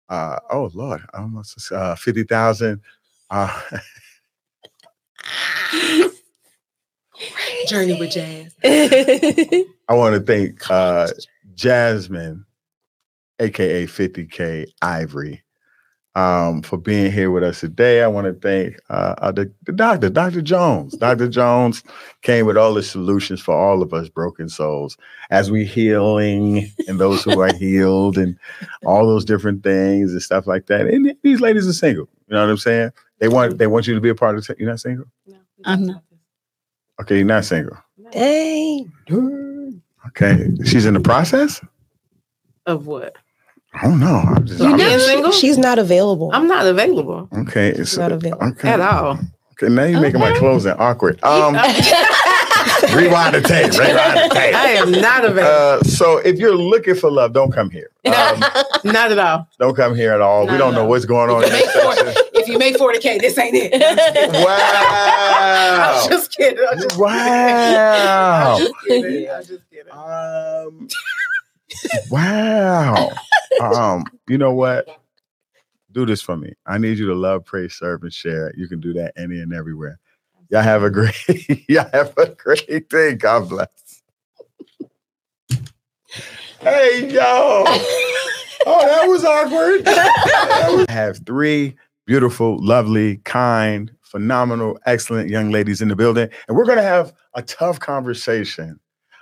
uh, 0.08 0.38
oh 0.50 0.70
Lord, 0.74 1.00
almost 1.14 1.72
uh, 1.72 1.96
fifty 1.96 2.22
thousand. 2.24 2.80
Uh, 3.28 3.60
Journey 7.66 7.98
with 7.98 8.12
Jazz. 8.12 8.54
I 8.64 9.94
want 9.94 10.14
to 10.14 10.20
thank 10.20 10.70
uh, 10.70 11.08
Jasmine, 11.54 12.44
aka 13.38 13.86
50K 13.86 14.66
Ivory, 14.80 15.42
um, 16.14 16.62
for 16.62 16.76
being 16.76 17.10
here 17.12 17.30
with 17.30 17.42
us 17.42 17.60
today. 17.60 18.02
I 18.02 18.06
want 18.08 18.26
to 18.26 18.32
thank 18.34 18.78
uh, 18.90 19.14
uh, 19.18 19.32
the, 19.32 19.52
the 19.64 19.72
doctor, 19.72 20.10
Dr. 20.10 20.42
Jones. 20.42 20.96
Dr. 20.96 21.28
Jones 21.28 21.82
came 22.22 22.46
with 22.46 22.56
all 22.56 22.74
the 22.74 22.82
solutions 22.82 23.40
for 23.40 23.54
all 23.54 23.82
of 23.82 23.92
us 23.94 24.08
broken 24.08 24.48
souls 24.48 24.96
as 25.30 25.50
we 25.50 25.64
healing 25.64 26.70
and 26.88 26.98
those 27.00 27.24
who 27.24 27.40
are 27.40 27.54
healed 27.54 28.18
and 28.18 28.38
all 28.84 29.06
those 29.06 29.24
different 29.24 29.62
things 29.62 30.12
and 30.12 30.22
stuff 30.22 30.46
like 30.46 30.66
that. 30.66 30.86
And 30.86 31.14
these 31.22 31.40
ladies 31.40 31.68
are 31.68 31.72
single. 31.72 32.08
You 32.28 32.34
know 32.34 32.42
what 32.42 32.50
I'm 32.50 32.58
saying? 32.58 32.90
They 33.18 33.28
want 33.28 33.58
they 33.58 33.66
want 33.68 33.86
you 33.86 33.94
to 33.94 34.00
be 34.00 34.08
a 34.08 34.14
part 34.14 34.36
of. 34.36 34.46
The, 34.46 34.56
you're 34.58 34.68
not 34.68 34.80
single. 34.80 35.06
No, 35.26 35.36
I'm 35.64 35.86
not. 35.86 36.02
About 37.02 37.08
this. 37.08 37.12
Okay, 37.12 37.16
you're 37.18 37.26
not 37.26 37.44
single. 37.44 37.76
No. 37.98 38.10
Dang. 38.10 39.82
Okay, 40.08 40.48
she's 40.64 40.84
in 40.86 40.94
the 40.94 41.00
process. 41.00 41.60
Of 42.66 42.86
what? 42.86 43.16
I 43.74 43.84
don't 43.86 44.00
know. 44.00 44.16
I'm 44.26 44.46
just, 44.46 44.60
You 44.60 44.66
I'm 44.66 44.76
know- 44.76 44.90
just- 44.90 45.06
single? 45.06 45.32
She's 45.32 45.58
not 45.58 45.78
available. 45.78 46.30
I'm 46.32 46.46
not 46.46 46.66
available 46.66 47.28
Okay, 47.32 47.68
it's 47.70 47.96
not 47.96 48.12
available. 48.12 48.46
Okay. 48.48 48.68
at 48.68 48.80
all. 48.80 49.18
Okay, 49.52 49.72
now 49.72 49.84
you're 49.84 50.00
making 50.00 50.20
my 50.20 50.30
Okay. 50.30 50.38
closing 50.40 50.72
awkward. 50.72 51.22
Um, 51.24 51.54
rewind 52.94 53.34
the 53.34 53.40
tape. 53.40 53.72
Rewind 53.72 54.16
the 54.18 54.34
tape. 54.34 54.54
I 54.54 54.70
am 54.72 54.90
not 54.92 55.24
available. 55.24 55.80
Uh, 55.80 55.82
so 55.82 56.18
if 56.18 56.38
you're 56.38 56.54
looking 56.56 56.94
for 56.94 57.10
love, 57.10 57.32
don't 57.32 57.52
come 57.52 57.70
here. 57.70 57.90
Um, 58.12 58.40
not 58.84 59.12
at 59.12 59.18
all. 59.18 59.48
don't 59.58 59.74
come 59.76 59.94
here 59.94 60.12
at 60.12 60.20
all. 60.20 60.46
we 60.46 60.58
don't 60.58 60.74
know 60.74 60.82
no. 60.82 60.86
what's 60.86 61.04
going 61.04 61.30
on. 61.30 61.44
If 61.44 61.52
you, 61.52 61.58
make 61.58 61.70
40, 61.70 62.00
if 62.34 62.48
you 62.48 62.58
make 62.58 62.76
40K, 62.76 63.20
this 63.20 63.38
ain't 63.38 63.54
it. 63.54 63.74
I'm 63.74 63.96
just. 64.14 64.44
Wow. 64.44 66.00
I'm 66.02 66.10
just 66.10 66.36
kidding. 66.36 66.66
I'm 66.70 66.78
just 66.78 66.98
Wow. 66.98 68.56
I'm 68.56 68.60
just 68.60 68.74
kidding. 68.86 69.30
I'm 69.34 69.44
just 69.44 69.70
kidding. 69.70 69.92
Um, 69.92 70.88
wow. 72.10 73.10
Um, 73.60 74.04
you 74.28 74.38
know 74.38 74.52
what? 74.52 74.88
Do 75.92 76.06
this 76.06 76.22
for 76.22 76.36
me. 76.36 76.54
I 76.66 76.78
need 76.78 76.98
you 76.98 77.06
to 77.06 77.14
love, 77.14 77.44
praise, 77.44 77.74
serve, 77.74 78.02
and 78.02 78.12
share. 78.12 78.52
You 78.56 78.66
can 78.68 78.80
do 78.80 78.92
that 78.94 79.12
any 79.16 79.40
and 79.40 79.52
everywhere. 79.52 79.98
Y'all 80.52 80.60
have 80.60 80.82
a 80.82 80.90
great, 80.90 81.16
y'all 81.68 81.88
have 81.94 82.12
a 82.18 82.26
great 82.26 82.90
day. 82.90 83.14
God 83.14 83.48
bless. 83.48 84.02
Hey, 86.60 87.08
yo. 87.10 87.64
Oh, 88.66 88.86
that 88.86 89.08
was 89.08 89.24
awkward. 89.24 89.82
I 89.86 90.84
have 90.90 91.20
three 91.24 91.74
beautiful, 92.04 92.62
lovely, 92.62 93.16
kind, 93.24 93.90
phenomenal, 94.02 94.78
excellent 94.84 95.30
young 95.30 95.50
ladies 95.50 95.80
in 95.80 95.88
the 95.88 95.96
building. 95.96 96.28
And 96.46 96.54
we're 96.54 96.66
going 96.66 96.76
to 96.76 96.84
have 96.84 97.14
a 97.32 97.40
tough 97.40 97.80
conversation 97.80 98.78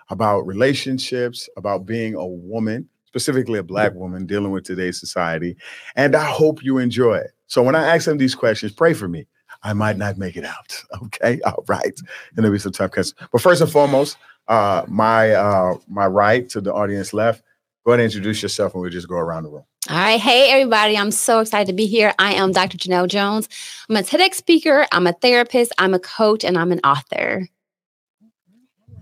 about 0.09 0.41
relationships, 0.49 1.49
about 1.57 1.87
being 1.87 2.17
a 2.17 2.27
woman, 2.27 2.89
specifically 3.07 3.61
a 3.61 3.63
black 3.63 3.95
woman 3.95 4.27
dealing 4.27 4.51
with 4.51 4.65
today's 4.65 4.99
society. 4.99 5.57
And 5.95 6.17
I 6.17 6.25
hope 6.25 6.65
you 6.65 6.79
enjoy 6.79 7.19
it. 7.19 7.31
So 7.47 7.63
when 7.63 7.77
I 7.77 7.95
ask 7.95 8.07
them 8.07 8.19
these 8.19 8.35
questions, 8.35 8.73
pray 8.73 8.95
for 8.95 9.07
me. 9.07 9.29
I 9.63 9.73
might 9.73 9.97
not 9.97 10.19
make 10.19 10.37
it 10.37 10.45
out. 10.45 10.83
Okay, 11.03 11.41
all 11.43 11.65
right, 11.67 11.85
and 11.85 12.45
there'll 12.45 12.53
be 12.53 12.59
some 12.59 12.73
tough 12.73 12.93
cuts. 12.93 13.15
But 13.33 13.41
first 13.41 13.63
and 13.63 13.71
foremost, 13.71 14.17
uh, 14.49 14.85
my 14.87 15.33
uh, 15.33 15.77
my 15.89 16.07
right 16.07 16.49
to 16.51 16.61
the 16.61 16.73
audience 16.73 17.13
left. 17.13 17.43
Go 17.85 17.93
ahead 17.93 18.01
and 18.01 18.13
introduce 18.13 18.43
yourself, 18.43 18.75
and 18.75 18.83
we'll 18.83 18.91
just 18.91 19.09
go 19.09 19.17
around 19.17 19.45
the 19.45 19.51
room. 19.51 19.65
All 19.89 19.97
right. 19.97 20.21
Hey, 20.21 20.51
everybody. 20.51 20.97
I'm 20.97 21.11
so 21.11 21.41
excited 21.41 21.67
to 21.69 21.73
be 21.73 21.87
here. 21.87 22.15
I 22.19 22.35
am 22.35 22.53
Dr. 22.53 22.77
Janelle 22.77 23.09
Jones. 23.09 23.49
I'm 23.89 23.97
a 23.97 24.03
TEDx 24.03 24.35
speaker, 24.35 24.87
I'm 24.93 25.07
a 25.07 25.13
therapist, 25.15 25.73
I'm 25.79 25.95
a 25.95 25.99
coach, 25.99 26.45
and 26.45 26.59
I'm 26.59 26.71
an 26.71 26.81
author. 26.85 27.49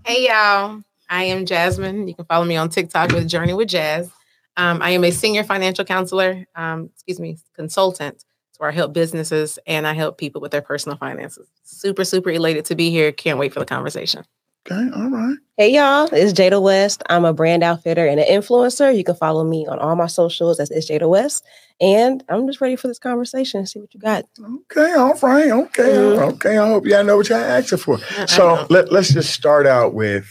Hey, 0.05 0.27
y'all. 0.27 0.81
I 1.09 1.23
am 1.25 1.45
Jasmine. 1.45 2.07
You 2.07 2.15
can 2.15 2.25
follow 2.25 2.45
me 2.45 2.55
on 2.55 2.69
TikTok 2.69 3.11
with 3.11 3.27
Journey 3.27 3.53
with 3.53 3.67
Jazz. 3.67 4.09
Um, 4.55 4.81
I 4.81 4.91
am 4.91 5.03
a 5.03 5.11
senior 5.11 5.43
financial 5.43 5.85
counselor, 5.85 6.45
um, 6.55 6.89
excuse 6.93 7.19
me, 7.19 7.37
consultant. 7.55 8.23
So 8.59 8.65
I 8.67 8.71
help 8.71 8.91
businesses 8.93 9.57
and 9.65 9.87
I 9.87 9.93
help 9.93 10.17
people 10.17 10.41
with 10.41 10.51
their 10.51 10.61
personal 10.61 10.97
finances. 10.97 11.47
Super, 11.63 12.03
super 12.03 12.29
elated 12.29 12.65
to 12.65 12.75
be 12.75 12.89
here. 12.91 13.11
Can't 13.13 13.39
wait 13.39 13.53
for 13.53 13.59
the 13.61 13.65
conversation. 13.65 14.25
Okay, 14.69 14.89
all 14.93 15.09
right. 15.09 15.37
Hey 15.55 15.73
y'all, 15.73 16.09
it's 16.11 16.33
Jada 16.33 16.61
West. 16.61 17.01
I'm 17.09 17.23
a 17.23 17.31
brand 17.33 17.63
outfitter 17.63 18.05
and 18.05 18.19
an 18.19 18.27
influencer. 18.27 18.95
You 18.95 19.03
can 19.05 19.15
follow 19.15 19.45
me 19.45 19.65
on 19.67 19.79
all 19.79 19.95
my 19.95 20.07
socials 20.07 20.59
as 20.59 20.69
it's 20.71 20.89
Jada 20.91 21.07
West. 21.07 21.45
And 21.79 22.21
I'm 22.27 22.45
just 22.47 22.59
ready 22.59 22.75
for 22.75 22.89
this 22.89 22.99
conversation. 22.99 23.65
See 23.65 23.79
what 23.79 23.93
you 23.93 23.99
got. 24.01 24.25
Okay, 24.71 24.93
all 24.93 25.13
right. 25.23 25.49
Okay, 25.51 25.83
Mhm. 25.83 26.33
okay. 26.33 26.57
I 26.57 26.67
hope 26.67 26.85
y'all 26.85 27.03
know 27.05 27.15
what 27.17 27.29
y'all 27.29 27.37
asking 27.39 27.77
for. 27.77 27.97
So 28.27 28.67
let, 28.69 28.91
let's 28.91 29.13
just 29.13 29.31
start 29.33 29.65
out 29.65 29.93
with 29.93 30.27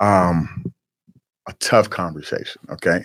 um, 0.00 0.70
a 1.48 1.54
tough 1.54 1.88
conversation. 1.88 2.60
Okay, 2.70 3.04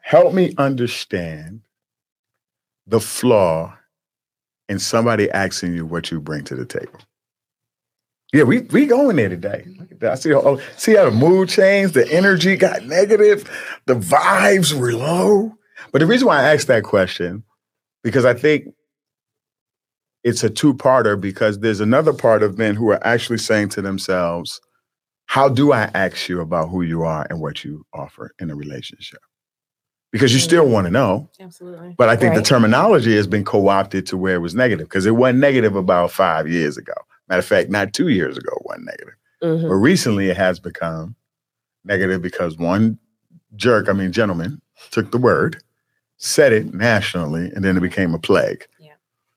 help 0.00 0.32
me 0.32 0.54
understand 0.56 1.60
the 2.86 3.00
flaw 3.00 3.76
in 4.68 4.78
somebody 4.78 5.30
asking 5.30 5.74
you 5.74 5.86
what 5.86 6.10
you 6.10 6.20
bring 6.20 6.44
to 6.44 6.54
the 6.54 6.64
table. 6.64 7.00
Yeah, 8.32 8.44
we 8.44 8.60
we 8.60 8.86
going 8.86 9.16
there 9.16 9.28
today. 9.28 9.66
I 10.00 10.14
see 10.14 10.32
all, 10.32 10.58
see 10.76 10.96
how 10.96 11.04
the 11.04 11.10
mood 11.10 11.50
changed, 11.50 11.94
the 11.94 12.10
energy 12.10 12.56
got 12.56 12.86
negative, 12.86 13.48
the 13.86 13.94
vibes 13.94 14.72
were 14.72 14.92
low. 14.92 15.54
But 15.92 15.98
the 15.98 16.06
reason 16.06 16.26
why 16.26 16.40
I 16.40 16.54
asked 16.54 16.68
that 16.68 16.82
question, 16.82 17.44
because 18.02 18.24
I 18.24 18.32
think 18.32 18.68
it's 20.24 20.44
a 20.44 20.50
two-parter 20.50 21.20
because 21.20 21.58
there's 21.58 21.80
another 21.80 22.12
part 22.12 22.42
of 22.42 22.56
men 22.56 22.74
who 22.74 22.90
are 22.90 23.06
actually 23.06 23.38
saying 23.38 23.68
to 23.70 23.82
themselves, 23.82 24.60
how 25.26 25.48
do 25.48 25.72
I 25.72 25.90
ask 25.94 26.28
you 26.28 26.40
about 26.40 26.68
who 26.68 26.82
you 26.82 27.02
are 27.02 27.26
and 27.28 27.40
what 27.40 27.64
you 27.64 27.84
offer 27.92 28.32
in 28.38 28.50
a 28.50 28.54
relationship? 28.54 29.20
Because 30.12 30.34
you 30.34 30.40
still 30.40 30.68
want 30.68 30.86
to 30.86 30.90
know. 30.90 31.28
Absolutely. 31.40 31.94
But 31.96 32.10
I 32.10 32.16
think 32.16 32.34
the 32.34 32.42
terminology 32.42 33.16
has 33.16 33.26
been 33.26 33.44
co-opted 33.44 34.06
to 34.08 34.16
where 34.18 34.34
it 34.34 34.40
was 34.40 34.54
negative 34.54 34.86
because 34.86 35.06
it 35.06 35.12
wasn't 35.12 35.38
negative 35.38 35.74
about 35.74 36.12
five 36.12 36.46
years 36.46 36.76
ago. 36.76 36.92
Matter 37.28 37.38
of 37.38 37.46
fact, 37.46 37.70
not 37.70 37.94
two 37.94 38.08
years 38.08 38.36
ago 38.36 38.52
it 38.54 38.66
wasn't 38.66 38.84
negative. 38.86 39.14
Mhm. 39.42 39.68
But 39.68 39.74
recently 39.76 40.28
it 40.28 40.36
has 40.36 40.60
become 40.60 41.16
negative 41.84 42.20
because 42.20 42.58
one 42.58 42.98
jerk, 43.56 43.88
I 43.88 43.92
mean 43.94 44.12
gentleman, 44.12 44.60
took 44.90 45.10
the 45.12 45.18
word, 45.18 45.62
said 46.18 46.52
it 46.52 46.74
nationally, 46.74 47.50
and 47.54 47.64
then 47.64 47.76
it 47.76 47.80
became 47.80 48.14
a 48.14 48.18
plague. 48.18 48.66
Yeah. 48.78 48.92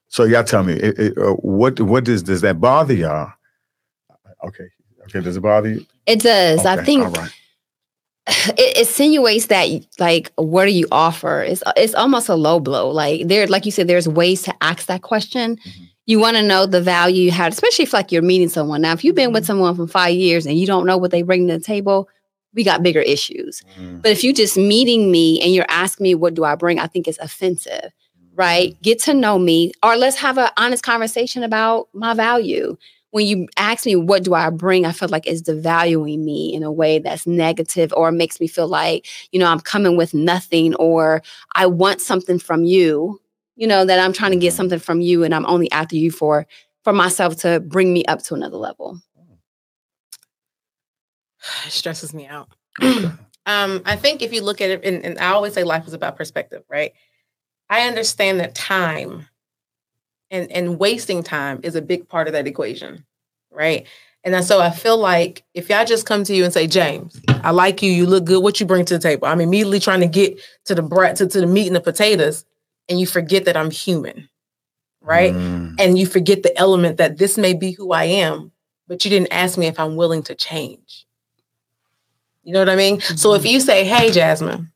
So 0.09 0.25
y'all 0.25 0.43
tell 0.43 0.63
me, 0.63 0.73
it, 0.73 0.99
it, 0.99 1.17
uh, 1.17 1.33
what 1.35 1.79
what 1.79 2.03
does 2.03 2.21
does 2.21 2.41
that 2.41 2.59
bother 2.59 2.93
y'all? 2.93 3.31
Okay, 4.43 4.67
okay, 5.03 5.21
does 5.21 5.37
it 5.37 5.41
bother 5.41 5.69
you? 5.69 5.85
It 6.05 6.19
does. 6.19 6.65
I 6.65 6.83
think 6.83 7.05
all 7.05 7.11
right. 7.11 7.31
it 8.57 8.77
insinuates 8.77 9.47
that 9.47 9.67
like 9.99 10.31
what 10.35 10.65
do 10.65 10.71
you 10.71 10.87
offer? 10.91 11.41
It's 11.43 11.63
it's 11.77 11.93
almost 11.93 12.29
a 12.29 12.35
low 12.35 12.59
blow. 12.59 12.89
Like 12.89 13.27
there 13.27 13.47
like 13.47 13.65
you 13.65 13.71
said 13.71 13.87
there's 13.87 14.07
ways 14.07 14.41
to 14.43 14.53
ask 14.61 14.87
that 14.87 15.01
question. 15.01 15.57
Mhm. 15.57 15.89
you 16.07 16.19
want 16.19 16.37
to 16.37 16.43
know 16.43 16.67
the 16.67 16.81
value 16.81 17.23
you 17.23 17.31
have 17.31 17.51
especially 17.51 17.83
if 17.83 17.93
like 17.93 18.11
you're 18.11 18.21
meeting 18.21 18.49
someone. 18.49 18.81
Now 18.81 18.93
if 18.93 19.03
you've 19.03 19.15
been 19.15 19.31
with 19.33 19.43
Mm-hmm. 19.43 19.47
someone 19.47 19.75
for 19.75 19.87
five 19.87 20.13
years 20.15 20.45
and 20.45 20.57
you 20.57 20.67
don't 20.67 20.85
know 20.85 20.97
what 20.97 21.11
they 21.11 21.23
bring 21.23 21.47
to 21.47 21.57
the 21.57 21.63
table 21.63 22.07
we 22.53 22.63
got 22.63 22.81
bigger 22.83 23.01
issues. 23.01 23.61
Mm, 23.77 24.01
but 24.01 24.11
if 24.11 24.23
you 24.23 24.31
just 24.33 24.55
meeting 24.55 25.11
me 25.11 25.41
and 25.41 25.53
you're 25.53 25.65
asking 25.67 26.05
me 26.05 26.15
what 26.15 26.33
do 26.35 26.43
i 26.45 26.55
bring? 26.55 26.79
I 26.79 26.87
think 26.87 27.07
it's 27.07 27.19
offensive 27.19 27.91
right? 28.37 28.75
Get 28.81 28.99
to 29.03 29.13
know 29.13 29.39
me 29.39 29.71
or 29.81 29.95
let's 29.95 30.17
have 30.17 30.37
an 30.37 30.49
honest 30.57 30.83
conversation 30.83 31.41
about 31.43 31.87
my 31.93 32.13
value 32.13 32.75
when 33.15 33.25
you 33.25 33.47
ask 33.55 33.85
me 33.85 33.95
what 33.95 34.25
do 34.25 34.33
I 34.33 34.49
bring, 34.49 34.85
I 34.85 34.91
feel 34.91 35.07
like 35.07 35.25
it's 35.25 35.41
devaluing 35.41 36.19
me 36.25 36.53
in 36.53 36.63
a 36.63 36.71
way 36.71 36.99
that's 36.99 37.25
negative 37.25 37.93
or 37.95 38.11
makes 38.11 38.41
me 38.41 38.47
feel 38.47 38.67
like, 38.67 39.07
you 39.31 39.39
know, 39.39 39.45
I'm 39.45 39.61
coming 39.61 39.95
with 39.95 40.13
nothing 40.13 40.75
or 40.75 41.21
I 41.53 41.65
want 41.65 42.01
something 42.01 42.39
from 42.39 42.65
you, 42.65 43.21
you 43.55 43.67
know, 43.67 43.85
that 43.85 44.01
I'm 44.01 44.11
trying 44.11 44.31
to 44.33 44.37
get 44.37 44.51
Mhm. 44.51 44.57
something 44.57 44.79
from 44.79 44.99
you 44.99 45.23
and 45.23 45.33
I'm 45.33 45.45
only 45.45 45.71
after 45.71 45.95
you 45.95 46.11
for 46.11 46.45
for 46.83 46.91
myself 46.91 47.37
to 47.37 47.61
bring 47.61 47.93
me 47.93 48.03
up 48.03 48.21
to 48.23 48.33
another 48.33 48.57
level. 48.57 48.99
It 51.65 51.71
stresses 51.71 52.13
me 52.13 52.27
out. 52.27 52.49
Um, 53.47 53.83
I 53.85 53.95
think 53.95 54.23
if 54.23 54.33
you 54.33 54.41
look 54.41 54.59
at 54.59 54.71
it, 54.71 54.83
and, 54.83 55.05
and 55.05 55.19
I 55.19 55.27
always 55.27 55.53
say 55.53 55.63
life 55.63 55.85
is 55.85 55.93
about 55.93 56.15
perspective, 56.15 56.63
right? 56.67 56.93
I 57.69 57.87
understand 57.87 58.39
that 58.39 58.55
time 58.55 59.27
and 60.35 60.51
and 60.51 60.79
wasting 60.79 61.23
time 61.23 61.59
is 61.63 61.75
a 61.75 61.81
big 61.81 62.07
part 62.07 62.27
of 62.27 62.33
that 62.33 62.47
equation, 62.47 63.05
right? 63.51 63.87
And 64.23 64.43
so 64.43 64.59
I 64.59 64.71
feel 64.71 64.97
like 64.97 65.43
if 65.53 65.69
y'all 65.69 65.85
just 65.85 66.07
come 66.07 66.23
to 66.23 66.35
you 66.35 66.43
and 66.43 66.51
say, 66.51 66.65
James, 66.65 67.21
I 67.27 67.51
like 67.51 67.83
you, 67.83 67.91
you 67.91 68.07
look 68.07 68.25
good, 68.25 68.41
what 68.41 68.59
you 68.59 68.65
bring 68.65 68.83
to 68.85 68.95
the 68.95 68.99
table? 68.99 69.27
I'm 69.27 69.39
immediately 69.39 69.79
trying 69.79 69.99
to 69.99 70.07
get 70.07 70.41
to 70.65 70.73
the 70.73 70.81
brat 70.81 71.17
to, 71.17 71.27
to 71.27 71.41
the 71.41 71.45
meat 71.45 71.67
and 71.67 71.75
the 71.75 71.79
potatoes, 71.79 72.43
and 72.89 72.99
you 72.99 73.05
forget 73.05 73.45
that 73.45 73.55
I'm 73.55 73.69
human, 73.69 74.27
right? 75.01 75.31
Mm, 75.31 75.75
And 75.77 75.99
you 75.99 76.07
forget 76.07 76.41
the 76.41 76.57
element 76.57 76.97
that 76.97 77.19
this 77.19 77.37
may 77.37 77.53
be 77.53 77.73
who 77.73 77.91
I 77.91 78.05
am, 78.05 78.51
but 78.87 79.05
you 79.05 79.11
didn't 79.11 79.31
ask 79.31 79.59
me 79.59 79.67
if 79.67 79.79
I'm 79.79 79.95
willing 79.95 80.23
to 80.23 80.33
change. 80.33 81.05
You 82.43 82.53
know 82.53 82.59
what 82.59 82.69
I 82.69 82.75
mean? 82.75 83.01
So 83.01 83.35
if 83.35 83.45
you 83.45 83.59
say, 83.59 83.85
"Hey, 83.85 84.11
Jasmine, 84.11 84.71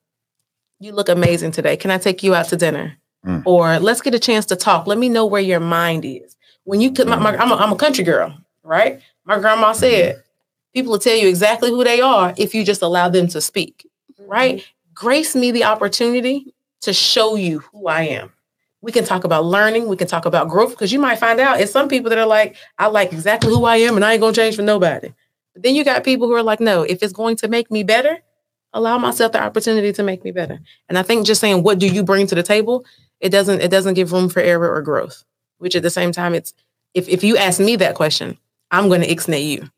you 0.80 0.91
look 0.91 1.10
amazing 1.10 1.51
today. 1.51 1.76
Can 1.76 1.89
I 1.89 1.97
take 1.97 2.22
you 2.22 2.36
out 2.36 2.49
to 2.49 2.55
dinner?" 2.55 2.99
Mm. 3.26 3.43
Or 3.45 3.80
let's 3.80 4.01
get 4.01 4.15
a 4.15 4.20
chance 4.20 4.45
to 4.47 4.55
talk. 4.55 4.88
Let 4.88 4.97
me 4.97 5.09
know 5.09 5.26
where 5.26 5.41
your 5.41 5.59
mind 5.59 6.05
is. 6.05 6.38
When 6.63 6.82
you, 6.82 6.93
my, 7.05 7.17
my, 7.17 7.36
I'm, 7.38 7.51
a, 7.51 7.55
I'm 7.55 7.72
a 7.72 7.76
country 7.76 8.03
girl, 8.03 8.38
right? 8.63 9.01
My 9.26 9.39
grandma 9.39 9.74
said, 9.74 10.24
"People 10.74 10.91
will 10.91 10.99
tell 10.99 11.15
you 11.15 11.28
exactly 11.28 11.70
who 11.70 11.84
they 11.84 11.99
are 11.99 12.34
if 12.38 12.55
you 12.55 12.63
just 12.63 12.82
allow 12.82 13.09
them 13.09 13.28
to 13.30 13.41
speak." 13.41 13.88
Right? 14.20 14.63
Grace 14.93 15.36
me 15.36 15.51
the 15.51 15.63
opportunity 15.63 16.53
to 16.82 16.93
show 16.93 17.36
you 17.36 17.59
who 17.59 17.88
I 17.88 18.03
am. 18.03 18.32
We 18.82 18.91
can 18.91 19.03
talk 19.03 19.24
about 19.24 19.45
learning. 19.45 19.88
We 19.88 19.97
can 19.97 20.07
talk 20.07 20.26
about 20.26 20.47
growth 20.47 20.72
because 20.72 20.93
you 20.93 20.99
might 20.99 21.20
find 21.20 21.39
out 21.39 21.59
it's 21.59 21.72
some 21.72 21.89
people 21.89 22.09
that 22.09 22.20
are 22.20 22.26
like, 22.26 22.55
I 22.78 22.88
like 22.88 23.11
exactly 23.11 23.49
who 23.53 23.65
I 23.65 23.78
am 23.78 23.95
and 23.95 24.05
I 24.05 24.13
ain't 24.13 24.22
gonna 24.22 24.34
change 24.34 24.55
for 24.55 24.61
nobody. 24.61 25.11
But 25.53 25.63
then 25.63 25.76
you 25.76 25.84
got 25.84 26.03
people 26.05 26.28
who 26.28 26.34
are 26.34 26.43
like, 26.43 26.59
no, 26.59 26.84
if 26.84 27.03
it's 27.03 27.11
going 27.13 27.36
to 27.38 27.47
make 27.47 27.70
me 27.70 27.84
better, 27.84 28.20
allow 28.74 28.97
myself 28.97 29.32
the 29.32 29.41
opportunity 29.41 29.91
to 29.93 30.03
make 30.03 30.24
me 30.24 30.32
better. 30.32 30.59
And 30.88 30.97
I 30.97 31.03
think 31.03 31.26
just 31.26 31.41
saying, 31.41 31.63
what 31.63 31.80
do 31.80 31.88
you 31.88 32.03
bring 32.03 32.28
to 32.28 32.36
the 32.36 32.43
table? 32.43 32.86
It 33.20 33.30
doesn't, 33.30 33.61
it 33.61 33.70
doesn't 33.72 33.95
give 33.95 34.11
room 34.11 34.30
for 34.30 34.39
error 34.41 34.72
or 34.74 34.82
growth, 34.82 35.24
which 35.57 35.76
at 35.76 35.84
the 35.84 35.89
same 35.89 36.11
time, 36.11 36.34
it's 36.36 36.53
if, 36.93 37.07
if 37.09 37.24
you 37.24 37.38
ask 37.38 37.59
me 37.59 37.76
that 37.78 37.95
question, 37.95 38.38
I'm 38.72 38.88
going 38.88 39.01
to 39.01 39.07
ixnay 39.07 39.45
you 39.45 39.70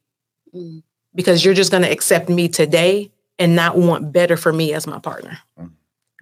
Mm. 0.54 0.84
because 1.16 1.46
you're 1.46 1.54
just 1.54 1.72
going 1.72 1.84
to 1.84 1.90
accept 1.92 2.28
me 2.28 2.50
today 2.50 3.10
and 3.40 3.56
not 3.56 3.78
want 3.78 4.12
better 4.12 4.36
for 4.36 4.52
me 4.52 4.74
as 4.74 4.86
my 4.86 5.00
partner. 5.00 5.38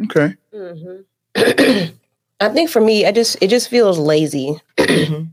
okay. 0.03 0.35
Mhm. 0.53 1.05
I 2.39 2.49
think 2.49 2.69
for 2.69 2.79
me, 2.79 3.05
I 3.07 3.11
just 3.11 3.37
it 3.41 3.47
just 3.49 3.69
feels 3.69 3.97
lazy. 3.97 4.59
Mhm. 4.77 5.29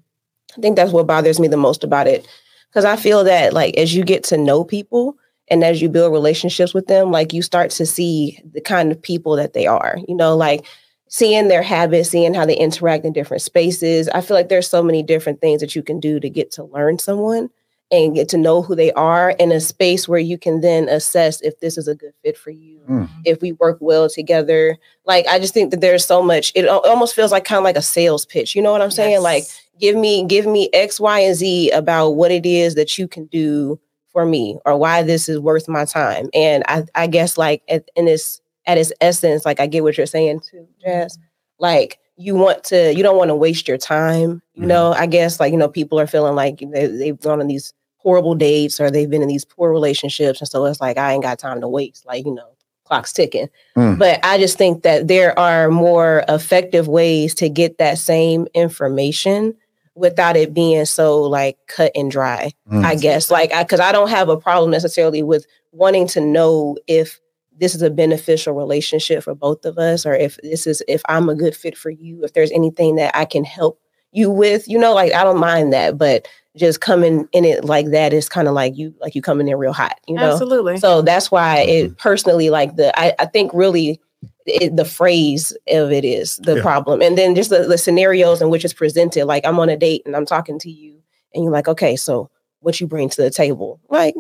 I 0.56 0.60
think 0.62 0.76
that's 0.76 0.92
what 0.92 1.06
bothers 1.06 1.38
me 1.38 1.48
the 1.48 1.58
most 1.58 1.84
about 1.84 2.06
it. 2.06 2.26
Because 2.70 2.86
I 2.86 2.96
feel 2.96 3.24
that 3.24 3.52
like 3.52 3.76
as 3.76 3.94
you 3.94 4.02
get 4.04 4.24
to 4.24 4.38
know 4.38 4.64
people 4.64 5.16
and 5.48 5.62
as 5.64 5.81
you 5.81 5.89
build 5.89 6.12
relationships 6.12 6.74
with 6.74 6.86
them, 6.86 7.10
like 7.10 7.32
you 7.32 7.43
start 7.43 7.70
to 7.73 7.86
see 7.86 8.40
the 8.52 8.60
kind 8.60 8.90
of 8.93 9.01
people 9.01 9.36
that 9.36 9.52
they 9.52 9.66
are, 9.66 9.98
you 10.09 10.14
know, 10.14 10.36
like 10.36 10.64
seeing 11.09 11.48
their 11.48 11.62
habits, 11.62 12.10
seeing 12.10 12.35
how 12.35 12.44
they 12.44 12.56
interact 12.56 13.05
in 13.05 13.12
different 13.12 13.43
spaces. 13.43 14.09
I 14.09 14.20
feel 14.20 14.36
like 14.36 14.48
there's 14.48 14.68
so 14.68 14.82
many 14.82 15.02
different 15.02 15.40
things 15.40 15.60
that 15.60 15.77
you 15.77 15.82
can 15.82 16.01
do 16.01 16.18
to 16.18 16.28
get 16.28 16.51
to 16.52 16.64
learn 16.64 16.98
someone 16.98 17.48
and 17.93 18.16
get 18.16 18.28
to 18.31 18.36
know 18.36 18.62
who 18.62 18.74
they 18.74 18.90
are 18.94 19.31
in 19.31 19.52
a 19.52 19.60
space 19.60 20.09
where 20.09 20.18
you 20.18 20.36
can 20.36 20.60
then 20.60 20.89
assess 20.89 21.40
if 21.43 21.60
this 21.60 21.78
is 21.78 21.86
a 21.86 21.94
good 21.94 22.12
fit 22.24 22.36
for 22.36 22.51
you, 22.51 22.81
Mm. 22.89 23.09
if 23.24 23.40
we 23.40 23.52
work 23.52 23.78
well 23.81 24.09
together. 24.09 24.77
Like 25.05 25.27
I 25.28 25.39
just 25.39 25.55
think 25.55 25.70
that 25.70 25.81
there's 25.81 26.05
so 26.05 26.20
much 26.23 26.51
it 26.56 26.66
almost 26.68 27.14
feels 27.14 27.31
like 27.32 27.44
kind 27.44 27.59
of 27.59 27.64
like 27.64 27.77
a 27.77 27.82
sales 27.82 28.27
pitch. 28.27 28.55
You 28.56 28.62
know 28.62 28.73
what 28.73 28.82
I'm 28.82 28.90
saying? 28.90 29.23
Like 29.23 29.44
give 29.81 29.94
me 29.97 30.24
give 30.27 30.47
me 30.47 30.68
x 30.73 30.98
y 30.98 31.20
and 31.20 31.36
z 31.36 31.70
about 31.70 32.10
what 32.10 32.31
it 32.32 32.44
is 32.47 32.74
that 32.77 32.97
you 32.98 33.06
can 33.06 33.27
do 33.27 33.78
for 34.16 34.24
me 34.24 34.59
or 34.64 34.78
why 34.78 35.02
this 35.02 35.28
is 35.28 35.38
worth 35.38 35.68
my 35.68 35.84
time 35.84 36.30
and 36.32 36.64
i 36.68 36.82
i 36.94 37.06
guess 37.06 37.36
like 37.36 37.62
at, 37.68 37.86
in 37.97 38.06
this 38.06 38.40
at 38.66 38.78
its 38.78 38.90
essence 39.02 39.44
like 39.44 39.60
i 39.60 39.66
get 39.66 39.82
what 39.82 39.98
you're 39.98 40.06
saying 40.06 40.40
too 40.40 40.66
jazz 40.82 41.18
like 41.59 41.98
you 42.16 42.34
want 42.34 42.64
to 42.64 42.94
you 42.94 43.02
don't 43.02 43.18
want 43.18 43.28
to 43.28 43.34
waste 43.36 43.68
your 43.68 43.76
time 43.76 44.40
you 44.55 44.62
Mhm. 44.62 44.68
know 44.68 44.93
i 44.94 45.05
guess 45.05 45.38
like 45.38 45.52
you 45.52 45.59
know 45.59 45.68
people 45.68 46.01
are 46.01 46.06
feeling 46.06 46.34
like 46.34 46.60
they, 46.72 46.86
they've 46.86 47.20
gone 47.20 47.40
on 47.43 47.47
these 47.47 47.74
horrible 47.98 48.34
dates 48.34 48.80
or 48.80 48.90
they've 48.90 49.10
been 49.10 49.20
in 49.20 49.28
these 49.28 49.44
poor 49.44 49.70
relationships 49.70 50.40
and 50.40 50.48
so 50.48 50.64
it's 50.64 50.80
like 50.80 50.97
i 50.97 51.12
ain't 51.12 51.22
got 51.22 51.38
time 51.38 51.60
to 51.60 51.68
waste 51.68 52.06
like 52.06 52.24
you 52.24 52.34
know 52.34 52.48
clock's 52.84 53.12
ticking. 53.12 53.48
Mm. 53.76 53.98
But 53.98 54.20
I 54.24 54.38
just 54.38 54.56
think 54.56 54.84
that 54.84 55.09
there 55.09 55.36
are 55.36 55.68
more 55.70 56.22
effective 56.28 56.86
ways 56.86 57.34
to 57.34 57.48
get 57.48 57.78
that 57.78 57.98
same 57.98 58.47
information 58.55 59.56
without 59.97 60.36
it 60.36 60.55
being 60.55 60.85
so 60.85 61.23
like 61.23 61.56
cut 61.66 61.90
and 61.94 62.10
dry. 62.10 62.52
Mm. 62.70 62.85
I 62.85 62.94
guess 62.94 63.31
like 63.31 63.52
I 63.52 63.62
because 63.62 63.81
I 63.81 63.90
don't 63.90 64.10
have 64.10 64.28
a 64.28 64.36
problem 64.36 64.70
necessarily 64.70 65.23
with 65.23 65.47
wanting 65.73 66.06
to 66.09 66.20
know 66.20 66.77
if 66.86 67.18
this 67.59 67.74
is 67.74 67.82
a 67.82 67.90
beneficial 67.90 68.55
relationship 68.55 69.24
for 69.24 69.35
both 69.35 69.64
of 69.64 69.78
us 69.78 70.05
or 70.05 70.14
if 70.14 70.39
this 70.43 70.66
is 70.66 70.82
if 70.86 71.02
I'm 71.09 71.28
a 71.28 71.35
good 71.35 71.56
fit 71.56 71.77
for 71.77 71.90
you, 71.90 72.23
if 72.23 72.35
there's 72.35 72.52
anything 72.52 72.97
that 72.97 73.16
I 73.16 73.24
can 73.24 73.44
help 73.44 73.81
you 74.12 74.31
with, 74.31 74.68
you 74.68 74.78
know, 74.78 74.94
like 74.94 75.12
I 75.14 75.24
don't 75.24 75.40
mind 75.40 75.73
that, 75.73 75.98
but 75.98 76.28
just 76.56 76.81
coming 76.81 77.28
in 77.32 77.44
it 77.44 77.64
like 77.64 77.90
that 77.90 78.12
is 78.12 78.28
kind 78.28 78.48
of 78.48 78.55
like 78.55 78.77
you 78.77 78.94
like 79.01 79.14
you 79.14 79.23
coming 79.23 79.48
in 79.48 79.56
real 79.56 79.73
hot, 79.73 79.98
you 80.06 80.14
know. 80.14 80.32
Absolutely. 80.32 80.78
So 80.78 81.02
that's 81.02 81.31
why 81.31 81.60
it 81.60 81.98
personally 81.98 82.51
like 82.51 82.77
the 82.77 82.98
I, 82.98 83.14
I 83.18 83.27
think 83.27 83.51
really 83.55 84.01
it, 84.47 84.77
the 84.77 84.85
phrase 84.85 85.57
of 85.69 85.93
it 85.93 86.05
is 86.05 86.36
the 86.36 86.57
Yeah. 86.57 86.62
problem, 86.62 87.03
and 87.03 87.16
then 87.19 87.35
just 87.35 87.51
the, 87.51 87.61
the 87.65 87.78
scenarios 87.78 88.40
in 88.43 88.51
which 88.51 88.65
it's 88.65 88.74
presented. 88.74 89.24
Like 89.27 89.47
I'm 89.47 89.59
on 89.59 89.69
a 89.69 89.77
date 89.77 90.03
and 90.07 90.15
I'm 90.16 90.27
talking 90.27 90.59
to 90.61 90.70
you, 90.70 91.01
and 91.35 91.44
you're 91.44 91.53
like, 91.53 91.69
okay, 91.69 91.97
so 91.97 92.31
what 92.61 92.81
you 92.81 92.86
bring 92.86 93.09
to 93.11 93.23
the 93.23 93.31
table? 93.31 93.81
Like 93.89 94.15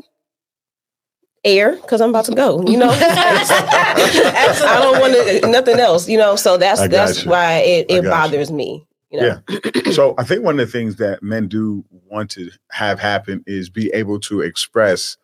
air, 1.44 1.76
because 1.76 2.00
I'm 2.00 2.10
about 2.10 2.24
to 2.26 2.34
go. 2.34 2.62
You 2.66 2.76
know, 2.76 2.90
I 2.92 4.78
don't 4.82 5.00
want 5.00 5.14
to 5.14 5.48
nothing 5.48 5.78
else. 5.78 6.08
You 6.08 6.18
know, 6.18 6.36
so 6.36 6.56
that's 6.56 6.80
that's 6.88 7.18
gotcha. 7.18 7.28
why 7.28 7.52
it, 7.58 7.86
it 7.88 8.02
gotcha. 8.02 8.08
bothers 8.10 8.50
me. 8.52 8.86
You 9.10 9.20
know? 9.20 9.40
Yeah. 9.48 9.92
so 9.92 10.14
I 10.18 10.24
think 10.24 10.42
one 10.42 10.58
of 10.58 10.66
the 10.66 10.72
things 10.72 10.96
that 10.96 11.22
men 11.22 11.46
do 11.48 11.84
want 11.90 12.30
to 12.32 12.50
have 12.72 12.98
happen 12.98 13.44
is 13.46 13.70
be 13.70 13.88
able 13.92 14.18
to 14.20 14.40
express 14.40 15.16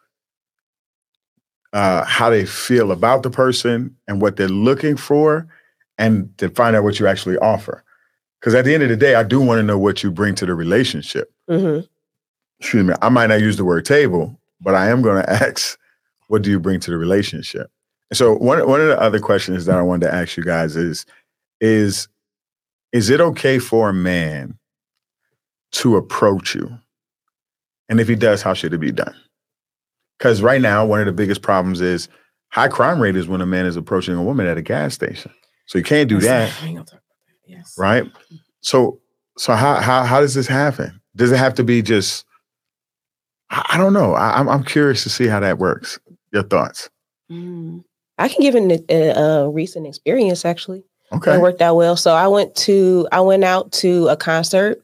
uh, 1.73 2.05
how 2.05 2.31
they 2.31 2.45
feel 2.45 2.93
about 2.93 3.23
the 3.23 3.31
person 3.31 3.95
and 4.07 4.21
what 4.21 4.37
they're 4.37 4.49
looking 4.49 4.97
for, 4.97 5.47
and 5.99 6.37
to 6.39 6.49
find 6.51 6.77
out 6.77 6.85
what 6.85 6.99
you 7.01 7.07
actually 7.07 7.39
offer. 7.39 7.83
Because 8.41 8.55
at 8.55 8.65
the 8.65 8.75
end 8.75 8.83
of 8.83 8.89
the 8.89 8.97
day, 8.97 9.15
I 9.15 9.23
do 9.23 9.41
want 9.41 9.59
to 9.59 9.63
know 9.63 9.79
what 9.79 10.03
you 10.03 10.11
bring 10.11 10.35
to 10.37 10.47
the 10.47 10.55
relationship. 10.55 11.33
Mhm. 11.49 11.87
Excuse 12.59 12.85
me. 12.85 12.95
I 13.03 13.09
might 13.09 13.29
not 13.29 13.41
use 13.41 13.57
the 13.57 13.65
word 13.65 13.85
table, 13.85 14.39
but 14.61 14.75
I 14.75 14.89
am 14.89 15.03
going 15.03 15.23
to 15.25 15.31
ask, 15.31 15.79
what 16.29 16.43
do 16.43 16.51
you 16.51 16.59
bring 16.61 16.81
to 16.81 16.91
the 16.91 16.99
relationship? 16.99 17.71
And 18.11 18.17
so 18.17 18.35
one 18.35 18.67
one 18.69 18.81
of 18.81 18.89
the 18.89 19.01
other 19.01 19.19
questions 19.21 19.65
that 19.67 19.77
I 19.77 19.83
wanted 19.83 20.07
to 20.07 20.15
ask 20.15 20.37
you 20.37 20.45
guys 20.45 20.77
is, 20.77 21.07
is 21.61 22.09
is 22.93 23.09
it 23.09 23.21
okay 23.21 23.59
for 23.59 23.89
a 23.89 23.95
man 23.95 24.59
to 25.73 25.97
approach 25.97 26.55
you? 26.55 26.71
And 27.89 28.01
if 28.01 28.09
he 28.09 28.15
does, 28.15 28.43
how 28.43 28.55
should 28.55 28.75
it 28.75 28.79
be 28.79 28.93
done? 28.93 29.15
Because 30.23 30.41
right 30.41 30.61
now, 30.61 30.87
one 30.87 31.01
of 31.01 31.07
the 31.07 31.13
biggest 31.13 31.43
problems 31.43 31.81
is 31.81 32.09
high 32.51 32.69
crime 32.69 33.03
rate 33.03 33.17
is 33.17 33.27
when 33.27 33.41
a 33.41 33.47
man 33.47 33.67
is 33.67 33.75
approaching 33.75 34.15
a 34.15 34.23
woman 34.23 34.47
at 34.47 34.57
a 34.57 34.63
gas 34.63 34.95
station. 34.95 35.33
So 35.67 35.79
you 35.79 35.85
can't 35.85 36.09
do 36.09 36.21
that, 36.21 36.63
We 36.63 36.69
ain't 36.69 36.77
gonna 36.77 36.85
talk 36.85 37.01
about 37.01 37.03
that. 37.27 37.51
Yes. 37.51 37.75
right? 37.77 38.05
So 38.61 39.01
so 39.37 39.55
how 39.55 39.81
how 39.81 40.05
how 40.05 40.21
does 40.21 40.35
this 40.35 40.47
happen? 40.47 41.01
Does 41.17 41.33
it 41.33 41.39
have 41.39 41.55
to 41.55 41.65
be 41.65 41.83
just? 41.83 42.25
I, 43.51 43.67
I 43.71 43.79
don't 43.79 43.93
know. 43.93 44.15
I, 44.15 44.39
I'm 44.39 44.49
I'm 44.49 44.63
curious 44.63 45.03
to 45.03 45.11
see 45.11 45.27
how 45.27 45.41
that 45.41 45.59
works. 45.59 45.99
Your 46.33 46.45
thoughts? 46.45 46.89
Mm. 47.29 47.83
I 48.17 48.29
can 48.29 48.43
give 48.43 48.55
an, 48.55 48.71
a, 48.89 49.09
a 49.09 49.51
recent 49.51 49.89
experience 49.89 50.45
actually. 50.45 50.85
Okay. 51.11 51.35
It 51.35 51.41
worked 51.41 51.61
out 51.61 51.75
well. 51.75 51.97
So 51.97 52.15
I 52.15 52.29
went 52.29 52.55
to 52.59 53.09
I 53.11 53.23
went 53.23 53.43
out 53.43 53.73
to 53.73 54.07
a 54.07 54.17
concert 54.17 54.81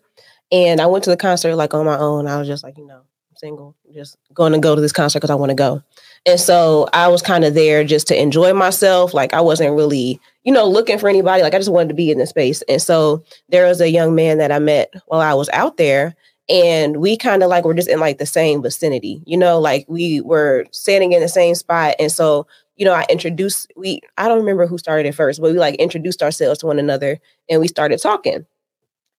and 0.51 0.81
I 0.81 0.87
went 0.87 1.05
to 1.05 1.11
the 1.11 1.17
concert 1.17 1.55
like 1.55 1.75
on 1.75 1.87
my 1.87 1.97
own. 1.97 2.27
I 2.27 2.41
was 2.41 2.49
just 2.49 2.65
like, 2.65 2.77
you 2.77 2.89
know, 2.89 3.03
single, 3.39 3.75
just 3.93 4.17
going 4.35 4.53
to 4.53 4.59
go 4.59 4.75
to 4.75 4.81
this 4.81 4.93
concert 4.93 5.21
because 5.21 5.31
I 5.31 5.35
want 5.35 5.51
to 5.51 5.55
go. 5.55 5.83
And 6.27 6.39
so 6.39 6.89
I 6.93 7.09
was 7.09 7.23
kind 7.23 7.45
of 7.45 7.55
there 7.55 7.85
just 7.85 8.07
to 8.09 8.21
enjoy 8.21 8.53
myself. 8.53 9.15
Like 9.15 9.33
I 9.33 9.41
wasn't 9.41 9.75
really, 9.75 10.21
you 10.45 10.53
know, 10.53 10.67
looking 10.67 10.99
for 10.99 11.09
anybody. 11.09 11.43
Like 11.43 11.55
I 11.55 11.59
just 11.59 11.73
wanted 11.73 11.89
to 11.89 11.95
be 11.95 12.11
in 12.11 12.19
this 12.19 12.31
space. 12.31 12.63
And 12.69 12.83
so 12.83 13.23
there 13.49 13.67
was 13.67 13.81
a 13.81 13.91
young 13.91 14.15
man 14.15 14.39
that 14.39 14.53
I 14.53 14.59
met 14.59 14.93
while 15.07 15.21
I 15.21 15.35
was 15.35 15.49
out 15.51 15.77
there. 15.77 16.15
And 16.51 16.97
we 16.97 17.17
kind 17.17 17.43
of 17.43 17.51
like 17.51 17.65
were 17.65 17.75
just 17.75 17.91
in 17.91 18.01
like 18.01 18.19
the 18.19 18.27
same 18.27 18.63
vicinity, 18.63 19.23
you 19.27 19.37
know, 19.37 19.61
like 19.61 19.85
we 19.87 20.23
were 20.23 20.65
standing 20.71 21.13
in 21.13 21.21
the 21.21 21.29
same 21.29 21.55
spot. 21.55 21.95
And 21.99 22.11
so 22.11 22.47
you 22.79 22.85
know, 22.85 22.95
I 22.95 23.05
introduced 23.11 23.71
we 23.77 24.01
I 24.17 24.29
don't 24.29 24.39
remember 24.39 24.67
who 24.67 24.79
started 24.79 25.07
it 25.07 25.15
first, 25.15 25.41
but 25.41 25.53
we 25.53 25.59
like 25.59 25.75
introduced 25.75 26.23
ourselves 26.23 26.61
to 26.61 26.67
one 26.67 26.79
another 26.79 27.19
and 27.51 27.61
we 27.61 27.69
started 27.69 28.01
talking. 28.01 28.47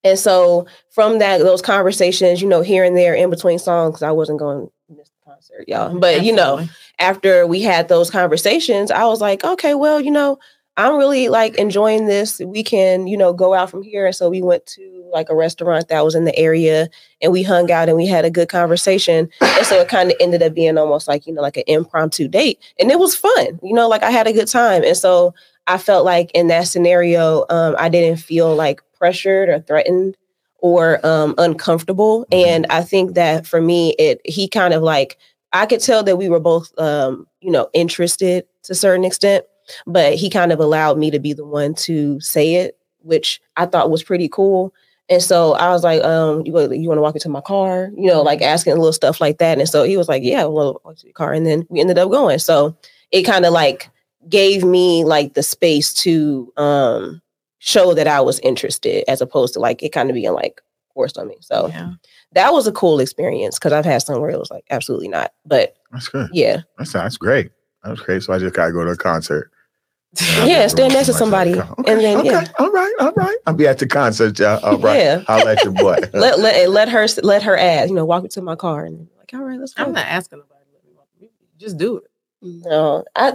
And 0.03 0.17
so 0.17 0.67
from 0.91 1.19
that, 1.19 1.39
those 1.39 1.61
conversations, 1.61 2.41
you 2.41 2.47
know, 2.47 2.61
here 2.61 2.83
and 2.83 2.95
there 2.95 3.13
in 3.13 3.29
between 3.29 3.59
songs, 3.59 4.01
I 4.01 4.11
wasn't 4.11 4.39
going 4.39 4.67
to 4.67 4.95
miss 4.95 5.09
the 5.09 5.31
concert, 5.31 5.65
y'all. 5.67 5.97
But 5.97 6.23
you 6.23 6.33
know, 6.33 6.67
after 6.99 7.45
we 7.45 7.61
had 7.61 7.87
those 7.87 8.09
conversations, 8.09 8.91
I 8.91 9.05
was 9.05 9.21
like, 9.21 9.43
okay, 9.43 9.75
well, 9.75 9.99
you 9.99 10.11
know, 10.11 10.39
I'm 10.79 10.95
really 10.95 11.27
like 11.27 11.55
enjoying 11.55 12.05
this. 12.05 12.39
We 12.39 12.63
can, 12.63 13.05
you 13.05 13.17
know, 13.17 13.33
go 13.33 13.53
out 13.53 13.69
from 13.69 13.83
here. 13.83 14.05
And 14.05 14.15
so 14.15 14.29
we 14.29 14.41
went 14.41 14.65
to 14.67 15.09
like 15.11 15.29
a 15.29 15.35
restaurant 15.35 15.89
that 15.89 16.05
was 16.05 16.15
in 16.15 16.23
the 16.23 16.37
area 16.37 16.87
and 17.21 17.33
we 17.33 17.43
hung 17.43 17.69
out 17.69 17.89
and 17.89 17.97
we 17.97 18.07
had 18.07 18.23
a 18.23 18.29
good 18.29 18.47
conversation. 18.47 19.29
And 19.41 19.65
so 19.65 19.81
it 19.81 19.89
kind 19.89 20.11
of 20.11 20.17
ended 20.21 20.41
up 20.41 20.53
being 20.53 20.77
almost 20.77 21.09
like, 21.09 21.27
you 21.27 21.33
know, 21.33 21.41
like 21.41 21.57
an 21.57 21.63
impromptu 21.67 22.29
date. 22.29 22.59
And 22.79 22.91
it 22.91 22.99
was 22.99 23.13
fun, 23.13 23.59
you 23.61 23.73
know, 23.73 23.89
like 23.89 24.03
I 24.03 24.11
had 24.11 24.27
a 24.27 24.31
good 24.31 24.47
time. 24.47 24.83
And 24.85 24.95
so 24.95 25.33
I 25.69 25.77
felt 25.77 26.03
like 26.05 26.31
in 26.33 26.47
that 26.47 26.67
scenario, 26.67 27.45
um, 27.49 27.75
I 27.79 27.89
didn't 27.89 28.17
feel 28.19 28.55
like 28.55 28.81
pressured 28.97 29.49
or 29.49 29.61
threatened 29.61 30.17
or 30.57 31.05
um, 31.05 31.35
uncomfortable. 31.37 32.25
Mhm. 32.31 32.47
And 32.47 32.67
I 32.69 32.81
think 32.83 33.13
that 33.15 33.47
for 33.47 33.61
me, 33.61 33.95
it 33.99 34.19
he 34.25 34.49
kind 34.49 34.73
of 34.73 34.83
like 34.83 35.17
I 35.53 35.65
could 35.65 35.79
tell 35.81 36.03
that 36.03 36.17
we 36.17 36.29
were 36.29 36.39
both, 36.41 36.71
um, 36.79 37.27
you 37.41 37.51
know, 37.51 37.69
interested 37.73 38.45
to 38.63 38.73
a 38.73 38.75
certain 38.75 39.05
extent, 39.05 39.45
but 39.87 40.15
he 40.15 40.29
kind 40.29 40.51
of 40.51 40.59
allowed 40.59 40.97
me 40.97 41.11
to 41.11 41.19
be 41.19 41.33
the 41.33 41.45
one 41.45 41.73
to 41.75 42.19
say 42.19 42.55
it, 42.55 42.77
which 43.01 43.41
I 43.57 43.65
thought 43.65 43.89
was 43.91 44.03
pretty 44.03 44.27
cool. 44.29 44.73
And 45.09 45.23
so 45.23 45.53
I 45.53 45.69
was 45.69 45.83
like, 45.83 46.03
um, 46.03 46.43
you, 46.45 46.53
you 46.73 46.87
want 46.87 46.99
to 46.99 47.01
walk 47.01 47.15
into 47.15 47.29
my 47.29 47.41
car? 47.41 47.89
You 47.97 48.07
know, 48.07 48.21
like 48.21 48.41
asking 48.43 48.73
little 48.75 48.93
stuff 48.93 49.19
like 49.21 49.39
that. 49.39 49.57
And 49.59 49.67
so 49.67 49.83
he 49.83 49.97
was 49.97 50.07
like, 50.07 50.23
yeah, 50.23 50.43
well, 50.45 50.81
walk 50.85 50.97
to 50.97 51.07
your 51.07 51.13
car. 51.13 51.33
And 51.33 51.45
then 51.47 51.65
we 51.69 51.79
ended 51.79 51.97
up 51.97 52.11
going. 52.11 52.37
So 52.39 52.75
it 53.11 53.23
kind 53.23 53.45
of 53.45 53.53
like 53.53 53.89
gave 54.27 54.63
me 54.63 55.03
like 55.05 55.33
the 55.33 55.43
space 55.43 55.93
to 55.93 56.51
um 56.57 57.21
show 57.59 57.93
that 57.93 58.07
I 58.07 58.21
was 58.21 58.39
interested 58.39 59.03
as 59.09 59.21
opposed 59.21 59.53
to 59.53 59.59
like 59.59 59.83
it 59.83 59.89
kind 59.89 60.09
of 60.09 60.15
being 60.15 60.33
like 60.33 60.61
forced 60.93 61.17
on 61.17 61.27
me. 61.27 61.37
So 61.41 61.67
yeah. 61.67 61.91
that 62.33 62.51
was 62.51 62.67
a 62.67 62.71
cool 62.71 62.99
experience 62.99 63.57
because 63.57 63.73
I've 63.73 63.85
had 63.85 64.01
some 64.01 64.19
where 64.19 64.29
it 64.29 64.39
was 64.39 64.51
like 64.51 64.65
absolutely 64.69 65.07
not. 65.07 65.33
But 65.45 65.75
That's 65.91 66.07
good. 66.07 66.29
yeah. 66.33 66.61
That's 66.77 66.93
that's 66.93 67.17
great. 67.17 67.51
That's 67.83 68.01
great. 68.01 68.23
So 68.23 68.33
I 68.33 68.39
just 68.39 68.55
gotta 68.55 68.73
go 68.73 68.83
to 68.83 68.91
a 68.91 68.97
concert. 68.97 69.51
Yeah, 70.43 70.65
stand 70.67 70.93
next 70.93 71.05
to 71.05 71.13
somebody, 71.13 71.53
Okay, 71.53 71.91
and 71.91 72.01
then, 72.01 72.17
okay, 72.17 72.29
yeah. 72.31 72.47
all 72.57 72.71
right, 72.71 72.91
all 72.99 73.11
right. 73.11 73.37
I'll 73.45 73.53
be 73.53 73.67
at 73.67 73.77
the 73.77 73.85
concert, 73.85 74.39
y'all. 74.39 74.59
All 74.65 74.79
right. 74.79 74.97
Yeah. 74.97 75.23
I'll 75.27 75.45
let 75.45 75.63
your 75.63 75.71
boy. 75.73 75.97
Let 76.13 76.39
let 76.39 76.67
let 76.67 76.89
her 76.89 77.05
let 77.21 77.43
her 77.43 77.55
ask, 77.55 77.89
you 77.89 77.95
know, 77.95 78.05
walk 78.05 78.23
me 78.23 78.29
to 78.29 78.41
my 78.41 78.55
car 78.55 78.85
and 78.85 79.07
like, 79.19 79.31
all 79.35 79.43
right, 79.43 79.59
let's 79.59 79.75
go. 79.75 79.83
I'm 79.83 79.93
not 79.93 80.07
asking 80.07 80.39
nobody. 80.39 80.65
to 80.65 80.73
let 80.73 80.83
me 80.83 80.91
walk. 80.95 81.07
You 81.19 81.29
Just 81.59 81.77
do 81.77 81.97
it. 81.97 82.05
No, 82.41 83.05
I, 83.15 83.33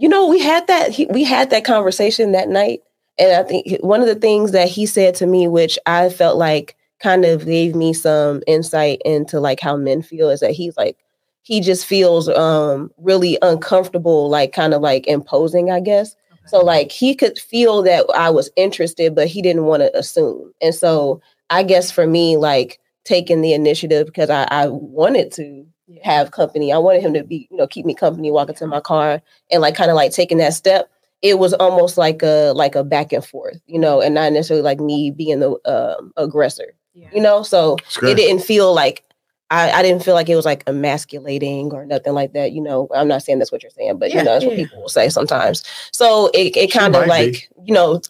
you 0.00 0.08
know, 0.08 0.26
we 0.26 0.40
had 0.40 0.66
that 0.66 0.90
he, 0.90 1.04
we 1.06 1.24
had 1.24 1.50
that 1.50 1.64
conversation 1.64 2.32
that 2.32 2.48
night, 2.48 2.80
and 3.18 3.32
I 3.32 3.42
think 3.42 3.82
one 3.82 4.00
of 4.00 4.06
the 4.06 4.14
things 4.14 4.52
that 4.52 4.66
he 4.66 4.86
said 4.86 5.14
to 5.16 5.26
me, 5.26 5.46
which 5.46 5.78
I 5.84 6.08
felt 6.08 6.38
like 6.38 6.74
kind 7.02 7.26
of 7.26 7.44
gave 7.44 7.74
me 7.74 7.92
some 7.92 8.42
insight 8.46 9.02
into 9.04 9.40
like 9.40 9.60
how 9.60 9.76
men 9.76 10.00
feel, 10.00 10.30
is 10.30 10.40
that 10.40 10.52
he's 10.52 10.74
like 10.78 10.96
he 11.42 11.60
just 11.60 11.84
feels 11.84 12.30
um 12.30 12.90
really 12.96 13.36
uncomfortable, 13.42 14.30
like 14.30 14.54
kind 14.54 14.72
of 14.72 14.80
like 14.80 15.06
imposing, 15.06 15.70
I 15.70 15.80
guess. 15.80 16.16
So 16.46 16.60
like 16.60 16.90
he 16.90 17.14
could 17.14 17.38
feel 17.38 17.82
that 17.82 18.06
I 18.16 18.30
was 18.30 18.50
interested, 18.56 19.14
but 19.14 19.28
he 19.28 19.42
didn't 19.42 19.66
want 19.66 19.82
to 19.82 19.94
assume. 19.96 20.50
And 20.62 20.74
so 20.74 21.20
I 21.50 21.62
guess 21.62 21.90
for 21.90 22.06
me, 22.06 22.38
like 22.38 22.80
taking 23.04 23.42
the 23.42 23.52
initiative 23.52 24.06
because 24.06 24.30
I, 24.30 24.44
I 24.50 24.68
wanted 24.68 25.30
to 25.32 25.66
have 26.02 26.30
company. 26.30 26.72
I 26.72 26.78
wanted 26.78 27.02
him 27.02 27.14
to 27.14 27.24
be, 27.24 27.48
you 27.50 27.56
know, 27.56 27.66
keep 27.66 27.84
me 27.86 27.94
company, 27.94 28.30
walking 28.30 28.54
to 28.56 28.66
my 28.66 28.80
car 28.80 29.20
and 29.50 29.60
like 29.62 29.74
kind 29.74 29.90
of 29.90 29.96
like 29.96 30.12
taking 30.12 30.38
that 30.38 30.54
step. 30.54 30.90
It 31.22 31.38
was 31.38 31.52
almost 31.54 31.98
like 31.98 32.22
a 32.22 32.52
like 32.54 32.74
a 32.74 32.82
back 32.84 33.12
and 33.12 33.24
forth, 33.24 33.60
you 33.66 33.78
know, 33.78 34.00
and 34.00 34.14
not 34.14 34.32
necessarily 34.32 34.62
like 34.62 34.80
me 34.80 35.10
being 35.10 35.40
the 35.40 35.50
um, 35.66 36.12
aggressor, 36.16 36.74
Yeah. 36.94 37.08
you 37.12 37.20
know. 37.20 37.42
So 37.42 37.76
it 38.02 38.14
didn't 38.16 38.42
feel 38.42 38.72
like 38.72 39.04
I, 39.50 39.70
I 39.72 39.82
didn't 39.82 40.04
feel 40.04 40.14
like 40.14 40.28
it 40.28 40.36
was 40.36 40.44
like 40.44 40.62
emasculating 40.68 41.72
or 41.72 41.84
nothing 41.84 42.12
like 42.14 42.32
that. 42.34 42.52
You 42.52 42.62
know, 42.62 42.88
I'm 42.94 43.08
not 43.08 43.22
saying 43.22 43.38
that's 43.40 43.50
what 43.52 43.62
you're 43.62 43.70
saying, 43.70 43.98
but 43.98 44.10
Yeah, 44.10 44.18
you 44.18 44.24
know, 44.24 44.32
that's 44.32 44.44
what 44.46 44.56
people 44.56 44.80
will 44.80 44.88
say 44.88 45.08
sometimes. 45.08 45.64
So 45.92 46.30
it, 46.32 46.56
it 46.56 46.72
kind 46.72 46.94
of 46.94 47.06
might 47.06 47.18
be. 47.26 47.32
like, 47.32 47.50
you 47.64 47.74
know, 47.74 48.00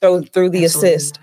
through 0.00 0.22
through 0.24 0.50
the 0.50 0.64
Absolutely 0.64 0.94
assist, 0.94 1.18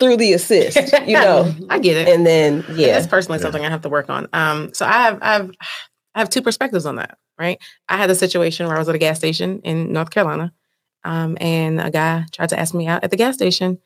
through 0.00 0.16
the 0.16 0.32
assist, 0.32 0.76
you 1.06 1.14
know. 1.24 1.54
I 1.70 1.78
get 1.78 1.96
it. 1.96 2.08
and 2.14 2.26
then 2.26 2.64
yeah. 2.74 2.88
That's 2.94 3.06
personally 3.06 3.38
Yeah. 3.38 3.42
something 3.42 3.64
I 3.64 3.70
have 3.70 3.82
to 3.82 3.88
work 3.88 4.10
on. 4.10 4.28
Um, 4.32 4.72
so 4.74 4.84
I 4.86 4.92
have 5.02 5.18
I 5.22 5.32
have 5.34 5.50
I 6.14 6.18
have 6.20 6.30
two 6.30 6.42
perspectives 6.42 6.86
on 6.86 6.96
that, 6.96 7.18
right? 7.38 7.58
I 7.88 7.96
had 7.96 8.10
a 8.10 8.14
situation 8.14 8.66
where 8.66 8.76
I 8.76 8.78
was 8.78 8.88
at 8.88 8.94
a 8.94 8.98
gas 8.98 9.18
station 9.18 9.60
in 9.62 9.92
North 9.92 10.10
Carolina, 10.10 10.52
um, 11.04 11.36
and 11.40 11.80
a 11.80 11.90
guy 11.90 12.24
tried 12.32 12.48
to 12.50 12.58
ask 12.58 12.74
me 12.74 12.86
out 12.86 13.04
at 13.04 13.10
the 13.10 13.16
gas 13.16 13.34
station. 13.34 13.78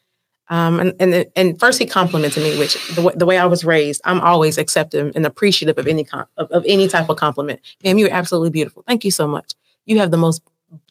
Um, 0.49 0.81
and 0.81 0.95
and 0.99 1.27
and 1.37 1.61
first 1.61 1.79
he 1.79 1.87
complimented 1.87 2.43
me, 2.43 2.59
which 2.59 2.75
the, 2.97 3.03
way- 3.03 3.15
the 3.17 3.27
way 3.27 3.39
I 3.39 3.45
was 3.47 3.65
raised, 3.65 4.01
I'm 4.05 4.21
always 4.21 4.59
accepting 4.59 5.13
and 5.15 5.25
appreciative 5.27 5.79
of 5.79 5.87
any 5.87 6.03
com- 6.05 6.27
of, 6.39 6.51
of 6.51 6.65
any 6.67 6.89
type 6.89 7.09
of 7.09 7.19
compliment. 7.19 7.61
Ma'am, 7.85 7.99
you're 7.99 8.13
absolutely 8.13 8.51
beautiful. 8.51 8.83
Thank 8.87 9.05
you 9.05 9.11
so 9.13 9.29
much. 9.29 9.55
you 9.87 9.99
have 10.01 10.11
the 10.11 10.17
most, 10.17 10.43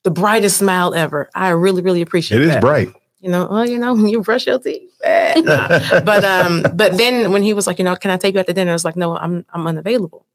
the 0.04 0.12
brightest 0.12 0.58
smile 0.58 0.94
ever. 0.94 1.30
I 1.36 1.50
really, 1.50 1.82
really 1.82 2.02
appreciate 2.02 2.42
It 2.42 2.48
is 2.48 2.56
bright. 2.58 2.88
You 3.22 3.30
know, 3.30 3.48
well, 3.50 3.68
you 3.68 3.78
know, 3.80 3.94
when 4.00 4.08
you 4.08 4.22
brush 4.22 4.48
your 4.48 4.60
teeth. 4.60 4.92
eh, 5.04 5.42
but 6.06 6.24
um, 6.24 6.64
but 6.74 6.98
then 6.98 7.32
when 7.32 7.44
he 7.44 7.54
was 7.54 7.68
like, 7.68 7.80
you 7.80 7.86
know, 7.86 7.96
can 7.96 8.12
I 8.12 8.18
take 8.18 8.34
you 8.34 8.40
out 8.40 8.48
to 8.48 8.54
dinner? 8.54 8.72
I 8.72 8.76
was 8.76 8.86
like, 8.86 8.96
no, 8.96 9.18
I'm 9.18 9.46
I'm 9.54 9.68
unavailable. 9.68 10.26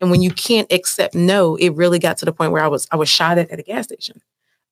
And 0.00 0.10
when 0.12 0.22
you 0.22 0.30
can't 0.30 0.70
accept 0.72 1.14
no, 1.14 1.56
it 1.56 1.70
really 1.70 1.98
got 1.98 2.18
to 2.18 2.24
the 2.24 2.32
point 2.32 2.52
where 2.52 2.62
I 2.62 2.68
was 2.68 2.86
I 2.92 2.96
was 2.96 3.08
shot 3.08 3.38
at 3.38 3.50
at 3.50 3.58
a 3.58 3.62
gas 3.62 3.84
station. 3.86 4.20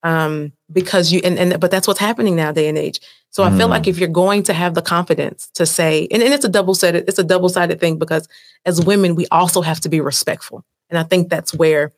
Um, 0.03 0.53
because 0.73 1.11
you 1.13 1.21
and, 1.25 1.37
and 1.39 1.59
but 1.59 1.71
that's 1.73 1.89
what's 1.89 1.99
happening 1.99 2.37
now 2.37 2.53
day 2.53 2.69
and 2.69 2.79
age. 2.79 3.01
So 3.31 3.43
I 3.43 3.51
feel 3.51 3.67
Mm. 3.67 3.71
like 3.71 3.89
if 3.89 3.99
you're 3.99 4.09
going 4.09 4.45
to 4.45 4.53
have 4.53 4.75
the 4.75 4.83
confidence 4.83 5.49
to 5.55 5.67
say, 5.67 6.07
and, 6.13 6.23
and 6.23 6.33
it's 6.33 6.45
a 6.45 6.49
double 6.49 6.75
sided, 6.77 7.09
it's 7.09 7.19
a 7.19 7.25
double 7.25 7.49
sided 7.49 7.81
thing 7.81 7.99
because 7.99 8.29
as 8.65 8.85
women, 8.85 9.15
we 9.17 9.27
also 9.33 9.63
have 9.63 9.81
to 9.81 9.89
be 9.89 10.01
respectful. 10.01 10.65
And 10.91 10.99
I 10.99 11.03
think 11.03 11.29
that's 11.29 11.53
where 11.53 11.93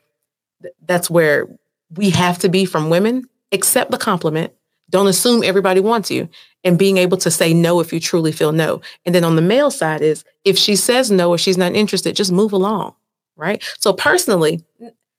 that's 0.86 1.10
where 1.10 1.46
we 1.94 2.08
have 2.10 2.38
to 2.38 2.48
be 2.48 2.64
from 2.64 2.88
women. 2.88 3.24
Accept 3.52 3.90
the 3.90 3.98
compliment. 3.98 4.52
Don't 4.90 5.06
assume 5.06 5.42
everybody 5.42 5.80
wants 5.80 6.10
you. 6.10 6.28
And 6.64 6.78
being 6.78 6.96
able 6.96 7.16
to 7.18 7.30
say 7.30 7.54
no 7.54 7.80
if 7.80 7.92
you 7.92 8.00
truly 8.00 8.32
feel 8.32 8.52
no. 8.52 8.80
And 9.06 9.14
then 9.14 9.24
on 9.24 9.36
the 9.36 9.42
male 9.42 9.70
side 9.70 10.00
is 10.00 10.24
if 10.44 10.58
she 10.58 10.74
says 10.74 11.10
no 11.10 11.30
or 11.30 11.38
she's 11.38 11.58
not 11.58 11.74
interested, 11.74 12.16
just 12.16 12.32
move 12.32 12.52
along. 12.52 12.94
Right. 13.36 13.62
So 13.78 13.92
personally, 13.92 14.64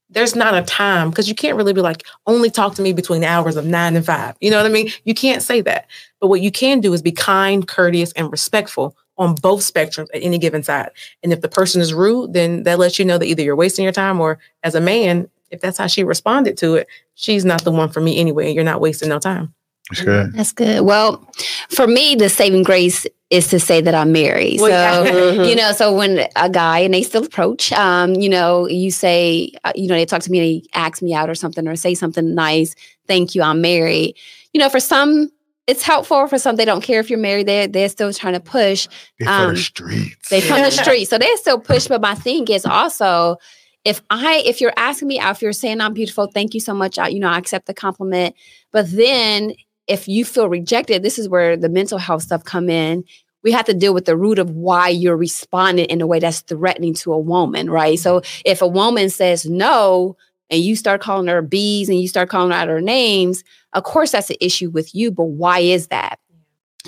there's 0.10 0.36
not 0.36 0.56
a 0.56 0.64
time 0.64 1.10
because 1.10 1.30
you 1.30 1.36
can't 1.36 1.56
really 1.56 1.74
be 1.74 1.82
like, 1.82 2.04
only 2.28 2.50
talk 2.50 2.76
to 2.76 2.82
me 2.82 2.94
between 2.94 3.22
the 3.22 3.28
hours 3.28 3.56
of 3.56 3.66
nine 3.66 3.96
and 3.96 4.06
five. 4.06 4.36
You 4.42 4.52
know 4.52 4.58
what 4.58 4.66
I 4.66 4.70
mean? 4.70 4.90
You 5.06 5.14
can't 5.14 5.42
say 5.42 5.62
that. 5.62 5.88
But 6.20 6.28
what 6.28 6.42
you 6.42 6.52
can 6.52 6.82
do 6.82 6.94
is 6.94 7.02
be 7.02 7.12
kind, 7.12 7.68
courteous, 7.68 8.12
and 8.14 8.32
respectful 8.32 8.98
on 9.18 9.36
both 9.36 9.62
spectrums 9.62 10.08
at 10.14 10.24
any 10.24 10.38
given 10.38 10.64
side. 10.64 10.90
And 11.24 11.32
if 11.32 11.42
the 11.42 11.50
person 11.50 11.82
is 11.82 11.94
rude, 11.94 12.34
then 12.34 12.64
that 12.64 12.80
lets 12.80 12.98
you 12.98 13.06
know 13.06 13.18
that 13.18 13.26
either 13.26 13.44
you're 13.44 13.56
wasting 13.56 13.84
your 13.84 13.92
time 13.92 14.20
or 14.20 14.40
as 14.64 14.76
a 14.76 14.82
man, 14.82 15.30
if 15.52 15.62
that's 15.62 15.78
how 15.78 15.88
she 15.88 16.04
responded 16.04 16.58
to 16.58 16.76
it, 16.76 16.88
she's 17.16 17.46
not 17.46 17.64
the 17.64 17.72
one 17.72 17.90
for 17.90 18.02
me 18.02 18.18
anyway. 18.20 18.48
And 18.48 18.56
You're 18.56 18.64
not 18.64 18.82
wasting 18.82 19.10
no 19.10 19.20
time. 19.20 19.54
It's 19.92 20.02
good. 20.02 20.34
That's 20.34 20.52
good. 20.52 20.82
Well, 20.82 21.28
for 21.70 21.88
me, 21.88 22.16
the 22.16 22.30
saving 22.30 22.64
grace 22.64 23.06
is 23.30 23.48
to 23.50 23.60
say 23.60 23.80
that 23.82 23.94
I'm 23.96 24.12
married. 24.12 24.60
Well, 24.60 25.06
so, 25.06 25.14
yeah. 25.14 25.32
Mhm. 25.34 25.50
you 25.50 25.56
know, 25.56 25.72
so 25.72 25.96
when 25.96 26.28
a 26.36 26.50
guy 26.50 26.80
and 26.80 26.94
they 26.94 27.04
still 27.04 27.24
approach, 27.24 27.72
um, 27.74 28.14
you 28.16 28.30
know, 28.30 28.68
you 28.68 28.92
say, 28.92 29.52
uh, 29.64 29.72
you 29.76 29.88
know, 29.88 29.96
they 29.96 30.06
talk 30.06 30.22
to 30.24 30.32
me 30.32 30.40
and 30.40 30.48
they 30.64 30.68
ask 30.80 31.02
me 31.02 31.14
out 31.14 31.30
or 31.30 31.36
something 31.36 31.68
or 31.68 31.76
say 31.76 31.94
something 31.96 32.34
nice. 32.36 32.76
Thank 33.08 33.36
you, 33.36 33.42
I'm 33.42 33.62
married. 33.62 34.16
You 34.54 34.60
know, 34.60 34.70
for 34.70 34.80
some, 34.80 35.30
it's 35.68 35.84
helpful. 35.84 36.26
For 36.28 36.40
some, 36.40 36.56
they 36.56 36.66
don't 36.66 36.82
care 36.82 37.00
if 37.00 37.10
you're 37.12 37.20
married. 37.20 37.48
They're 37.48 37.68
they're 37.68 37.90
still 37.90 38.12
trying 38.14 38.34
to 38.34 38.40
push. 38.40 38.88
They 39.20 39.26
for 39.26 39.32
Um, 39.32 39.54
the 39.54 39.60
streets. 39.62 40.30
They 40.30 40.42
from 40.42 40.62
the 40.62 40.72
street, 40.84 41.06
so 41.06 41.18
they 41.20 41.36
still 41.36 41.60
push. 41.60 41.88
But 41.88 42.02
my 42.02 42.16
thing 42.16 42.48
is 42.48 42.66
also, 42.66 43.38
if 43.86 44.02
I 44.10 44.42
if 44.46 44.60
you're 44.62 44.74
asking 44.78 45.08
me 45.08 45.20
out, 45.20 45.36
if 45.36 45.42
you're 45.44 45.54
saying 45.54 45.82
I'm 45.82 45.94
beautiful, 45.94 46.28
thank 46.34 46.56
you 46.56 46.60
so 46.60 46.74
much. 46.74 46.98
I, 46.98 47.10
you 47.10 47.20
know, 47.20 47.30
I 47.30 47.38
accept 47.38 47.68
the 47.68 47.76
compliment. 47.76 48.36
But 48.72 48.90
then 48.92 49.54
if 49.90 50.08
you 50.08 50.24
feel 50.24 50.48
rejected, 50.48 51.04
this 51.04 51.20
is 51.20 51.28
where 51.28 51.58
the 51.58 51.68
mental 51.68 51.98
health 51.98 52.24
stuff 52.24 52.44
come 52.44 52.70
in. 52.70 53.04
We 53.44 53.52
have 53.52 53.66
to 53.66 53.74
deal 53.74 53.94
with 53.94 54.06
the 54.06 54.16
root 54.18 54.38
of 54.38 54.52
why 54.52 54.90
you're 54.90 55.18
responding 55.18 55.86
in 55.86 56.02
a 56.02 56.08
way 56.08 56.20
that's 56.20 56.42
threatening 56.42 56.94
to 56.96 57.14
a 57.14 57.20
woman, 57.20 57.70
right? 57.70 57.98
So 57.98 58.22
if 58.46 58.62
a 58.62 58.68
woman 58.68 59.10
says 59.10 59.46
no 59.46 60.16
and 60.50 60.62
you 60.62 60.76
start 60.76 61.02
calling 61.02 61.28
her 61.28 61.42
bees 61.42 61.90
and 61.90 62.00
you 62.00 62.08
start 62.08 62.30
calling 62.30 62.54
out 62.54 62.68
her 62.68 62.82
names, 62.82 63.44
of 63.74 63.84
course 63.84 64.12
that's 64.12 64.30
an 64.30 64.36
issue 64.40 64.70
with 64.70 64.94
you. 64.94 65.10
But 65.12 65.26
why 65.26 65.60
is 65.60 65.88
that? 65.88 66.20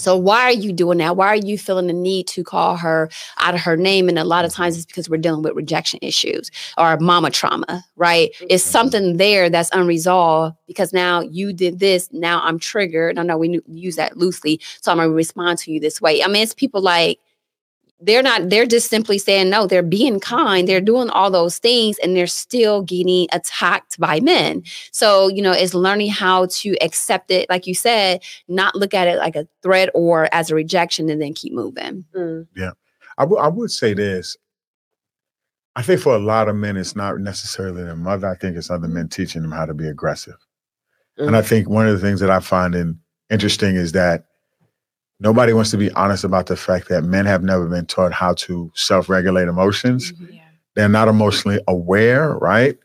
So 0.02 0.18
why 0.18 0.42
are 0.42 0.52
you 0.52 0.74
doing 0.74 0.98
that? 0.98 1.16
Why 1.16 1.28
are 1.28 1.36
you 1.36 1.58
feeling 1.58 1.88
the 1.88 1.94
need 1.94 2.28
to 2.28 2.44
call 2.44 2.76
her 2.78 3.10
out 3.38 3.54
of 3.54 3.62
her 3.62 3.78
name? 3.78 4.10
And 4.10 4.18
a 4.18 4.24
lot 4.24 4.46
of 4.46 4.52
times 4.52 4.76
it's 4.76 4.86
because 4.86 5.10
we're 5.10 5.18
dealing 5.18 5.44
with 5.44 5.56
rejection 5.56 6.00
issues 6.02 6.50
or 6.78 6.98
mama 7.00 7.30
trauma, 7.30 7.86
right? 7.96 8.32
It's 8.42 8.64
mm-hmm. 8.64 8.72
something 8.72 9.18
there 9.18 9.50
that's 9.50 9.70
unresolved 9.74 10.56
because 10.68 10.92
now 10.92 11.22
you 11.22 11.54
did 11.54 11.80
this. 11.80 12.10
Now 12.12 12.42
I'm 12.44 12.58
triggered. 12.58 13.20
I 13.20 13.24
know 13.24 13.38
we 13.38 13.62
use 13.68 13.96
that 13.98 14.18
loosely. 14.18 14.60
So 14.82 14.92
I'm 14.92 14.98
going 14.98 15.10
to 15.10 15.14
respond 15.14 15.60
to 15.60 15.72
you 15.72 15.80
this 15.80 16.02
way. 16.02 16.24
I 16.24 16.28
mean, 16.28 16.44
it's 16.44 16.54
people 16.54 16.82
like, 16.82 17.20
they're 18.02 18.24
not, 18.24 18.50
they're 18.50 18.66
just 18.66 18.90
simply 18.90 19.18
saying 19.18 19.50
no. 19.50 19.68
They're 19.68 19.84
being 19.84 20.20
kind. 20.20 20.68
They're 20.68 20.82
doing 20.82 21.10
all 21.10 21.30
those 21.30 21.60
things 21.60 21.98
and 22.00 22.16
they're 22.16 22.28
still 22.28 22.82
getting 22.82 23.28
attacked 23.32 24.00
by 24.00 24.20
men. 24.20 24.64
So, 24.92 25.28
you 25.28 25.42
know, 25.42 25.52
it's 25.52 25.74
learning 25.74 26.10
how 26.10 26.48
to 26.48 26.76
accept 26.82 27.32
it, 27.32 27.50
like 27.50 27.68
you 27.68 27.76
said, 27.76 28.24
not 28.48 28.76
look 28.76 28.94
at 28.94 29.08
it 29.08 29.18
like 29.18 29.36
a 29.36 29.48
threat 29.62 29.90
or 29.94 30.28
as 30.34 30.50
a 30.50 30.56
rejection 30.56 31.10
and 31.10 31.22
then 31.22 31.34
keep 31.34 31.54
moving. 31.54 32.06
Mm. 32.16 32.48
I 33.18 33.24
would 33.24 33.56
would 33.56 33.72
say 33.72 33.94
this. 33.94 34.36
I 35.76 35.84
think 35.84 36.02
for 36.02 36.16
a 36.16 36.20
lot 36.20 36.50
of 36.50 36.56
men, 36.56 36.76
it's 36.76 36.96
not 36.96 37.20
necessarily 37.20 37.84
their 37.84 37.96
mother. 37.96 38.28
I 38.28 38.36
think 38.36 38.58
it's 38.58 38.70
other 38.70 38.88
men 38.88 39.08
teaching 39.08 39.42
them 39.42 39.52
how 39.52 39.66
to 39.66 39.74
be 39.74 39.88
aggressive. 39.88 40.36
And 41.18 41.36
I 41.36 41.42
think 41.44 41.70
one 41.70 41.88
of 41.88 41.94
the 41.94 42.06
things 42.06 42.20
that 42.22 42.32
I 42.32 42.40
find 42.40 42.74
in, 42.74 43.00
interesting 43.30 43.76
is 43.76 43.92
that 43.92 44.26
nobody 45.22 45.54
wants 45.54 45.72
to 45.72 45.78
be 45.78 45.92
honest 45.92 46.24
about 46.24 46.48
the 46.48 46.58
fact 46.58 46.90
that 46.90 47.04
men 47.04 47.26
have 47.26 47.44
never 47.44 47.68
been 47.68 47.86
taught 47.86 48.12
how 48.12 48.34
to 48.34 48.72
self-regulate 48.76 49.48
emotions. 49.48 50.12
Yeah. 50.20 50.42
They're 50.76 50.90
not 50.90 51.08
emotionally 51.08 51.62
aware, 51.68 52.34
right? 52.38 52.78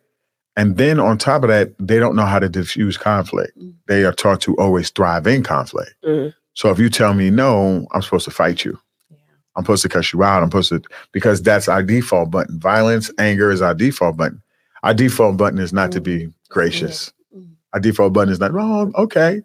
And 0.56 0.76
then 0.76 1.00
on 1.00 1.18
top 1.18 1.42
of 1.42 1.48
that, 1.48 1.72
they 1.78 1.98
don't 1.98 2.14
know 2.14 2.24
how 2.24 2.38
to 2.38 2.48
diffuse 2.48 2.96
conflict. 2.96 3.56
Mm. 3.58 3.74
They 3.88 4.04
are 4.04 4.12
taught 4.12 4.40
to 4.42 4.54
always 4.56 4.90
thrive 4.90 5.26
in 5.26 5.42
conflict. 5.42 5.94
Mm. 6.04 6.34
So 6.54 6.70
if 6.70 6.78
you 6.78 6.88
tell 6.88 7.14
me 7.14 7.30
no, 7.30 7.86
I'm 7.92 8.02
supposed 8.02 8.24
to 8.26 8.30
fight 8.30 8.64
you. 8.64 8.78
Yeah. 9.10 9.16
I'm 9.56 9.64
supposed 9.64 9.82
to 9.82 9.88
cuss 9.88 10.12
you 10.12 10.22
out. 10.22 10.42
I'm 10.42 10.48
supposed 10.48 10.70
to 10.70 10.82
because 11.12 11.42
that's 11.42 11.68
our 11.68 11.82
default 11.82 12.30
button. 12.30 12.58
Violence, 12.60 13.10
anger 13.18 13.50
is 13.50 13.62
our 13.62 13.74
default 13.74 14.16
button. 14.16 14.42
Our 14.82 14.94
default 14.94 15.36
button 15.36 15.58
is 15.58 15.72
not 15.72 15.92
to 15.92 16.00
be 16.00 16.32
gracious. 16.48 17.12
Mm. 17.36 17.48
Our 17.72 17.80
default 17.80 18.12
button 18.12 18.32
is 18.32 18.40
like, 18.40 18.52
oh, 18.54 18.92
okay. 18.96 19.42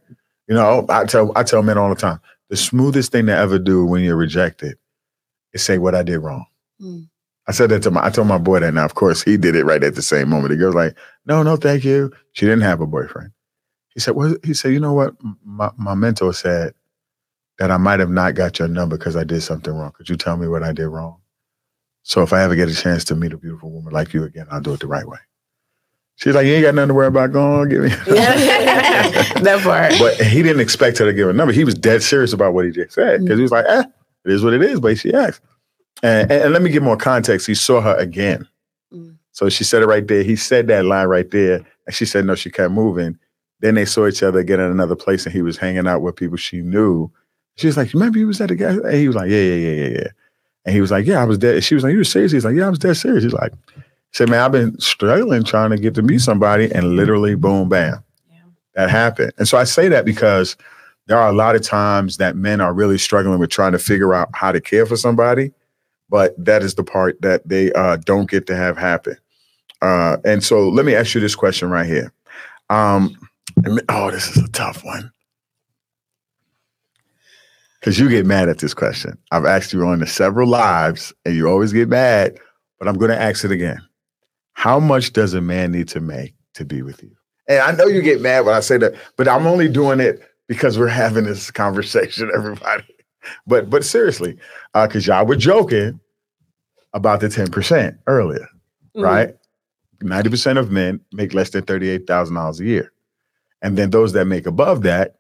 You 0.47 0.55
know, 0.55 0.85
I 0.89 1.05
tell 1.05 1.31
I 1.35 1.43
tell 1.43 1.63
men 1.63 1.77
all 1.77 1.89
the 1.89 1.95
time, 1.95 2.19
the 2.52 2.57
smoothest 2.57 3.14
thing 3.14 3.28
to 3.28 3.36
ever 3.36 3.57
do 3.57 3.86
when 3.86 4.03
you're 4.03 4.18
rejected 4.18 4.78
is 5.53 5.64
say 5.64 5.78
what 5.78 5.95
I 5.95 6.03
did 6.03 6.19
wrong. 6.19 6.45
Mm. 6.82 7.07
I 7.48 7.53
said 7.53 7.69
that 7.69 7.82
to 7.84 7.91
my 7.91 8.06
I 8.06 8.10
told 8.10 8.28
my 8.28 8.38
boy 8.38 8.60
that 8.60 8.73
now. 8.73 8.84
Of 8.84 8.94
course, 8.94 9.23
he 9.23 9.38
did 9.38 9.56
it 9.56 9.64
right 9.64 9.84
at 9.84 9.95
the 9.95 10.02
same 10.02 10.30
moment. 10.30 10.49
The 10.49 10.57
girl's 10.57 10.76
like, 10.76 10.95
no, 11.26 11.41
no, 11.44 11.56
thank 11.56 11.86
you. 11.86 12.11
She 12.34 12.45
didn't 12.45 12.61
have 12.61 12.82
a 12.82 12.86
boyfriend. 12.86 13.32
He 13.94 14.02
said, 14.02 14.15
well, 14.15 14.36
he 14.44 14.53
said, 14.53 14.73
you 14.73 14.82
know 14.82 14.94
what? 14.94 15.15
My 15.45 15.72
my 15.78 15.95
mentor 15.95 16.34
said 16.34 16.73
that 17.57 17.72
I 17.72 17.78
might 17.78 18.02
have 18.02 18.10
not 18.10 18.36
got 18.36 18.60
your 18.60 18.68
number 18.68 18.98
because 18.98 19.15
I 19.15 19.23
did 19.23 19.41
something 19.41 19.73
wrong. 19.73 19.94
Could 19.94 20.10
you 20.10 20.18
tell 20.18 20.36
me 20.36 20.49
what 20.49 20.61
I 20.61 20.73
did 20.73 20.88
wrong? 20.88 21.18
So 22.03 22.22
if 22.22 22.34
I 22.34 22.44
ever 22.44 22.56
get 22.56 22.69
a 22.69 22.76
chance 22.76 23.06
to 23.06 23.15
meet 23.15 23.32
a 23.32 23.38
beautiful 23.38 23.72
woman 23.72 23.94
like 23.94 24.14
you 24.14 24.26
again, 24.26 24.48
I'll 24.52 24.61
do 24.61 24.73
it 24.73 24.82
the 24.82 24.88
right 24.88 25.07
way. 25.07 25.19
She's 26.18 26.36
like, 26.36 26.46
you 26.46 26.54
ain't 26.54 26.64
got 26.64 26.76
nothing 26.76 26.90
to 26.90 26.94
worry 26.94 27.08
about. 27.08 27.32
Go 27.32 27.62
on, 27.62 27.70
give 27.70 27.82
me. 27.82 27.90
that 28.06 29.62
part. 29.64 29.94
but 30.00 30.16
he 30.26 30.44
didn't 30.44 30.62
expect 30.62 31.00
her 31.00 31.06
to 31.06 31.14
give 31.14 31.28
a 31.28 31.34
number. 31.34 31.54
He 31.54 31.64
was 31.64 31.74
dead 31.74 32.04
serious 32.04 32.32
about 32.34 32.54
what 32.54 32.66
he 32.66 32.72
just 32.72 32.94
said 32.94 33.22
because 33.22 33.38
he 33.38 33.42
was 33.42 33.52
like, 33.52 33.66
eh, 33.68 33.84
it 34.26 34.32
is 34.32 34.44
what 34.44 34.54
it 34.54 34.62
is. 34.62 34.80
But 34.80 35.00
she 35.00 35.14
asked. 35.14 35.42
And, 36.04 36.32
and, 36.32 36.44
and 36.44 36.54
let 36.54 36.62
me 36.62 36.70
give 36.70 36.84
more 36.84 36.98
context. 36.98 37.48
He 37.48 37.56
saw 37.56 37.82
her 37.82 37.96
again. 37.96 38.48
Mm. 38.94 39.18
So 39.32 39.50
she 39.50 39.64
said 39.64 39.82
it 39.82 39.88
right 39.88 40.08
there. 40.08 40.24
He 40.24 40.36
said 40.36 40.68
that 40.68 40.86
line 40.86 41.08
right 41.08 41.30
there. 41.32 41.66
And 41.88 41.96
she 41.96 42.06
said, 42.06 42.26
no, 42.26 42.36
she 42.36 42.52
kept 42.52 42.72
moving. 42.72 43.18
Then 43.62 43.76
they 43.76 43.86
saw 43.86 44.08
each 44.08 44.24
other 44.24 44.40
again 44.40 44.60
at 44.60 44.72
another 44.72 44.96
place 44.96 45.26
and 45.26 45.34
he 45.34 45.42
was 45.42 45.58
hanging 45.58 45.88
out 45.88 46.02
with 46.02 46.16
people 46.16 46.38
she 46.38 46.62
knew. 46.62 47.12
She 47.56 47.68
was 47.68 47.78
like, 47.78 47.94
remember 47.94 48.18
you 48.18 48.28
was 48.28 48.42
at 48.42 48.50
the 48.50 48.56
gas? 48.56 48.78
And 48.78 48.94
he 48.94 49.08
was 49.08 49.16
like, 49.16 49.30
yeah, 49.30 49.42
yeah, 49.42 49.56
yeah, 49.56 49.84
yeah, 49.84 49.98
yeah. 50.00 50.08
And 50.66 50.76
he 50.76 50.82
was 50.82 50.92
like, 50.92 51.06
yeah, 51.06 51.22
I 51.22 51.26
was 51.26 51.38
dead. 51.38 51.64
She 51.64 51.76
was 51.76 51.84
like, 51.84 51.92
you 51.92 52.00
were 52.00 52.04
serious? 52.04 52.32
He's 52.32 52.46
like, 52.46 52.56
yeah, 52.56 52.68
I 52.68 52.70
was 52.70 52.80
dead 52.80 52.96
serious. 52.96 53.24
He's 53.24 53.34
like, 53.34 53.54
said, 54.12 54.30
man, 54.30 54.42
I've 54.42 54.52
been 54.52 54.80
struggling 54.80 55.44
trying 55.44 55.70
to 55.72 55.78
get 55.78 55.96
to 55.96 56.02
meet 56.02 56.20
somebody 56.20 56.72
and 56.72 56.96
literally 56.96 57.36
boom, 57.36 57.70
bam 57.70 58.04
Yeah. 58.30 58.40
that 58.76 58.90
happened. 58.90 59.34
And 59.38 59.48
so 59.48 59.58
I 59.58 59.64
say 59.64 59.88
that 59.88 60.06
because 60.06 60.58
there 61.08 61.18
are 61.18 61.30
a 61.30 61.34
lot 61.34 61.56
of 61.56 61.62
times 61.62 62.18
that 62.18 62.36
men 62.36 62.62
are 62.62 62.74
really 62.74 62.98
struggling 62.98 63.40
with 63.40 63.50
trying 63.50 63.72
to 63.72 63.80
figure 63.80 64.14
out 64.14 64.30
how 64.34 64.52
to 64.52 64.62
care 64.62 64.86
for 64.86 64.96
somebody, 64.96 65.52
but 66.10 66.36
that 66.44 66.62
is 66.62 66.76
the 66.76 66.84
part 66.84 67.22
that 67.22 67.48
they 67.48 67.72
uh, 67.74 67.98
don't 67.98 68.30
get 68.30 68.48
to 68.48 68.56
have 68.56 68.78
happen. 68.78 69.18
Uh, 69.82 70.18
and 70.26 70.44
so 70.44 70.70
let 70.70 70.86
me 70.86 70.94
ask 70.94 71.16
you 71.16 71.22
this 71.22 71.36
question 71.36 71.70
right 71.70 71.88
here. 71.88 72.14
Um, 72.70 73.16
oh, 73.90 74.12
this 74.12 74.30
is 74.30 74.44
a 74.44 74.48
tough 74.50 74.84
one. 74.84 75.12
Because 77.80 77.98
you 77.98 78.08
get 78.10 78.28
mad 78.28 78.48
at 78.48 78.60
this 78.60 78.76
question. 78.76 79.18
I've 79.32 79.46
asked 79.46 79.74
you 79.74 79.84
on 79.88 80.00
the 80.00 80.08
several 80.08 80.48
lives 80.48 81.12
and 81.26 81.36
you 81.36 81.50
always 81.50 81.74
get 81.74 81.90
mad, 81.90 82.38
but 82.78 82.88
I'm 82.88 82.96
going 82.96 83.10
to 83.10 83.20
ask 83.20 83.44
it 83.44 83.50
again. 83.52 83.82
How 84.62 84.80
much 84.80 85.14
does 85.14 85.34
a 85.34 85.42
man 85.42 85.72
need 85.72 85.88
to 85.88 86.00
make 86.00 86.36
to 86.54 86.64
be 86.64 86.84
with 86.84 87.02
you? 87.02 87.10
And 87.48 87.62
I 87.62 87.72
know 87.72 87.88
you 87.88 88.00
get 88.04 88.22
mad 88.22 88.46
when 88.46 88.54
I 88.54 88.60
say 88.60 88.78
that, 88.78 88.94
but 89.18 89.28
I'm 89.28 89.48
only 89.48 89.68
doing 89.68 90.00
it 90.00 90.22
because 90.48 90.78
we're 90.78 90.86
having 90.86 91.24
this 91.24 91.50
conversation, 91.64 92.30
everybody. 92.32 92.84
But 93.48 93.72
but 93.72 93.84
seriously, 93.84 94.38
because 94.76 95.08
y'all 95.08 95.26
were 95.26 95.36
joking 95.36 96.00
about 96.94 97.22
the 97.22 97.28
10% 97.28 97.98
earlier, 98.06 98.48
Mm. 98.96 99.04
right? 99.04 99.36
90% 100.04 100.60
of 100.60 100.70
men 100.70 101.00
make 101.12 101.34
less 101.34 101.50
than 101.50 101.64
$38,000 101.64 102.60
a 102.60 102.64
year. 102.64 102.92
And 103.64 103.80
then 103.80 103.90
those 103.90 104.14
that 104.14 104.26
make 104.26 104.46
above 104.46 104.84
that, 104.84 105.16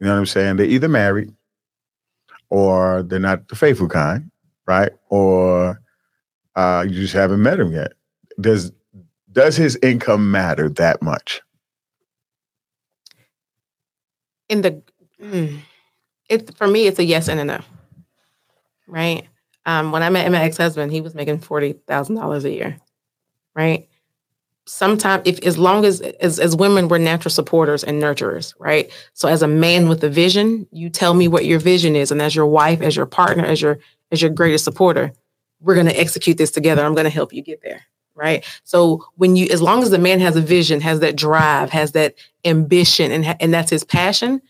you 0.00 0.06
know 0.06 0.12
what 0.12 0.18
I'm 0.18 0.26
saying? 0.26 0.56
They're 0.56 0.66
either 0.66 0.88
married 0.88 1.32
or 2.50 3.04
they're 3.04 3.18
not 3.18 3.48
the 3.48 3.56
faithful 3.56 3.88
kind, 3.88 4.30
right? 4.66 4.92
Or 5.08 5.80
uh, 6.56 6.84
you 6.86 6.94
just 7.00 7.14
haven't 7.14 7.42
met 7.42 7.56
them 7.56 7.72
yet. 7.72 7.92
Does 8.40 8.72
does 9.32 9.56
his 9.56 9.78
income 9.82 10.30
matter 10.30 10.68
that 10.68 11.02
much? 11.02 11.42
in 14.52 14.60
the 14.60 14.82
mm, 15.20 15.58
it 16.28 16.56
for 16.56 16.68
me 16.68 16.86
it's 16.86 16.98
a 16.98 17.04
yes 17.04 17.28
and 17.28 17.40
a 17.40 17.44
no 17.44 17.60
right? 18.86 19.26
Um 19.64 19.90
when 19.92 20.02
i 20.02 20.10
met 20.10 20.30
my 20.30 20.42
ex-husband 20.42 20.92
he 20.92 21.00
was 21.00 21.14
making 21.14 21.38
$40000 21.38 22.44
a 22.44 22.50
year 22.50 22.76
right? 23.54 23.88
Sometimes 24.64 25.22
if 25.26 25.44
as 25.44 25.58
long 25.58 25.84
as, 25.84 26.00
as 26.00 26.38
as 26.38 26.54
women 26.54 26.88
we're 26.88 26.98
natural 26.98 27.30
supporters 27.30 27.82
and 27.82 28.00
nurturers 28.00 28.54
right? 28.58 28.92
So 29.14 29.26
as 29.28 29.42
a 29.42 29.48
man 29.48 29.88
with 29.88 30.04
a 30.04 30.10
vision 30.10 30.66
you 30.70 30.90
tell 30.90 31.14
me 31.14 31.28
what 31.28 31.46
your 31.46 31.58
vision 31.58 31.96
is 31.96 32.10
and 32.12 32.20
as 32.20 32.36
your 32.36 32.46
wife 32.46 32.82
as 32.82 32.94
your 32.94 33.06
partner 33.06 33.44
as 33.44 33.62
your 33.62 33.78
as 34.10 34.20
your 34.20 34.30
greatest 34.30 34.64
supporter 34.64 35.12
we're 35.60 35.74
going 35.74 35.86
to 35.86 35.98
execute 35.98 36.38
this 36.38 36.50
together. 36.50 36.84
I'm 36.84 36.94
going 36.94 37.04
to 37.04 37.10
help 37.10 37.32
you 37.32 37.40
get 37.40 37.62
there 37.62 37.82
right? 38.14 38.44
So 38.64 39.04
when 39.16 39.36
you 39.36 39.48
as 39.50 39.62
long 39.62 39.82
as 39.82 39.90
the 39.90 39.98
man 39.98 40.20
has 40.20 40.36
a 40.36 40.40
vision 40.40 40.80
has 40.80 41.00
that 41.00 41.16
drive 41.16 41.70
has 41.70 41.92
that 41.92 42.14
ambition 42.44 43.10
and 43.12 43.36
and 43.40 43.52
that's 43.54 43.70
his 43.70 43.84
passion 43.84 44.40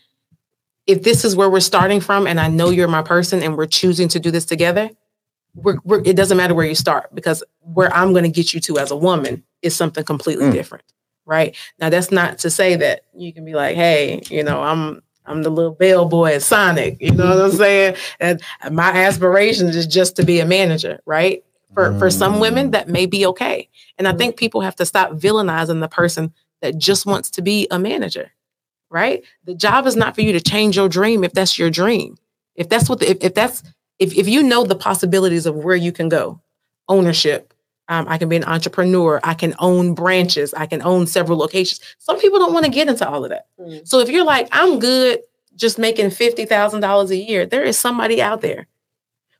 if 0.85 1.03
this 1.03 1.23
is 1.23 1.35
where 1.35 1.49
we're 1.49 1.59
starting 1.59 2.01
from 2.01 2.27
and 2.27 2.39
i 2.39 2.47
know 2.47 2.69
you're 2.69 2.87
my 2.87 3.01
person 3.03 3.41
and 3.41 3.55
we're 3.55 3.65
choosing 3.65 4.07
to 4.09 4.19
do 4.19 4.31
this 4.31 4.45
together 4.45 4.89
we're, 5.55 5.77
we're 5.83 6.01
it 6.03 6.15
doesn't 6.15 6.35
matter 6.37 6.53
where 6.55 6.65
you 6.65 6.75
start 6.75 7.13
because 7.15 7.43
where 7.61 7.93
i'm 7.93 8.11
going 8.11 8.23
to 8.23 8.29
get 8.29 8.53
you 8.53 8.59
to 8.59 8.79
as 8.79 8.91
a 8.91 8.95
woman 8.97 9.43
is 9.61 9.75
something 9.75 10.03
completely 10.03 10.45
Mm. 10.47 10.53
different 10.53 10.83
right? 11.25 11.55
Now 11.79 11.89
that's 11.89 12.11
not 12.11 12.39
to 12.39 12.49
say 12.49 12.75
that 12.75 13.05
you 13.15 13.31
can 13.31 13.45
be 13.45 13.53
like 13.53 13.75
hey 13.75 14.21
you 14.29 14.43
know 14.43 14.61
i'm 14.61 15.01
i'm 15.25 15.43
the 15.43 15.49
little 15.49 15.71
bellboy 15.71 16.33
at 16.33 16.41
sonic 16.41 16.97
you 16.99 17.11
know 17.11 17.29
what 17.29 17.45
i'm 17.45 17.51
saying? 17.51 17.95
And 18.19 18.41
my 18.71 18.91
aspiration 18.91 19.67
is 19.69 19.87
just 19.87 20.15
to 20.17 20.25
be 20.25 20.39
a 20.41 20.45
manager 20.45 20.99
right 21.05 21.43
for 21.73 21.97
for 21.99 22.09
some 22.09 22.39
women 22.39 22.71
that 22.71 22.87
may 22.87 23.05
be 23.05 23.25
okay. 23.25 23.69
And 23.97 24.07
i 24.07 24.13
think 24.13 24.37
people 24.37 24.61
have 24.61 24.75
to 24.77 24.85
stop 24.85 25.11
villainizing 25.11 25.81
the 25.81 25.87
person 25.87 26.33
that 26.61 26.77
just 26.77 27.05
wants 27.05 27.29
to 27.31 27.41
be 27.41 27.67
a 27.71 27.79
manager 27.79 28.31
right? 28.93 29.23
The 29.45 29.55
job 29.55 29.87
is 29.87 29.95
not 29.95 30.15
for 30.15 30.21
you 30.21 30.31
to 30.33 30.39
change 30.39 30.77
your 30.77 30.87
dream 30.87 31.23
if 31.23 31.33
that's 31.33 31.57
your 31.57 31.71
dream. 31.71 32.15
If 32.55 32.69
that's 32.69 32.87
what 32.87 32.99
the, 32.99 33.09
if, 33.09 33.17
if 33.21 33.33
that's 33.33 33.63
if, 33.99 34.15
if 34.15 34.27
you 34.27 34.43
know 34.43 34.63
the 34.63 34.75
possibilities 34.75 35.45
of 35.45 35.55
where 35.55 35.75
you 35.75 35.91
can 35.91 36.09
go 36.09 36.39
ownership 36.89 37.53
um, 37.87 38.05
i 38.09 38.17
can 38.17 38.27
be 38.27 38.35
an 38.35 38.43
entrepreneur 38.43 39.19
i 39.23 39.33
can 39.33 39.53
own 39.59 39.93
branches 39.93 40.53
i 40.53 40.65
can 40.65 40.81
own 40.81 41.07
several 41.07 41.37
locations. 41.37 41.79
Some 41.97 42.19
people 42.19 42.37
don't 42.37 42.53
want 42.53 42.65
to 42.65 42.71
get 42.71 42.89
into 42.89 43.07
all 43.07 43.23
of 43.23 43.29
that. 43.29 43.47
Mm. 43.57 43.87
so 43.87 43.99
if 43.99 44.09
you're 44.09 44.25
like 44.25 44.49
i'm 44.51 44.79
good 44.79 45.21
just 45.55 45.79
making 45.79 46.07
$50000 46.07 47.09
a 47.09 47.15
year 47.15 47.45
there 47.45 47.63
is 47.63 47.79
somebody 47.79 48.21
out 48.21 48.41
there 48.41 48.67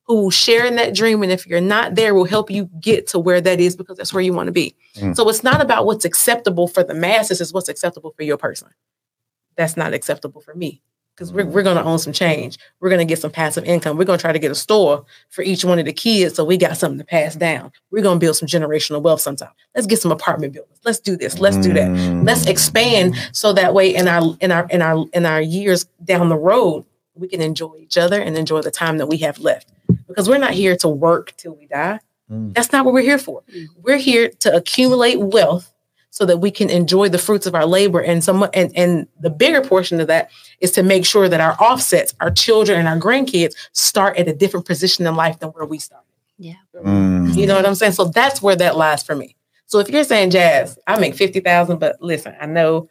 who 0.06 0.16
will 0.16 0.32
share 0.32 0.66
in 0.66 0.76
that 0.76 0.94
dream 0.94 1.24
and 1.24 1.32
if 1.32 1.48
you're 1.48 1.62
not 1.62 1.96
there 1.96 2.14
will 2.14 2.26
help 2.26 2.52
you 2.52 2.70
get 2.80 3.08
to 3.08 3.20
where 3.20 3.42
that 3.42 3.60
is 3.60 3.76
because 3.76 3.98
that's 3.98 4.14
where 4.14 4.24
you 4.24 4.34
want 4.34 4.48
to 4.48 4.54
be. 4.54 4.76
Mm. 4.96 5.16
so 5.16 5.28
it's 5.30 5.44
not 5.44 5.62
about 5.62 5.86
what's 5.86 6.06
acceptable 6.06 6.68
for 6.68 6.84
the 6.84 6.94
masses 6.94 7.42
it's 7.42 7.54
what's 7.54 7.70
acceptable 7.70 8.14
for 8.16 8.24
your 8.24 8.38
person. 8.38 8.70
That's 9.56 9.78
not 9.78 9.94
acceptable 9.94 10.42
for 10.42 10.56
me 10.56 10.82
because 11.16 11.32
we're, 11.32 11.46
we're 11.46 11.64
going 11.64 11.78
to 11.78 11.84
own 11.84 12.00
some 12.00 12.14
change. 12.14 12.58
We're 12.80 12.90
going 12.90 13.00
to 13.00 13.06
get 13.06 13.20
some 13.20 13.32
passive 13.32 13.66
income. 13.66 13.98
We're 13.98 14.06
going 14.06 14.18
to 14.18 14.22
try 14.22 14.32
to 14.32 14.40
get 14.40 14.52
a 14.52 14.56
store 14.56 15.06
for 15.30 15.44
each 15.44 15.64
one 15.64 15.78
of 15.80 15.86
the 15.86 15.94
kids 15.94 16.36
so 16.36 16.44
we 16.44 16.58
got 16.58 16.78
something 16.78 16.98
to 16.98 17.06
pass 17.06 17.36
down. 17.36 17.72
We're 17.92 18.02
going 18.02 18.20
to 18.20 18.20
build 18.20 18.36
some 18.36 18.48
generational 18.48 19.02
wealth 19.02 19.22
sometime. 19.22 19.52
Let's 19.76 19.88
get 19.88 20.02
some 20.02 20.12
apartment 20.12 20.54
buildings. 20.54 20.80
Let's 20.84 21.00
do 21.00 21.16
this. 21.16 21.40
Let's 21.40 21.58
do 21.58 21.74
that. 21.74 21.84
Mm. 21.84 22.26
let's 22.26 22.46
expand 22.48 23.16
so 23.32 23.54
that 23.54 23.74
way 23.74 23.94
in 23.94 24.08
our 24.08 24.36
in 24.40 24.52
our 24.52 24.68
in 24.70 24.82
our 24.82 25.06
in 25.14 25.26
our 25.26 25.42
years 25.42 25.86
down 26.04 26.30
the 26.30 26.38
road 26.38 26.86
we 27.16 27.28
can 27.28 27.42
enjoy 27.42 27.76
each 27.80 27.98
other 27.98 28.20
and 28.20 28.36
enjoy 28.38 28.62
the 28.62 28.72
time 28.72 28.98
that 28.98 29.08
we 29.08 29.18
have 29.18 29.38
left 29.40 29.72
because 30.08 30.28
we're 30.30 30.38
not 30.38 30.52
here 30.52 30.76
to 30.78 30.88
work 30.88 31.34
till 31.38 31.56
we 31.56 31.68
die 31.68 32.00
Mm. 32.32 32.54
that's 32.56 32.72
not 32.72 32.86
what 32.86 32.94
we're 32.94 33.02
here 33.02 33.18
for 33.18 33.44
Mm. 33.54 33.68
we're 33.84 33.98
here 33.98 34.30
to 34.40 34.56
accumulate 34.56 35.20
wealth 35.20 35.74
so 36.10 36.26
that 36.26 36.38
we 36.38 36.52
can 36.52 36.70
enjoy 36.70 37.10
the 37.10 37.18
fruits 37.18 37.46
of 37.46 37.54
our 37.56 37.66
labor 37.66 38.00
and 38.00 38.24
some 38.24 38.48
and, 38.54 38.72
and 38.78 39.08
the 39.20 39.30
bigger 39.30 39.62
portion 39.62 40.00
of 40.00 40.08
that 40.08 40.30
is 40.62 40.72
to 40.72 40.84
make 40.84 41.06
sure 41.06 41.28
that 41.28 41.42
our 41.42 41.56
offsets 41.62 42.14
our 42.22 42.32
children 42.32 42.80
and 42.80 42.88
our 42.88 42.98
grandkids 42.98 43.56
start 43.74 44.16
at 44.18 44.28
a 44.30 44.34
different 44.34 44.66
position 44.66 45.06
in 45.06 45.16
life 45.16 45.40
than 45.40 45.50
where 45.50 45.66
we 45.66 45.80
started 45.80 46.06
Mm. 46.86 47.36
you 47.36 47.46
know 47.46 47.56
what 47.56 47.66
I'm 47.66 47.76
saying? 47.76 47.92
So 47.94 48.06
that's 48.06 48.42
where 48.42 48.56
that 48.56 48.76
lies 48.78 49.04
for 49.04 49.16
me. 49.16 49.36
So 49.66 49.80
if 49.80 49.90
you're 49.90 50.04
saying 50.04 50.30
jazz, 50.32 50.78
I 50.88 51.00
make 51.00 51.16
fifty 51.16 51.40
thousand, 51.42 51.80
but 51.80 51.98
listen, 52.02 52.36
I 52.40 52.46
know 52.46 52.90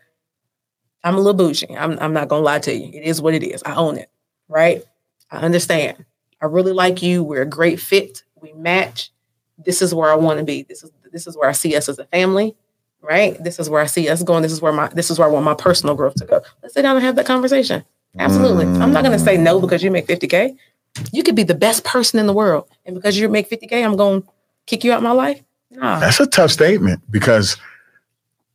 I'm 1.05 1.15
a 1.15 1.19
little 1.19 1.35
bougie. 1.35 1.75
I'm 1.77 1.99
I'm 2.01 2.13
not 2.13 2.29
gonna 2.29 2.43
lie 2.45 2.61
to 2.61 2.75
you. 2.75 2.87
It 2.93 3.05
is 3.07 3.21
what 3.21 3.35
it 3.35 3.43
is. 3.43 3.63
I 3.65 3.75
own 3.75 3.97
it, 3.99 4.11
right? 4.49 4.83
I 5.31 5.39
understand. 5.39 6.05
I 6.43 6.47
really 6.47 6.73
like 6.73 7.03
you. 7.03 7.23
We're 7.23 7.43
a 7.43 7.47
great 7.47 7.81
fit. 7.81 8.25
We 8.41 8.53
match. 8.53 9.11
This 9.57 9.81
is 9.81 9.95
where 9.95 10.11
I 10.11 10.17
want 10.17 10.41
to 10.41 10.45
be. 10.45 10.65
This 10.65 10.83
is 10.83 10.91
this 11.13 11.27
is 11.27 11.37
where 11.37 11.49
I 11.49 11.53
see 11.53 11.77
us 11.77 11.89
as 11.89 11.99
a 11.99 12.05
family, 12.07 12.57
right? 13.01 13.43
This 13.43 13.59
is 13.59 13.71
where 13.71 13.81
I 13.81 13.87
see 13.87 14.09
us 14.09 14.23
going. 14.23 14.43
This 14.43 14.53
is 14.53 14.61
where 14.61 14.73
my 14.73 14.89
this 14.89 15.11
is 15.11 15.19
where 15.19 15.29
I 15.29 15.31
want 15.31 15.45
my 15.45 15.55
personal 15.55 15.95
growth 15.95 16.17
to 16.17 16.27
go. 16.27 16.43
Let's 16.63 16.75
sit 16.75 16.83
down 16.83 16.97
and 16.97 17.05
have 17.05 17.17
that 17.17 17.27
conversation. 17.27 17.85
Absolutely. 18.19 18.67
I'm 18.67 18.93
not 18.93 19.05
gonna 19.05 19.19
say 19.19 19.37
no 19.37 19.61
because 19.61 19.83
you 19.83 19.91
make 19.91 20.07
50k. 20.07 20.57
You 21.13 21.23
could 21.23 21.37
be 21.37 21.45
the 21.45 21.55
best 21.55 21.85
person 21.85 22.19
in 22.19 22.27
the 22.27 22.35
world, 22.35 22.69
and 22.85 22.95
because 22.95 23.19
you 23.19 23.29
make 23.29 23.49
50k, 23.49 23.85
I'm 23.85 23.97
going 23.97 24.23
to 24.23 24.29
kick 24.67 24.85
you 24.85 24.93
out 24.93 25.03
my 25.03 25.13
life. 25.13 25.43
Nah. 25.71 25.99
That's 26.01 26.21
a 26.21 26.27
tough 26.27 26.51
statement 26.51 27.01
because 27.11 27.57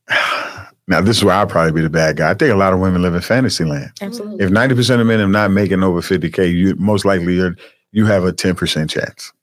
now 0.87 1.01
this 1.01 1.17
is 1.17 1.23
where 1.23 1.33
I'll 1.33 1.47
probably 1.47 1.71
be 1.71 1.81
the 1.81 1.89
bad 1.89 2.17
guy. 2.17 2.29
I 2.29 2.33
think 2.35 2.53
a 2.53 2.55
lot 2.55 2.73
of 2.73 2.79
women 2.79 3.01
live 3.01 3.15
in 3.15 3.21
fantasy 3.21 3.63
land. 3.63 3.91
Absolutely. 4.01 4.45
If 4.45 4.51
90% 4.51 5.01
of 5.01 5.07
men 5.07 5.19
are 5.19 5.27
not 5.27 5.49
making 5.49 5.81
over 5.81 6.01
50K, 6.01 6.53
you 6.53 6.75
most 6.75 7.05
likely 7.05 7.35
you're 7.35 7.55
you 7.91 8.05
have 8.05 8.23
a 8.25 8.31
10% 8.33 8.89
chance. 8.89 9.33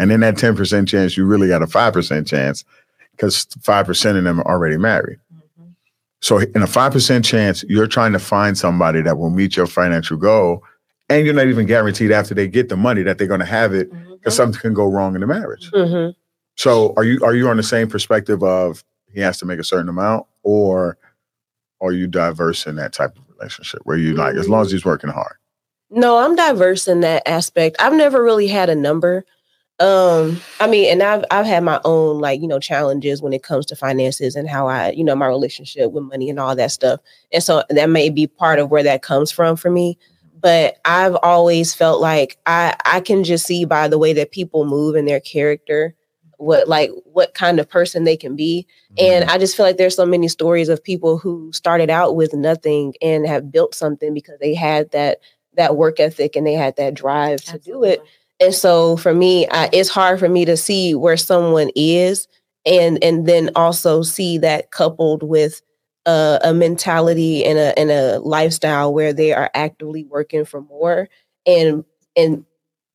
And 0.00 0.10
in 0.10 0.20
that 0.20 0.34
10% 0.36 0.88
chance, 0.88 1.16
you 1.16 1.24
really 1.24 1.48
got 1.48 1.62
a 1.62 1.66
5% 1.66 2.26
chance 2.26 2.64
because 3.12 3.46
5% 3.60 4.16
of 4.18 4.24
them 4.24 4.40
are 4.40 4.46
already 4.46 4.76
married. 4.76 5.18
Mhm. 5.32 5.74
So 6.20 6.38
in 6.38 6.62
a 6.62 6.66
5% 6.66 7.24
chance, 7.24 7.64
you're 7.68 7.86
trying 7.86 8.12
to 8.12 8.18
find 8.18 8.58
somebody 8.58 9.02
that 9.02 9.18
will 9.18 9.30
meet 9.30 9.56
your 9.56 9.66
financial 9.66 10.16
goal. 10.16 10.64
And 11.08 11.24
you're 11.24 11.34
not 11.34 11.46
even 11.46 11.64
guaranteed 11.66 12.10
after 12.12 12.34
they 12.34 12.48
get 12.48 12.68
the 12.68 12.76
money 12.76 13.02
that 13.04 13.18
they're 13.18 13.26
going 13.28 13.40
to 13.40 13.46
have 13.46 13.72
it 13.72 13.90
because 14.12 14.34
something 14.36 14.60
can 14.60 14.74
go 14.74 14.84
wrong 14.86 15.14
in 15.14 15.20
the 15.20 15.26
marriage. 15.26 15.70
Mhm. 15.72 16.14
So 16.56 16.92
are 16.96 17.04
you 17.04 17.24
are 17.24 17.34
you 17.34 17.48
on 17.48 17.56
the 17.56 17.62
same 17.62 17.88
perspective 17.88 18.42
of 18.42 18.84
he 19.10 19.20
has 19.20 19.38
to 19.38 19.46
make 19.46 19.58
a 19.58 19.64
certain 19.64 19.88
amount 19.88 20.26
or 20.42 20.98
are 21.80 21.92
you 21.92 22.08
diverse 22.08 22.66
in 22.66 22.74
that 22.76 22.92
type 22.92 23.16
of 23.16 23.22
relationship 23.38 23.80
where 23.84 23.96
you 23.96 24.14
like 24.14 24.34
as 24.34 24.48
long 24.50 24.62
as 24.66 24.70
he's 24.72 24.84
working 24.84 25.08
hard? 25.08 25.36
No, 25.90 26.18
I'm 26.18 26.36
diverse 26.36 26.86
in 26.86 27.00
that 27.00 27.22
aspect. 27.26 27.76
I've 27.78 27.94
never 27.94 28.22
really 28.22 28.46
had 28.46 28.68
a 28.68 28.74
number. 28.74 29.24
Um, 29.80 30.40
I 30.60 30.66
mean, 30.66 30.90
and 30.92 31.02
I've 31.02 31.24
I've 31.30 31.46
had 31.46 31.62
my 31.62 31.80
own 31.84 32.20
like, 32.20 32.40
you 32.42 32.48
know, 32.48 32.58
challenges 32.58 33.22
when 33.22 33.32
it 33.32 33.42
comes 33.44 33.64
to 33.66 33.76
finances 33.76 34.36
and 34.36 34.48
how 34.48 34.66
I, 34.68 34.90
you 34.90 35.04
know, 35.04 35.14
my 35.16 35.26
relationship 35.28 35.92
with 35.92 36.04
money 36.04 36.28
and 36.30 36.40
all 36.40 36.56
that 36.56 36.72
stuff. 36.72 37.00
And 37.32 37.42
so 37.42 37.62
that 37.70 37.88
may 37.88 38.10
be 38.10 38.26
part 38.26 38.58
of 38.58 38.70
where 38.70 38.82
that 38.82 39.02
comes 39.02 39.30
from 39.30 39.56
for 39.56 39.70
me. 39.70 39.96
But 40.40 40.76
I've 40.84 41.16
always 41.22 41.74
felt 41.74 42.00
like 42.00 42.38
I 42.46 42.74
I 42.84 43.00
can 43.00 43.24
just 43.24 43.46
see 43.46 43.64
by 43.64 43.88
the 43.88 43.98
way 43.98 44.12
that 44.14 44.32
people 44.32 44.64
move 44.66 44.96
and 44.96 45.08
their 45.08 45.20
character 45.20 45.94
what 46.38 46.68
like 46.68 46.90
what 47.04 47.34
kind 47.34 47.60
of 47.60 47.68
person 47.68 48.04
they 48.04 48.16
can 48.16 48.36
be. 48.36 48.66
And 48.98 49.24
I 49.30 49.38
just 49.38 49.56
feel 49.56 49.66
like 49.66 49.76
there's 49.76 49.96
so 49.96 50.06
many 50.06 50.28
stories 50.28 50.68
of 50.68 50.82
people 50.82 51.18
who 51.18 51.52
started 51.52 51.88
out 51.90 52.16
with 52.16 52.34
nothing 52.34 52.94
and 53.00 53.26
have 53.26 53.50
built 53.52 53.74
something 53.74 54.12
because 54.12 54.38
they 54.40 54.54
had 54.54 54.90
that 54.90 55.18
that 55.58 55.76
work 55.76 56.00
ethic 56.00 56.34
and 56.36 56.46
they 56.46 56.54
had 56.54 56.76
that 56.76 56.94
drive 56.94 57.42
to 57.42 57.58
do 57.58 57.84
it. 57.84 58.02
And 58.40 58.54
so 58.54 58.96
for 58.96 59.12
me, 59.12 59.46
I, 59.50 59.68
it's 59.72 59.90
hard 59.90 60.18
for 60.18 60.28
me 60.28 60.44
to 60.46 60.56
see 60.56 60.94
where 60.94 61.16
someone 61.18 61.70
is 61.76 62.26
and 62.64 63.02
and 63.04 63.26
then 63.26 63.50
also 63.54 64.02
see 64.02 64.38
that 64.38 64.70
coupled 64.70 65.22
with 65.22 65.60
a, 66.06 66.38
a 66.44 66.54
mentality 66.54 67.44
and 67.44 67.58
a 67.58 67.78
and 67.78 67.90
a 67.90 68.18
lifestyle 68.20 68.94
where 68.94 69.12
they 69.12 69.32
are 69.32 69.50
actively 69.54 70.04
working 70.04 70.44
for 70.44 70.62
more 70.62 71.08
and 71.46 71.84
and 72.16 72.44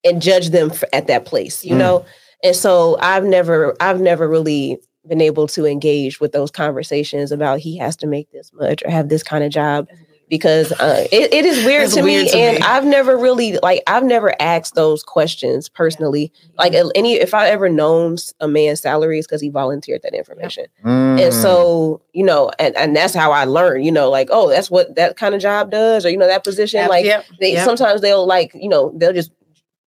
and 0.06 0.22
judge 0.22 0.50
them 0.50 0.72
f- 0.72 0.84
at 0.94 1.08
that 1.08 1.26
place, 1.26 1.64
you 1.64 1.76
Mm. 1.76 1.80
know. 1.80 2.06
And 2.44 2.56
so 2.56 2.98
I've 3.00 3.26
never 3.26 3.76
I've 3.80 4.02
never 4.02 4.28
really 4.28 4.78
been 5.08 5.22
able 5.22 5.48
to 5.48 5.66
engage 5.66 6.22
with 6.22 6.32
those 6.32 6.52
conversations 6.52 7.32
about 7.32 7.60
he 7.60 7.78
has 7.78 7.96
to 7.98 8.08
make 8.08 8.32
this 8.32 8.52
much 8.54 8.82
or 8.86 8.90
have 8.92 9.10
this 9.10 9.24
kind 9.24 9.44
of 9.44 9.52
job 9.52 9.88
because 10.34 10.72
uh, 10.72 11.06
it, 11.12 11.32
it 11.32 11.46
is 11.46 11.64
weird 11.64 11.92
to 11.92 12.02
weird 12.02 12.24
me 12.26 12.32
to 12.32 12.36
and 12.40 12.56
me. 12.58 12.62
i've 12.64 12.84
never 12.84 13.16
really 13.16 13.60
like 13.62 13.84
i've 13.86 14.04
never 14.04 14.34
asked 14.42 14.74
those 14.74 15.04
questions 15.04 15.70
personally 15.70 16.32
like 16.58 16.74
any 16.96 17.14
if 17.14 17.36
i 17.36 17.48
ever 17.50 17.70
known 17.70 18.18
a 18.40 18.48
man's 18.48 18.82
salaries 18.82 19.28
because 19.28 19.42
he 19.42 19.50
volunteered 19.50 20.02
that 20.02 20.16
information 20.16 20.66
Mm. 20.84 21.22
and 21.24 21.32
so 21.36 22.02
you 22.14 22.26
know 22.26 22.50
and, 22.58 22.76
and 22.76 22.96
that's 22.96 23.14
how 23.14 23.32
i 23.32 23.46
learned 23.46 23.86
you 23.86 23.92
know 23.92 24.10
like 24.10 24.30
oh 24.32 24.50
that's 24.50 24.72
what 24.72 24.96
that 24.96 25.18
kind 25.18 25.36
of 25.36 25.42
job 25.42 25.70
does 25.70 26.04
or 26.04 26.10
you 26.10 26.18
know 26.18 26.26
that 26.26 26.44
position 26.44 26.80
Yep, 26.80 26.90
like 26.90 27.06
yep, 27.06 27.26
they 27.40 27.54
yep. 27.54 27.64
sometimes 27.66 28.02
they'll 28.02 28.26
like 28.26 28.52
you 28.56 28.70
know 28.70 28.92
they'll 28.98 29.14
just 29.14 29.30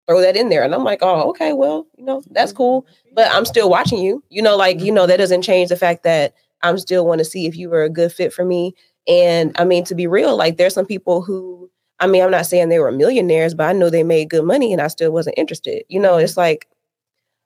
throw 0.08 0.22
that 0.22 0.38
in 0.38 0.50
there 0.50 0.64
and 0.64 0.76
i'm 0.76 0.84
like 0.84 1.00
oh 1.02 1.30
okay 1.32 1.52
well 1.54 1.88
you 1.98 2.06
know 2.06 2.22
that's 2.30 2.54
cool 2.54 2.86
but 3.16 3.28
i'm 3.34 3.44
still 3.46 3.72
watching 3.72 3.98
you 3.98 4.24
you 4.30 4.42
know 4.44 4.56
like 4.56 4.80
you 4.82 4.92
know 4.92 5.08
that 5.08 5.18
doesn't 5.18 5.42
change 5.42 5.70
the 5.70 5.76
fact 5.76 6.04
that 6.04 6.36
i'm 6.62 6.78
still 6.78 7.08
want 7.08 7.18
to 7.20 7.26
see 7.26 7.48
if 7.48 7.58
you 7.58 7.70
were 7.72 7.84
a 7.84 7.90
good 7.90 8.12
fit 8.12 8.32
for 8.32 8.46
me 8.46 8.74
and 9.08 9.56
i 9.60 9.64
mean 9.64 9.84
to 9.84 9.96
be 9.96 10.08
real 10.08 10.36
like 10.36 10.58
there's 10.58 10.74
some 10.74 10.86
people 10.86 11.22
who 11.22 11.70
i 12.00 12.08
mean 12.08 12.24
i'm 12.24 12.32
not 12.32 12.46
saying 12.46 12.70
they 12.70 12.80
were 12.80 12.92
millionaires 12.92 13.54
but 13.54 13.68
i 13.68 13.74
know 13.74 13.90
they 13.90 14.04
made 14.04 14.30
good 14.30 14.44
money 14.44 14.74
and 14.74 14.82
i 14.82 14.88
still 14.88 15.12
wasn't 15.12 15.38
interested 15.38 15.84
you 15.90 16.00
know 16.00 16.18
it's 16.18 16.38
like 16.38 16.68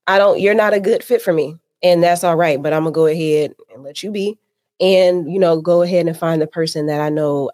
i 0.07 0.17
don't 0.17 0.39
you're 0.39 0.53
not 0.53 0.73
a 0.73 0.79
good 0.79 1.03
fit 1.03 1.21
for 1.21 1.33
me 1.33 1.57
and 1.83 2.03
that's 2.03 2.23
all 2.23 2.35
right. 2.35 2.61
But 2.61 2.73
I'm 2.73 2.83
gonna 2.83 2.93
go 2.93 3.07
ahead 3.07 3.55
and 3.73 3.83
let 3.83 4.03
you 4.03 4.11
be, 4.11 4.38
and 4.79 5.31
you 5.31 5.39
know, 5.39 5.59
go 5.61 5.81
ahead 5.81 6.07
and 6.07 6.17
find 6.17 6.41
the 6.41 6.47
person 6.47 6.88
that 6.88 7.01
I 7.01 7.09
know 7.09 7.49